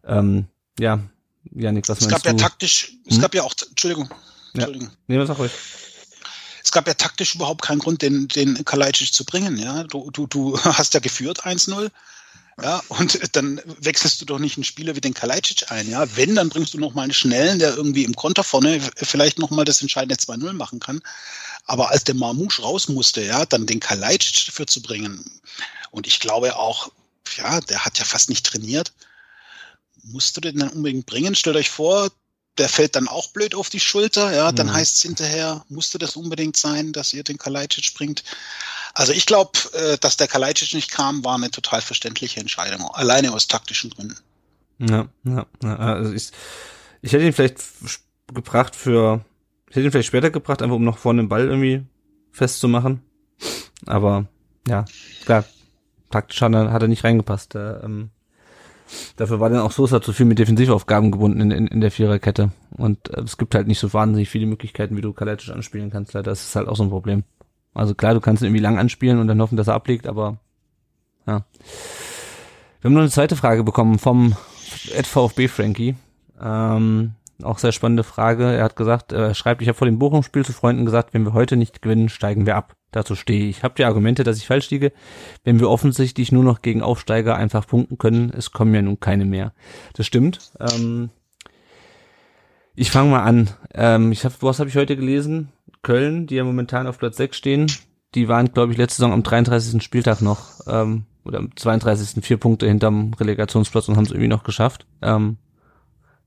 Ähm, 0.05 0.47
ja, 0.80 0.99
Janik, 1.51 1.88
was 1.89 1.99
es 1.99 2.09
meinst 2.09 2.23
gab 2.23 2.23
du? 2.23 2.30
ja 2.30 2.47
taktisch, 2.47 2.93
es 3.05 3.15
hm? 3.15 3.21
gab 3.21 3.36
ja 3.36 3.43
auch, 3.43 3.53
Entschuldigung, 3.69 4.09
Entschuldigung. 4.53 4.88
Ja. 4.88 4.95
Nee, 5.07 5.19
was 5.19 5.30
auch 5.30 5.39
ruhig 5.39 5.51
es 6.69 6.71
gab 6.71 6.88
ja 6.88 6.93
taktisch 6.93 7.34
überhaupt 7.34 7.63
keinen 7.63 7.80
Grund, 7.80 8.03
den, 8.03 8.27
den 8.27 8.63
Kalajdzic 8.63 9.11
zu 9.11 9.25
bringen. 9.25 9.57
Ja, 9.57 9.84
du, 9.86 10.11
du, 10.11 10.27
du 10.27 10.59
hast 10.63 10.93
ja 10.93 10.99
geführt 10.99 11.45
1-0. 11.45 11.89
Ja, 12.62 12.82
und 12.89 13.36
dann 13.36 13.62
wechselst 13.66 14.22
du 14.22 14.26
doch 14.26 14.39
nicht 14.39 14.57
einen 14.57 14.64
Spieler 14.64 14.95
wie 14.95 15.01
den 15.01 15.14
Kalajdzic 15.14 15.72
ein. 15.72 15.89
Ja, 15.89 16.16
wenn, 16.16 16.36
dann 16.36 16.49
bringst 16.49 16.74
du 16.74 16.80
noch 16.80 16.93
mal 16.93 17.03
einen 17.03 17.14
schnellen, 17.14 17.60
der 17.60 17.76
irgendwie 17.76 18.03
im 18.03 18.16
Konter 18.16 18.43
vorne 18.43 18.82
vielleicht 18.95 19.39
noch 19.39 19.49
mal 19.49 19.66
das 19.66 19.82
entscheidende 19.82 20.16
2-0 20.16 20.53
machen 20.53 20.80
kann. 20.80 21.01
Aber 21.66 21.91
als 21.91 22.03
der 22.03 22.16
Marmouche 22.16 22.62
raus 22.62 22.89
musste, 22.89 23.22
ja, 23.22 23.45
dann 23.45 23.66
den 23.66 23.80
Kalajdzic 23.80 24.47
dafür 24.47 24.68
zu 24.68 24.82
bringen. 24.82 25.24
Und 25.91 26.07
ich 26.07 26.20
glaube 26.20 26.55
auch, 26.57 26.91
ja, 27.38 27.62
der 27.62 27.86
hat 27.86 27.99
ja 27.99 28.05
fast 28.05 28.30
nicht 28.30 28.45
trainiert. 28.45 28.91
Musst 30.03 30.36
du 30.36 30.41
den 30.41 30.57
dann 30.60 30.70
unbedingt 30.70 31.05
bringen? 31.05 31.36
Stellt 31.36 31.57
euch 31.57 31.70
vor, 31.70 32.10
der 32.57 32.70
fällt 32.70 32.95
dann 32.95 33.07
auch 33.07 33.30
blöd 33.30 33.55
auf 33.55 33.70
die 33.70 33.80
Schulter, 33.80 34.36
ja, 34.36 34.51
dann 34.51 34.68
mhm. 34.68 34.74
heißt 34.74 34.97
es 34.97 35.01
hinterher, 35.01 35.64
musste 35.70 35.97
das 35.97 36.16
unbedingt 36.16 36.57
sein, 36.57 36.91
dass 36.91 37.14
ihr 37.14 37.24
den 37.24 37.38
Kalajdzic 37.38 37.93
bringt. 37.93 38.24
Also 38.93 39.13
ich 39.13 39.25
glaube, 39.25 39.51
äh, 39.73 39.97
dass 39.97 40.17
der 40.17 40.27
Kalajdzic 40.27 40.73
nicht 40.73 40.91
kam, 40.91 41.23
war 41.23 41.35
eine 41.35 41.51
total 41.51 41.81
verständliche 41.81 42.39
Entscheidung, 42.39 42.89
alleine 42.93 43.33
aus 43.33 43.47
taktischen 43.47 43.89
Gründen. 43.91 44.17
Ja, 44.79 45.07
ja, 45.23 45.45
ja 45.63 45.75
also 45.75 46.13
ich, 46.13 46.31
ich 47.01 47.13
hätte 47.13 47.25
ihn 47.25 47.33
vielleicht 47.33 47.59
gebracht 48.33 48.75
für, 48.75 49.23
ich 49.69 49.75
hätte 49.75 49.85
ihn 49.85 49.91
vielleicht 49.91 50.07
später 50.07 50.29
gebracht, 50.29 50.61
einfach 50.61 50.75
um 50.75 50.83
noch 50.83 50.97
vorne 50.97 51.21
den 51.23 51.29
Ball 51.29 51.47
irgendwie 51.47 51.85
festzumachen. 52.31 53.01
Aber 53.85 54.27
ja, 54.67 54.85
klar, 55.25 55.45
taktisch 56.09 56.41
hat 56.41 56.53
er, 56.53 56.71
hat 56.71 56.81
er 56.81 56.87
nicht 56.87 57.03
reingepasst. 57.03 57.53
Der, 57.53 57.81
ähm, 57.83 58.09
dafür 59.15 59.39
war 59.39 59.49
dann 59.49 59.61
auch 59.61 59.71
Sosa 59.71 60.01
zu 60.01 60.13
viel 60.13 60.25
mit 60.25 60.39
Defensivaufgaben 60.39 61.11
gebunden 61.11 61.41
in, 61.41 61.51
in, 61.51 61.67
in 61.67 61.81
der 61.81 61.91
Viererkette. 61.91 62.51
Und 62.71 63.09
äh, 63.09 63.21
es 63.21 63.37
gibt 63.37 63.55
halt 63.55 63.67
nicht 63.67 63.79
so 63.79 63.93
wahnsinnig 63.93 64.29
viele 64.29 64.45
Möglichkeiten, 64.45 64.97
wie 64.97 65.01
du 65.01 65.13
Kalajdzic 65.13 65.53
anspielen 65.53 65.91
kannst. 65.91 66.13
Leider 66.13 66.31
das 66.31 66.43
ist 66.43 66.55
halt 66.55 66.67
auch 66.67 66.75
so 66.75 66.83
ein 66.83 66.89
Problem. 66.89 67.23
Also 67.74 67.95
klar, 67.95 68.13
du 68.13 68.20
kannst 68.20 68.41
ihn 68.41 68.47
irgendwie 68.47 68.63
lang 68.63 68.78
anspielen 68.78 69.20
und 69.20 69.28
dann 69.28 69.41
hoffen, 69.41 69.57
dass 69.57 69.67
er 69.67 69.76
ablegt, 69.76 70.07
aber 70.07 70.38
ja. 71.28 71.45
Wir 72.82 72.89
haben 72.89 72.93
noch 72.93 73.01
eine 73.01 73.09
zweite 73.09 73.36
Frage 73.36 73.63
bekommen 73.63 73.99
vom 73.99 74.36
VfB 75.03 75.47
Frankie. 75.47 75.95
Ähm, 76.41 77.13
auch 77.43 77.57
sehr 77.57 77.72
spannende 77.72 78.03
Frage. 78.03 78.51
Er 78.51 78.63
hat 78.63 78.76
gesagt, 78.76 79.11
er 79.11 79.34
schreibt, 79.34 79.61
ich 79.61 79.67
habe 79.67 79.78
vor 79.78 79.88
dem 79.88 79.99
Bochum-Spiel 79.99 80.45
zu 80.45 80.53
Freunden 80.53 80.86
gesagt, 80.86 81.13
wenn 81.13 81.26
wir 81.26 81.34
heute 81.34 81.57
nicht 81.57 81.82
gewinnen, 81.82 82.09
steigen 82.09 82.45
wir 82.45 82.55
ab. 82.55 82.76
Dazu 82.91 83.15
stehe 83.15 83.47
ich. 83.47 83.63
Habt 83.63 83.80
ihr 83.80 83.88
Argumente, 83.88 84.24
dass 84.24 84.38
ich 84.38 84.47
falsch 84.47 84.70
liege? 84.72 84.91
Wenn 85.43 85.59
wir 85.59 85.70
offensichtlich 85.70 86.32
nur 86.32 86.43
noch 86.43 86.61
gegen 86.61 86.82
Aufsteiger 86.82 87.36
einfach 87.36 87.67
punkten 87.67 87.97
können, 87.97 88.32
es 88.36 88.51
kommen 88.51 88.74
ja 88.74 88.82
nun 88.82 88.99
keine 88.99 89.26
mehr. 89.26 89.53
Das 89.93 90.05
stimmt. 90.05 90.51
Ähm, 90.59 91.09
ich 92.76 92.91
fange 92.91 93.11
mal 93.11 93.24
an. 93.24 93.49
Ähm, 93.74 94.11
ich 94.11 94.26
hab, 94.26 94.41
was 94.41 94.59
habe 94.59 94.70
ich 94.70 94.76
heute 94.76 94.95
gelesen? 94.95 95.49
Köln, 95.82 96.27
die 96.27 96.36
ja 96.36 96.43
momentan 96.43 96.88
auf 96.88 96.97
Platz 96.97 97.17
6 97.17 97.38
stehen, 97.38 97.67
die 98.15 98.27
waren, 98.27 98.51
glaube 98.51 98.71
ich, 98.71 98.77
letzte 98.77 98.97
Saison 98.97 99.13
am 99.13 99.23
33. 99.23 99.82
Spieltag 99.84 100.21
noch, 100.21 100.39
ähm, 100.67 101.05
oder 101.23 101.39
am 101.39 101.55
32. 101.55 102.23
vier 102.23 102.38
Punkte 102.38 102.67
hinterm 102.67 103.13
Relegationsplatz 103.13 103.88
und 103.88 103.97
haben 103.97 104.05
es 104.05 104.11
irgendwie 104.11 104.27
noch 104.27 104.43
geschafft. 104.43 104.88
Ähm, 105.01 105.38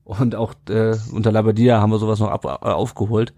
und 0.03 0.35
auch 0.35 0.53
äh, 0.69 0.95
unter 1.11 1.31
Labadia 1.31 1.79
haben 1.79 1.91
wir 1.91 1.99
sowas 1.99 2.19
noch 2.19 2.29
ab, 2.29 2.45
äh, 2.45 2.47
aufgeholt. 2.47 3.33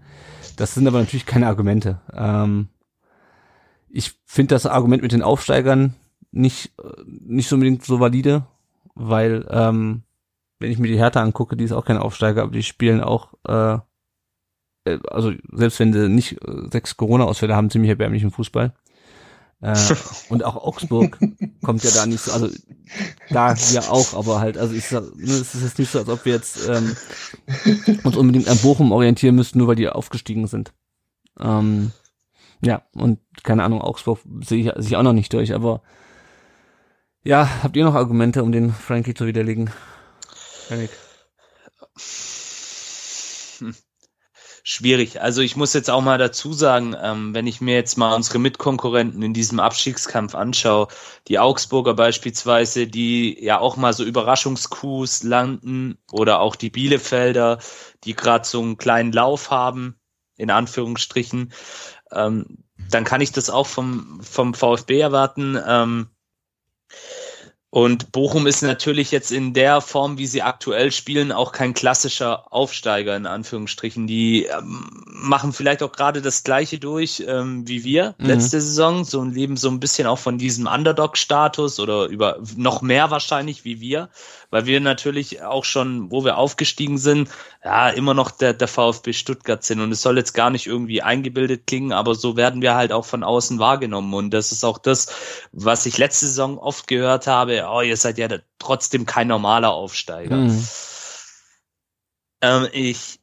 Das 0.56 0.74
sind 0.74 0.86
aber 0.86 0.98
natürlich 0.98 1.26
keine 1.26 1.46
Argumente. 1.46 2.00
Ähm, 2.12 2.68
ich 3.88 4.14
finde 4.24 4.54
das 4.54 4.66
Argument 4.66 5.02
mit 5.02 5.12
den 5.12 5.22
Aufsteigern 5.22 5.94
nicht, 6.32 6.72
äh, 6.78 7.02
nicht 7.06 7.48
so 7.48 7.56
unbedingt 7.56 7.84
so 7.84 8.00
valide, 8.00 8.46
weil 8.94 9.46
ähm, 9.50 10.02
wenn 10.58 10.70
ich 10.70 10.78
mir 10.78 10.88
die 10.88 10.98
Hertha 10.98 11.22
angucke, 11.22 11.56
die 11.56 11.64
ist 11.64 11.72
auch 11.72 11.84
kein 11.84 11.98
Aufsteiger, 11.98 12.42
aber 12.42 12.52
die 12.52 12.62
spielen 12.62 13.00
auch, 13.00 13.34
äh 13.46 13.78
also 15.10 15.32
selbst 15.52 15.78
wenn 15.80 15.92
sie 15.92 16.08
nicht 16.08 16.32
äh, 16.46 16.68
sechs 16.70 16.96
Corona-Ausfälle 16.96 17.54
haben, 17.54 17.70
ziemlich 17.70 17.90
erbärmlichen 17.90 18.30
Fußball. 18.30 18.72
Äh, 19.60 19.76
und 20.28 20.44
auch 20.44 20.56
Augsburg 20.56 21.18
kommt 21.62 21.82
ja 21.82 21.90
da 21.90 22.06
nicht 22.06 22.20
so, 22.20 22.32
also 22.32 22.48
da 23.30 23.54
ja 23.54 23.82
auch, 23.88 24.14
aber 24.14 24.40
halt, 24.40 24.58
also 24.58 24.74
ich 24.74 24.86
sag, 24.86 25.02
ne, 25.16 25.32
es 25.32 25.54
ist 25.54 25.62
jetzt 25.62 25.78
nicht 25.78 25.90
so, 25.90 25.98
als 25.98 26.08
ob 26.08 26.24
wir 26.24 26.34
jetzt 26.34 26.68
ähm, 26.68 26.96
uns 28.04 28.16
unbedingt 28.16 28.48
an 28.48 28.58
Bochum 28.58 28.92
orientieren 28.92 29.34
müssten, 29.34 29.58
nur 29.58 29.68
weil 29.68 29.76
die 29.76 29.88
aufgestiegen 29.88 30.46
sind. 30.46 30.72
Ähm, 31.40 31.92
ja, 32.62 32.82
und 32.94 33.18
keine 33.42 33.64
Ahnung, 33.64 33.80
Augsburg 33.80 34.20
sehe 34.44 34.58
ich, 34.60 34.72
sehe 34.76 34.90
ich 34.90 34.96
auch 34.96 35.02
noch 35.02 35.12
nicht 35.12 35.32
durch, 35.32 35.54
aber 35.54 35.82
ja, 37.24 37.62
habt 37.62 37.76
ihr 37.76 37.84
noch 37.84 37.94
Argumente, 37.94 38.42
um 38.42 38.52
den 38.52 38.72
Frankie 38.72 39.14
zu 39.14 39.26
widerlegen? 39.26 39.70
Janik. 40.70 40.90
Schwierig. 44.68 45.20
Also 45.20 45.42
ich 45.42 45.54
muss 45.54 45.74
jetzt 45.74 45.88
auch 45.88 46.00
mal 46.00 46.18
dazu 46.18 46.52
sagen, 46.52 46.96
ähm, 47.00 47.32
wenn 47.36 47.46
ich 47.46 47.60
mir 47.60 47.76
jetzt 47.76 47.96
mal 47.96 48.16
unsere 48.16 48.40
Mitkonkurrenten 48.40 49.22
in 49.22 49.32
diesem 49.32 49.60
Abstiegskampf 49.60 50.34
anschaue, 50.34 50.88
die 51.28 51.38
Augsburger 51.38 51.94
beispielsweise, 51.94 52.88
die 52.88 53.40
ja 53.44 53.60
auch 53.60 53.76
mal 53.76 53.92
so 53.92 54.02
Überraschungskus 54.02 55.22
landen 55.22 55.98
oder 56.10 56.40
auch 56.40 56.56
die 56.56 56.70
Bielefelder, 56.70 57.60
die 58.02 58.16
gerade 58.16 58.44
so 58.44 58.60
einen 58.60 58.76
kleinen 58.76 59.12
Lauf 59.12 59.52
haben, 59.52 60.00
in 60.36 60.50
Anführungsstrichen, 60.50 61.52
ähm, 62.10 62.64
dann 62.90 63.04
kann 63.04 63.20
ich 63.20 63.30
das 63.30 63.50
auch 63.50 63.68
vom, 63.68 64.20
vom 64.20 64.52
VfB 64.52 64.98
erwarten. 64.98 65.56
Ähm, 65.64 66.08
und 67.70 68.12
Bochum 68.12 68.46
ist 68.46 68.62
natürlich 68.62 69.10
jetzt 69.10 69.32
in 69.32 69.52
der 69.52 69.80
Form, 69.80 70.18
wie 70.18 70.26
sie 70.26 70.40
aktuell 70.40 70.92
spielen, 70.92 71.32
auch 71.32 71.50
kein 71.50 71.74
klassischer 71.74 72.52
Aufsteiger 72.52 73.16
in 73.16 73.26
Anführungsstrichen. 73.26 74.06
Die 74.06 74.44
ähm, 74.44 75.04
machen 75.06 75.52
vielleicht 75.52 75.82
auch 75.82 75.92
gerade 75.92 76.22
das 76.22 76.44
Gleiche 76.44 76.78
durch 76.78 77.24
ähm, 77.26 77.66
wie 77.66 77.82
wir 77.82 78.14
mhm. 78.18 78.26
letzte 78.26 78.60
Saison, 78.60 79.04
so 79.04 79.22
leben 79.24 79.56
so 79.56 79.68
ein 79.68 79.80
bisschen 79.80 80.06
auch 80.06 80.18
von 80.18 80.38
diesem 80.38 80.66
Underdog-Status 80.66 81.80
oder 81.80 82.06
über 82.06 82.38
noch 82.56 82.82
mehr 82.82 83.10
wahrscheinlich 83.10 83.64
wie 83.64 83.80
wir, 83.80 84.10
weil 84.50 84.66
wir 84.66 84.80
natürlich 84.80 85.42
auch 85.42 85.64
schon, 85.64 86.10
wo 86.10 86.24
wir 86.24 86.38
aufgestiegen 86.38 86.98
sind, 86.98 87.28
ja 87.64 87.90
immer 87.90 88.14
noch 88.14 88.30
der, 88.30 88.54
der 88.54 88.68
VfB 88.68 89.12
Stuttgart 89.12 89.62
sind. 89.62 89.80
Und 89.80 89.92
es 89.92 90.02
soll 90.02 90.16
jetzt 90.16 90.32
gar 90.32 90.50
nicht 90.50 90.66
irgendwie 90.66 91.02
eingebildet 91.02 91.66
klingen, 91.66 91.92
aber 91.92 92.14
so 92.14 92.36
werden 92.36 92.62
wir 92.62 92.74
halt 92.74 92.92
auch 92.92 93.04
von 93.04 93.24
außen 93.24 93.58
wahrgenommen. 93.58 94.14
Und 94.14 94.30
das 94.30 94.52
ist 94.52 94.64
auch 94.64 94.78
das, 94.78 95.08
was 95.52 95.84
ich 95.86 95.98
letzte 95.98 96.26
Saison 96.26 96.58
oft 96.58 96.86
gehört 96.86 97.26
habe 97.26 97.66
oh, 97.68 97.80
ihr 97.80 97.96
seid 97.96 98.18
ja 98.18 98.28
trotzdem 98.58 99.06
kein 99.06 99.28
normaler 99.28 99.72
Aufsteiger. 99.72 100.36
Mhm. 100.36 100.68
Ähm, 102.42 102.68
ich 102.72 103.20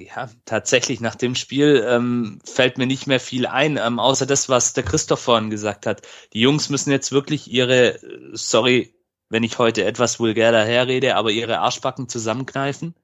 ja, 0.00 0.30
tatsächlich 0.44 1.00
nach 1.00 1.14
dem 1.14 1.34
Spiel 1.34 1.84
ähm, 1.88 2.40
fällt 2.44 2.78
mir 2.78 2.86
nicht 2.86 3.06
mehr 3.06 3.20
viel 3.20 3.46
ein, 3.46 3.76
ähm, 3.76 3.98
außer 3.98 4.26
das, 4.26 4.48
was 4.48 4.72
der 4.72 4.84
Christoph 4.84 5.20
vorhin 5.20 5.50
gesagt 5.50 5.86
hat. 5.86 6.02
Die 6.32 6.40
Jungs 6.40 6.68
müssen 6.70 6.90
jetzt 6.90 7.12
wirklich 7.12 7.50
ihre, 7.50 7.98
sorry, 8.32 8.93
wenn 9.28 9.42
ich 9.42 9.58
heute 9.58 9.84
etwas 9.84 10.20
vulgär 10.20 10.52
daherrede, 10.52 11.16
aber 11.16 11.30
ihre 11.30 11.58
Arschbacken 11.58 12.08
zusammenkneifen. 12.08 12.94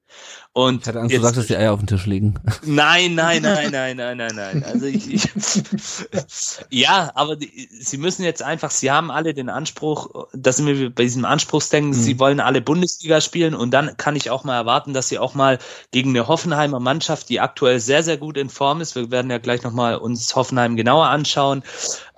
Und 0.53 0.81
ich 0.81 0.87
hatte 0.87 0.99
Angst, 0.99 1.11
jetzt, 1.11 1.19
du 1.19 1.23
sagst, 1.23 1.37
dass 1.37 1.47
die 1.47 1.55
Eier 1.55 1.73
auf 1.73 1.79
dem 1.79 1.87
Tisch 1.87 2.05
liegen. 2.05 2.35
Nein, 2.63 3.15
nein, 3.15 3.41
nein, 3.41 3.71
nein, 3.71 3.95
nein, 3.95 4.17
nein, 4.17 4.35
nein. 4.35 4.63
Also 4.65 4.85
ich, 4.85 5.09
ich 5.09 5.29
ja, 6.69 7.11
aber 7.15 7.37
die, 7.37 7.69
sie 7.71 7.97
müssen 7.97 8.23
jetzt 8.23 8.43
einfach, 8.43 8.71
sie 8.71 8.91
haben 8.91 9.09
alle 9.09 9.33
den 9.33 9.49
Anspruch, 9.49 10.27
dass 10.33 10.57
sind 10.57 10.67
wir 10.67 10.93
bei 10.93 11.03
diesem 11.03 11.23
Anspruchsdenken, 11.23 11.91
mhm. 11.91 12.01
sie 12.01 12.19
wollen 12.19 12.41
alle 12.41 12.61
Bundesliga 12.61 13.21
spielen 13.21 13.55
und 13.55 13.71
dann 13.71 13.95
kann 13.95 14.17
ich 14.17 14.29
auch 14.29 14.43
mal 14.43 14.55
erwarten, 14.55 14.93
dass 14.93 15.07
sie 15.07 15.19
auch 15.19 15.33
mal 15.33 15.59
gegen 15.91 16.09
eine 16.09 16.27
Hoffenheimer 16.27 16.81
Mannschaft, 16.81 17.29
die 17.29 17.39
aktuell 17.39 17.79
sehr, 17.79 18.03
sehr 18.03 18.17
gut 18.17 18.37
in 18.37 18.49
Form 18.49 18.81
ist, 18.81 18.95
wir 18.95 19.11
werden 19.11 19.31
ja 19.31 19.37
gleich 19.37 19.63
nochmal 19.63 19.95
uns 19.95 20.35
Hoffenheim 20.35 20.75
genauer 20.75 21.07
anschauen, 21.07 21.63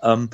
ähm, 0.02 0.30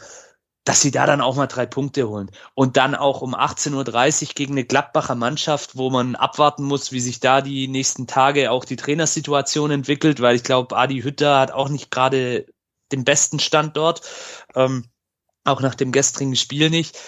dass 0.65 0.81
sie 0.81 0.91
da 0.91 1.05
dann 1.05 1.21
auch 1.21 1.35
mal 1.35 1.47
drei 1.47 1.65
Punkte 1.65 2.07
holen. 2.07 2.29
Und 2.53 2.77
dann 2.77 2.93
auch 2.95 3.21
um 3.21 3.33
18.30 3.33 4.27
Uhr 4.27 4.33
gegen 4.35 4.53
eine 4.53 4.65
Gladbacher 4.65 5.15
Mannschaft, 5.15 5.77
wo 5.77 5.89
man 5.89 6.15
abwarten 6.15 6.63
muss, 6.63 6.91
wie 6.91 6.99
sich 6.99 7.19
da 7.19 7.41
die 7.41 7.67
nächsten 7.67 8.07
Tage 8.07 8.51
auch 8.51 8.65
die 8.65 8.75
Trainersituation 8.75 9.71
entwickelt, 9.71 10.21
weil 10.21 10.35
ich 10.35 10.43
glaube, 10.43 10.77
Adi 10.77 11.01
Hütter 11.01 11.39
hat 11.39 11.51
auch 11.51 11.69
nicht 11.69 11.91
gerade 11.91 12.45
den 12.91 13.03
besten 13.03 13.39
Stand 13.39 13.77
dort, 13.77 14.01
ähm, 14.55 14.85
auch 15.43 15.61
nach 15.61 15.75
dem 15.75 15.91
gestrigen 15.91 16.35
Spiel 16.35 16.69
nicht. 16.69 16.99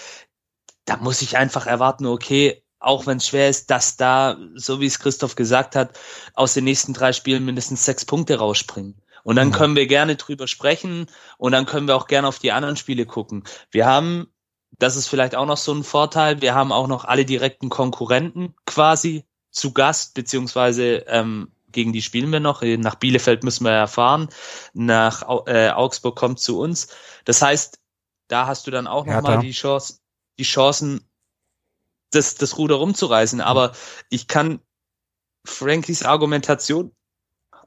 Da 0.84 0.96
muss 0.96 1.22
ich 1.22 1.36
einfach 1.36 1.66
erwarten, 1.66 2.06
okay, 2.06 2.62
auch 2.80 3.06
wenn 3.06 3.18
es 3.18 3.28
schwer 3.28 3.48
ist, 3.48 3.70
dass 3.70 3.96
da, 3.96 4.36
so 4.54 4.80
wie 4.80 4.86
es 4.86 4.98
Christoph 4.98 5.36
gesagt 5.36 5.76
hat, 5.76 5.98
aus 6.34 6.54
den 6.54 6.64
nächsten 6.64 6.94
drei 6.94 7.12
Spielen 7.12 7.44
mindestens 7.44 7.84
sechs 7.84 8.04
Punkte 8.04 8.38
rausspringen. 8.38 9.00
Und 9.24 9.36
dann 9.36 9.52
können 9.52 9.76
wir 9.76 9.86
gerne 9.86 10.16
drüber 10.16 10.48
sprechen 10.48 11.06
und 11.38 11.52
dann 11.52 11.66
können 11.66 11.86
wir 11.86 11.96
auch 11.96 12.06
gerne 12.06 12.28
auf 12.28 12.38
die 12.38 12.52
anderen 12.52 12.76
Spiele 12.76 13.06
gucken. 13.06 13.44
Wir 13.70 13.86
haben, 13.86 14.26
das 14.78 14.96
ist 14.96 15.08
vielleicht 15.08 15.34
auch 15.34 15.46
noch 15.46 15.56
so 15.56 15.72
ein 15.72 15.84
Vorteil, 15.84 16.40
wir 16.40 16.54
haben 16.54 16.72
auch 16.72 16.88
noch 16.88 17.04
alle 17.04 17.24
direkten 17.24 17.68
Konkurrenten 17.68 18.54
quasi 18.66 19.24
zu 19.50 19.72
Gast, 19.72 20.14
beziehungsweise 20.14 21.04
ähm, 21.06 21.52
gegen 21.72 21.92
die 21.92 22.02
spielen 22.02 22.30
wir 22.30 22.40
noch. 22.40 22.62
Nach 22.62 22.94
Bielefeld 22.94 23.44
müssen 23.44 23.64
wir 23.64 23.72
ja 23.72 23.86
fahren. 23.86 24.28
Nach 24.74 25.22
äh, 25.46 25.70
Augsburg 25.70 26.16
kommt 26.16 26.38
zu 26.38 26.60
uns. 26.60 26.88
Das 27.24 27.42
heißt, 27.42 27.80
da 28.28 28.46
hast 28.46 28.66
du 28.66 28.70
dann 28.70 28.86
auch 28.86 29.06
nochmal 29.06 29.40
die 29.40 29.52
Chance, 29.52 30.00
die 30.38 30.44
Chancen, 30.44 31.08
das, 32.10 32.34
das 32.34 32.58
Ruder 32.58 32.76
rumzureißen. 32.76 33.40
Aber 33.40 33.72
ich 34.10 34.28
kann 34.28 34.60
Frankies 35.44 36.04
Argumentation 36.04 36.94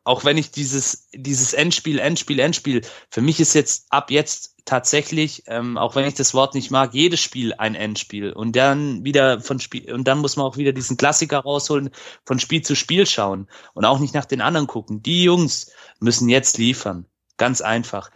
auch 0.06 0.24
wenn 0.24 0.38
ich 0.38 0.51
dieses, 0.51 1.10
dieses 1.14 1.53
Endspiel, 1.53 1.99
Endspiel, 1.99 2.39
Endspiel, 2.39 2.82
für 3.10 3.22
mich 3.22 3.39
ist 3.39 3.56
jetzt 3.56 3.88
ab 3.89 4.12
jetzt 4.12 4.56
tatsächlich, 4.64 5.43
ähm, 5.47 5.78
auch 5.78 5.95
wenn 5.95 6.08
ich 6.08 6.14
das 6.14 6.34
Wort 6.34 6.53
nicht 6.53 6.70
mag, 6.70 6.93
jedes 6.93 7.20
Spiel 7.20 7.53
ein 7.56 7.76
Endspiel. 7.76 8.32
Und 8.32 8.56
dann 8.56 9.03
wieder 9.03 9.41
von 9.41 9.60
Spiel, 9.60 9.91
und 9.91 10.08
dann 10.08 10.20
muss 10.20 10.38
man 10.38 10.45
auch 10.45 10.58
wieder 10.58 10.74
diesen 10.74 10.95
Klassiker 10.95 11.39
rausholen, 11.39 11.89
von 12.24 12.39
Spiel 12.39 12.62
zu 12.62 12.76
Spiel 12.76 13.08
schauen 13.08 13.47
und 13.74 13.84
auch 13.84 13.99
nicht 13.99 14.14
nach 14.14 14.26
den 14.26 14.41
anderen 14.41 14.68
gucken. 14.68 15.01
Die 15.01 15.24
Jungs 15.24 15.72
müssen 15.99 16.30
jetzt 16.30 16.60
liefern. 16.60 17.06
Ganz 17.38 17.62
einfach. 17.62 18.12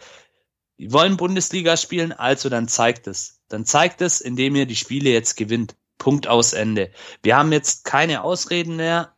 Die 0.78 0.92
wollen 0.92 1.16
Bundesliga 1.16 1.76
spielen, 1.76 2.12
also 2.12 2.48
dann 2.48 2.68
zeigt 2.68 3.08
es. 3.08 3.40
Dann 3.48 3.64
zeigt 3.66 4.00
es, 4.00 4.20
indem 4.20 4.54
ihr 4.54 4.66
die 4.66 4.76
Spiele 4.76 5.10
jetzt 5.10 5.36
gewinnt. 5.36 5.74
Punkt 5.98 6.28
aus 6.28 6.52
Ende. 6.52 6.92
Wir 7.22 7.36
haben 7.36 7.52
jetzt 7.52 7.84
keine 7.84 8.22
Ausreden 8.22 8.76
mehr. 8.76 9.12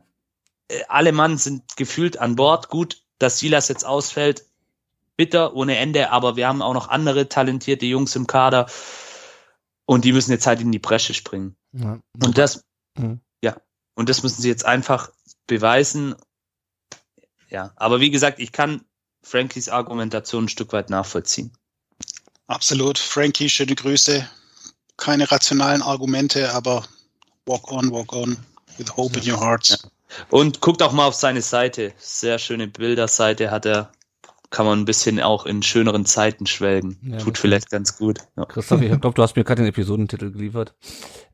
Äh, 0.73 0.85
alle 0.89 1.13
Mann 1.13 1.39
sind 1.39 1.77
gefühlt 1.77 2.19
an 2.19 2.37
Bord. 2.37 2.69
Gut, 2.69 3.03
dass 3.19 3.39
Silas 3.39 3.69
jetzt 3.69 3.85
ausfällt, 3.85 4.47
bitter 5.17 5.55
ohne 5.55 5.77
Ende, 5.77 6.11
aber 6.11 6.37
wir 6.37 6.49
haben 6.49 6.63
auch 6.63 6.75
noch 6.75 6.89
andere 6.89 7.29
talentierte 7.29 7.87
Jungs 7.87 8.17
im 8.17 8.27
Kader 8.27 8.67
und 9.85 10.05
die 10.05 10.13
müssen 10.13 10.33
jetzt 10.33 10.47
halt 10.47 10.61
in 10.61 10.73
die 10.73 10.79
Bresche 10.79 11.15
springen. 11.15 11.57
Ja. 11.73 12.01
Und 12.23 12.39
das, 12.39 12.65
mhm. 12.99 13.21
ja, 13.43 13.57
und 13.95 14.09
das 14.09 14.23
müssen 14.23 14.43
sie 14.43 14.49
jetzt 14.49 14.65
einfach 14.65 15.11
beweisen. 15.47 16.15
Ja, 17.49 17.73
aber 17.77 18.01
wie 18.01 18.11
gesagt, 18.11 18.41
ich 18.41 18.53
kann 18.53 18.85
Frankies 19.23 19.69
Argumentation 19.69 20.45
ein 20.45 20.49
Stück 20.49 20.73
weit 20.73 20.91
nachvollziehen. 20.91 21.53
Absolut. 22.47 22.99
Frankie, 22.99 23.49
schöne 23.49 23.75
Grüße. 23.75 24.29
Keine 24.97 25.31
rationalen 25.31 25.83
Argumente, 25.83 26.53
aber 26.53 26.85
walk 27.47 27.71
on, 27.71 27.91
walk 27.93 28.13
on 28.13 28.37
with 28.79 28.97
hope 28.97 29.19
in 29.19 29.31
your 29.31 29.41
hearts. 29.41 29.71
Ja. 29.83 29.91
Und 30.31 30.61
guckt 30.61 30.83
auch 30.83 30.93
mal 30.93 31.07
auf 31.07 31.15
seine 31.15 31.43
Seite. 31.43 31.93
Sehr 31.99 32.39
schöne 32.39 32.69
Bilderseite 32.69 33.51
hat 33.51 33.67
er. 33.67 33.93
kann 34.51 34.67
man 34.67 34.81
ein 34.81 34.85
bisschen 34.85 35.19
auch 35.21 35.47
in 35.47 35.63
schöneren 35.63 36.05
Zeiten 36.05 36.47
schwelgen. 36.47 36.99
Ja, 37.03 37.17
Tut 37.19 37.39
vielleicht 37.39 37.71
ganz 37.71 37.97
gut. 37.97 38.19
Ja. 38.37 38.45
Christoph, 38.45 38.83
ich 38.83 38.89
glaube, 39.01 39.15
du 39.15 39.23
hast 39.23 39.35
mir 39.35 39.45
gerade 39.45 39.63
den 39.63 39.69
Episodentitel 39.69 40.31
geliefert. 40.31 40.75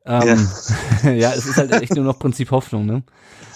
Ähm, 0.07 0.49
ja. 1.03 1.33
es 1.33 1.47
ist 1.47 1.57
halt 1.57 1.73
echt 1.73 1.95
nur 1.95 2.05
noch 2.05 2.19
Prinzip 2.19 2.51
Hoffnung, 2.51 2.87
ne? 2.87 3.03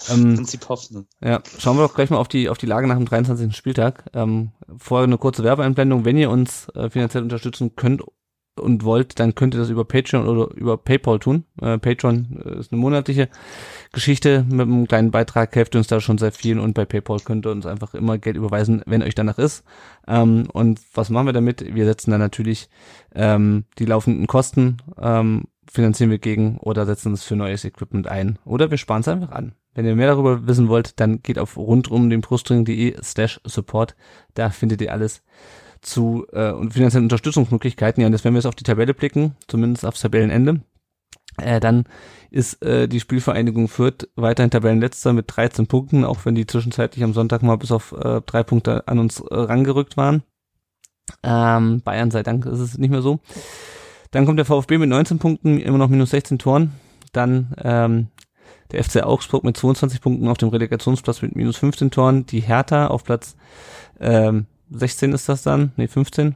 Ähm, 0.09 0.35
Prinzip 0.35 0.67
Hoffnung. 0.67 1.07
ja, 1.21 1.41
schauen 1.57 1.77
wir 1.77 1.87
doch 1.87 1.95
gleich 1.95 2.09
mal 2.09 2.17
auf 2.17 2.27
die, 2.27 2.49
auf 2.49 2.57
die 2.57 2.65
Lage 2.65 2.87
nach 2.87 2.97
dem 2.97 3.05
23. 3.05 3.55
Spieltag. 3.55 4.03
Ähm, 4.13 4.51
vorher 4.77 5.05
eine 5.05 5.17
kurze 5.17 5.43
Werbeeinblendung. 5.43 6.03
Wenn 6.03 6.17
ihr 6.17 6.29
uns 6.29 6.67
äh, 6.75 6.89
finanziell 6.89 7.23
unterstützen 7.23 7.75
könnt 7.75 8.03
und 8.59 8.83
wollt, 8.83 9.19
dann 9.19 9.35
könnt 9.35 9.55
ihr 9.55 9.59
das 9.59 9.69
über 9.69 9.85
Patreon 9.85 10.27
oder 10.27 10.53
über 10.55 10.77
PayPal 10.77 11.19
tun. 11.19 11.45
Äh, 11.61 11.77
Patreon 11.77 12.41
äh, 12.45 12.59
ist 12.59 12.71
eine 12.71 12.81
monatliche 12.81 13.29
Geschichte 13.91 14.45
mit 14.49 14.61
einem 14.61 14.87
kleinen 14.87 15.11
Beitrag, 15.11 15.55
helft 15.55 15.75
uns 15.75 15.87
da 15.87 15.99
schon 15.99 16.17
sehr 16.17 16.31
viel 16.31 16.59
und 16.59 16.73
bei 16.73 16.85
PayPal 16.85 17.19
könnt 17.19 17.45
ihr 17.45 17.51
uns 17.51 17.65
einfach 17.65 17.93
immer 17.93 18.17
Geld 18.17 18.37
überweisen, 18.37 18.81
wenn 18.85 19.03
euch 19.03 19.15
danach 19.15 19.37
ist. 19.37 19.63
Ähm, 20.07 20.47
und 20.51 20.81
was 20.93 21.09
machen 21.09 21.27
wir 21.27 21.33
damit? 21.33 21.73
Wir 21.73 21.85
setzen 21.85 22.11
dann 22.11 22.19
natürlich 22.19 22.69
ähm, 23.15 23.65
die 23.79 23.85
laufenden 23.85 24.27
Kosten, 24.27 24.77
ähm, 25.01 25.45
finanzieren 25.71 26.11
wir 26.11 26.19
gegen 26.19 26.57
oder 26.59 26.85
setzen 26.85 27.13
es 27.13 27.23
für 27.23 27.35
neues 27.35 27.65
Equipment 27.65 28.07
ein. 28.07 28.37
Oder 28.45 28.69
wir 28.69 28.77
sparen 28.77 29.01
es 29.01 29.07
einfach 29.07 29.31
an. 29.31 29.55
Wenn 29.73 29.85
ihr 29.85 29.95
mehr 29.95 30.07
darüber 30.07 30.45
wissen 30.45 30.67
wollt, 30.67 30.99
dann 30.99 31.23
geht 31.23 31.39
auf 31.39 31.57
rundum 31.57 32.09
den 32.09 32.21
Brustring.de 32.21 32.95
slash 33.01 33.41
support. 33.43 33.95
Da 34.35 34.49
findet 34.49 34.81
ihr 34.81 34.91
alles 34.91 35.23
zu 35.83 36.25
äh, 36.31 36.51
und 36.51 36.73
finanziellen 36.73 37.05
Unterstützungsmöglichkeiten. 37.05 38.01
Ja, 38.01 38.07
und 38.07 38.13
jetzt, 38.13 38.23
wenn 38.23 38.33
wir 38.33 38.39
jetzt 38.39 38.47
auf 38.47 38.55
die 38.55 38.63
Tabelle 38.63 38.93
blicken, 38.93 39.35
zumindest 39.47 39.85
aufs 39.85 40.01
Tabellenende, 40.01 40.61
äh, 41.37 41.59
dann 41.59 41.85
ist 42.31 42.63
äh, 42.63 42.87
die 42.87 42.99
Spielvereinigung 42.99 43.67
Fürth 43.67 44.07
weiterhin 44.15 44.51
Tabellenletzter 44.51 45.13
mit 45.13 45.25
13 45.27 45.67
Punkten, 45.67 46.05
auch 46.05 46.25
wenn 46.25 46.35
die 46.35 46.47
zwischenzeitlich 46.47 47.03
am 47.03 47.13
Sonntag 47.13 47.43
mal 47.43 47.57
bis 47.57 47.71
auf 47.71 47.91
äh, 47.91 48.21
drei 48.25 48.43
Punkte 48.43 48.87
an 48.87 48.99
uns 48.99 49.19
äh, 49.19 49.35
rangerückt 49.35 49.97
waren. 49.97 50.23
Ähm, 51.21 51.81
Bayern 51.83 52.11
sei 52.11 52.23
Dank 52.23 52.45
ist 52.45 52.59
es 52.59 52.77
nicht 52.77 52.89
mehr 52.89 53.01
so. 53.01 53.19
Dann 54.11 54.25
kommt 54.25 54.37
der 54.37 54.45
VfB 54.45 54.77
mit 54.77 54.89
19 54.89 55.19
Punkten, 55.19 55.59
immer 55.59 55.77
noch 55.77 55.89
minus 55.89 56.11
16 56.11 56.39
Toren. 56.39 56.73
Dann 57.11 57.53
ähm, 57.57 58.07
der 58.71 58.83
FC 58.83 59.03
Augsburg 59.03 59.43
mit 59.43 59.57
22 59.57 60.01
Punkten 60.01 60.27
auf 60.27 60.37
dem 60.37 60.49
Relegationsplatz 60.49 61.21
mit 61.21 61.35
minus 61.35 61.57
15 61.57 61.91
Toren. 61.91 62.25
Die 62.25 62.39
Hertha 62.39 62.87
auf 62.87 63.03
Platz 63.03 63.35
ähm, 63.99 64.47
16 64.73 65.13
ist 65.13 65.29
das 65.29 65.43
dann, 65.43 65.71
nee 65.77 65.87
15, 65.87 66.35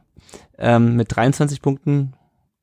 ähm, 0.57 0.95
mit 0.95 1.15
23 1.15 1.61
Punkten 1.61 2.13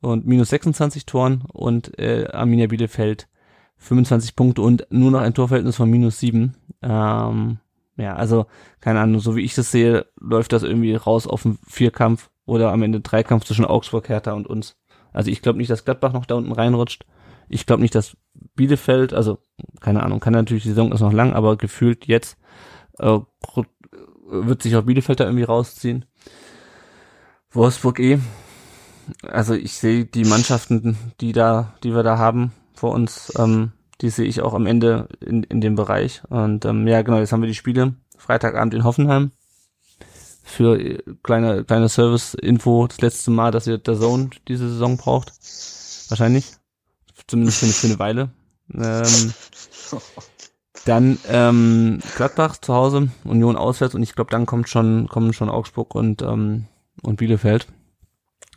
und 0.01 0.27
minus 0.27 0.51
26 0.51 1.07
Toren 1.07 1.45
und 1.53 1.99
äh, 1.99 2.29
Arminia 2.33 2.67
Bielefeld 2.67 3.29
25 3.77 4.37
Punkte 4.37 4.63
und 4.63 4.87
nur 4.91 5.11
noch 5.11 5.21
ein 5.21 5.35
Torverhältnis 5.35 5.77
von 5.77 5.91
minus 5.91 6.21
7. 6.21 6.55
Ähm, 6.83 7.59
ja, 7.97 8.15
also 8.15 8.47
keine 8.81 9.01
Ahnung, 9.01 9.21
so 9.21 9.37
wie 9.37 9.43
ich 9.43 9.55
das 9.55 9.71
sehe, 9.71 10.07
läuft 10.21 10.53
das 10.53 10.63
irgendwie 10.63 10.95
raus 10.95 11.27
auf 11.27 11.45
einen 11.45 11.59
Vierkampf 11.67 12.31
oder 12.47 12.73
am 12.73 12.83
Ende 12.83 13.01
Dreikampf 13.01 13.45
zwischen 13.45 13.65
Augsburg, 13.65 14.09
Hertha 14.09 14.33
und 14.33 14.47
uns. 14.47 14.77
Also 15.13 15.31
ich 15.31 15.43
glaube 15.43 15.59
nicht, 15.59 15.71
dass 15.71 15.85
Gladbach 15.85 16.13
noch 16.13 16.27
da 16.27 16.35
unten 16.35 16.53
reinrutscht. 16.53 17.07
Ich 17.49 17.67
glaube 17.67 17.83
nicht, 17.83 17.95
dass 17.95 18.17
Bielefeld, 18.57 19.13
also 19.13 19.39
keine 19.81 20.03
Ahnung, 20.03 20.21
kann 20.21 20.33
natürlich 20.33 20.65
die 20.65 20.71
Saison 20.71 20.93
ist 20.93 21.01
noch 21.01 21.13
lang, 21.13 21.33
aber 21.33 21.57
gefühlt 21.57 22.07
jetzt 22.07 22.39
äh, 22.99 23.19
wird 24.27 24.63
sich 24.63 24.77
auch 24.77 24.83
Bielefeld 24.83 25.21
da 25.21 25.25
irgendwie 25.25 25.45
rausziehen. 25.45 26.05
Wolfsburg 27.51 27.99
eh. 28.01 28.19
Also 29.23 29.55
ich 29.55 29.75
sehe 29.75 30.07
die 30.07 30.25
Mannschaften, 30.25 30.97
die 31.21 31.33
da, 31.33 31.75
die 31.83 31.95
wir 31.95 32.03
da 32.03 32.19
haben 32.19 32.53
vor 32.75 32.93
uns, 32.93 33.33
ähm, 33.39 33.73
die 34.01 34.11
sehe 34.11 34.27
ich 34.27 34.41
auch 34.41 34.55
am 34.55 34.67
Ende 34.67 35.09
in, 35.21 35.43
in 35.45 35.61
dem 35.61 35.77
Bereich. 35.77 36.23
Und 36.29 36.65
ähm, 36.65 36.87
ja, 36.87 37.03
genau, 37.03 37.19
jetzt 37.19 37.33
haben 37.33 37.43
wir 37.43 37.49
die 37.49 37.55
Spiele. 37.55 37.95
Freitagabend 38.17 38.75
in 38.75 38.85
Hoffenheim. 38.85 39.31
Für 40.43 40.79
äh, 40.79 41.03
kleine, 41.23 41.65
kleine 41.65 41.89
Service-Info, 41.89 42.87
das 42.87 43.01
letzte 43.01 43.31
Mal, 43.31 43.51
dass 43.51 43.67
ihr 43.67 43.79
der 43.79 43.99
Zone 43.99 44.31
diese 44.49 44.69
Saison 44.69 44.97
braucht. 44.97 45.33
Wahrscheinlich. 46.09 46.53
Zumindest 47.27 47.61
für, 47.61 47.67
für 47.67 47.87
eine 47.87 47.99
Weile. 47.99 48.31
Ähm, 48.75 49.33
dann 50.85 51.19
ähm, 51.29 52.01
Gladbach 52.17 52.57
zu 52.59 52.75
Hause, 52.75 53.09
Union 53.25 53.57
auswärts 53.57 53.95
und 53.95 54.03
ich 54.03 54.15
glaube, 54.15 54.31
dann 54.31 54.47
kommt 54.47 54.69
schon, 54.69 55.09
kommen 55.09 55.33
schon 55.33 55.49
Augsburg 55.49 55.95
und, 55.95 56.23
ähm, 56.23 56.67
und 57.03 57.17
Bielefeld. 57.17 57.67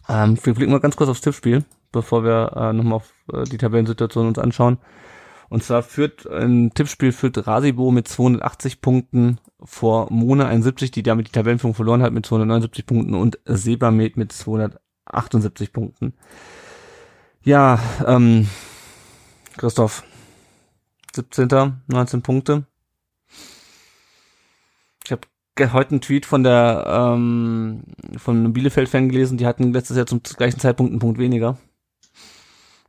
Ähm, 0.09 0.38
wir 0.43 0.53
blicken 0.53 0.71
mal 0.71 0.80
ganz 0.80 0.95
kurz 0.95 1.09
aufs 1.09 1.21
Tippspiel, 1.21 1.63
bevor 1.91 2.23
wir 2.23 2.53
äh, 2.55 2.73
nochmal 2.73 2.97
auf 2.97 3.13
äh, 3.34 3.43
die 3.43 3.57
Tabellensituation 3.57 4.28
uns 4.28 4.39
anschauen. 4.39 4.78
Und 5.49 5.63
zwar 5.63 5.82
führt 5.82 6.30
ein 6.30 6.73
Tippspiel 6.73 7.13
führt 7.13 7.47
Rasibo 7.47 7.91
mit 7.91 8.07
280 8.07 8.82
Punkten 8.82 9.39
vor 9.63 10.11
Mona 10.11 10.47
71, 10.47 10.91
die 10.91 11.03
damit 11.03 11.28
die 11.28 11.32
Tabellenführung 11.32 11.73
verloren 11.73 12.01
hat 12.01 12.11
mit 12.11 12.25
279 12.25 12.86
Punkten 12.86 13.15
und 13.15 13.39
Sebamed 13.45 14.17
mit 14.17 14.34
278 14.34 15.71
Punkten. 15.71 16.13
Ja, 17.43 17.80
ähm, 18.05 18.49
Christoph, 19.55 20.03
17. 21.18 21.82
19 21.88 22.22
Punkte. 22.22 22.65
Ich 25.03 25.11
habe 25.11 25.74
heute 25.74 25.91
einen 25.91 26.01
Tweet 26.01 26.26
von 26.26 26.43
der 26.43 26.86
ähm, 26.88 27.84
von 28.18 28.38
einem 28.38 28.53
Bielefeld-Fan 28.53 29.09
gelesen, 29.09 29.38
die 29.38 29.47
hatten 29.47 29.74
letztes 29.74 29.97
Jahr 29.97 30.05
zum 30.05 30.22
gleichen 30.22 30.59
Zeitpunkt 30.59 30.91
einen 30.91 30.99
Punkt 30.99 31.20
weniger. 31.20 31.57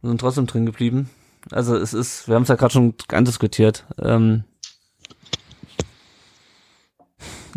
Und 0.00 0.10
sind 0.10 0.20
trotzdem 0.20 0.46
drin 0.46 0.66
geblieben. 0.66 1.10
Also 1.50 1.76
es 1.76 1.94
ist, 1.94 2.28
wir 2.28 2.34
haben 2.34 2.42
es 2.42 2.48
ja 2.48 2.56
gerade 2.56 2.72
schon 2.72 2.94
andiskutiert. 3.08 3.86
Ähm, 4.00 4.44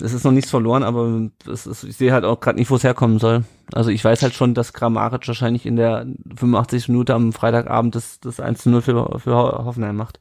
es 0.01 0.13
ist 0.13 0.23
noch 0.23 0.31
nichts 0.31 0.49
verloren, 0.49 0.83
aber 0.83 1.29
es 1.51 1.67
ist, 1.67 1.83
ich 1.83 1.97
sehe 1.97 2.13
halt 2.13 2.25
auch 2.25 2.39
gerade 2.39 2.57
nicht, 2.57 2.71
wo 2.71 2.75
es 2.75 2.83
herkommen 2.83 3.19
soll. 3.19 3.43
Also 3.73 3.89
ich 3.89 4.03
weiß 4.03 4.21
halt 4.23 4.33
schon, 4.33 4.53
dass 4.53 4.73
Kramaric 4.73 5.27
wahrscheinlich 5.27 5.65
in 5.65 5.75
der 5.75 6.07
85. 6.35 6.89
Minute 6.89 7.13
am 7.13 7.33
Freitagabend 7.33 7.95
das, 7.95 8.19
das 8.19 8.39
1-0 8.39 8.81
für, 8.81 9.19
für 9.19 9.35
Hoffenheim 9.35 9.95
macht. 9.95 10.19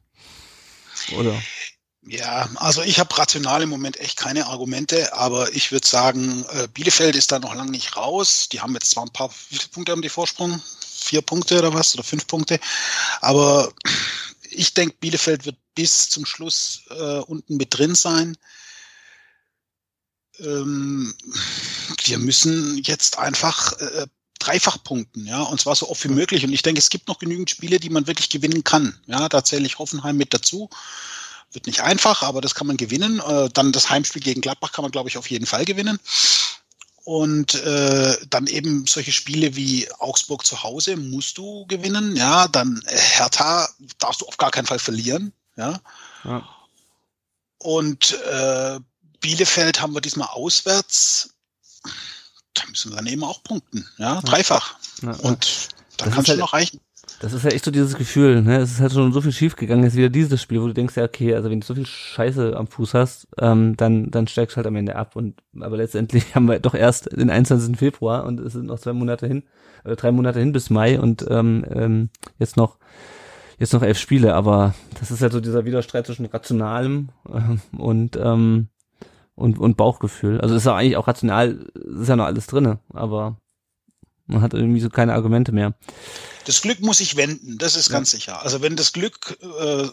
Oder? 1.17 1.41
Ja, 2.03 2.49
also 2.55 2.81
ich 2.81 2.99
habe 2.99 3.15
rational 3.15 3.61
im 3.61 3.69
Moment 3.69 3.99
echt 3.99 4.17
keine 4.17 4.47
Argumente, 4.47 5.13
aber 5.13 5.53
ich 5.53 5.71
würde 5.71 5.87
sagen, 5.87 6.45
äh, 6.49 6.67
Bielefeld 6.67 7.15
ist 7.15 7.31
da 7.31 7.37
noch 7.37 7.53
lange 7.53 7.69
nicht 7.69 7.95
raus. 7.95 8.49
Die 8.51 8.59
haben 8.59 8.73
jetzt 8.73 8.89
zwar 8.89 9.03
ein 9.03 9.13
paar, 9.13 9.29
wie 9.49 9.57
viele 9.57 9.69
Punkte 9.69 9.91
haben 9.91 10.01
die 10.01 10.09
Vorsprung? 10.09 10.61
Vier 10.81 11.21
Punkte 11.21 11.59
oder 11.59 11.73
was? 11.73 11.93
Oder 11.93 12.03
fünf 12.03 12.25
Punkte. 12.25 12.59
Aber 13.21 13.71
ich 14.49 14.73
denke, 14.73 14.95
Bielefeld 14.99 15.45
wird 15.45 15.57
bis 15.75 16.09
zum 16.09 16.25
Schluss 16.25 16.83
äh, 16.89 17.19
unten 17.19 17.57
mit 17.57 17.77
drin 17.77 17.93
sein. 17.93 18.35
Ähm, 20.39 21.13
wir 22.05 22.17
müssen 22.17 22.79
jetzt 22.79 23.19
einfach 23.19 23.73
äh, 23.79 24.07
dreifach 24.41 24.83
punkten, 24.83 25.25
ja, 25.25 25.41
und 25.43 25.61
zwar 25.61 25.75
so 25.75 25.89
oft 25.89 26.03
wie 26.03 26.09
möglich. 26.09 26.43
Und 26.43 26.53
ich 26.53 26.63
denke, 26.63 26.79
es 26.79 26.89
gibt 26.89 27.07
noch 27.07 27.19
genügend 27.19 27.49
Spiele, 27.49 27.79
die 27.79 27.89
man 27.89 28.07
wirklich 28.07 28.29
gewinnen 28.29 28.63
kann. 28.63 28.99
Ja, 29.07 29.29
da 29.29 29.43
zähle 29.43 29.65
ich 29.65 29.79
Hoffenheim 29.79 30.17
mit 30.17 30.33
dazu. 30.33 30.69
Wird 31.51 31.67
nicht 31.67 31.81
einfach, 31.81 32.23
aber 32.23 32.41
das 32.41 32.55
kann 32.55 32.67
man 32.67 32.77
gewinnen. 32.77 33.19
Äh, 33.19 33.49
dann 33.53 33.71
das 33.71 33.89
Heimspiel 33.89 34.21
gegen 34.21 34.41
Gladbach 34.41 34.71
kann 34.71 34.83
man, 34.83 34.91
glaube 34.91 35.09
ich, 35.09 35.17
auf 35.17 35.29
jeden 35.29 35.45
Fall 35.45 35.65
gewinnen. 35.65 35.99
Und 37.03 37.55
äh, 37.55 38.17
dann 38.29 38.47
eben 38.47 38.85
solche 38.87 39.11
Spiele 39.11 39.55
wie 39.55 39.91
Augsburg 39.99 40.45
zu 40.45 40.63
Hause 40.63 40.95
musst 40.97 41.37
du 41.37 41.65
gewinnen. 41.67 42.15
Ja, 42.15 42.47
dann 42.47 42.81
Hertha 42.87 43.67
darfst 43.97 44.21
du 44.21 44.27
auf 44.27 44.37
gar 44.37 44.51
keinen 44.51 44.67
Fall 44.67 44.79
verlieren. 44.79 45.33
Ja. 45.57 45.81
ja. 46.23 46.47
Und 47.57 48.13
äh, 48.23 48.79
Bielefeld 49.19 49.81
haben 49.81 49.93
wir 49.93 50.01
diesmal 50.01 50.29
auswärts 50.29 51.33
da 52.61 52.69
müssen 52.69 52.91
wir 52.91 52.97
dann 52.97 53.07
eben 53.07 53.23
auch 53.23 53.43
punkten. 53.43 53.85
Ja, 53.97 54.21
dreifach. 54.21 54.75
Ja, 55.01 55.11
Und 55.11 55.69
da 55.97 56.09
kann 56.09 56.23
es 56.23 56.29
halt, 56.29 56.39
noch 56.39 56.53
reichen. 56.53 56.79
Das 57.19 57.33
ist 57.33 57.43
ja 57.43 57.51
echt 57.51 57.65
so 57.65 57.71
dieses 57.71 57.95
Gefühl, 57.95 58.41
ne? 58.41 58.57
Es 58.57 58.71
ist 58.71 58.79
halt 58.79 58.93
schon 58.93 59.13
so 59.13 59.21
viel 59.21 59.31
schief 59.31 59.55
gegangen, 59.55 59.83
jetzt 59.83 59.95
wieder 59.95 60.09
dieses 60.09 60.41
Spiel, 60.41 60.61
wo 60.61 60.67
du 60.67 60.73
denkst, 60.73 60.97
ja, 60.97 61.03
okay, 61.03 61.35
also 61.35 61.49
wenn 61.49 61.59
du 61.59 61.67
so 61.67 61.75
viel 61.75 61.85
Scheiße 61.85 62.55
am 62.55 62.67
Fuß 62.67 62.93
hast, 62.93 63.27
ähm, 63.39 63.77
dann, 63.77 64.09
dann 64.09 64.27
steigst 64.27 64.55
du 64.55 64.57
halt 64.57 64.67
am 64.67 64.75
Ende 64.75 64.95
ab. 64.95 65.15
Und 65.15 65.41
aber 65.59 65.77
letztendlich 65.77 66.33
haben 66.35 66.47
wir 66.47 66.59
doch 66.59 66.73
erst 66.73 67.11
den 67.11 67.29
21. 67.29 67.77
Februar 67.77 68.25
und 68.25 68.39
es 68.39 68.53
sind 68.53 68.65
noch 68.65 68.79
zwei 68.79 68.93
Monate 68.93 69.27
hin, 69.27 69.43
oder 69.85 69.95
drei 69.95 70.11
Monate 70.11 70.39
hin 70.39 70.51
bis 70.51 70.69
Mai 70.69 70.99
und 70.99 71.25
ähm, 71.29 71.65
ähm, 71.69 72.09
jetzt 72.39 72.57
noch 72.57 72.77
jetzt 73.59 73.73
noch 73.73 73.83
elf 73.83 73.99
Spiele, 73.99 74.33
aber 74.33 74.73
das 74.99 75.11
ist 75.11 75.21
halt 75.21 75.33
so 75.33 75.39
dieser 75.39 75.65
Widerstreit 75.65 76.07
zwischen 76.07 76.25
rationalem 76.25 77.09
ähm, 77.31 77.61
und 77.77 78.17
ähm, 78.17 78.69
und, 79.41 79.59
und 79.59 79.75
Bauchgefühl. 79.75 80.39
Also 80.39 80.55
ist 80.55 80.65
ja 80.65 80.75
eigentlich 80.75 80.97
auch 80.97 81.07
rational, 81.07 81.69
ist 81.73 82.07
ja 82.07 82.15
noch 82.15 82.25
alles 82.25 82.47
drinne, 82.47 82.79
aber 82.93 83.37
man 84.27 84.41
hat 84.41 84.53
irgendwie 84.53 84.79
so 84.79 84.89
keine 84.89 85.13
Argumente 85.13 85.51
mehr. 85.51 85.73
Das 86.45 86.61
Glück 86.61 86.79
muss 86.79 86.99
sich 86.99 87.17
wenden, 87.17 87.57
das 87.57 87.75
ist 87.75 87.89
ja. 87.89 87.95
ganz 87.95 88.11
sicher. 88.11 88.41
Also 88.41 88.61
wenn 88.61 88.75
das 88.75 88.93
Glück 88.93 89.37
äh, 89.41 89.87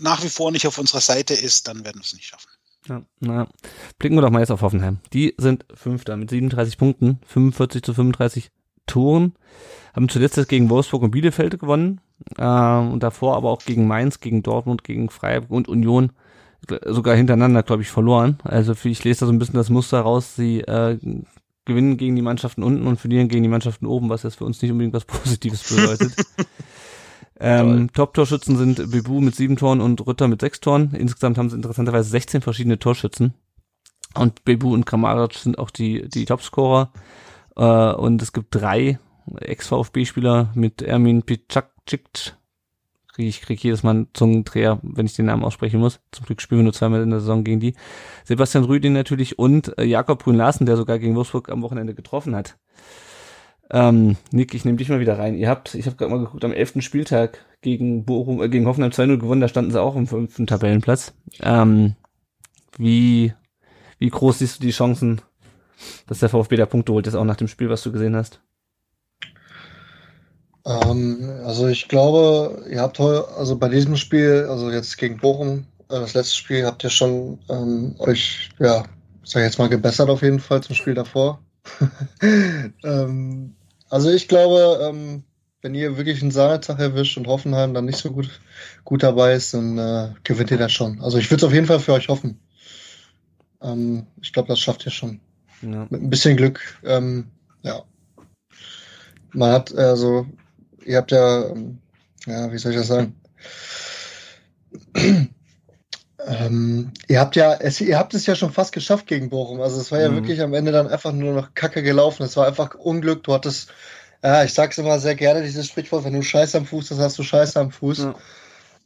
nach 0.00 0.22
wie 0.22 0.28
vor 0.28 0.50
nicht 0.50 0.66
auf 0.66 0.78
unserer 0.78 1.00
Seite 1.00 1.34
ist, 1.34 1.68
dann 1.68 1.84
werden 1.84 2.00
wir 2.00 2.04
es 2.04 2.14
nicht 2.14 2.26
schaffen. 2.26 2.48
Ja, 2.88 3.02
na, 3.20 3.46
blicken 3.98 4.16
wir 4.16 4.22
doch 4.22 4.30
mal 4.30 4.40
jetzt 4.40 4.50
auf 4.50 4.62
Hoffenheim. 4.62 4.98
Die 5.12 5.34
sind 5.36 5.66
Fünfter 5.74 6.16
mit 6.16 6.30
37 6.30 6.78
Punkten, 6.78 7.20
45 7.26 7.82
zu 7.82 7.92
35 7.92 8.50
Toren, 8.86 9.34
haben 9.94 10.08
zuletzt 10.08 10.38
jetzt 10.38 10.48
gegen 10.48 10.70
Wolfsburg 10.70 11.02
und 11.02 11.10
Bielefeld 11.10 11.60
gewonnen 11.60 12.00
äh, 12.38 12.42
und 12.42 13.02
davor 13.02 13.36
aber 13.36 13.50
auch 13.50 13.62
gegen 13.62 13.86
Mainz, 13.86 14.20
gegen 14.20 14.42
Dortmund, 14.42 14.84
gegen 14.84 15.10
Freiburg 15.10 15.50
und 15.50 15.68
Union 15.68 16.12
sogar 16.86 17.16
hintereinander, 17.16 17.62
glaube 17.62 17.82
ich, 17.82 17.90
verloren. 17.90 18.38
Also 18.44 18.74
für, 18.74 18.88
ich 18.88 19.04
lese 19.04 19.20
da 19.20 19.26
so 19.26 19.32
ein 19.32 19.38
bisschen 19.38 19.56
das 19.56 19.70
Muster 19.70 20.00
raus, 20.00 20.36
sie 20.36 20.60
äh, 20.60 20.98
gewinnen 21.64 21.96
gegen 21.96 22.16
die 22.16 22.22
Mannschaften 22.22 22.62
unten 22.62 22.86
und 22.86 22.98
verlieren 22.98 23.28
gegen 23.28 23.42
die 23.42 23.48
Mannschaften 23.48 23.86
oben, 23.86 24.08
was 24.08 24.22
jetzt 24.22 24.36
für 24.36 24.44
uns 24.44 24.60
nicht 24.60 24.70
unbedingt 24.70 24.94
was 24.94 25.04
Positives 25.06 25.68
bedeutet. 25.68 26.14
ähm, 27.38 27.92
Top-Torschützen 27.92 28.56
sind 28.56 28.90
Bebu 28.90 29.20
mit 29.20 29.34
sieben 29.34 29.56
Toren 29.56 29.80
und 29.80 30.06
Rütter 30.06 30.28
mit 30.28 30.40
sechs 30.40 30.60
Toren. 30.60 30.92
Insgesamt 30.94 31.38
haben 31.38 31.50
sie 31.50 31.56
interessanterweise 31.56 32.08
16 32.10 32.40
verschiedene 32.42 32.78
Torschützen. 32.78 33.34
Und 34.14 34.44
Bebu 34.44 34.74
und 34.74 34.86
Kramaric 34.86 35.34
sind 35.34 35.58
auch 35.58 35.70
die, 35.70 36.08
die 36.08 36.24
Topscorer. 36.24 36.92
Äh, 37.56 37.92
und 37.92 38.20
es 38.22 38.32
gibt 38.32 38.54
drei 38.54 38.98
Ex-VfB-Spieler 39.38 40.50
mit 40.54 40.82
Ermin 40.82 41.22
Picacic. 41.22 42.34
Ich 43.28 43.42
kriege 43.42 43.60
jedes 43.62 43.82
Mal 43.82 43.90
einen 43.90 44.08
Zungendreher, 44.14 44.78
wenn 44.82 45.06
ich 45.06 45.14
den 45.14 45.26
Namen 45.26 45.44
aussprechen 45.44 45.80
muss. 45.80 46.00
Zum 46.12 46.26
Glück 46.26 46.40
spielen 46.40 46.60
wir 46.60 46.64
nur 46.64 46.72
zweimal 46.72 47.02
in 47.02 47.10
der 47.10 47.20
Saison 47.20 47.44
gegen 47.44 47.60
die. 47.60 47.74
Sebastian 48.24 48.64
Rüdin 48.64 48.92
natürlich 48.92 49.38
und 49.38 49.76
äh, 49.78 49.84
Jakob 49.84 50.22
Brün-Larsen, 50.24 50.66
der 50.66 50.76
sogar 50.76 50.98
gegen 50.98 51.14
Wolfsburg 51.16 51.50
am 51.50 51.62
Wochenende 51.62 51.94
getroffen 51.94 52.34
hat. 52.34 52.56
Ähm, 53.72 54.16
Nick, 54.32 54.54
ich 54.54 54.64
nehme 54.64 54.78
dich 54.78 54.88
mal 54.88 55.00
wieder 55.00 55.18
rein. 55.18 55.36
Ihr 55.36 55.48
habt, 55.48 55.74
ich 55.74 55.86
habe 55.86 55.96
gerade 55.96 56.10
mal 56.10 56.18
geguckt, 56.18 56.44
am 56.44 56.52
elften 56.52 56.82
Spieltag 56.82 57.44
gegen 57.62 58.04
Bochum, 58.04 58.42
äh, 58.42 58.48
gegen 58.48 58.66
Hoffenheim 58.66 58.90
2-0 58.90 59.18
gewonnen, 59.18 59.40
da 59.40 59.48
standen 59.48 59.70
sie 59.70 59.80
auch 59.80 59.94
im 59.94 60.06
fünften 60.06 60.46
Tabellenplatz. 60.46 61.12
Ähm, 61.40 61.94
wie, 62.76 63.32
wie 63.98 64.08
groß 64.08 64.40
siehst 64.40 64.58
du 64.58 64.66
die 64.66 64.72
Chancen, 64.72 65.20
dass 66.08 66.18
der 66.18 66.28
VfB 66.28 66.56
da 66.56 66.66
Punkte 66.66 66.92
holt, 66.92 67.06
jetzt 67.06 67.14
auch 67.14 67.24
nach 67.24 67.36
dem 67.36 67.48
Spiel, 67.48 67.70
was 67.70 67.82
du 67.82 67.92
gesehen 67.92 68.16
hast? 68.16 68.40
Ähm, 70.66 71.40
also 71.44 71.68
ich 71.68 71.88
glaube, 71.88 72.64
ihr 72.70 72.80
habt 72.80 72.98
heute, 72.98 73.28
also 73.36 73.56
bei 73.56 73.68
diesem 73.68 73.96
Spiel, 73.96 74.46
also 74.48 74.70
jetzt 74.70 74.98
gegen 74.98 75.18
Bochum, 75.18 75.66
äh, 75.88 76.00
das 76.00 76.14
letzte 76.14 76.36
Spiel, 76.36 76.66
habt 76.66 76.84
ihr 76.84 76.90
schon 76.90 77.38
ähm, 77.48 77.94
euch, 77.98 78.50
ja, 78.58 78.84
sag 79.24 79.40
ich 79.40 79.46
jetzt 79.46 79.58
mal, 79.58 79.68
gebessert 79.68 80.10
auf 80.10 80.22
jeden 80.22 80.40
Fall 80.40 80.62
zum 80.62 80.74
Spiel 80.74 80.94
davor. 80.94 81.40
ähm, 82.84 83.54
also 83.88 84.10
ich 84.10 84.28
glaube, 84.28 84.80
ähm, 84.82 85.24
wenn 85.62 85.74
ihr 85.74 85.96
wirklich 85.96 86.22
einen 86.22 86.30
Sahnetag 86.30 86.78
erwischt 86.78 87.16
und 87.16 87.26
Hoffenheim 87.26 87.74
dann 87.74 87.84
nicht 87.84 87.98
so 87.98 88.10
gut, 88.10 88.40
gut 88.84 89.02
dabei 89.02 89.34
ist, 89.34 89.54
dann 89.54 89.78
äh, 89.78 90.10
gewinnt 90.24 90.50
ihr 90.50 90.58
das 90.58 90.72
schon. 90.72 91.00
Also 91.00 91.18
ich 91.18 91.30
würde 91.30 91.44
es 91.44 91.44
auf 91.44 91.52
jeden 91.52 91.66
Fall 91.66 91.80
für 91.80 91.92
euch 91.92 92.08
hoffen. 92.08 92.40
Ähm, 93.62 94.06
ich 94.20 94.32
glaube, 94.32 94.48
das 94.48 94.60
schafft 94.60 94.86
ihr 94.86 94.92
schon. 94.92 95.20
Ja. 95.62 95.86
Mit 95.90 96.02
ein 96.02 96.10
bisschen 96.10 96.36
Glück. 96.36 96.78
Ähm, 96.84 97.26
ja. 97.62 97.82
Man 99.32 99.52
hat 99.52 99.74
also 99.74 100.26
ihr 100.84 100.96
habt 100.96 101.12
ja, 101.12 101.44
ja, 102.26 102.52
wie 102.52 102.58
soll 102.58 102.72
ich 102.72 102.78
das 102.78 102.88
sagen? 102.88 103.14
ähm, 106.26 106.92
ihr 107.08 107.20
habt 107.20 107.36
ja, 107.36 107.54
es, 107.54 107.80
ihr 107.80 107.98
habt 107.98 108.14
es 108.14 108.26
ja 108.26 108.34
schon 108.34 108.52
fast 108.52 108.72
geschafft 108.72 109.06
gegen 109.06 109.30
Bochum. 109.30 109.60
Also 109.60 109.80
es 109.80 109.90
war 109.90 110.00
ja 110.00 110.10
mhm. 110.10 110.16
wirklich 110.16 110.40
am 110.40 110.54
Ende 110.54 110.72
dann 110.72 110.88
einfach 110.88 111.12
nur 111.12 111.34
noch 111.34 111.54
Kacke 111.54 111.82
gelaufen. 111.82 112.22
Es 112.22 112.36
war 112.36 112.46
einfach 112.46 112.74
Unglück. 112.74 113.24
Du 113.24 113.32
hattest, 113.32 113.70
ja, 114.22 114.44
ich 114.44 114.52
sag's 114.52 114.78
immer 114.78 114.98
sehr 114.98 115.14
gerne, 115.14 115.42
dieses 115.42 115.66
Sprichwort, 115.66 116.04
wenn 116.04 116.14
du 116.14 116.22
Scheiß 116.22 116.54
am 116.54 116.66
Fuß 116.66 116.90
hast, 116.90 116.98
hast 116.98 117.18
du 117.18 117.22
Scheiß 117.22 117.56
am 117.56 117.70
Fuß. 117.70 117.98
Ja. 117.98 118.14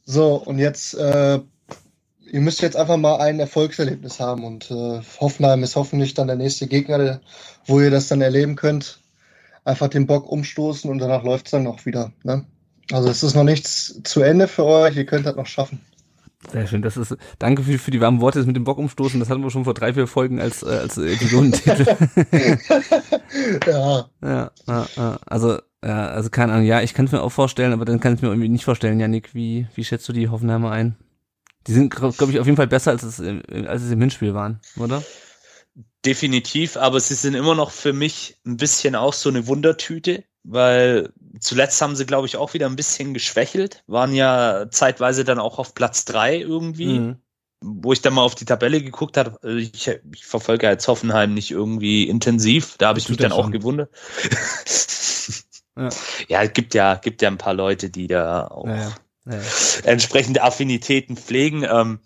So, 0.05 0.35
und 0.35 0.59
jetzt, 0.59 0.93
äh, 0.95 1.39
ihr 2.31 2.41
müsst 2.41 2.61
jetzt 2.61 2.77
einfach 2.77 2.97
mal 2.97 3.17
ein 3.17 3.39
Erfolgserlebnis 3.39 4.19
haben 4.19 4.43
und 4.43 4.69
äh, 4.71 5.01
Hoffenheim 5.19 5.63
ist 5.63 5.75
hoffentlich 5.75 6.13
dann 6.13 6.27
der 6.27 6.35
nächste 6.35 6.67
Gegner, 6.67 7.21
wo 7.65 7.81
ihr 7.81 7.91
das 7.91 8.07
dann 8.07 8.21
erleben 8.21 8.55
könnt 8.55 8.99
einfach 9.65 9.89
den 9.89 10.07
Bock 10.07 10.31
umstoßen 10.31 10.89
und 10.89 10.99
danach 10.99 11.23
läuft 11.23 11.47
es 11.47 11.51
dann 11.51 11.63
noch 11.63 11.85
wieder. 11.85 12.13
Ne? 12.23 12.45
Also 12.91 13.09
es 13.09 13.23
ist 13.23 13.35
noch 13.35 13.43
nichts 13.43 13.99
zu 14.03 14.21
Ende 14.21 14.47
für 14.47 14.63
euch, 14.63 14.95
ihr 14.95 15.05
könnt 15.05 15.25
das 15.25 15.35
noch 15.35 15.47
schaffen. 15.47 15.81
Sehr 16.51 16.67
schön, 16.67 16.83
das 16.83 16.95
ist, 16.95 17.17
danke 17.39 17.63
für, 17.63 17.79
für 17.79 17.89
die 17.89 17.99
warmen 17.99 18.21
Worte 18.21 18.37
das 18.37 18.45
mit 18.45 18.55
dem 18.55 18.65
Bock 18.65 18.77
umstoßen, 18.77 19.19
das 19.19 19.31
hatten 19.31 19.41
wir 19.41 19.49
schon 19.49 19.63
vor 19.63 19.73
drei, 19.73 19.95
vier 19.95 20.05
Folgen 20.05 20.39
als, 20.39 20.61
äh, 20.61 20.67
als 20.67 20.95
Episodentitel. 20.97 21.85
ja. 23.67 24.05
ja. 24.21 24.51
Ja, 24.67 25.17
also, 25.25 25.57
ja, 25.83 26.07
also 26.07 26.29
keine 26.29 26.53
Ahnung, 26.53 26.67
ja, 26.67 26.81
ich 26.81 26.93
kann 26.93 27.05
es 27.05 27.11
mir 27.11 27.23
auch 27.23 27.31
vorstellen, 27.31 27.73
aber 27.73 27.85
dann 27.85 27.99
kann 27.99 28.13
ich 28.13 28.21
mir 28.21 28.27
irgendwie 28.27 28.49
nicht 28.49 28.65
vorstellen, 28.65 28.99
Janik, 28.99 29.33
wie, 29.33 29.65
wie 29.73 29.83
schätzt 29.83 30.07
du 30.07 30.13
die 30.13 30.29
Hoffenheimer 30.29 30.69
ein? 30.69 30.95
Die 31.65 31.73
sind, 31.73 31.89
glaube 31.89 32.13
ich, 32.29 32.39
auf 32.39 32.45
jeden 32.45 32.57
Fall 32.57 32.67
besser, 32.67 32.91
als 32.91 33.01
es, 33.01 33.19
als 33.19 33.81
es 33.81 33.89
im 33.89 33.99
Hinspiel 33.99 34.35
waren, 34.35 34.59
oder? 34.77 35.01
Definitiv, 36.05 36.77
aber 36.77 36.99
sie 36.99 37.15
sind 37.15 37.33
immer 37.33 37.55
noch 37.55 37.71
für 37.71 37.91
mich 37.91 38.37
ein 38.45 38.57
bisschen 38.57 38.95
auch 38.95 39.13
so 39.13 39.29
eine 39.29 39.47
Wundertüte, 39.47 40.23
weil 40.43 41.11
zuletzt 41.39 41.81
haben 41.81 41.95
sie, 41.95 42.05
glaube 42.05 42.27
ich, 42.27 42.37
auch 42.37 42.53
wieder 42.53 42.67
ein 42.67 42.75
bisschen 42.75 43.13
geschwächelt, 43.13 43.83
waren 43.87 44.13
ja 44.13 44.67
zeitweise 44.69 45.23
dann 45.23 45.39
auch 45.39 45.57
auf 45.57 45.73
Platz 45.73 46.05
drei 46.05 46.37
irgendwie. 46.37 46.99
Mhm. 46.99 47.15
Wo 47.61 47.93
ich 47.93 48.01
dann 48.01 48.13
mal 48.13 48.21
auf 48.21 48.35
die 48.35 48.45
Tabelle 48.45 48.83
geguckt 48.83 49.17
habe, 49.17 49.39
also 49.41 49.57
ich, 49.57 49.87
ich 49.87 50.25
verfolge 50.25 50.67
jetzt 50.67 50.87
Hoffenheim 50.87 51.33
nicht 51.33 51.49
irgendwie 51.49 52.07
intensiv, 52.07 52.75
da 52.77 52.89
habe 52.89 52.99
ich 52.99 53.09
mich 53.09 53.17
dann 53.17 53.31
auch 53.31 53.49
gewundert. 53.49 53.89
ja. 55.75 55.89
ja, 56.27 56.43
es 56.43 56.53
gibt 56.53 56.75
ja, 56.75 56.95
gibt 56.95 57.23
ja 57.23 57.29
ein 57.29 57.39
paar 57.39 57.55
Leute, 57.55 57.89
die 57.89 58.05
da 58.05 58.47
auch 58.49 58.67
ja, 58.67 58.93
ja. 59.25 59.39
entsprechende 59.83 60.43
Affinitäten 60.43 61.17
pflegen. 61.17 61.63
Ähm, 61.63 62.01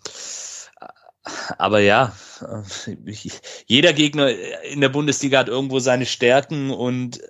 aber 1.58 1.80
ja, 1.80 2.14
jeder 3.66 3.92
Gegner 3.92 4.30
in 4.64 4.80
der 4.80 4.88
Bundesliga 4.88 5.38
hat 5.40 5.48
irgendwo 5.48 5.78
seine 5.78 6.06
Stärken 6.06 6.70
und 6.70 7.20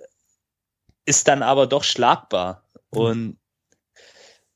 ist 1.05 1.27
dann 1.27 1.43
aber 1.43 1.67
doch 1.67 1.83
schlagbar. 1.83 2.63
Und 2.89 3.37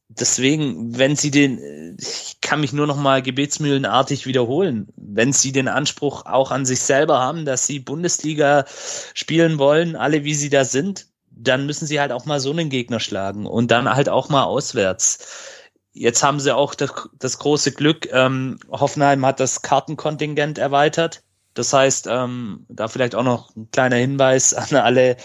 deswegen, 0.07 0.97
wenn 0.97 1.15
sie 1.15 1.31
den, 1.31 1.97
ich 1.99 2.37
kann 2.41 2.61
mich 2.61 2.73
nur 2.73 2.87
noch 2.87 2.97
mal 2.97 3.21
gebetsmühlenartig 3.21 4.25
wiederholen, 4.25 4.87
wenn 4.95 5.33
sie 5.33 5.51
den 5.51 5.67
Anspruch 5.67 6.25
auch 6.25 6.51
an 6.51 6.65
sich 6.65 6.79
selber 6.79 7.19
haben, 7.19 7.45
dass 7.45 7.67
sie 7.67 7.79
Bundesliga 7.79 8.65
spielen 9.13 9.57
wollen, 9.57 9.95
alle 9.95 10.23
wie 10.23 10.33
sie 10.33 10.49
da 10.49 10.63
sind, 10.63 11.07
dann 11.29 11.65
müssen 11.65 11.85
sie 11.85 11.99
halt 11.99 12.11
auch 12.11 12.25
mal 12.25 12.39
so 12.39 12.51
einen 12.51 12.69
Gegner 12.69 12.99
schlagen 13.01 13.45
und 13.45 13.71
dann 13.71 13.93
halt 13.93 14.07
auch 14.07 14.29
mal 14.29 14.43
auswärts 14.43 15.54
Jetzt 15.97 16.23
haben 16.23 16.41
sie 16.41 16.53
auch 16.53 16.75
das, 16.75 16.91
das 17.17 17.39
große 17.39 17.71
Glück, 17.71 18.09
ähm, 18.11 18.59
Hoffenheim 18.69 19.25
hat 19.25 19.39
das 19.39 19.61
Kartenkontingent 19.61 20.57
erweitert. 20.57 21.23
Das 21.53 21.71
heißt, 21.71 22.07
ähm, 22.11 22.65
da 22.67 22.89
vielleicht 22.89 23.15
auch 23.15 23.23
noch 23.23 23.55
ein 23.55 23.71
kleiner 23.71 23.95
Hinweis 23.95 24.53
an 24.53 24.75
alle, 24.75 25.15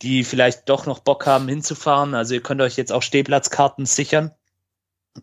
die 0.00 0.22
vielleicht 0.22 0.68
doch 0.68 0.86
noch 0.86 1.00
Bock 1.00 1.26
haben 1.26 1.48
hinzufahren. 1.48 2.14
Also 2.14 2.34
ihr 2.34 2.40
könnt 2.40 2.60
euch 2.60 2.76
jetzt 2.76 2.92
auch 2.92 3.02
Stehplatzkarten 3.02 3.84
sichern. 3.84 4.30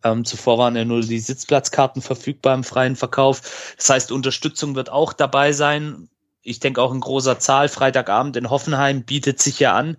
Ähm, 0.04 0.26
zuvor 0.26 0.58
waren 0.58 0.76
ja 0.76 0.84
nur 0.84 1.00
die 1.00 1.20
Sitzplatzkarten 1.20 2.02
verfügbar 2.02 2.54
im 2.54 2.66
freien 2.66 2.98
Verkauf. 2.98 3.74
Das 3.78 3.90
heißt, 3.90 4.12
Unterstützung 4.12 4.76
wird 4.76 4.92
auch 4.92 5.14
dabei 5.14 5.54
sein. 5.54 6.10
Ich 6.42 6.60
denke 6.60 6.82
auch 6.82 6.94
in 6.94 7.00
großer 7.00 7.40
Zahl. 7.40 7.70
Freitagabend 7.70 8.36
in 8.36 8.50
Hoffenheim 8.50 9.04
bietet 9.04 9.42
sich 9.42 9.62
ja 9.62 9.76
an. 9.76 9.96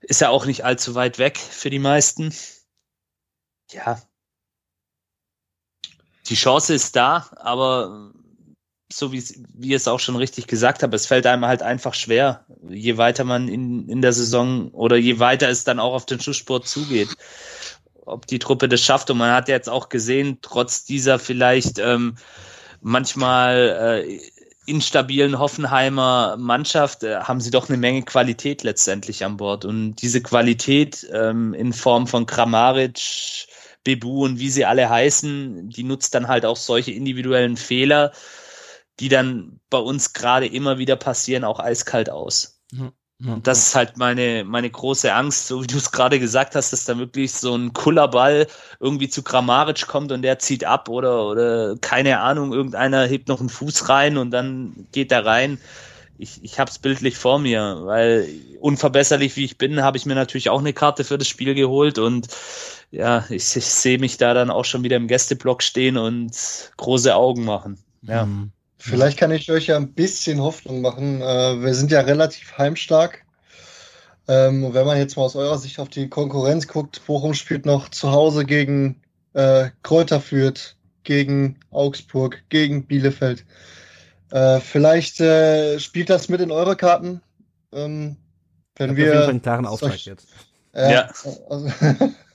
Ist 0.00 0.20
ja 0.20 0.30
auch 0.30 0.44
nicht 0.44 0.64
allzu 0.64 0.96
weit 0.96 1.20
weg 1.20 1.38
für 1.38 1.70
die 1.70 1.78
meisten 1.78 2.32
ja, 3.72 4.00
die 6.28 6.34
Chance 6.34 6.74
ist 6.74 6.96
da, 6.96 7.28
aber 7.36 8.12
so 8.92 9.12
wie, 9.12 9.22
wie 9.54 9.74
es 9.74 9.88
auch 9.88 10.00
schon 10.00 10.16
richtig 10.16 10.46
gesagt 10.46 10.82
habe, 10.82 10.94
es 10.94 11.06
fällt 11.06 11.26
einem 11.26 11.44
halt 11.44 11.62
einfach 11.62 11.94
schwer, 11.94 12.44
je 12.68 12.96
weiter 12.96 13.24
man 13.24 13.48
in, 13.48 13.88
in 13.88 14.00
der 14.00 14.12
Saison 14.12 14.70
oder 14.70 14.96
je 14.96 15.18
weiter 15.18 15.48
es 15.48 15.64
dann 15.64 15.80
auch 15.80 15.92
auf 15.92 16.06
den 16.06 16.20
Schusssport 16.20 16.68
zugeht, 16.68 17.08
ob 18.04 18.26
die 18.26 18.38
Truppe 18.38 18.68
das 18.68 18.80
schafft. 18.80 19.10
Und 19.10 19.18
man 19.18 19.32
hat 19.32 19.48
jetzt 19.48 19.68
auch 19.68 19.88
gesehen, 19.88 20.38
trotz 20.40 20.84
dieser 20.84 21.18
vielleicht 21.18 21.78
ähm, 21.78 22.16
manchmal 22.80 24.04
äh, 24.06 24.20
instabilen 24.66 25.38
Hoffenheimer 25.38 26.36
Mannschaft 26.38 27.02
äh, 27.02 27.16
haben 27.20 27.40
sie 27.40 27.50
doch 27.50 27.68
eine 27.68 27.78
Menge 27.78 28.02
Qualität 28.02 28.62
letztendlich 28.62 29.24
an 29.24 29.36
Bord. 29.36 29.64
Und 29.64 29.96
diese 29.96 30.22
Qualität 30.22 31.06
ähm, 31.12 31.54
in 31.54 31.72
Form 31.72 32.06
von 32.06 32.26
Kramaric, 32.26 33.48
Bebu 33.86 34.24
und 34.24 34.40
wie 34.40 34.50
sie 34.50 34.64
alle 34.64 34.90
heißen, 34.90 35.70
die 35.70 35.84
nutzt 35.84 36.12
dann 36.16 36.26
halt 36.26 36.44
auch 36.44 36.56
solche 36.56 36.90
individuellen 36.90 37.56
Fehler, 37.56 38.10
die 38.98 39.08
dann 39.08 39.60
bei 39.70 39.78
uns 39.78 40.12
gerade 40.12 40.46
immer 40.46 40.78
wieder 40.78 40.96
passieren, 40.96 41.44
auch 41.44 41.60
eiskalt 41.60 42.10
aus. 42.10 42.60
Ja, 42.72 42.90
und 43.32 43.46
das 43.46 43.68
ist 43.68 43.74
halt 43.76 43.96
meine, 43.96 44.44
meine 44.44 44.68
große 44.68 45.14
Angst, 45.14 45.46
so 45.46 45.62
wie 45.62 45.68
du 45.68 45.76
es 45.76 45.92
gerade 45.92 46.18
gesagt 46.18 46.56
hast, 46.56 46.72
dass 46.72 46.84
da 46.84 46.98
wirklich 46.98 47.32
so 47.32 47.54
ein 47.54 47.72
Kullerball 47.72 48.48
irgendwie 48.80 49.08
zu 49.08 49.22
Grammaric 49.22 49.86
kommt 49.86 50.10
und 50.10 50.22
der 50.22 50.40
zieht 50.40 50.64
ab 50.64 50.88
oder, 50.88 51.24
oder 51.28 51.76
keine 51.80 52.18
Ahnung, 52.18 52.52
irgendeiner 52.52 53.06
hebt 53.06 53.28
noch 53.28 53.38
einen 53.38 53.48
Fuß 53.48 53.88
rein 53.88 54.18
und 54.18 54.32
dann 54.32 54.88
geht 54.90 55.12
er 55.12 55.24
rein 55.24 55.58
ich, 56.18 56.42
ich 56.42 56.58
habe 56.58 56.70
es 56.70 56.78
bildlich 56.78 57.16
vor 57.16 57.38
mir, 57.38 57.80
weil 57.82 58.28
unverbesserlich 58.60 59.36
wie 59.36 59.44
ich 59.44 59.58
bin, 59.58 59.82
habe 59.82 59.96
ich 59.96 60.06
mir 60.06 60.14
natürlich 60.14 60.48
auch 60.48 60.60
eine 60.60 60.72
Karte 60.72 61.04
für 61.04 61.18
das 61.18 61.28
Spiel 61.28 61.54
geholt 61.54 61.98
und 61.98 62.28
ja, 62.90 63.24
ich, 63.28 63.56
ich 63.56 63.66
sehe 63.66 63.98
mich 63.98 64.16
da 64.16 64.34
dann 64.34 64.50
auch 64.50 64.64
schon 64.64 64.82
wieder 64.82 64.96
im 64.96 65.08
Gästeblock 65.08 65.62
stehen 65.62 65.96
und 65.96 66.32
große 66.76 67.14
Augen 67.14 67.44
machen. 67.44 67.78
Ja. 68.02 68.22
Hm. 68.22 68.52
Vielleicht 68.78 69.18
kann 69.18 69.30
ich 69.32 69.50
euch 69.50 69.66
ja 69.66 69.76
ein 69.76 69.92
bisschen 69.92 70.40
Hoffnung 70.40 70.80
machen. 70.80 71.20
Äh, 71.20 71.62
wir 71.62 71.74
sind 71.74 71.90
ja 71.90 72.00
relativ 72.00 72.56
heimstark. 72.56 73.24
Ähm, 74.28 74.74
wenn 74.74 74.86
man 74.86 74.98
jetzt 74.98 75.16
mal 75.16 75.24
aus 75.24 75.36
eurer 75.36 75.58
Sicht 75.58 75.78
auf 75.78 75.88
die 75.88 76.08
Konkurrenz 76.08 76.66
guckt, 76.66 77.00
Bochum 77.06 77.34
spielt 77.34 77.64
noch 77.64 77.88
zu 77.88 78.10
Hause 78.10 78.44
gegen 78.44 79.00
äh, 79.34 79.70
Kräuter 79.82 80.20
führt, 80.20 80.76
gegen 81.04 81.60
Augsburg, 81.70 82.42
gegen 82.48 82.86
Bielefeld. 82.86 83.44
Äh, 84.30 84.60
vielleicht 84.60 85.20
äh, 85.20 85.78
spielt 85.78 86.10
das 86.10 86.28
mit 86.28 86.40
in 86.40 86.50
eure 86.50 86.76
Karten. 86.76 87.22
Ähm, 87.72 88.16
wenn 88.76 88.96
wir 88.96 89.20
auf 89.20 89.26
jeden 89.26 89.42
klaren 89.42 89.66
Auftrag 89.66 90.04
jetzt. 90.04 90.28
äh, 90.74 90.92
Ja. 90.92 91.10
Also, 91.48 91.72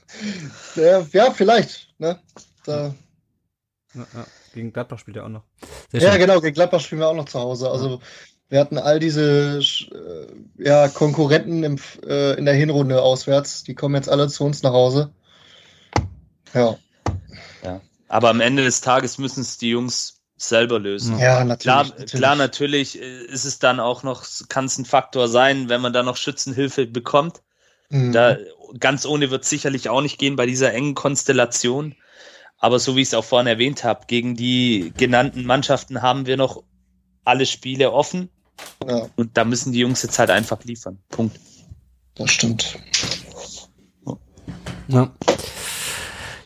ja, 0.76 1.06
ja, 1.12 1.30
vielleicht. 1.30 1.88
Ne? 1.98 2.20
Da, 2.64 2.94
Ja, 3.94 4.06
ja. 4.14 4.26
Gegen 4.54 4.72
Gladbach 4.72 4.98
spielt 4.98 5.16
er 5.16 5.24
auch 5.24 5.28
noch. 5.28 5.44
Sehr 5.90 6.00
ja, 6.02 6.10
schön. 6.12 6.20
genau. 6.20 6.40
Gegen 6.40 6.54
Gladbach 6.54 6.80
spielen 6.80 7.00
wir 7.00 7.08
auch 7.08 7.14
noch 7.14 7.28
zu 7.28 7.38
Hause. 7.38 7.70
Also 7.70 8.00
wir 8.48 8.60
hatten 8.60 8.78
all 8.78 8.98
diese 8.98 9.60
äh, 9.60 10.62
ja, 10.62 10.88
Konkurrenten 10.88 11.64
im, 11.64 11.78
äh, 12.06 12.34
in 12.34 12.44
der 12.44 12.54
Hinrunde 12.54 13.00
auswärts. 13.00 13.64
Die 13.64 13.74
kommen 13.74 13.94
jetzt 13.94 14.08
alle 14.08 14.28
zu 14.28 14.44
uns 14.44 14.62
nach 14.62 14.72
Hause. 14.72 15.10
Ja, 16.54 16.76
Aber 18.08 18.28
am 18.28 18.40
Ende 18.40 18.62
des 18.62 18.82
Tages 18.82 19.16
müssen 19.16 19.40
es 19.40 19.56
die 19.56 19.70
Jungs 19.70 20.20
selber 20.36 20.78
lösen. 20.78 21.18
ja 21.18 21.44
natürlich. 21.44 21.62
Klar, 21.62 21.84
natürlich. 21.84 22.12
klar, 22.12 22.36
natürlich 22.36 23.00
äh, 23.00 23.24
ist 23.24 23.44
es 23.44 23.58
dann 23.58 23.80
auch 23.80 24.02
noch, 24.02 24.26
kann 24.48 24.66
es 24.66 24.76
ein 24.76 24.84
Faktor 24.84 25.28
sein, 25.28 25.68
wenn 25.68 25.80
man 25.80 25.92
dann 25.92 26.04
noch 26.04 26.16
Schützenhilfe 26.16 26.86
bekommt. 26.86 27.42
Mhm. 27.88 28.12
Da 28.12 28.36
ganz 28.78 29.06
ohne 29.06 29.30
wird 29.30 29.44
sicherlich 29.44 29.88
auch 29.88 30.00
nicht 30.00 30.18
gehen 30.18 30.36
bei 30.36 30.46
dieser 30.46 30.72
engen 30.72 30.94
Konstellation. 30.94 31.94
Aber 32.58 32.78
so 32.78 32.94
wie 32.94 33.02
ich 33.02 33.08
es 33.08 33.14
auch 33.14 33.24
vorhin 33.24 33.48
erwähnt 33.48 33.84
habe, 33.84 34.06
gegen 34.06 34.36
die 34.36 34.92
genannten 34.96 35.44
Mannschaften 35.44 36.00
haben 36.02 36.26
wir 36.26 36.36
noch 36.36 36.62
alle 37.24 37.46
Spiele 37.46 37.92
offen 37.92 38.30
ja, 38.86 39.08
und 39.16 39.36
da 39.36 39.44
müssen 39.44 39.72
die 39.72 39.80
Jungs 39.80 40.02
jetzt 40.02 40.18
halt 40.18 40.30
einfach 40.30 40.62
liefern. 40.64 40.98
Punkt. 41.08 41.38
das 42.14 42.30
stimmt. 42.30 42.78
Ja. 44.88 45.10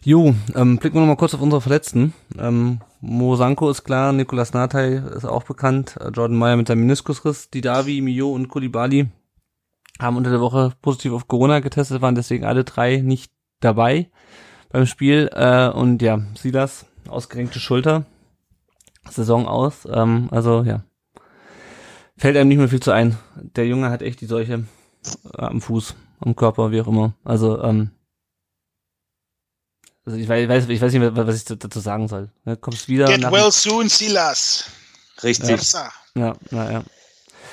Jo, 0.02 0.34
ähm, 0.54 0.78
blicken 0.78 0.96
wir 0.96 1.00
noch 1.00 1.08
mal 1.08 1.16
kurz 1.16 1.34
auf 1.34 1.40
unsere 1.40 1.60
Verletzten. 1.60 2.14
Ähm, 2.38 2.80
Mosanko 3.00 3.70
ist 3.70 3.82
klar, 3.82 4.12
Nicolas 4.12 4.52
Nathai 4.52 5.02
ist 5.16 5.24
auch 5.24 5.42
bekannt, 5.42 5.96
äh, 5.98 6.10
Jordan 6.10 6.36
Meyer 6.36 6.56
mit 6.56 6.68
seinem 6.68 6.80
Meniskusriss, 6.82 7.50
Didavi, 7.50 8.00
Mio 8.00 8.30
und 8.30 8.48
Kulibali 8.48 9.08
haben 9.98 10.16
unter 10.16 10.30
der 10.30 10.40
Woche 10.40 10.72
positiv 10.82 11.12
auf 11.12 11.28
Corona 11.28 11.60
getestet, 11.60 12.02
waren 12.02 12.14
deswegen 12.14 12.44
alle 12.44 12.64
drei 12.64 12.98
nicht 12.98 13.32
dabei 13.60 14.10
beim 14.70 14.86
Spiel. 14.86 15.30
Äh, 15.32 15.68
und 15.68 16.02
ja, 16.02 16.22
Silas, 16.34 16.86
ausgerenkte 17.08 17.60
Schulter, 17.60 18.04
Saison 19.08 19.46
aus. 19.46 19.86
Ähm, 19.90 20.28
also 20.30 20.62
ja, 20.62 20.84
fällt 22.16 22.36
einem 22.36 22.48
nicht 22.48 22.58
mehr 22.58 22.68
viel 22.68 22.82
zu 22.82 22.92
ein. 22.92 23.18
Der 23.36 23.66
Junge 23.66 23.90
hat 23.90 24.02
echt 24.02 24.20
die 24.20 24.26
Seuche 24.26 24.64
äh, 25.34 25.42
am 25.42 25.60
Fuß, 25.60 25.94
am 26.20 26.36
Körper, 26.36 26.70
wie 26.72 26.80
auch 26.80 26.88
immer. 26.88 27.14
Also 27.24 27.62
ähm, 27.62 27.90
also 30.06 30.18
ich 30.18 30.28
weiß, 30.28 30.68
ich 30.68 30.80
weiß 30.80 30.92
nicht, 30.92 31.00
mehr, 31.00 31.26
was 31.26 31.36
ich 31.36 31.58
dazu 31.58 31.80
sagen 31.80 32.06
soll. 32.06 32.30
Ne, 32.44 32.56
kommst 32.56 32.86
wieder 32.88 33.06
Get 33.06 33.22
nach 33.22 33.32
well 33.32 33.50
soon, 33.50 33.88
Silas. 33.88 34.70
Richtig. 35.22 35.72
Ja, 36.14 36.36
na, 36.50 36.72
ja. 36.72 36.84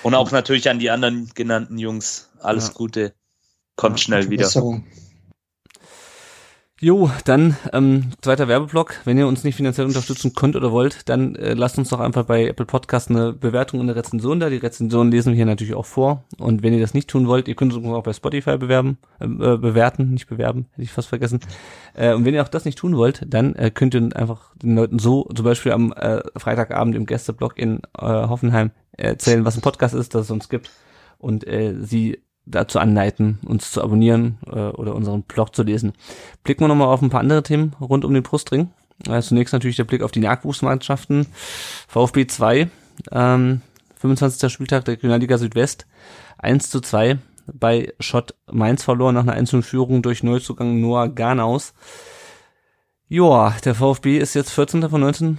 Und 0.04 0.14
auch 0.14 0.30
natürlich 0.32 0.70
an 0.70 0.78
die 0.78 0.92
anderen 0.92 1.32
genannten 1.34 1.80
Jungs. 1.80 2.30
Alles 2.44 2.68
Ja. 2.68 2.74
Gute. 2.74 3.14
Kommt 3.76 4.00
Ja, 4.00 4.04
schnell 4.04 4.30
wieder. 4.30 4.44
Besserung. 4.44 4.86
Jo, 6.80 7.10
dann 7.24 7.56
ähm, 7.72 8.12
zweiter 8.22 8.50
Werbeblock. 8.50 8.96
Wenn 9.06 9.18
ihr 9.18 9.26
uns 9.26 9.46
nicht 9.46 9.56
finanziell 9.56 9.88
unterstützen 9.88 10.34
könnt 10.34 10.58
oder 10.58 10.74
wollt, 10.74 11.08
dann 11.08 11.34
äh, 11.36 11.54
lasst 11.54 11.78
uns 11.78 11.88
doch 11.88 12.02
einfach 12.02 12.26
bei 12.26 12.46
Apple 12.46 12.66
Podcast 12.66 13.10
eine 13.10 13.32
Bewertung 13.32 13.80
und 13.80 13.86
eine 13.86 13.96
Rezension 13.96 14.42
da. 14.42 14.50
Die 14.50 14.58
Rezension 14.58 15.10
lesen 15.10 15.30
wir 15.30 15.38
hier 15.38 15.46
natürlich 15.46 15.76
auch 15.76 15.86
vor. 15.86 16.26
Und 16.40 16.62
wenn 16.62 16.74
ihr 16.74 16.82
das 16.82 16.94
nicht 16.94 17.10
tun 17.10 17.28
wollt, 17.28 17.48
ihr 17.48 17.56
könnt 17.56 17.74
uns 17.74 17.88
auch 17.88 18.04
bei 18.04 18.12
Spotify 18.12 18.58
bewerben, 18.58 18.98
äh, 19.22 19.26
äh, 19.26 19.58
bewerten, 19.58 20.12
nicht 20.12 20.28
bewerben, 20.28 20.66
hätte 20.72 20.82
ich 20.82 20.92
fast 20.92 21.08
vergessen. 21.08 21.40
Äh, 21.94 22.16
und 22.16 22.26
wenn 22.26 22.34
ihr 22.34 22.44
auch 22.44 22.50
das 22.50 22.66
nicht 22.66 22.78
tun 22.78 22.98
wollt, 22.98 23.24
dann 23.28 23.56
äh, 23.56 23.72
könnt 23.72 23.94
ihr 23.96 24.10
einfach 24.14 24.54
den 24.62 24.76
Leuten 24.76 25.00
so, 25.00 25.24
zum 25.34 25.46
Beispiel 25.46 25.72
am 25.72 25.94
äh, 25.94 26.22
Freitagabend 26.38 26.96
im 26.96 27.06
Gästeblog 27.06 27.58
in 27.58 27.78
äh, 27.98 28.02
Hoffenheim 28.02 28.72
erzählen, 28.92 29.46
was 29.46 29.56
ein 29.56 29.62
Podcast 29.62 29.96
ist, 29.96 30.16
dass 30.16 30.24
es 30.24 30.32
uns 30.32 30.50
gibt 30.50 30.70
und 31.18 31.48
äh, 31.48 31.76
sie 31.80 32.22
dazu 32.46 32.80
anleiten, 32.80 33.40
uns 33.46 33.72
zu 33.72 33.82
abonnieren 33.82 34.38
äh, 34.48 34.70
oder 34.70 34.96
unseren 34.96 35.24
Blog 35.24 35.56
zu 35.56 35.64
lesen. 35.64 35.94
Blicken 36.44 36.64
wir 36.64 36.68
nochmal 36.68 36.88
auf 36.88 37.02
ein 37.02 37.10
paar 37.10 37.22
andere 37.22 37.44
Themen 37.44 37.76
rund 37.80 38.06
um 38.06 38.14
den 38.14 38.24
Brustring. 38.24 38.72
Äh, 39.08 39.22
zunächst 39.22 39.54
natürlich 39.54 39.78
der 39.78 39.86
Blick 39.86 40.04
auf 40.04 40.12
die 40.12 40.20
Nachwuchsmannschaften. 40.20 41.28
VfB 41.88 42.28
2, 42.28 42.70
ähm, 43.12 43.62
25. 43.96 44.52
Spieltag 44.52 44.86
der 44.86 44.96
Regionalliga 44.96 45.38
Südwest, 45.38 45.88
1 46.38 46.70
zu 46.70 46.82
2 46.82 47.18
bei 47.52 47.94
Schott 48.00 48.36
Mainz 48.52 48.84
verloren 48.84 49.16
nach 49.16 49.24
einer 49.24 49.34
einzelnen 49.34 49.64
Führung 49.64 50.02
durch 50.02 50.24
Neuzugang 50.24 50.80
Noah 50.80 51.10
Garnaus. 51.10 51.74
Joa, 53.10 53.56
der 53.66 53.76
VfB 53.76 54.18
ist 54.18 54.34
jetzt 54.34 54.52
14. 54.52 54.90
von 54.90 55.02
19 55.02 55.38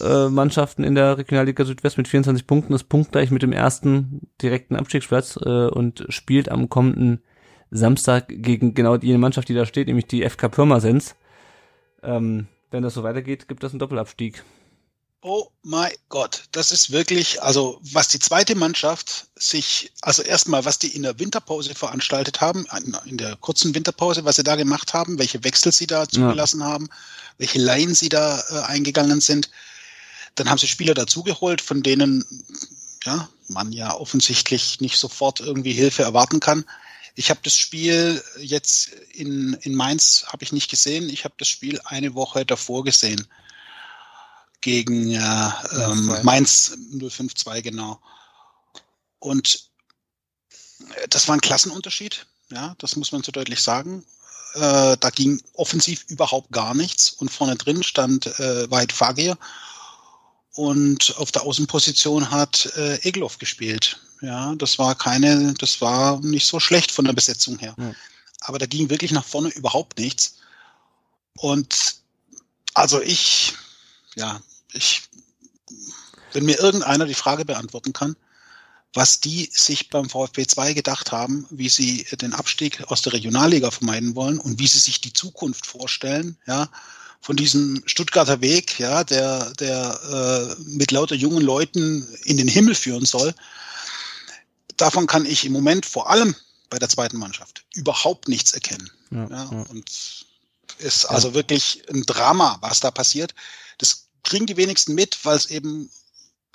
äh, 0.00 0.28
Mannschaften 0.28 0.84
in 0.84 0.94
der 0.94 1.18
Regionalliga 1.18 1.64
Südwest 1.64 1.98
mit 1.98 2.08
24 2.08 2.46
Punkten, 2.46 2.72
ist 2.72 2.88
punktgleich 2.88 3.30
mit 3.30 3.42
dem 3.42 3.52
ersten 3.52 4.28
direkten 4.42 4.76
Abstiegsplatz 4.76 5.36
äh, 5.36 5.66
und 5.68 6.06
spielt 6.08 6.50
am 6.50 6.68
kommenden 6.68 7.22
Samstag 7.70 8.26
gegen 8.28 8.74
genau 8.74 8.96
jene 8.96 9.18
Mannschaft, 9.18 9.48
die 9.48 9.54
da 9.54 9.66
steht, 9.66 9.88
nämlich 9.88 10.06
die 10.06 10.28
FK 10.28 10.48
Pirmasens. 10.48 11.16
Ähm, 12.02 12.48
wenn 12.70 12.82
das 12.82 12.94
so 12.94 13.02
weitergeht, 13.02 13.48
gibt 13.48 13.62
das 13.62 13.72
einen 13.72 13.78
Doppelabstieg. 13.78 14.44
Oh 15.28 15.48
mein 15.62 15.90
Gott, 16.08 16.44
das 16.52 16.70
ist 16.70 16.92
wirklich, 16.92 17.42
also 17.42 17.80
was 17.92 18.06
die 18.06 18.20
zweite 18.20 18.54
Mannschaft 18.54 19.26
sich, 19.34 19.90
also 20.02 20.22
erstmal, 20.22 20.64
was 20.64 20.78
die 20.78 20.94
in 20.94 21.02
der 21.02 21.18
Winterpause 21.18 21.74
veranstaltet 21.74 22.40
haben, 22.40 22.64
in 23.06 23.16
der 23.16 23.34
kurzen 23.34 23.74
Winterpause, 23.74 24.24
was 24.24 24.36
sie 24.36 24.44
da 24.44 24.54
gemacht 24.54 24.94
haben, 24.94 25.18
welche 25.18 25.42
Wechsel 25.42 25.72
sie 25.72 25.88
da 25.88 26.08
zugelassen 26.08 26.62
haben, 26.62 26.88
welche 27.38 27.58
Laien 27.58 27.94
sie 27.94 28.08
da 28.08 28.40
äh, 28.50 28.60
eingegangen 28.66 29.20
sind. 29.20 29.50
Dann 30.36 30.48
haben 30.48 30.58
sie 30.58 30.68
Spieler 30.68 30.94
dazugeholt, 30.94 31.60
von 31.60 31.82
denen 31.82 32.24
ja, 33.04 33.28
man 33.48 33.72
ja 33.72 33.94
offensichtlich 33.94 34.80
nicht 34.80 34.98
sofort 34.98 35.40
irgendwie 35.40 35.72
Hilfe 35.72 36.02
erwarten 36.02 36.40
kann. 36.40 36.64
Ich 37.14 37.30
habe 37.30 37.40
das 37.42 37.56
Spiel 37.56 38.22
jetzt 38.38 38.88
in, 39.14 39.54
in 39.62 39.74
Mainz 39.74 40.26
habe 40.28 40.44
ich 40.44 40.52
nicht 40.52 40.70
gesehen. 40.70 41.08
Ich 41.08 41.24
habe 41.24 41.34
das 41.38 41.48
Spiel 41.48 41.80
eine 41.84 42.14
Woche 42.14 42.44
davor 42.44 42.84
gesehen 42.84 43.26
gegen 44.60 45.12
äh, 45.12 45.50
ähm, 45.72 46.18
Mainz 46.22 46.76
052 46.90 47.62
genau. 47.62 48.00
Und 49.18 49.70
äh, 50.80 51.08
das 51.08 51.28
war 51.28 51.36
ein 51.36 51.40
Klassenunterschied, 51.40 52.26
ja, 52.50 52.74
das 52.78 52.96
muss 52.96 53.12
man 53.12 53.22
so 53.22 53.32
deutlich 53.32 53.62
sagen. 53.62 54.04
Äh, 54.54 54.96
da 54.98 55.10
ging 55.14 55.40
offensiv 55.54 56.04
überhaupt 56.08 56.50
gar 56.50 56.74
nichts 56.74 57.10
und 57.10 57.30
vorne 57.30 57.56
drin 57.56 57.82
stand 57.82 58.26
äh, 58.40 58.70
Wahid 58.70 58.92
Fagir 58.92 59.38
und 60.56 61.14
auf 61.18 61.30
der 61.32 61.42
Außenposition 61.42 62.30
hat 62.30 62.66
äh, 62.76 62.96
Egloff 63.06 63.38
gespielt. 63.38 64.00
Ja, 64.22 64.54
das 64.54 64.78
war 64.78 64.94
keine, 64.94 65.52
das 65.54 65.80
war 65.82 66.20
nicht 66.20 66.46
so 66.46 66.58
schlecht 66.58 66.90
von 66.90 67.04
der 67.04 67.12
Besetzung 67.12 67.58
her. 67.58 67.74
Ja. 67.78 67.94
Aber 68.40 68.58
da 68.58 68.66
ging 68.66 68.88
wirklich 68.88 69.12
nach 69.12 69.24
vorne 69.24 69.50
überhaupt 69.50 69.98
nichts. 69.98 70.36
Und 71.36 71.96
also 72.72 73.00
ich, 73.02 73.52
ja, 74.14 74.40
ich, 74.72 75.02
wenn 76.32 76.46
mir 76.46 76.58
irgendeiner 76.58 77.04
die 77.04 77.14
Frage 77.14 77.44
beantworten 77.44 77.92
kann, 77.92 78.16
was 78.94 79.20
die 79.20 79.50
sich 79.52 79.90
beim 79.90 80.08
VfB 80.08 80.46
2 80.46 80.72
gedacht 80.72 81.12
haben, 81.12 81.46
wie 81.50 81.68
sie 81.68 82.04
den 82.12 82.32
Abstieg 82.32 82.82
aus 82.86 83.02
der 83.02 83.12
Regionalliga 83.12 83.70
vermeiden 83.70 84.14
wollen 84.14 84.38
und 84.38 84.58
wie 84.58 84.66
sie 84.66 84.78
sich 84.78 85.02
die 85.02 85.12
Zukunft 85.12 85.66
vorstellen, 85.66 86.38
ja, 86.46 86.70
von 87.26 87.34
diesem 87.34 87.82
Stuttgarter 87.86 88.40
Weg, 88.40 88.78
ja, 88.78 89.02
der, 89.02 89.52
der 89.54 90.56
äh, 90.56 90.62
mit 90.62 90.92
lauter 90.92 91.16
jungen 91.16 91.42
Leuten 91.42 92.06
in 92.22 92.36
den 92.36 92.46
Himmel 92.46 92.76
führen 92.76 93.04
soll. 93.04 93.34
Davon 94.76 95.08
kann 95.08 95.26
ich 95.26 95.44
im 95.44 95.52
Moment 95.52 95.86
vor 95.86 96.08
allem 96.08 96.36
bei 96.70 96.78
der 96.78 96.88
zweiten 96.88 97.16
Mannschaft 97.16 97.64
überhaupt 97.74 98.28
nichts 98.28 98.52
erkennen. 98.52 98.88
Ja, 99.10 99.28
Ja. 99.28 99.42
Und 99.68 99.90
ist 100.78 101.06
also 101.06 101.34
wirklich 101.34 101.82
ein 101.92 102.04
Drama, 102.04 102.58
was 102.60 102.78
da 102.78 102.92
passiert. 102.92 103.34
Das 103.78 104.06
kriegen 104.22 104.46
die 104.46 104.56
wenigsten 104.56 104.94
mit, 104.94 105.18
weil 105.24 105.36
es 105.36 105.46
eben 105.46 105.90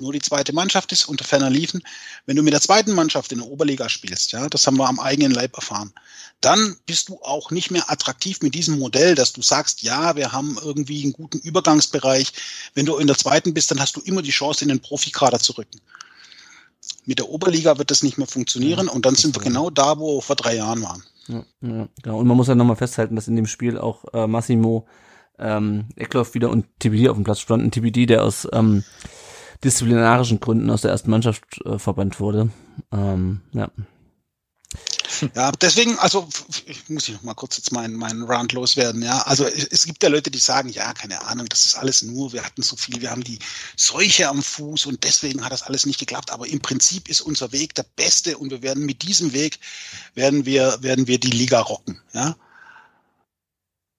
nur 0.01 0.13
die 0.13 0.19
zweite 0.19 0.53
Mannschaft 0.53 0.91
ist, 0.91 1.05
unter 1.05 1.23
ferner 1.23 1.49
Liefen. 1.49 1.81
Wenn 2.25 2.35
du 2.35 2.43
mit 2.43 2.53
der 2.53 2.61
zweiten 2.61 2.93
Mannschaft 2.93 3.31
in 3.31 3.39
der 3.39 3.47
Oberliga 3.47 3.87
spielst, 3.87 4.31
ja, 4.31 4.49
das 4.49 4.67
haben 4.67 4.77
wir 4.77 4.87
am 4.87 4.99
eigenen 4.99 5.31
Leib 5.31 5.55
erfahren, 5.55 5.93
dann 6.41 6.75
bist 6.85 7.09
du 7.09 7.19
auch 7.21 7.51
nicht 7.51 7.71
mehr 7.71 7.89
attraktiv 7.89 8.41
mit 8.41 8.55
diesem 8.55 8.79
Modell, 8.79 9.15
dass 9.15 9.31
du 9.31 9.41
sagst, 9.41 9.83
ja, 9.83 10.15
wir 10.15 10.31
haben 10.31 10.57
irgendwie 10.61 11.03
einen 11.03 11.13
guten 11.13 11.37
Übergangsbereich. 11.37 12.33
Wenn 12.73 12.85
du 12.85 12.97
in 12.97 13.07
der 13.07 13.17
zweiten 13.17 13.53
bist, 13.53 13.71
dann 13.71 13.79
hast 13.79 13.95
du 13.95 14.01
immer 14.01 14.21
die 14.21 14.31
Chance, 14.31 14.63
in 14.63 14.69
den 14.69 14.81
Profikader 14.81 15.39
zu 15.39 15.53
rücken. 15.53 15.79
Mit 17.05 17.19
der 17.19 17.29
Oberliga 17.29 17.77
wird 17.77 17.91
das 17.91 18.03
nicht 18.03 18.17
mehr 18.17 18.27
funktionieren 18.27 18.87
und 18.87 19.05
dann 19.05 19.15
sind 19.15 19.35
wir 19.35 19.41
genau 19.41 19.69
da, 19.69 19.99
wo 19.99 20.17
wir 20.17 20.21
vor 20.21 20.35
drei 20.35 20.55
Jahren 20.55 20.81
waren. 20.81 21.03
Ja, 21.27 21.45
ja, 21.61 21.87
genau. 22.01 22.19
Und 22.19 22.27
man 22.27 22.37
muss 22.37 22.47
ja 22.47 22.55
nochmal 22.55 22.75
festhalten, 22.75 23.15
dass 23.15 23.27
in 23.27 23.35
dem 23.35 23.47
Spiel 23.47 23.77
auch 23.77 24.05
äh, 24.13 24.27
Massimo 24.27 24.87
ähm, 25.39 25.85
Eckloff 25.95 26.33
wieder 26.33 26.49
und 26.49 26.65
TBD 26.79 27.09
auf 27.09 27.17
dem 27.17 27.23
Platz 27.23 27.39
standen. 27.39 27.71
TBD, 27.71 28.05
der 28.05 28.23
aus 28.23 28.47
ähm, 28.51 28.83
disziplinarischen 29.63 30.39
Gründen 30.39 30.69
aus 30.69 30.81
der 30.81 30.91
ersten 30.91 31.11
Mannschaft 31.11 31.43
äh, 31.65 31.77
verbannt 31.79 32.19
wurde. 32.19 32.49
Ähm, 32.91 33.41
ja. 33.53 33.69
Ja, 35.35 35.51
deswegen, 35.51 35.99
also 35.99 36.27
ich 36.65 36.89
muss 36.89 37.07
ich 37.07 37.15
noch 37.15 37.23
mal 37.23 37.33
kurz 37.33 37.57
jetzt 37.57 37.71
meinen 37.71 37.95
meinen 37.95 38.23
Rant 38.23 38.53
loswerden. 38.53 39.01
Ja, 39.01 39.19
also 39.23 39.45
es, 39.45 39.85
gibt 39.85 40.01
ja 40.01 40.09
Leute, 40.09 40.31
die 40.31 40.39
sagen, 40.39 40.69
ja, 40.69 40.93
keine 40.93 41.21
Ahnung, 41.27 41.47
das 41.47 41.65
ist 41.65 41.75
alles 41.75 42.01
nur, 42.01 42.33
wir 42.33 42.43
hatten 42.43 42.63
so 42.63 42.75
viel, 42.75 43.01
wir 43.01 43.11
haben 43.11 43.23
die 43.23 43.39
Seuche 43.75 44.29
am 44.29 44.41
Fuß 44.41 44.85
und 44.87 45.03
deswegen 45.03 45.43
hat 45.43 45.51
das 45.51 45.63
alles 45.63 45.85
nicht 45.85 45.99
geklappt. 45.99 46.31
Aber 46.31 46.47
im 46.47 46.59
Prinzip 46.61 47.09
ist 47.09 47.21
unser 47.21 47.51
Weg 47.51 47.75
der 47.75 47.85
beste 47.95 48.37
und 48.37 48.49
wir 48.51 48.61
werden 48.61 48.85
mit 48.85 49.03
diesem 49.03 49.33
Weg 49.33 49.59
werden 50.15 50.45
wir 50.45 50.81
werden 50.81 51.07
wir 51.07 51.19
die 51.19 51.31
Liga 51.31 51.59
rocken. 51.59 51.99
Ja. 52.13 52.35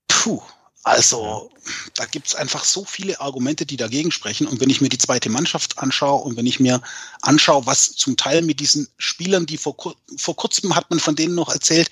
Puh, 0.08 0.42
also, 0.84 1.50
da 1.94 2.06
gibt's 2.06 2.34
einfach 2.34 2.64
so 2.64 2.84
viele 2.84 3.20
Argumente, 3.20 3.64
die 3.64 3.76
dagegen 3.76 4.10
sprechen. 4.10 4.48
Und 4.48 4.60
wenn 4.60 4.70
ich 4.70 4.80
mir 4.80 4.88
die 4.88 4.98
zweite 4.98 5.30
Mannschaft 5.30 5.78
anschaue 5.78 6.22
und 6.22 6.36
wenn 6.36 6.46
ich 6.46 6.58
mir 6.58 6.82
anschaue, 7.20 7.66
was 7.66 7.92
zum 7.92 8.16
Teil 8.16 8.42
mit 8.42 8.58
diesen 8.58 8.88
Spielern, 8.98 9.46
die 9.46 9.58
vor, 9.58 9.76
vor 10.16 10.36
kurzem 10.36 10.74
hat 10.74 10.90
man 10.90 10.98
von 10.98 11.14
denen 11.14 11.36
noch 11.36 11.50
erzählt, 11.50 11.88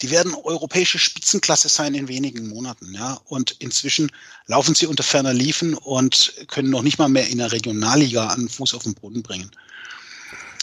die 0.00 0.10
werden 0.10 0.34
europäische 0.34 0.98
Spitzenklasse 0.98 1.68
sein 1.68 1.94
in 1.94 2.08
wenigen 2.08 2.48
Monaten, 2.48 2.94
ja. 2.94 3.20
Und 3.24 3.56
inzwischen 3.58 4.10
laufen 4.46 4.74
sie 4.74 4.86
unter 4.86 5.02
ferner 5.02 5.34
Liefen 5.34 5.74
und 5.74 6.32
können 6.46 6.70
noch 6.70 6.82
nicht 6.82 6.98
mal 6.98 7.08
mehr 7.08 7.28
in 7.28 7.38
der 7.38 7.50
Regionalliga 7.50 8.28
einen 8.28 8.48
Fuß 8.48 8.74
auf 8.74 8.84
den 8.84 8.94
Boden 8.94 9.22
bringen. 9.22 9.50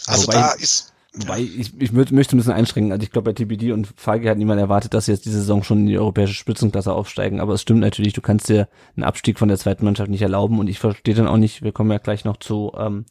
Also 0.06 0.22
Wobei, 0.26 0.32
da 0.32 0.52
ist, 0.52 0.92
Wobei, 1.20 1.40
ich, 1.40 1.72
ich 1.80 1.92
möchte 1.92 2.14
ein 2.14 2.16
bisschen 2.16 2.52
einschränken. 2.52 2.92
Also 2.92 3.02
ich 3.02 3.10
glaube, 3.10 3.32
bei 3.32 3.32
TBD 3.32 3.72
und 3.72 3.88
Feige 3.96 4.30
hat 4.30 4.38
niemand 4.38 4.60
erwartet, 4.60 4.94
dass 4.94 5.06
sie 5.06 5.12
jetzt 5.12 5.24
diese 5.24 5.38
Saison 5.38 5.64
schon 5.64 5.80
in 5.80 5.86
die 5.86 5.98
europäische 5.98 6.34
Spitzenklasse 6.34 6.92
aufsteigen. 6.92 7.40
Aber 7.40 7.54
es 7.54 7.62
stimmt 7.62 7.80
natürlich, 7.80 8.12
du 8.12 8.20
kannst 8.20 8.48
dir 8.48 8.68
einen 8.96 9.04
Abstieg 9.04 9.38
von 9.38 9.48
der 9.48 9.58
zweiten 9.58 9.84
Mannschaft 9.84 10.10
nicht 10.10 10.22
erlauben. 10.22 10.58
Und 10.58 10.68
ich 10.68 10.78
verstehe 10.78 11.14
dann 11.14 11.26
auch 11.26 11.36
nicht, 11.36 11.62
wir 11.62 11.72
kommen 11.72 11.90
ja 11.90 11.98
gleich 11.98 12.24
noch 12.24 12.36
zu, 12.36 12.72
ähm, 12.78 13.04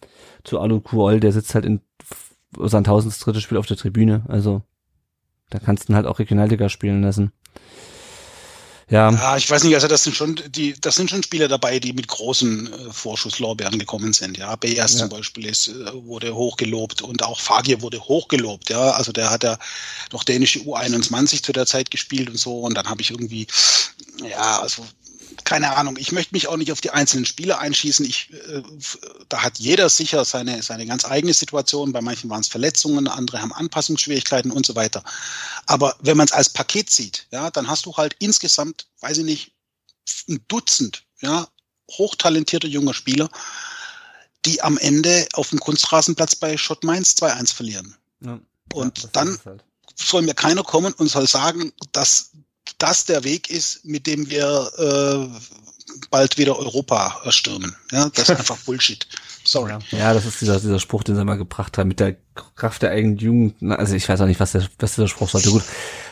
zu 0.44 0.60
Alu 0.60 0.80
Kuol, 0.80 1.20
der 1.20 1.34
sitzt 1.34 1.54
halt 1.54 1.66
in 1.66 1.82
Sandhausens 2.58 3.20
drittes 3.20 3.44
Spiel 3.44 3.58
auf 3.58 3.66
der 3.66 3.78
Tribüne. 3.78 4.24
Also 4.30 4.62
da 5.50 5.60
kannst 5.60 5.90
du 5.90 5.94
halt 5.94 6.06
auch 6.06 6.20
Regionalliga 6.20 6.70
spielen 6.70 7.02
lassen. 7.02 7.32
Ja. 8.90 9.12
ja, 9.12 9.36
ich 9.36 9.50
weiß 9.50 9.66
nicht, 9.66 9.76
also 9.76 9.88
das 9.88 10.04
sind 10.06 10.16
schon 10.16 10.40
die, 10.48 10.74
das 10.80 10.96
sind 10.96 11.10
schon 11.10 11.22
Spieler 11.22 11.50
dabei, 11.50 11.78
die 11.80 11.92
mit 11.92 12.08
großen 12.08 12.72
äh, 12.72 12.94
Vorschusslorbeeren 12.94 13.80
gekommen 13.80 14.14
sind. 14.14 14.38
Ja, 14.38 14.56
Bayers 14.56 14.94
ja. 14.94 15.00
zum 15.00 15.10
Beispiel 15.10 15.46
ist, 15.46 15.68
äh, 15.68 15.94
wurde 15.94 16.34
hochgelobt 16.34 17.02
und 17.02 17.22
auch 17.22 17.42
Fagir 17.42 17.82
wurde 17.82 18.00
hochgelobt. 18.00 18.70
Ja, 18.70 18.92
also 18.92 19.12
der 19.12 19.30
hat 19.30 19.44
ja 19.44 19.60
noch 20.14 20.24
dänische 20.24 20.60
U21 20.60 21.44
zu 21.44 21.52
der 21.52 21.66
Zeit 21.66 21.92
gespielt 21.92 22.30
und 22.30 22.38
so. 22.38 22.62
Und 22.62 22.76
dann 22.76 22.88
habe 22.88 23.02
ich 23.02 23.12
irgendwie, 23.12 23.48
ja, 24.24 24.62
also 24.62 24.86
keine 25.44 25.76
Ahnung, 25.76 25.98
ich 25.98 26.12
möchte 26.12 26.36
mich 26.36 26.48
auch 26.48 26.58
nicht 26.58 26.72
auf 26.72 26.82
die 26.82 26.92
einzelnen 26.92 27.26
Spiele 27.26 27.60
einschießen. 27.60 28.06
Ich, 28.06 28.32
äh, 28.34 28.64
da 29.30 29.44
hat 29.44 29.60
jeder 29.60 29.90
sicher 29.90 30.26
seine, 30.26 30.62
seine 30.64 30.86
ganz 30.86 31.06
eigene 31.06 31.34
Situation. 31.34 31.92
Bei 31.92 32.02
manchen 32.02 32.30
waren 32.30 32.42
es 32.42 32.48
Verletzungen, 32.48 33.08
andere 33.08 33.42
haben 33.42 33.54
Anpassungsschwierigkeiten 33.54 34.52
und 34.52 34.66
so 34.66 34.76
weiter. 34.76 35.04
Aber 35.66 35.96
wenn 36.00 36.18
man 36.18 36.28
es 36.28 36.34
als 36.34 36.50
Paket 36.50 36.90
sieht, 36.90 37.28
ja, 37.32 37.52
dann 37.52 37.68
hast 37.68 37.86
du 37.86 37.96
halt 37.96 38.16
insgesamt, 38.20 38.88
weiß 39.00 39.20
ich 39.20 39.26
nicht, 39.26 39.52
ein 40.30 40.40
Dutzend, 40.48 41.04
ja, 41.22 41.48
hochtalentierte 41.92 42.68
junge 42.68 42.94
Spieler, 42.94 43.30
die 44.46 44.62
am 44.62 44.78
Ende 44.78 45.28
auf 45.34 45.50
dem 45.50 45.60
Kunstrasenplatz 45.60 46.36
bei 46.36 46.58
Schott 46.58 46.84
Mainz 46.84 47.16
2-1 47.16 47.54
verlieren. 47.54 47.96
Ja, 48.22 48.40
und 48.74 49.04
ja, 49.04 49.10
dann 49.14 49.40
halt. 49.46 49.64
soll 49.96 50.22
mir 50.22 50.34
keiner 50.34 50.64
kommen 50.64 50.94
und 50.94 51.08
soll 51.08 51.28
sagen, 51.28 51.72
dass 51.92 52.32
das 52.78 53.06
der 53.06 53.24
Weg 53.24 53.50
ist, 53.50 53.86
mit 53.86 54.08
dem 54.08 54.30
wir 54.30 54.72
äh, 54.78 55.98
bald 56.10 56.38
wieder 56.38 56.58
Europa 56.58 57.22
erstürmen. 57.24 57.76
Ja, 57.92 58.10
das 58.10 58.30
ist 58.30 58.38
einfach 58.38 58.58
Bullshit. 58.66 59.08
Sorry. 59.44 59.74
Ja, 59.92 60.14
das 60.14 60.26
ist 60.26 60.42
dieser, 60.42 60.60
dieser 60.60 60.80
Spruch, 60.80 61.04
den 61.04 61.16
sie 61.16 61.24
mal 61.24 61.38
gebracht 61.38 61.78
haben, 61.78 61.88
mit 61.88 62.02
der 62.02 62.18
Kraft 62.56 62.82
der 62.82 62.92
eigenen 62.92 63.18
Jugend. 63.18 63.56
Also 63.72 63.96
ich 63.96 64.08
weiß 64.08 64.20
auch 64.22 64.26
nicht, 64.26 64.40
was, 64.42 64.52
der, 64.52 64.68
was 64.80 64.96
dieser 64.96 65.08
Spruch 65.08 65.30
sollte. 65.30 65.52
Gut. 65.52 65.64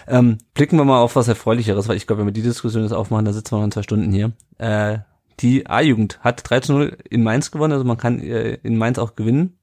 Ähm, 0.07 0.37
blicken 0.53 0.77
wir 0.77 0.85
mal 0.85 1.01
auf 1.01 1.15
was 1.15 1.27
Erfreulicheres, 1.27 1.87
weil 1.87 1.97
ich 1.97 2.07
glaube, 2.07 2.21
wenn 2.21 2.27
wir 2.27 2.33
die 2.33 2.41
Diskussion 2.41 2.83
jetzt 2.83 2.93
aufmachen, 2.93 3.25
da 3.25 3.33
sitzen 3.33 3.51
wir 3.51 3.57
noch 3.57 3.65
in 3.65 3.71
zwei 3.71 3.83
Stunden 3.83 4.11
hier. 4.11 4.31
Äh, 4.57 4.99
die 5.41 5.67
A-Jugend 5.67 6.19
hat 6.21 6.49
3 6.49 6.61
zu 6.61 6.73
0 6.73 6.97
in 7.09 7.23
Mainz 7.23 7.51
gewonnen, 7.51 7.73
also 7.73 7.83
man 7.83 7.97
kann 7.97 8.21
äh, 8.21 8.53
in 8.63 8.77
Mainz 8.77 8.97
auch 8.97 9.15
gewinnen 9.15 9.57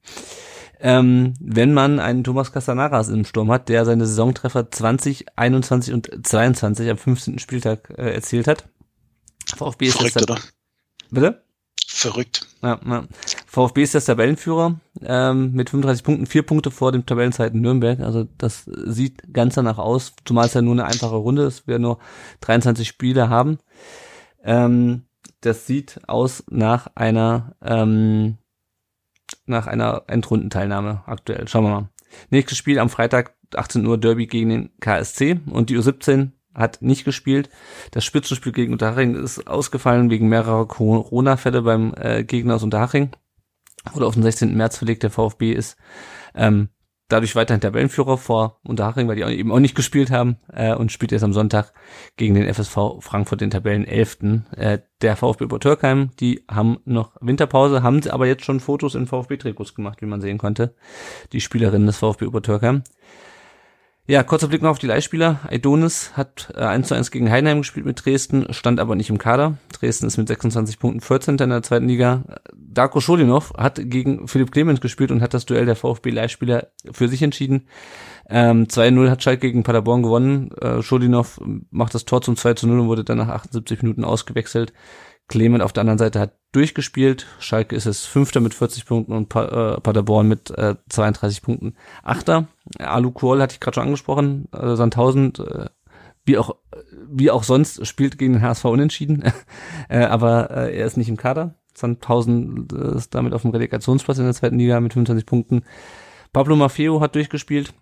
ähm, 0.85 1.33
wenn 1.39 1.73
man 1.73 2.01
einen 2.01 2.25
Thomas 2.25 2.51
Castanaras 2.51 3.07
im 3.07 3.23
Sturm 3.23 3.49
hat, 3.49 3.69
der 3.69 3.85
seine 3.85 4.05
Saisontreffer 4.05 4.69
20, 4.69 5.37
21 5.37 5.93
und 5.93 6.27
22 6.27 6.89
am 6.89 6.97
15. 6.97 7.39
Spieltag 7.39 7.89
äh, 7.97 8.13
erzielt 8.13 8.47
hat. 8.47 8.65
VfB 9.55 9.85
ist 9.85 9.97
Verrückt, 9.97 10.21
oder? 10.21 10.39
Bitte? 11.09 11.41
Verrückt. 11.87 12.47
Ja, 12.61 12.81
ja. 12.85 13.03
VfB 13.47 13.83
ist 13.83 13.93
der 13.93 14.03
Tabellenführer 14.03 14.81
ähm, 15.01 15.53
mit 15.53 15.69
35 15.69 16.03
Punkten, 16.03 16.25
vier 16.25 16.43
Punkte 16.43 16.69
vor 16.69 16.91
dem 16.91 17.05
Tabellenzeiten 17.05 17.61
Nürnberg. 17.61 18.01
Also 18.01 18.27
das 18.37 18.65
sieht 18.65 19.33
ganz 19.33 19.55
danach 19.55 19.77
aus, 19.77 20.13
zumal 20.25 20.47
es 20.47 20.53
ja 20.53 20.61
nur 20.61 20.73
eine 20.73 20.83
einfache 20.83 21.15
Runde 21.15 21.43
ist, 21.43 21.65
wir 21.65 21.79
nur 21.79 21.97
23 22.41 22.85
Spiele 22.85 23.29
haben. 23.29 23.57
Ähm, 24.43 25.03
das 25.39 25.65
sieht 25.65 26.01
aus 26.07 26.43
nach 26.49 26.87
einer 26.95 27.55
ähm, 27.61 28.37
nach 29.45 29.67
einer 29.67 30.03
Endrundenteilnahme 30.07 31.03
aktuell. 31.05 31.47
Schauen 31.47 31.65
wir 31.65 31.69
mal. 31.69 31.89
Nächstes 32.29 32.57
Spiel 32.57 32.79
am 32.79 32.89
Freitag 32.89 33.35
18 33.55 33.85
Uhr 33.85 33.97
Derby 33.97 34.27
gegen 34.27 34.49
den 34.49 34.69
KSC 34.79 35.39
und 35.49 35.69
die 35.69 35.77
U17 35.77 36.31
hat 36.53 36.81
nicht 36.81 37.05
gespielt. 37.05 37.49
Das 37.91 38.05
Spitzenspiel 38.05 38.51
gegen 38.51 38.73
Unterhaching 38.73 39.15
ist 39.15 39.47
ausgefallen 39.47 40.09
wegen 40.09 40.29
mehrerer 40.29 40.67
Corona-Fälle 40.67 41.63
beim 41.63 41.93
äh, 41.97 42.23
Gegner 42.23 42.55
aus 42.55 42.63
Unterhaching. 42.63 43.11
Wurde 43.91 44.05
auf 44.05 44.13
den 44.13 44.23
16. 44.23 44.55
März 44.55 44.77
verlegt. 44.77 45.03
Der 45.03 45.09
VfB 45.09 45.51
ist 45.51 45.77
ähm, 46.35 46.69
dadurch 47.07 47.35
weiterhin 47.35 47.61
Tabellenführer 47.61 48.17
vor 48.17 48.59
Unterhaching, 48.63 49.07
weil 49.07 49.15
die 49.15 49.23
eben 49.23 49.51
auch 49.51 49.59
nicht 49.59 49.75
gespielt 49.75 50.11
haben 50.11 50.37
äh, 50.51 50.73
und 50.73 50.91
spielt 50.91 51.11
jetzt 51.11 51.23
am 51.23 51.33
Sonntag 51.33 51.73
gegen 52.17 52.35
den 52.35 52.51
FSV 52.51 52.99
Frankfurt 52.99 53.41
den 53.41 53.51
Tabellen 53.51 53.85
11. 53.85 54.17
Äh, 54.55 54.79
der 55.01 55.15
VfB 55.15 55.45
Obertürkheim, 55.45 56.11
die 56.19 56.43
haben 56.49 56.79
noch 56.85 57.17
Winterpause, 57.19 57.83
haben 57.83 58.01
aber 58.09 58.25
jetzt 58.25 58.45
schon 58.45 58.59
Fotos 58.59 58.95
in 58.95 59.05
VfB-Trikots 59.05 59.75
gemacht, 59.75 60.01
wie 60.01 60.05
man 60.05 60.21
sehen 60.21 60.37
konnte. 60.37 60.75
Die 61.33 61.41
Spielerinnen 61.41 61.87
des 61.87 61.97
VfB 61.97 62.25
Obertürkheim. 62.25 62.83
Ja, 64.05 64.21
kurzer 64.21 64.49
Blick 64.49 64.61
noch 64.61 64.71
auf 64.71 64.79
die 64.79 64.87
Leihspieler. 64.87 65.39
Aidonis 65.49 66.11
hat 66.17 66.51
äh, 66.57 66.59
1 66.59 66.89
zu 66.89 66.93
1 66.93 67.09
gegen 67.09 67.31
Heidenheim 67.31 67.59
gespielt 67.59 67.85
mit 67.85 68.03
Dresden, 68.03 68.53
stand 68.53 68.81
aber 68.81 68.97
nicht 68.97 69.09
im 69.09 69.17
Kader. 69.17 69.57
Dresden 69.71 70.07
ist 70.07 70.17
mit 70.17 70.27
26 70.27 70.77
Punkten 70.77 70.99
14. 70.99 71.37
in 71.37 71.49
der 71.49 71.63
zweiten 71.63 71.87
Liga. 71.87 72.25
Darko 72.53 72.99
Scholinov 72.99 73.53
hat 73.57 73.79
gegen 73.81 74.27
Philipp 74.27 74.51
Clemens 74.51 74.81
gespielt 74.81 75.09
und 75.09 75.21
hat 75.21 75.33
das 75.33 75.45
Duell 75.45 75.65
der 75.65 75.77
VfB-Leihspieler 75.77 76.67
für 76.91 77.07
sich 77.07 77.21
entschieden. 77.21 77.69
Ähm, 78.27 78.65
2-0 78.65 79.09
hat 79.09 79.23
Schalke 79.23 79.47
gegen 79.47 79.63
Paderborn 79.63 80.03
gewonnen. 80.03 80.51
Äh, 80.59 80.81
Scholinov 80.81 81.39
macht 81.71 81.95
das 81.95 82.03
Tor 82.03 82.21
zum 82.21 82.35
2 82.35 82.55
zu 82.55 82.67
0 82.67 82.81
und 82.81 82.87
wurde 82.87 83.05
dann 83.05 83.19
nach 83.19 83.29
78 83.29 83.83
Minuten 83.83 84.03
ausgewechselt. 84.03 84.73
Clement 85.27 85.63
auf 85.63 85.73
der 85.73 85.81
anderen 85.81 85.99
Seite 85.99 86.19
hat 86.19 86.37
durchgespielt. 86.51 87.25
Schalke 87.39 87.75
ist 87.75 87.85
es 87.85 88.05
Fünfter 88.05 88.39
mit 88.39 88.53
40 88.53 88.85
Punkten 88.85 89.13
und 89.13 89.29
pa 89.29 89.75
äh, 89.75 89.81
Paderborn 89.81 90.27
mit 90.27 90.51
äh, 90.51 90.75
32 90.89 91.41
Punkten 91.41 91.75
Achter. 92.03 92.47
Alu 92.79 93.11
Kuol 93.11 93.41
hatte 93.41 93.53
ich 93.53 93.59
gerade 93.59 93.75
schon 93.75 93.85
angesprochen. 93.85 94.47
Äh, 94.51 94.75
Sandhausen, 94.75 95.33
äh, 95.35 95.69
wie 96.25 96.37
auch 96.37 96.55
wie 97.09 97.31
auch 97.31 97.43
sonst, 97.43 97.85
spielt 97.85 98.17
gegen 98.17 98.33
den 98.33 98.41
HSV 98.41 98.65
unentschieden. 98.65 99.23
äh, 99.89 100.03
aber 100.05 100.51
äh, 100.51 100.77
er 100.77 100.85
ist 100.85 100.97
nicht 100.97 101.09
im 101.09 101.17
Kader. 101.17 101.55
Sandhausen 101.75 102.67
äh, 102.71 102.97
ist 102.97 103.15
damit 103.15 103.33
auf 103.33 103.41
dem 103.41 103.51
Relegationsplatz 103.51 104.19
in 104.19 104.25
der 104.25 104.33
zweiten 104.33 104.59
Liga 104.59 104.79
mit 104.79 104.93
25 104.93 105.25
Punkten. 105.25 105.63
Pablo 106.31 106.55
Maffeo 106.55 107.01
hat 107.01 107.15
durchgespielt. 107.15 107.73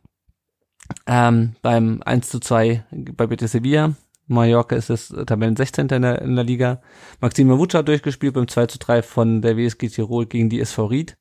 Ähm, 1.07 1.55
beim 1.61 2.01
1 2.03 2.29
zu 2.29 2.39
2 2.39 2.83
bei 2.91 3.27
Betis 3.27 3.51
Sevilla 3.51 3.95
Mallorca 4.31 4.75
ist 4.75 4.89
es 4.89 5.13
Tabellen 5.27 5.55
16. 5.55 5.89
In 5.89 6.01
der, 6.01 6.21
in 6.21 6.35
der 6.35 6.45
Liga. 6.45 6.81
Maxime 7.19 7.57
Wutsch 7.57 7.75
hat 7.75 7.87
durchgespielt 7.87 8.33
beim 8.33 8.47
2 8.47 8.65
zu 8.67 8.79
3 8.79 9.01
von 9.01 9.41
der 9.41 9.57
WSG 9.57 9.89
Tirol 9.89 10.25
gegen 10.25 10.49
die 10.49 10.59
SV 10.59 10.85
Ried. 10.85 11.17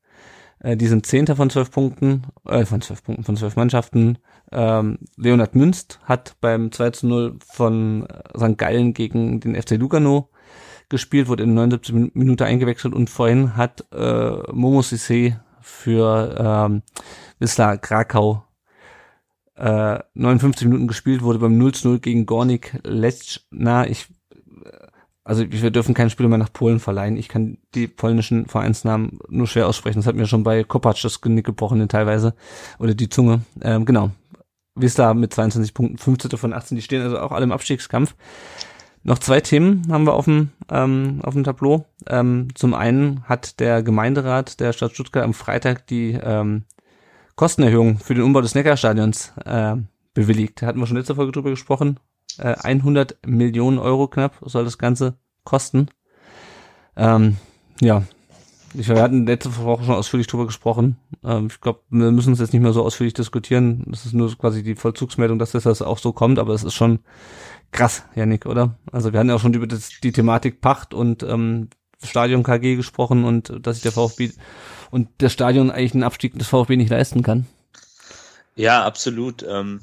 Äh, 0.60 0.76
die 0.76 0.86
sind 0.86 1.06
Zehnter 1.06 1.36
von 1.36 1.50
zwölf 1.50 1.70
Punkten, 1.70 2.22
äh, 2.46 2.64
von 2.64 2.80
zwölf 2.80 3.02
Punkten, 3.02 3.24
von 3.24 3.36
zwölf 3.36 3.56
Mannschaften. 3.56 4.18
Ähm, 4.52 4.98
Leonhard 5.16 5.54
Münst 5.54 6.00
hat 6.04 6.36
beim 6.40 6.72
2 6.72 6.90
zu 6.90 7.06
0 7.06 7.38
von 7.46 8.06
St. 8.36 8.56
Gallen 8.56 8.94
gegen 8.94 9.40
den 9.40 9.60
FC 9.60 9.72
Lugano 9.72 10.28
gespielt, 10.88 11.28
wurde 11.28 11.44
in 11.44 11.54
79 11.54 12.14
Minute 12.14 12.44
eingewechselt 12.44 12.94
und 12.94 13.10
vorhin 13.10 13.56
hat 13.56 13.84
äh, 13.92 14.52
Momo 14.52 14.80
Sissé 14.80 15.36
für 15.60 16.36
ähm, 16.38 16.82
Wisla 17.38 17.76
Krakau 17.76 18.44
äh, 19.60 19.98
59 20.14 20.66
Minuten 20.66 20.88
gespielt 20.88 21.22
wurde 21.22 21.38
beim 21.38 21.58
0 21.58 21.72
0 21.84 21.98
gegen 22.00 22.24
Gornik 22.24 22.80
Lechna. 22.82 23.86
Ich, 23.86 24.08
also 25.22 25.44
wir 25.48 25.70
dürfen 25.70 25.94
keine 25.94 26.10
Spiele 26.10 26.28
mehr 26.28 26.38
nach 26.38 26.52
Polen 26.52 26.80
verleihen. 26.80 27.16
Ich 27.16 27.28
kann 27.28 27.58
die 27.74 27.86
polnischen 27.86 28.46
Vereinsnamen 28.46 29.18
nur 29.28 29.46
schwer 29.46 29.68
aussprechen. 29.68 29.98
Das 29.98 30.06
hat 30.06 30.16
mir 30.16 30.26
schon 30.26 30.44
bei 30.44 30.64
Kopacz 30.64 31.02
das 31.02 31.20
Genick 31.20 31.44
gebrochen 31.44 31.86
teilweise. 31.88 32.34
Oder 32.78 32.94
die 32.94 33.10
Zunge. 33.10 33.42
Ähm, 33.60 33.84
genau. 33.84 34.10
Wisla 34.74 35.12
mit 35.12 35.34
22 35.34 35.74
Punkten, 35.74 35.98
15 35.98 36.38
von 36.38 36.52
18, 36.54 36.76
die 36.76 36.82
stehen 36.82 37.02
also 37.02 37.18
auch 37.18 37.32
alle 37.32 37.44
im 37.44 37.52
Abstiegskampf. 37.52 38.14
Noch 39.02 39.18
zwei 39.18 39.40
Themen 39.40 39.82
haben 39.90 40.04
wir 40.04 40.14
auf 40.14 40.26
dem, 40.26 40.50
ähm, 40.70 41.20
auf 41.22 41.34
dem 41.34 41.44
Tableau. 41.44 41.84
Ähm, 42.06 42.48
zum 42.54 42.72
einen 42.72 43.24
hat 43.24 43.60
der 43.60 43.82
Gemeinderat 43.82 44.60
der 44.60 44.72
Stadt 44.72 44.92
Stuttgart 44.92 45.24
am 45.24 45.34
Freitag 45.34 45.86
die 45.86 46.18
ähm, 46.22 46.64
Kostenerhöhung 47.40 47.96
für 47.96 48.12
den 48.12 48.22
Umbau 48.22 48.42
des 48.42 48.54
Neckarstadions 48.54 49.32
äh, 49.46 49.76
bewilligt. 50.12 50.60
Da 50.60 50.66
hatten 50.66 50.78
wir 50.78 50.86
schon 50.86 50.98
letzte 50.98 51.14
Folge 51.14 51.32
drüber 51.32 51.48
gesprochen. 51.48 51.98
Äh, 52.36 52.54
100 52.62 53.16
Millionen 53.26 53.78
Euro 53.78 54.08
knapp 54.08 54.34
soll 54.42 54.64
das 54.64 54.76
Ganze 54.76 55.14
kosten. 55.42 55.88
Ähm, 56.98 57.38
ja, 57.80 58.02
ich, 58.74 58.90
wir 58.90 59.00
hatten 59.00 59.24
letzte 59.24 59.56
Woche 59.56 59.84
schon 59.84 59.94
ausführlich 59.94 60.26
drüber 60.26 60.44
gesprochen. 60.44 60.98
Ähm, 61.24 61.46
ich 61.50 61.62
glaube, 61.62 61.80
wir 61.88 62.10
müssen 62.10 62.34
es 62.34 62.40
jetzt 62.40 62.52
nicht 62.52 62.60
mehr 62.60 62.74
so 62.74 62.84
ausführlich 62.84 63.14
diskutieren. 63.14 63.84
Das 63.86 64.04
ist 64.04 64.12
nur 64.12 64.36
quasi 64.36 64.62
die 64.62 64.74
Vollzugsmeldung, 64.74 65.38
dass 65.38 65.52
das 65.52 65.80
auch 65.80 65.96
so 65.96 66.12
kommt, 66.12 66.38
aber 66.38 66.52
es 66.52 66.62
ist 66.62 66.74
schon 66.74 66.98
krass, 67.72 68.04
Janik, 68.14 68.44
oder? 68.44 68.76
Also 68.92 69.14
wir 69.14 69.18
hatten 69.18 69.30
ja 69.30 69.36
auch 69.36 69.40
schon 69.40 69.54
über 69.54 69.66
das, 69.66 69.88
die 70.02 70.12
Thematik 70.12 70.60
Pacht 70.60 70.92
und 70.92 71.22
ähm, 71.22 71.70
Stadion 72.02 72.42
KG 72.42 72.76
gesprochen 72.76 73.24
und 73.24 73.52
dass 73.64 73.76
sich 73.76 73.82
der 73.82 73.92
VfB 73.92 74.32
und 74.90 75.08
das 75.18 75.32
Stadion 75.32 75.70
eigentlich 75.70 75.94
einen 75.94 76.02
Abstieg 76.02 76.38
des 76.38 76.48
VfB 76.48 76.76
nicht 76.76 76.90
leisten 76.90 77.22
kann. 77.22 77.46
Ja, 78.56 78.84
absolut. 78.84 79.44
Ähm, 79.48 79.80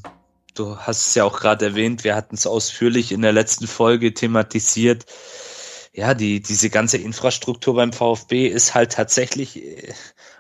du 0.56 0.77
hast 0.77 1.07
es 1.07 1.15
ja 1.15 1.23
auch 1.23 1.39
gerade 1.39 1.65
erwähnt, 1.65 2.03
wir 2.03 2.15
hatten 2.15 2.35
es 2.35 2.48
ausführlich 2.48 3.11
in 3.11 3.22
der 3.22 3.31
letzten 3.31 3.68
Folge 3.68 4.14
thematisiert 4.14 5.06
ja, 5.98 6.14
die, 6.14 6.41
diese 6.41 6.69
ganze 6.69 6.98
Infrastruktur 6.98 7.73
beim 7.73 7.91
VfB 7.91 8.48
ist 8.48 8.76
halt 8.76 8.91
tatsächlich, 8.91 9.57
äh, 9.57 9.94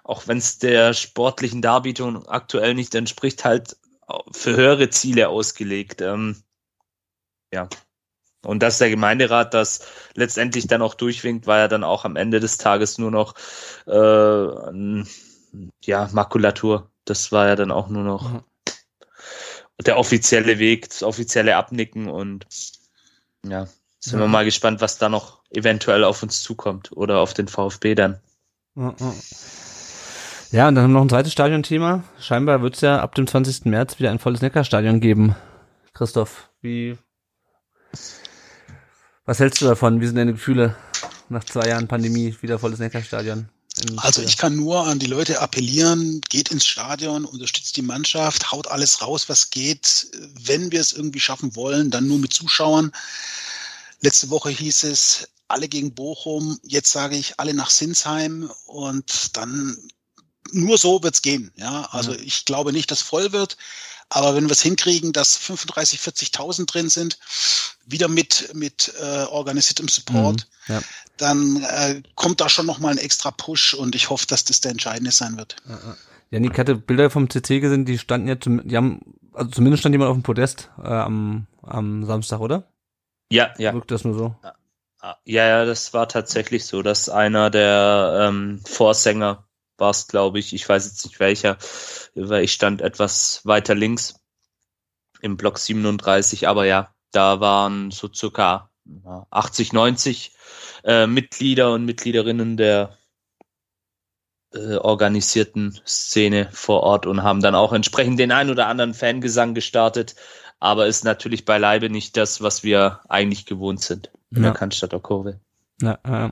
auch 0.03 0.27
wenn 0.27 0.37
es 0.37 0.59
der 0.59 0.93
sportlichen 0.93 1.63
Darbietung 1.63 2.27
aktuell 2.27 2.75
nicht 2.75 2.93
entspricht, 2.93 3.43
halt 3.43 3.75
für 4.31 4.55
höhere 4.55 4.91
Ziele 4.91 5.29
ausgelegt. 5.29 6.01
Ähm, 6.01 6.43
ja. 7.51 7.67
Und 8.47 8.63
dass 8.63 8.77
der 8.77 8.89
Gemeinderat 8.89 9.53
das 9.53 9.81
letztendlich 10.13 10.67
dann 10.67 10.81
auch 10.81 10.93
durchwinkt, 10.93 11.47
war 11.47 11.57
ja 11.57 11.67
dann 11.67 11.83
auch 11.83 12.05
am 12.05 12.15
Ende 12.15 12.39
des 12.39 12.57
Tages 12.57 12.97
nur 12.97 13.11
noch 13.11 13.35
äh, 13.85 15.03
ja, 15.83 16.09
Makulatur. 16.13 16.89
Das 17.03 17.33
war 17.33 17.47
ja 17.47 17.57
dann 17.57 17.71
auch 17.71 17.89
nur 17.89 18.03
noch 18.03 18.31
mhm. 18.31 18.43
der 19.85 19.97
offizielle 19.97 20.59
Weg, 20.59 20.87
das 20.87 21.03
offizielle 21.03 21.57
Abnicken 21.57 22.07
und 22.07 22.45
ja, 23.45 23.67
sind 23.99 24.19
wir 24.19 24.27
mal 24.27 24.45
gespannt, 24.45 24.79
was 24.79 24.97
da 24.97 25.09
noch 25.09 25.41
eventuell 25.49 26.05
auf 26.05 26.23
uns 26.23 26.41
zukommt 26.41 26.93
oder 26.93 27.19
auf 27.19 27.33
den 27.33 27.49
VfB 27.49 27.95
dann. 27.95 28.21
Ja, 30.51 30.69
und 30.69 30.75
dann 30.75 30.85
haben 30.85 30.91
wir 30.91 30.99
noch 30.99 31.01
ein 31.01 31.09
zweites 31.09 31.33
Stadionthema. 31.33 32.05
Scheinbar 32.17 32.61
wird 32.61 32.75
es 32.75 32.81
ja 32.81 33.01
ab 33.01 33.13
dem 33.15 33.27
20. 33.27 33.65
März 33.65 33.99
wieder 33.99 34.11
ein 34.11 34.19
volles 34.19 34.41
Neckarstadion 34.41 35.01
geben. 35.01 35.35
Christoph, 35.93 36.49
wie 36.61 36.97
was 39.27 39.39
hältst 39.39 39.61
du 39.61 39.65
davon? 39.65 40.01
Wie 40.01 40.07
sind 40.07 40.15
deine 40.15 40.33
Gefühle 40.33 40.75
nach 41.29 41.43
zwei 41.43 41.67
Jahren 41.67 41.87
Pandemie 41.87 42.35
wieder 42.41 42.57
volles 42.57 42.79
Neckarstadion? 42.79 43.49
Also 43.97 44.23
ich 44.23 44.37
kann 44.37 44.55
nur 44.55 44.87
an 44.87 44.97
die 44.97 45.05
Leute 45.05 45.39
appellieren, 45.39 46.21
geht 46.29 46.49
ins 46.49 46.65
Stadion, 46.65 47.25
unterstützt 47.25 47.77
die 47.77 47.83
Mannschaft, 47.83 48.51
haut 48.51 48.67
alles 48.67 49.03
raus, 49.03 49.29
was 49.29 49.51
geht. 49.51 50.07
Wenn 50.41 50.71
wir 50.71 50.81
es 50.81 50.93
irgendwie 50.93 51.19
schaffen 51.19 51.55
wollen, 51.55 51.91
dann 51.91 52.07
nur 52.07 52.17
mit 52.17 52.33
Zuschauern. 52.33 52.91
Letzte 53.99 54.31
Woche 54.31 54.49
hieß 54.49 54.85
es, 54.85 55.27
alle 55.47 55.67
gegen 55.67 55.93
Bochum, 55.93 56.57
jetzt 56.63 56.91
sage 56.91 57.17
ich 57.17 57.39
alle 57.39 57.53
nach 57.53 57.69
Sinsheim 57.69 58.49
und 58.65 59.37
dann 59.37 59.77
nur 60.53 60.77
so 60.77 61.03
wird's 61.03 61.21
gehen. 61.21 61.51
Ja, 61.57 61.83
also 61.91 62.13
ja. 62.13 62.19
ich 62.19 62.45
glaube 62.45 62.71
nicht, 62.71 62.89
dass 62.89 63.01
voll 63.01 63.33
wird. 63.33 63.57
Aber 64.09 64.35
wenn 64.35 64.45
wir 64.45 64.53
es 64.53 64.61
hinkriegen, 64.61 65.11
dass 65.11 65.35
35, 65.35 65.99
40.000 65.99 66.65
drin 66.65 66.89
sind, 66.89 67.19
wieder 67.87 68.07
mit, 68.07 68.51
mit 68.53 68.93
äh, 69.01 69.23
organisiertem 69.25 69.87
Support, 69.87 70.47
mhm, 70.67 70.73
ja. 70.73 70.81
dann 71.17 71.63
äh, 71.63 72.01
kommt 72.15 72.41
da 72.41 72.49
schon 72.49 72.65
nochmal 72.65 72.91
ein 72.91 72.97
extra 72.97 73.31
Push 73.31 73.73
und 73.73 73.95
ich 73.95 74.09
hoffe, 74.09 74.27
dass 74.27 74.43
das 74.43 74.61
der 74.61 74.71
entscheidende 74.71 75.11
sein 75.11 75.37
wird. 75.37 75.55
Janik 76.29 76.57
hatte 76.59 76.75
Bilder 76.75 77.09
vom 77.09 77.29
CC 77.29 77.59
gesehen, 77.59 77.85
die 77.85 77.97
standen 77.97 78.27
ja, 78.27 78.39
zum, 78.39 78.67
die 78.67 78.75
haben, 78.75 79.01
also 79.33 79.49
zumindest 79.49 79.81
stand 79.81 79.93
jemand 79.93 80.11
auf 80.11 80.17
dem 80.17 80.23
Podest 80.23 80.69
äh, 80.77 80.87
am, 80.87 81.47
am 81.63 82.05
Samstag, 82.05 82.39
oder? 82.39 82.71
Ja, 83.31 83.53
ja. 83.57 83.73
Wirkt 83.73 83.91
das 83.91 84.03
nur 84.03 84.13
so? 84.13 84.35
Ja, 85.25 85.47
ja, 85.47 85.65
das 85.65 85.93
war 85.93 86.09
tatsächlich 86.09 86.65
so, 86.65 86.81
dass 86.81 87.07
einer 87.07 87.49
der 87.49 88.27
ähm, 88.27 88.61
Vorsänger 88.65 89.47
war 89.77 89.91
es, 89.91 90.07
glaube 90.07 90.39
ich, 90.39 90.53
ich 90.53 90.67
weiß 90.67 90.85
jetzt 90.85 91.05
nicht 91.05 91.19
welcher, 91.19 91.57
weil 92.15 92.43
ich 92.43 92.51
stand 92.51 92.81
etwas 92.81 93.41
weiter 93.45 93.75
links 93.75 94.19
im 95.21 95.37
Block 95.37 95.59
37, 95.59 96.47
aber 96.47 96.65
ja, 96.65 96.93
da 97.11 97.39
waren 97.39 97.91
so 97.91 98.09
circa 98.13 98.69
80, 99.29 99.73
90 99.73 100.31
äh, 100.83 101.07
Mitglieder 101.07 101.73
und 101.73 101.85
Mitgliederinnen 101.85 102.57
der 102.57 102.97
äh, 104.53 104.75
organisierten 104.75 105.79
Szene 105.85 106.49
vor 106.51 106.83
Ort 106.83 107.05
und 107.05 107.23
haben 107.23 107.41
dann 107.41 107.55
auch 107.55 107.73
entsprechend 107.73 108.19
den 108.19 108.31
ein 108.31 108.49
oder 108.49 108.67
anderen 108.67 108.93
Fangesang 108.93 109.53
gestartet, 109.53 110.15
aber 110.59 110.87
ist 110.87 111.03
natürlich 111.03 111.45
beileibe 111.45 111.89
nicht 111.89 112.15
das, 112.17 112.41
was 112.41 112.63
wir 112.63 113.01
eigentlich 113.09 113.45
gewohnt 113.45 113.81
sind 113.81 114.11
in 114.31 114.37
ja. 114.37 114.43
der 114.43 114.53
Cannstatter 114.53 114.99
Kurve. 114.99 115.39
Ja, 115.81 115.99
äh, 116.03 116.31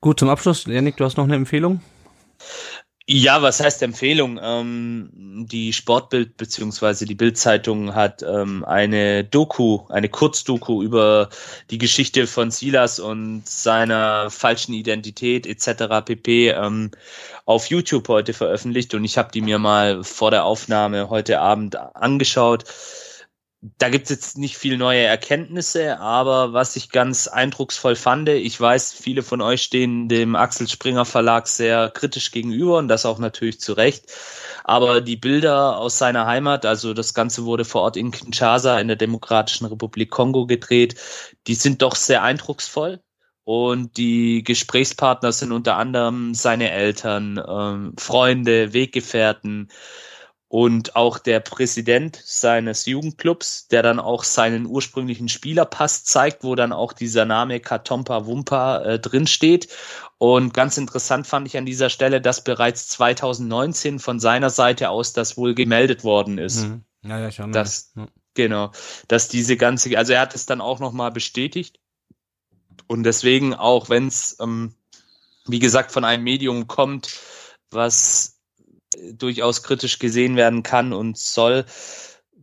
gut, 0.00 0.20
zum 0.20 0.28
Abschluss, 0.28 0.64
Janik, 0.66 0.96
du 0.96 1.04
hast 1.04 1.16
noch 1.16 1.24
eine 1.24 1.34
Empfehlung? 1.34 1.80
Ja, 3.08 3.42
was 3.42 3.58
heißt 3.58 3.82
Empfehlung? 3.82 4.38
Ähm, 4.40 5.46
die 5.50 5.72
Sportbild 5.72 6.36
beziehungsweise 6.36 7.04
die 7.04 7.16
Bildzeitung 7.16 7.96
hat 7.96 8.22
ähm, 8.22 8.64
eine 8.64 9.24
Doku, 9.24 9.86
eine 9.88 10.08
Kurzdoku 10.08 10.84
über 10.84 11.28
die 11.70 11.78
Geschichte 11.78 12.28
von 12.28 12.52
Silas 12.52 13.00
und 13.00 13.42
seiner 13.44 14.30
falschen 14.30 14.72
Identität 14.72 15.48
etc. 15.48 16.04
pp. 16.04 16.50
Ähm, 16.50 16.92
auf 17.44 17.66
YouTube 17.66 18.06
heute 18.08 18.34
veröffentlicht 18.34 18.94
und 18.94 19.04
ich 19.04 19.18
habe 19.18 19.32
die 19.32 19.40
mir 19.40 19.58
mal 19.58 20.04
vor 20.04 20.30
der 20.30 20.44
Aufnahme 20.44 21.10
heute 21.10 21.40
Abend 21.40 21.76
angeschaut 21.76 22.64
da 23.78 23.88
gibt's 23.90 24.10
jetzt 24.10 24.38
nicht 24.38 24.56
viel 24.56 24.76
neue 24.76 25.02
Erkenntnisse, 25.02 26.00
aber 26.00 26.52
was 26.52 26.74
ich 26.74 26.90
ganz 26.90 27.28
eindrucksvoll 27.28 27.94
fand, 27.94 28.28
ich 28.28 28.60
weiß, 28.60 28.92
viele 28.92 29.22
von 29.22 29.40
euch 29.40 29.62
stehen 29.62 30.08
dem 30.08 30.34
Axel 30.34 30.66
Springer 30.68 31.04
Verlag 31.04 31.46
sehr 31.46 31.88
kritisch 31.90 32.32
gegenüber 32.32 32.78
und 32.78 32.88
das 32.88 33.06
auch 33.06 33.20
natürlich 33.20 33.60
zu 33.60 33.74
Recht. 33.74 34.12
Aber 34.64 35.00
die 35.00 35.16
Bilder 35.16 35.76
aus 35.78 35.96
seiner 35.96 36.26
Heimat, 36.26 36.66
also 36.66 36.92
das 36.92 37.14
Ganze 37.14 37.44
wurde 37.44 37.64
vor 37.64 37.82
Ort 37.82 37.96
in 37.96 38.10
Kinshasa 38.10 38.80
in 38.80 38.88
der 38.88 38.96
Demokratischen 38.96 39.66
Republik 39.66 40.10
Kongo 40.10 40.46
gedreht, 40.46 40.96
die 41.46 41.54
sind 41.54 41.82
doch 41.82 41.94
sehr 41.94 42.24
eindrucksvoll. 42.24 43.00
Und 43.44 43.96
die 43.96 44.44
Gesprächspartner 44.44 45.32
sind 45.32 45.50
unter 45.52 45.76
anderem 45.76 46.34
seine 46.34 46.70
Eltern, 46.70 47.42
ähm, 47.48 47.94
Freunde, 47.98 48.72
Weggefährten, 48.72 49.68
und 50.52 50.96
auch 50.96 51.18
der 51.18 51.40
Präsident 51.40 52.20
seines 52.22 52.84
Jugendclubs, 52.84 53.68
der 53.68 53.82
dann 53.82 53.98
auch 53.98 54.22
seinen 54.22 54.66
ursprünglichen 54.66 55.30
Spielerpass 55.30 56.04
zeigt, 56.04 56.44
wo 56.44 56.54
dann 56.54 56.74
auch 56.74 56.92
dieser 56.92 57.24
Name 57.24 57.58
Katompa 57.58 58.26
Wumpa 58.26 58.82
äh, 58.82 58.98
drin 58.98 59.26
steht. 59.26 59.68
Und 60.18 60.52
ganz 60.52 60.76
interessant 60.76 61.26
fand 61.26 61.46
ich 61.46 61.56
an 61.56 61.64
dieser 61.64 61.88
Stelle, 61.88 62.20
dass 62.20 62.44
bereits 62.44 62.88
2019 62.88 63.98
von 63.98 64.20
seiner 64.20 64.50
Seite 64.50 64.90
aus 64.90 65.14
das 65.14 65.38
wohl 65.38 65.54
gemeldet 65.54 66.04
worden 66.04 66.36
ist. 66.36 66.64
Mhm. 66.64 66.84
Ja, 67.02 67.18
ja, 67.18 67.30
schon. 67.30 67.52
Dass, 67.52 67.92
ja. 67.96 68.08
Genau, 68.34 68.72
dass 69.08 69.28
diese 69.28 69.56
ganze, 69.56 69.96
also 69.96 70.12
er 70.12 70.20
hat 70.20 70.34
es 70.34 70.44
dann 70.44 70.60
auch 70.60 70.80
nochmal 70.80 71.12
bestätigt. 71.12 71.80
Und 72.88 73.04
deswegen, 73.04 73.54
auch 73.54 73.88
wenn 73.88 74.08
es, 74.08 74.36
ähm, 74.38 74.74
wie 75.46 75.60
gesagt, 75.60 75.92
von 75.92 76.04
einem 76.04 76.24
Medium 76.24 76.66
kommt, 76.66 77.20
was 77.70 78.31
durchaus 79.14 79.62
kritisch 79.62 79.98
gesehen 79.98 80.36
werden 80.36 80.62
kann 80.62 80.92
und 80.92 81.18
soll, 81.18 81.64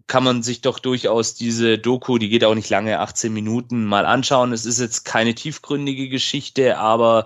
kann 0.07 0.23
man 0.23 0.41
sich 0.43 0.61
doch 0.61 0.79
durchaus 0.79 1.35
diese 1.35 1.77
Doku, 1.77 2.17
die 2.17 2.29
geht 2.29 2.43
auch 2.43 2.55
nicht 2.55 2.69
lange, 2.69 2.99
18 2.99 3.31
Minuten, 3.31 3.85
mal 3.85 4.05
anschauen. 4.05 4.51
Es 4.51 4.65
ist 4.65 4.79
jetzt 4.79 5.05
keine 5.05 5.35
tiefgründige 5.35 6.09
Geschichte, 6.09 6.77
aber 6.77 7.25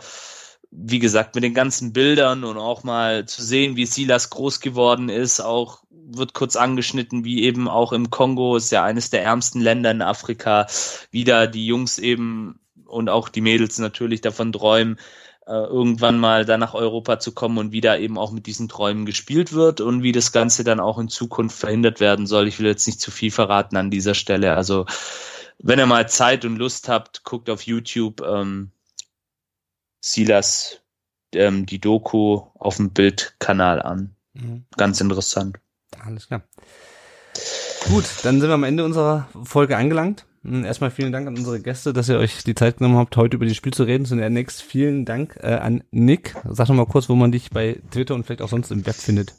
wie 0.69 0.99
gesagt, 0.99 1.35
mit 1.35 1.43
den 1.43 1.53
ganzen 1.53 1.93
Bildern 1.93 2.43
und 2.43 2.57
auch 2.57 2.83
mal 2.83 3.25
zu 3.25 3.41
sehen, 3.41 3.75
wie 3.75 3.85
Silas 3.85 4.29
groß 4.29 4.59
geworden 4.59 5.09
ist, 5.09 5.39
auch 5.39 5.83
wird 5.89 6.33
kurz 6.33 6.55
angeschnitten, 6.55 7.23
wie 7.23 7.43
eben 7.43 7.67
auch 7.67 7.93
im 7.93 8.09
Kongo, 8.09 8.57
ist 8.57 8.71
ja 8.71 8.83
eines 8.83 9.09
der 9.09 9.23
ärmsten 9.23 9.61
Länder 9.61 9.91
in 9.91 10.01
Afrika, 10.01 10.67
wieder 11.11 11.47
die 11.47 11.65
Jungs 11.65 11.99
eben 11.99 12.59
und 12.85 13.09
auch 13.09 13.29
die 13.29 13.41
Mädels 13.41 13.79
natürlich 13.79 14.21
davon 14.21 14.51
träumen, 14.51 14.99
irgendwann 15.51 16.19
mal 16.19 16.45
da 16.45 16.57
nach 16.57 16.73
Europa 16.73 17.19
zu 17.19 17.33
kommen 17.33 17.57
und 17.57 17.71
wieder 17.71 17.99
eben 17.99 18.17
auch 18.17 18.31
mit 18.31 18.45
diesen 18.45 18.69
Träumen 18.69 19.05
gespielt 19.05 19.53
wird 19.53 19.81
und 19.81 20.03
wie 20.03 20.11
das 20.11 20.31
Ganze 20.31 20.63
dann 20.63 20.79
auch 20.79 20.99
in 20.99 21.09
Zukunft 21.09 21.57
verhindert 21.57 21.99
werden 21.99 22.27
soll. 22.27 22.47
Ich 22.47 22.59
will 22.59 22.67
jetzt 22.67 22.87
nicht 22.87 23.01
zu 23.01 23.11
viel 23.11 23.31
verraten 23.31 23.75
an 23.75 23.91
dieser 23.91 24.13
Stelle. 24.13 24.55
Also 24.55 24.85
wenn 25.59 25.79
ihr 25.79 25.85
mal 25.85 26.07
Zeit 26.07 26.45
und 26.45 26.57
Lust 26.57 26.89
habt, 26.89 27.23
guckt 27.23 27.49
auf 27.49 27.63
YouTube 27.63 28.21
ähm, 28.21 28.71
Silas 30.01 30.81
ähm, 31.33 31.65
die 31.65 31.79
Doku 31.79 32.43
auf 32.55 32.77
dem 32.77 32.91
Bildkanal 32.91 33.81
an. 33.81 34.15
Mhm. 34.33 34.65
Ganz 34.77 35.01
interessant. 35.01 35.57
Alles 36.05 36.27
klar. 36.27 36.43
Gut, 37.87 38.05
dann 38.23 38.39
sind 38.39 38.49
wir 38.49 38.55
am 38.55 38.63
Ende 38.63 38.85
unserer 38.85 39.27
Folge 39.43 39.77
angelangt. 39.77 40.25
Hm, 40.43 40.65
erstmal 40.65 40.91
vielen 40.91 41.11
Dank 41.11 41.27
an 41.27 41.37
unsere 41.37 41.61
Gäste, 41.61 41.93
dass 41.93 42.09
ihr 42.09 42.17
euch 42.17 42.43
die 42.43 42.55
Zeit 42.55 42.77
genommen 42.77 42.97
habt, 42.97 43.15
heute 43.15 43.37
über 43.37 43.45
das 43.45 43.55
Spiel 43.55 43.73
zu 43.73 43.83
reden. 43.83 44.05
Zunächst 44.05 44.61
vielen 44.61 45.05
Dank 45.05 45.39
äh, 45.41 45.53
an 45.53 45.83
Nick. 45.91 46.35
Sag 46.49 46.67
doch 46.67 46.73
mal 46.73 46.85
kurz, 46.85 47.07
wo 47.09 47.15
man 47.15 47.31
dich 47.31 47.49
bei 47.49 47.79
Twitter 47.91 48.13
und 48.13 48.25
vielleicht 48.25 48.41
auch 48.41 48.49
sonst 48.49 48.71
im 48.71 48.85
Web 48.85 48.95
findet. 48.95 49.33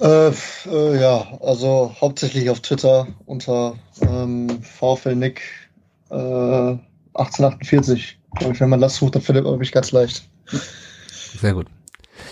Äh, 0.00 0.28
äh, 0.28 1.00
ja, 1.00 1.38
also 1.40 1.94
hauptsächlich 2.00 2.50
auf 2.50 2.60
Twitter 2.60 3.06
unter 3.24 3.74
ähm, 4.02 4.62
VfL 4.62 5.16
Nick 5.16 5.42
äh, 6.10 6.14
1848. 7.14 8.18
Und 8.40 8.60
wenn 8.60 8.68
man 8.68 8.80
das 8.80 8.96
sucht, 8.96 9.14
dann 9.14 9.22
findet 9.22 9.44
man 9.44 9.58
mich 9.58 9.72
ganz 9.72 9.92
leicht. 9.92 10.28
Sehr 11.40 11.54
gut. 11.54 11.66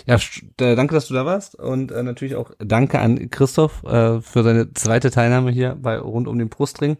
Ja, 0.05 0.15
äh, 0.15 0.75
danke, 0.75 0.93
dass 0.93 1.07
du 1.07 1.13
da 1.13 1.25
warst 1.25 1.55
und 1.55 1.91
äh, 1.91 2.03
natürlich 2.03 2.35
auch 2.35 2.51
danke 2.59 2.99
an 2.99 3.29
Christoph 3.29 3.83
äh, 3.83 4.21
für 4.21 4.43
seine 4.43 4.73
zweite 4.73 5.11
Teilnahme 5.11 5.51
hier 5.51 5.77
bei 5.79 5.97
rund 5.97 6.27
um 6.27 6.37
den 6.37 6.49
Brustring. 6.49 6.97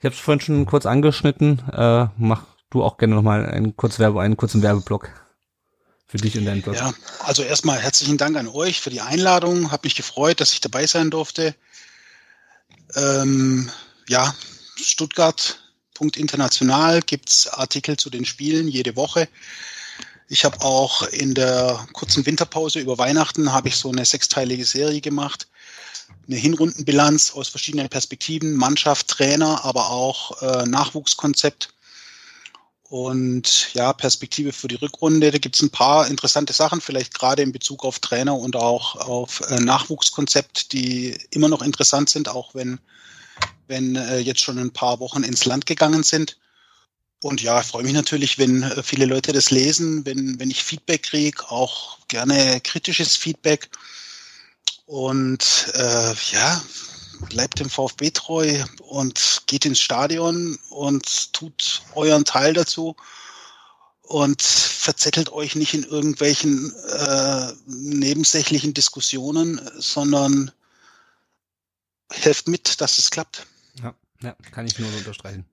Ich 0.00 0.04
habe 0.06 0.14
es 0.14 0.20
vorhin 0.20 0.40
schon 0.40 0.64
kurz 0.64 0.86
angeschnitten. 0.86 1.62
Äh, 1.72 2.06
mach 2.16 2.44
du 2.70 2.82
auch 2.82 2.96
gerne 2.96 3.14
nochmal 3.14 3.44
einen, 3.44 3.76
kurz 3.76 3.98
Werbe, 3.98 4.22
einen 4.22 4.38
kurzen 4.38 4.62
Werbeblock 4.62 5.10
für 6.06 6.16
dich 6.16 6.38
und 6.38 6.46
deinen 6.46 6.62
Blog. 6.62 6.74
Ja, 6.74 6.94
also 7.20 7.42
erstmal 7.42 7.78
herzlichen 7.78 8.16
Dank 8.16 8.38
an 8.38 8.48
euch 8.48 8.80
für 8.80 8.88
die 8.88 9.02
Einladung. 9.02 9.70
Hab 9.70 9.84
mich 9.84 9.94
gefreut, 9.94 10.40
dass 10.40 10.54
ich 10.54 10.62
dabei 10.62 10.86
sein 10.86 11.10
durfte. 11.10 11.54
Ähm, 12.96 13.70
ja, 14.08 14.34
Stuttgart.international 14.76 17.02
gibt's 17.02 17.46
Artikel 17.46 17.98
zu 17.98 18.08
den 18.08 18.24
Spielen 18.24 18.68
jede 18.68 18.96
Woche. 18.96 19.28
Ich 20.28 20.46
habe 20.46 20.62
auch 20.62 21.02
in 21.02 21.34
der 21.34 21.86
kurzen 21.92 22.24
Winterpause 22.24 22.80
über 22.80 22.96
Weihnachten 22.96 23.52
habe 23.52 23.68
ich 23.68 23.76
so 23.76 23.90
eine 23.90 24.06
sechsteilige 24.06 24.64
Serie 24.64 25.02
gemacht. 25.02 25.46
Eine 26.26 26.36
Hinrundenbilanz 26.36 27.32
aus 27.32 27.48
verschiedenen 27.48 27.88
Perspektiven, 27.88 28.54
Mannschaft, 28.54 29.08
Trainer, 29.08 29.64
aber 29.64 29.90
auch 29.90 30.40
äh, 30.42 30.66
Nachwuchskonzept. 30.66 31.72
Und 32.90 33.72
ja, 33.74 33.92
Perspektive 33.92 34.52
für 34.52 34.66
die 34.66 34.74
Rückrunde. 34.74 35.30
Da 35.30 35.38
gibt 35.38 35.54
es 35.54 35.62
ein 35.62 35.70
paar 35.70 36.08
interessante 36.08 36.52
Sachen, 36.52 36.80
vielleicht 36.80 37.14
gerade 37.14 37.42
in 37.42 37.52
Bezug 37.52 37.84
auf 37.84 38.00
Trainer 38.00 38.36
und 38.36 38.56
auch 38.56 38.96
auf 38.96 39.42
äh, 39.48 39.60
Nachwuchskonzept, 39.60 40.72
die 40.72 41.16
immer 41.30 41.48
noch 41.48 41.62
interessant 41.62 42.10
sind, 42.10 42.28
auch 42.28 42.52
wenn, 42.54 42.80
wenn 43.68 43.94
äh, 43.94 44.18
jetzt 44.18 44.40
schon 44.40 44.58
ein 44.58 44.72
paar 44.72 44.98
Wochen 44.98 45.22
ins 45.22 45.44
Land 45.44 45.66
gegangen 45.66 46.02
sind. 46.02 46.36
Und 47.22 47.42
ja, 47.42 47.60
ich 47.60 47.66
freue 47.66 47.82
mich 47.82 47.92
natürlich, 47.92 48.38
wenn 48.38 48.62
äh, 48.62 48.82
viele 48.82 49.04
Leute 49.04 49.32
das 49.32 49.50
lesen, 49.50 50.04
wenn, 50.06 50.40
wenn 50.40 50.50
ich 50.50 50.64
Feedback 50.64 51.04
kriege, 51.04 51.50
auch 51.50 51.98
gerne 52.08 52.60
kritisches 52.60 53.14
Feedback. 53.16 53.68
Und 54.90 55.70
äh, 55.74 56.14
ja, 56.32 56.60
bleibt 57.28 57.60
dem 57.60 57.70
VfB 57.70 58.10
treu 58.10 58.64
und 58.88 59.42
geht 59.46 59.64
ins 59.64 59.78
Stadion 59.78 60.58
und 60.68 61.32
tut 61.32 61.82
euren 61.94 62.24
Teil 62.24 62.54
dazu 62.54 62.96
und 64.02 64.42
verzettelt 64.42 65.30
euch 65.30 65.54
nicht 65.54 65.74
in 65.74 65.84
irgendwelchen 65.84 66.74
äh, 66.88 67.52
nebensächlichen 67.66 68.74
Diskussionen, 68.74 69.60
sondern 69.78 70.50
helft 72.10 72.48
mit, 72.48 72.80
dass 72.80 72.98
es 72.98 73.12
klappt. 73.12 73.46
Ja, 73.80 73.94
ja 74.20 74.34
kann 74.50 74.66
ich 74.66 74.76
nur 74.80 74.90
so 74.90 74.98
unterstreichen. 74.98 75.44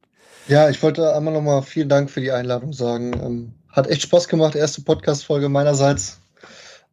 Ja, 0.48 0.68
ich 0.68 0.82
wollte 0.82 1.14
einmal 1.14 1.36
nochmal 1.36 1.62
vielen 1.62 1.90
Dank 1.90 2.10
für 2.10 2.22
die 2.22 2.32
Einladung 2.32 2.74
sagen. 2.74 3.14
Ähm, 3.14 3.54
hat 3.70 3.86
echt 3.86 4.02
Spaß 4.02 4.30
gemacht, 4.30 4.56
erste 4.56 4.82
Podcast-Folge 4.82 5.48
meinerseits. 5.48 6.18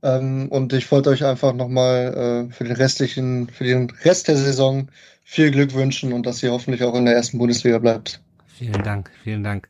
Ähm, 0.05 0.49
und 0.51 0.73
ich 0.75 0.93
wollte 0.93 1.11
euch 1.11 1.25
einfach 1.25 1.55
nochmal 1.55 2.47
äh, 2.51 2.53
für 2.53 2.65
den 2.65 2.77
restlichen, 2.77 3.49
für 3.49 3.65
den 3.65 3.91
Rest 4.05 4.29
der 4.29 4.37
Saison 4.37 4.89
viel 5.25 5.51
Glück 5.51 5.75
wünschen 5.75 6.13
und 6.13 6.27
dass 6.27 6.43
ihr 6.43 6.53
hoffentlich 6.53 6.83
auch 6.83 6.95
in 6.95 7.07
der 7.07 7.15
ersten 7.15 7.39
Bundesliga 7.39 7.79
bleibt. 7.79 8.21
Vielen 8.47 8.83
Dank, 8.83 9.11
vielen 9.25 9.43
Dank. 9.43 9.69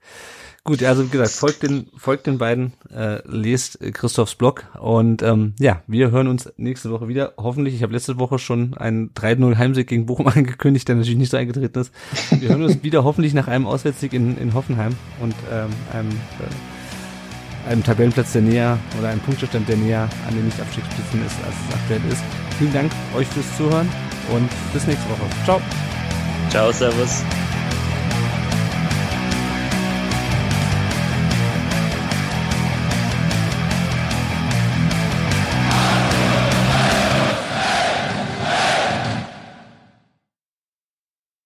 Gut, 0.67 0.83
also 0.83 1.05
wie 1.05 1.11
gesagt, 1.11 1.31
folgt 1.31 1.63
den, 1.63 1.89
folgt 1.95 2.27
den 2.27 2.39
beiden, 2.39 2.73
äh, 2.91 3.21
lest 3.29 3.79
Christophs 3.93 4.35
Blog 4.35 4.65
und 4.81 5.23
ähm, 5.23 5.53
ja, 5.61 5.83
wir 5.87 6.11
hören 6.11 6.27
uns 6.27 6.51
nächste 6.57 6.91
Woche 6.91 7.07
wieder. 7.07 7.35
Hoffentlich, 7.37 7.75
ich 7.75 7.83
habe 7.83 7.93
letzte 7.93 8.19
Woche 8.19 8.39
schon 8.39 8.75
einen 8.75 9.13
3-0 9.13 9.57
Heimsieg 9.57 9.87
gegen 9.87 10.07
Bochum 10.07 10.27
angekündigt, 10.35 10.89
der 10.89 10.97
natürlich 10.97 11.19
nicht 11.19 11.31
so 11.31 11.37
eingetreten 11.37 11.79
ist. 11.79 11.93
Wir 12.31 12.49
hören 12.49 12.63
uns 12.63 12.83
wieder 12.83 13.05
hoffentlich 13.05 13.35
nach 13.35 13.47
einem 13.47 13.67
Auswärtssieg 13.67 14.15
in, 14.15 14.39
in 14.39 14.55
Hoffenheim 14.55 14.97
und 15.21 15.35
ähm, 15.53 15.69
einem, 15.93 16.11
äh, 16.11 16.74
einem 17.69 17.83
Tabellenplatz, 17.83 18.33
der 18.33 18.43
näher 18.43 18.79
oder 18.99 19.09
einem 19.09 19.21
Punktestand, 19.21 19.69
der 19.69 19.77
näher 19.77 20.09
an 20.29 20.35
den 20.35 20.45
Nicht-Abstiegsplätzen 20.45 21.25
ist, 21.27 21.37
als 21.45 21.55
es 21.69 21.75
aktuell 21.75 22.13
ist. 22.13 22.23
Vielen 22.59 22.73
Dank 22.73 22.93
euch 23.17 23.27
fürs 23.29 23.57
Zuhören 23.57 23.89
und 24.33 24.49
bis 24.73 24.87
nächste 24.87 25.09
Woche. 25.11 25.29
Ciao. 25.45 25.61
Ciao, 26.51 26.73
Servus. 26.73 27.23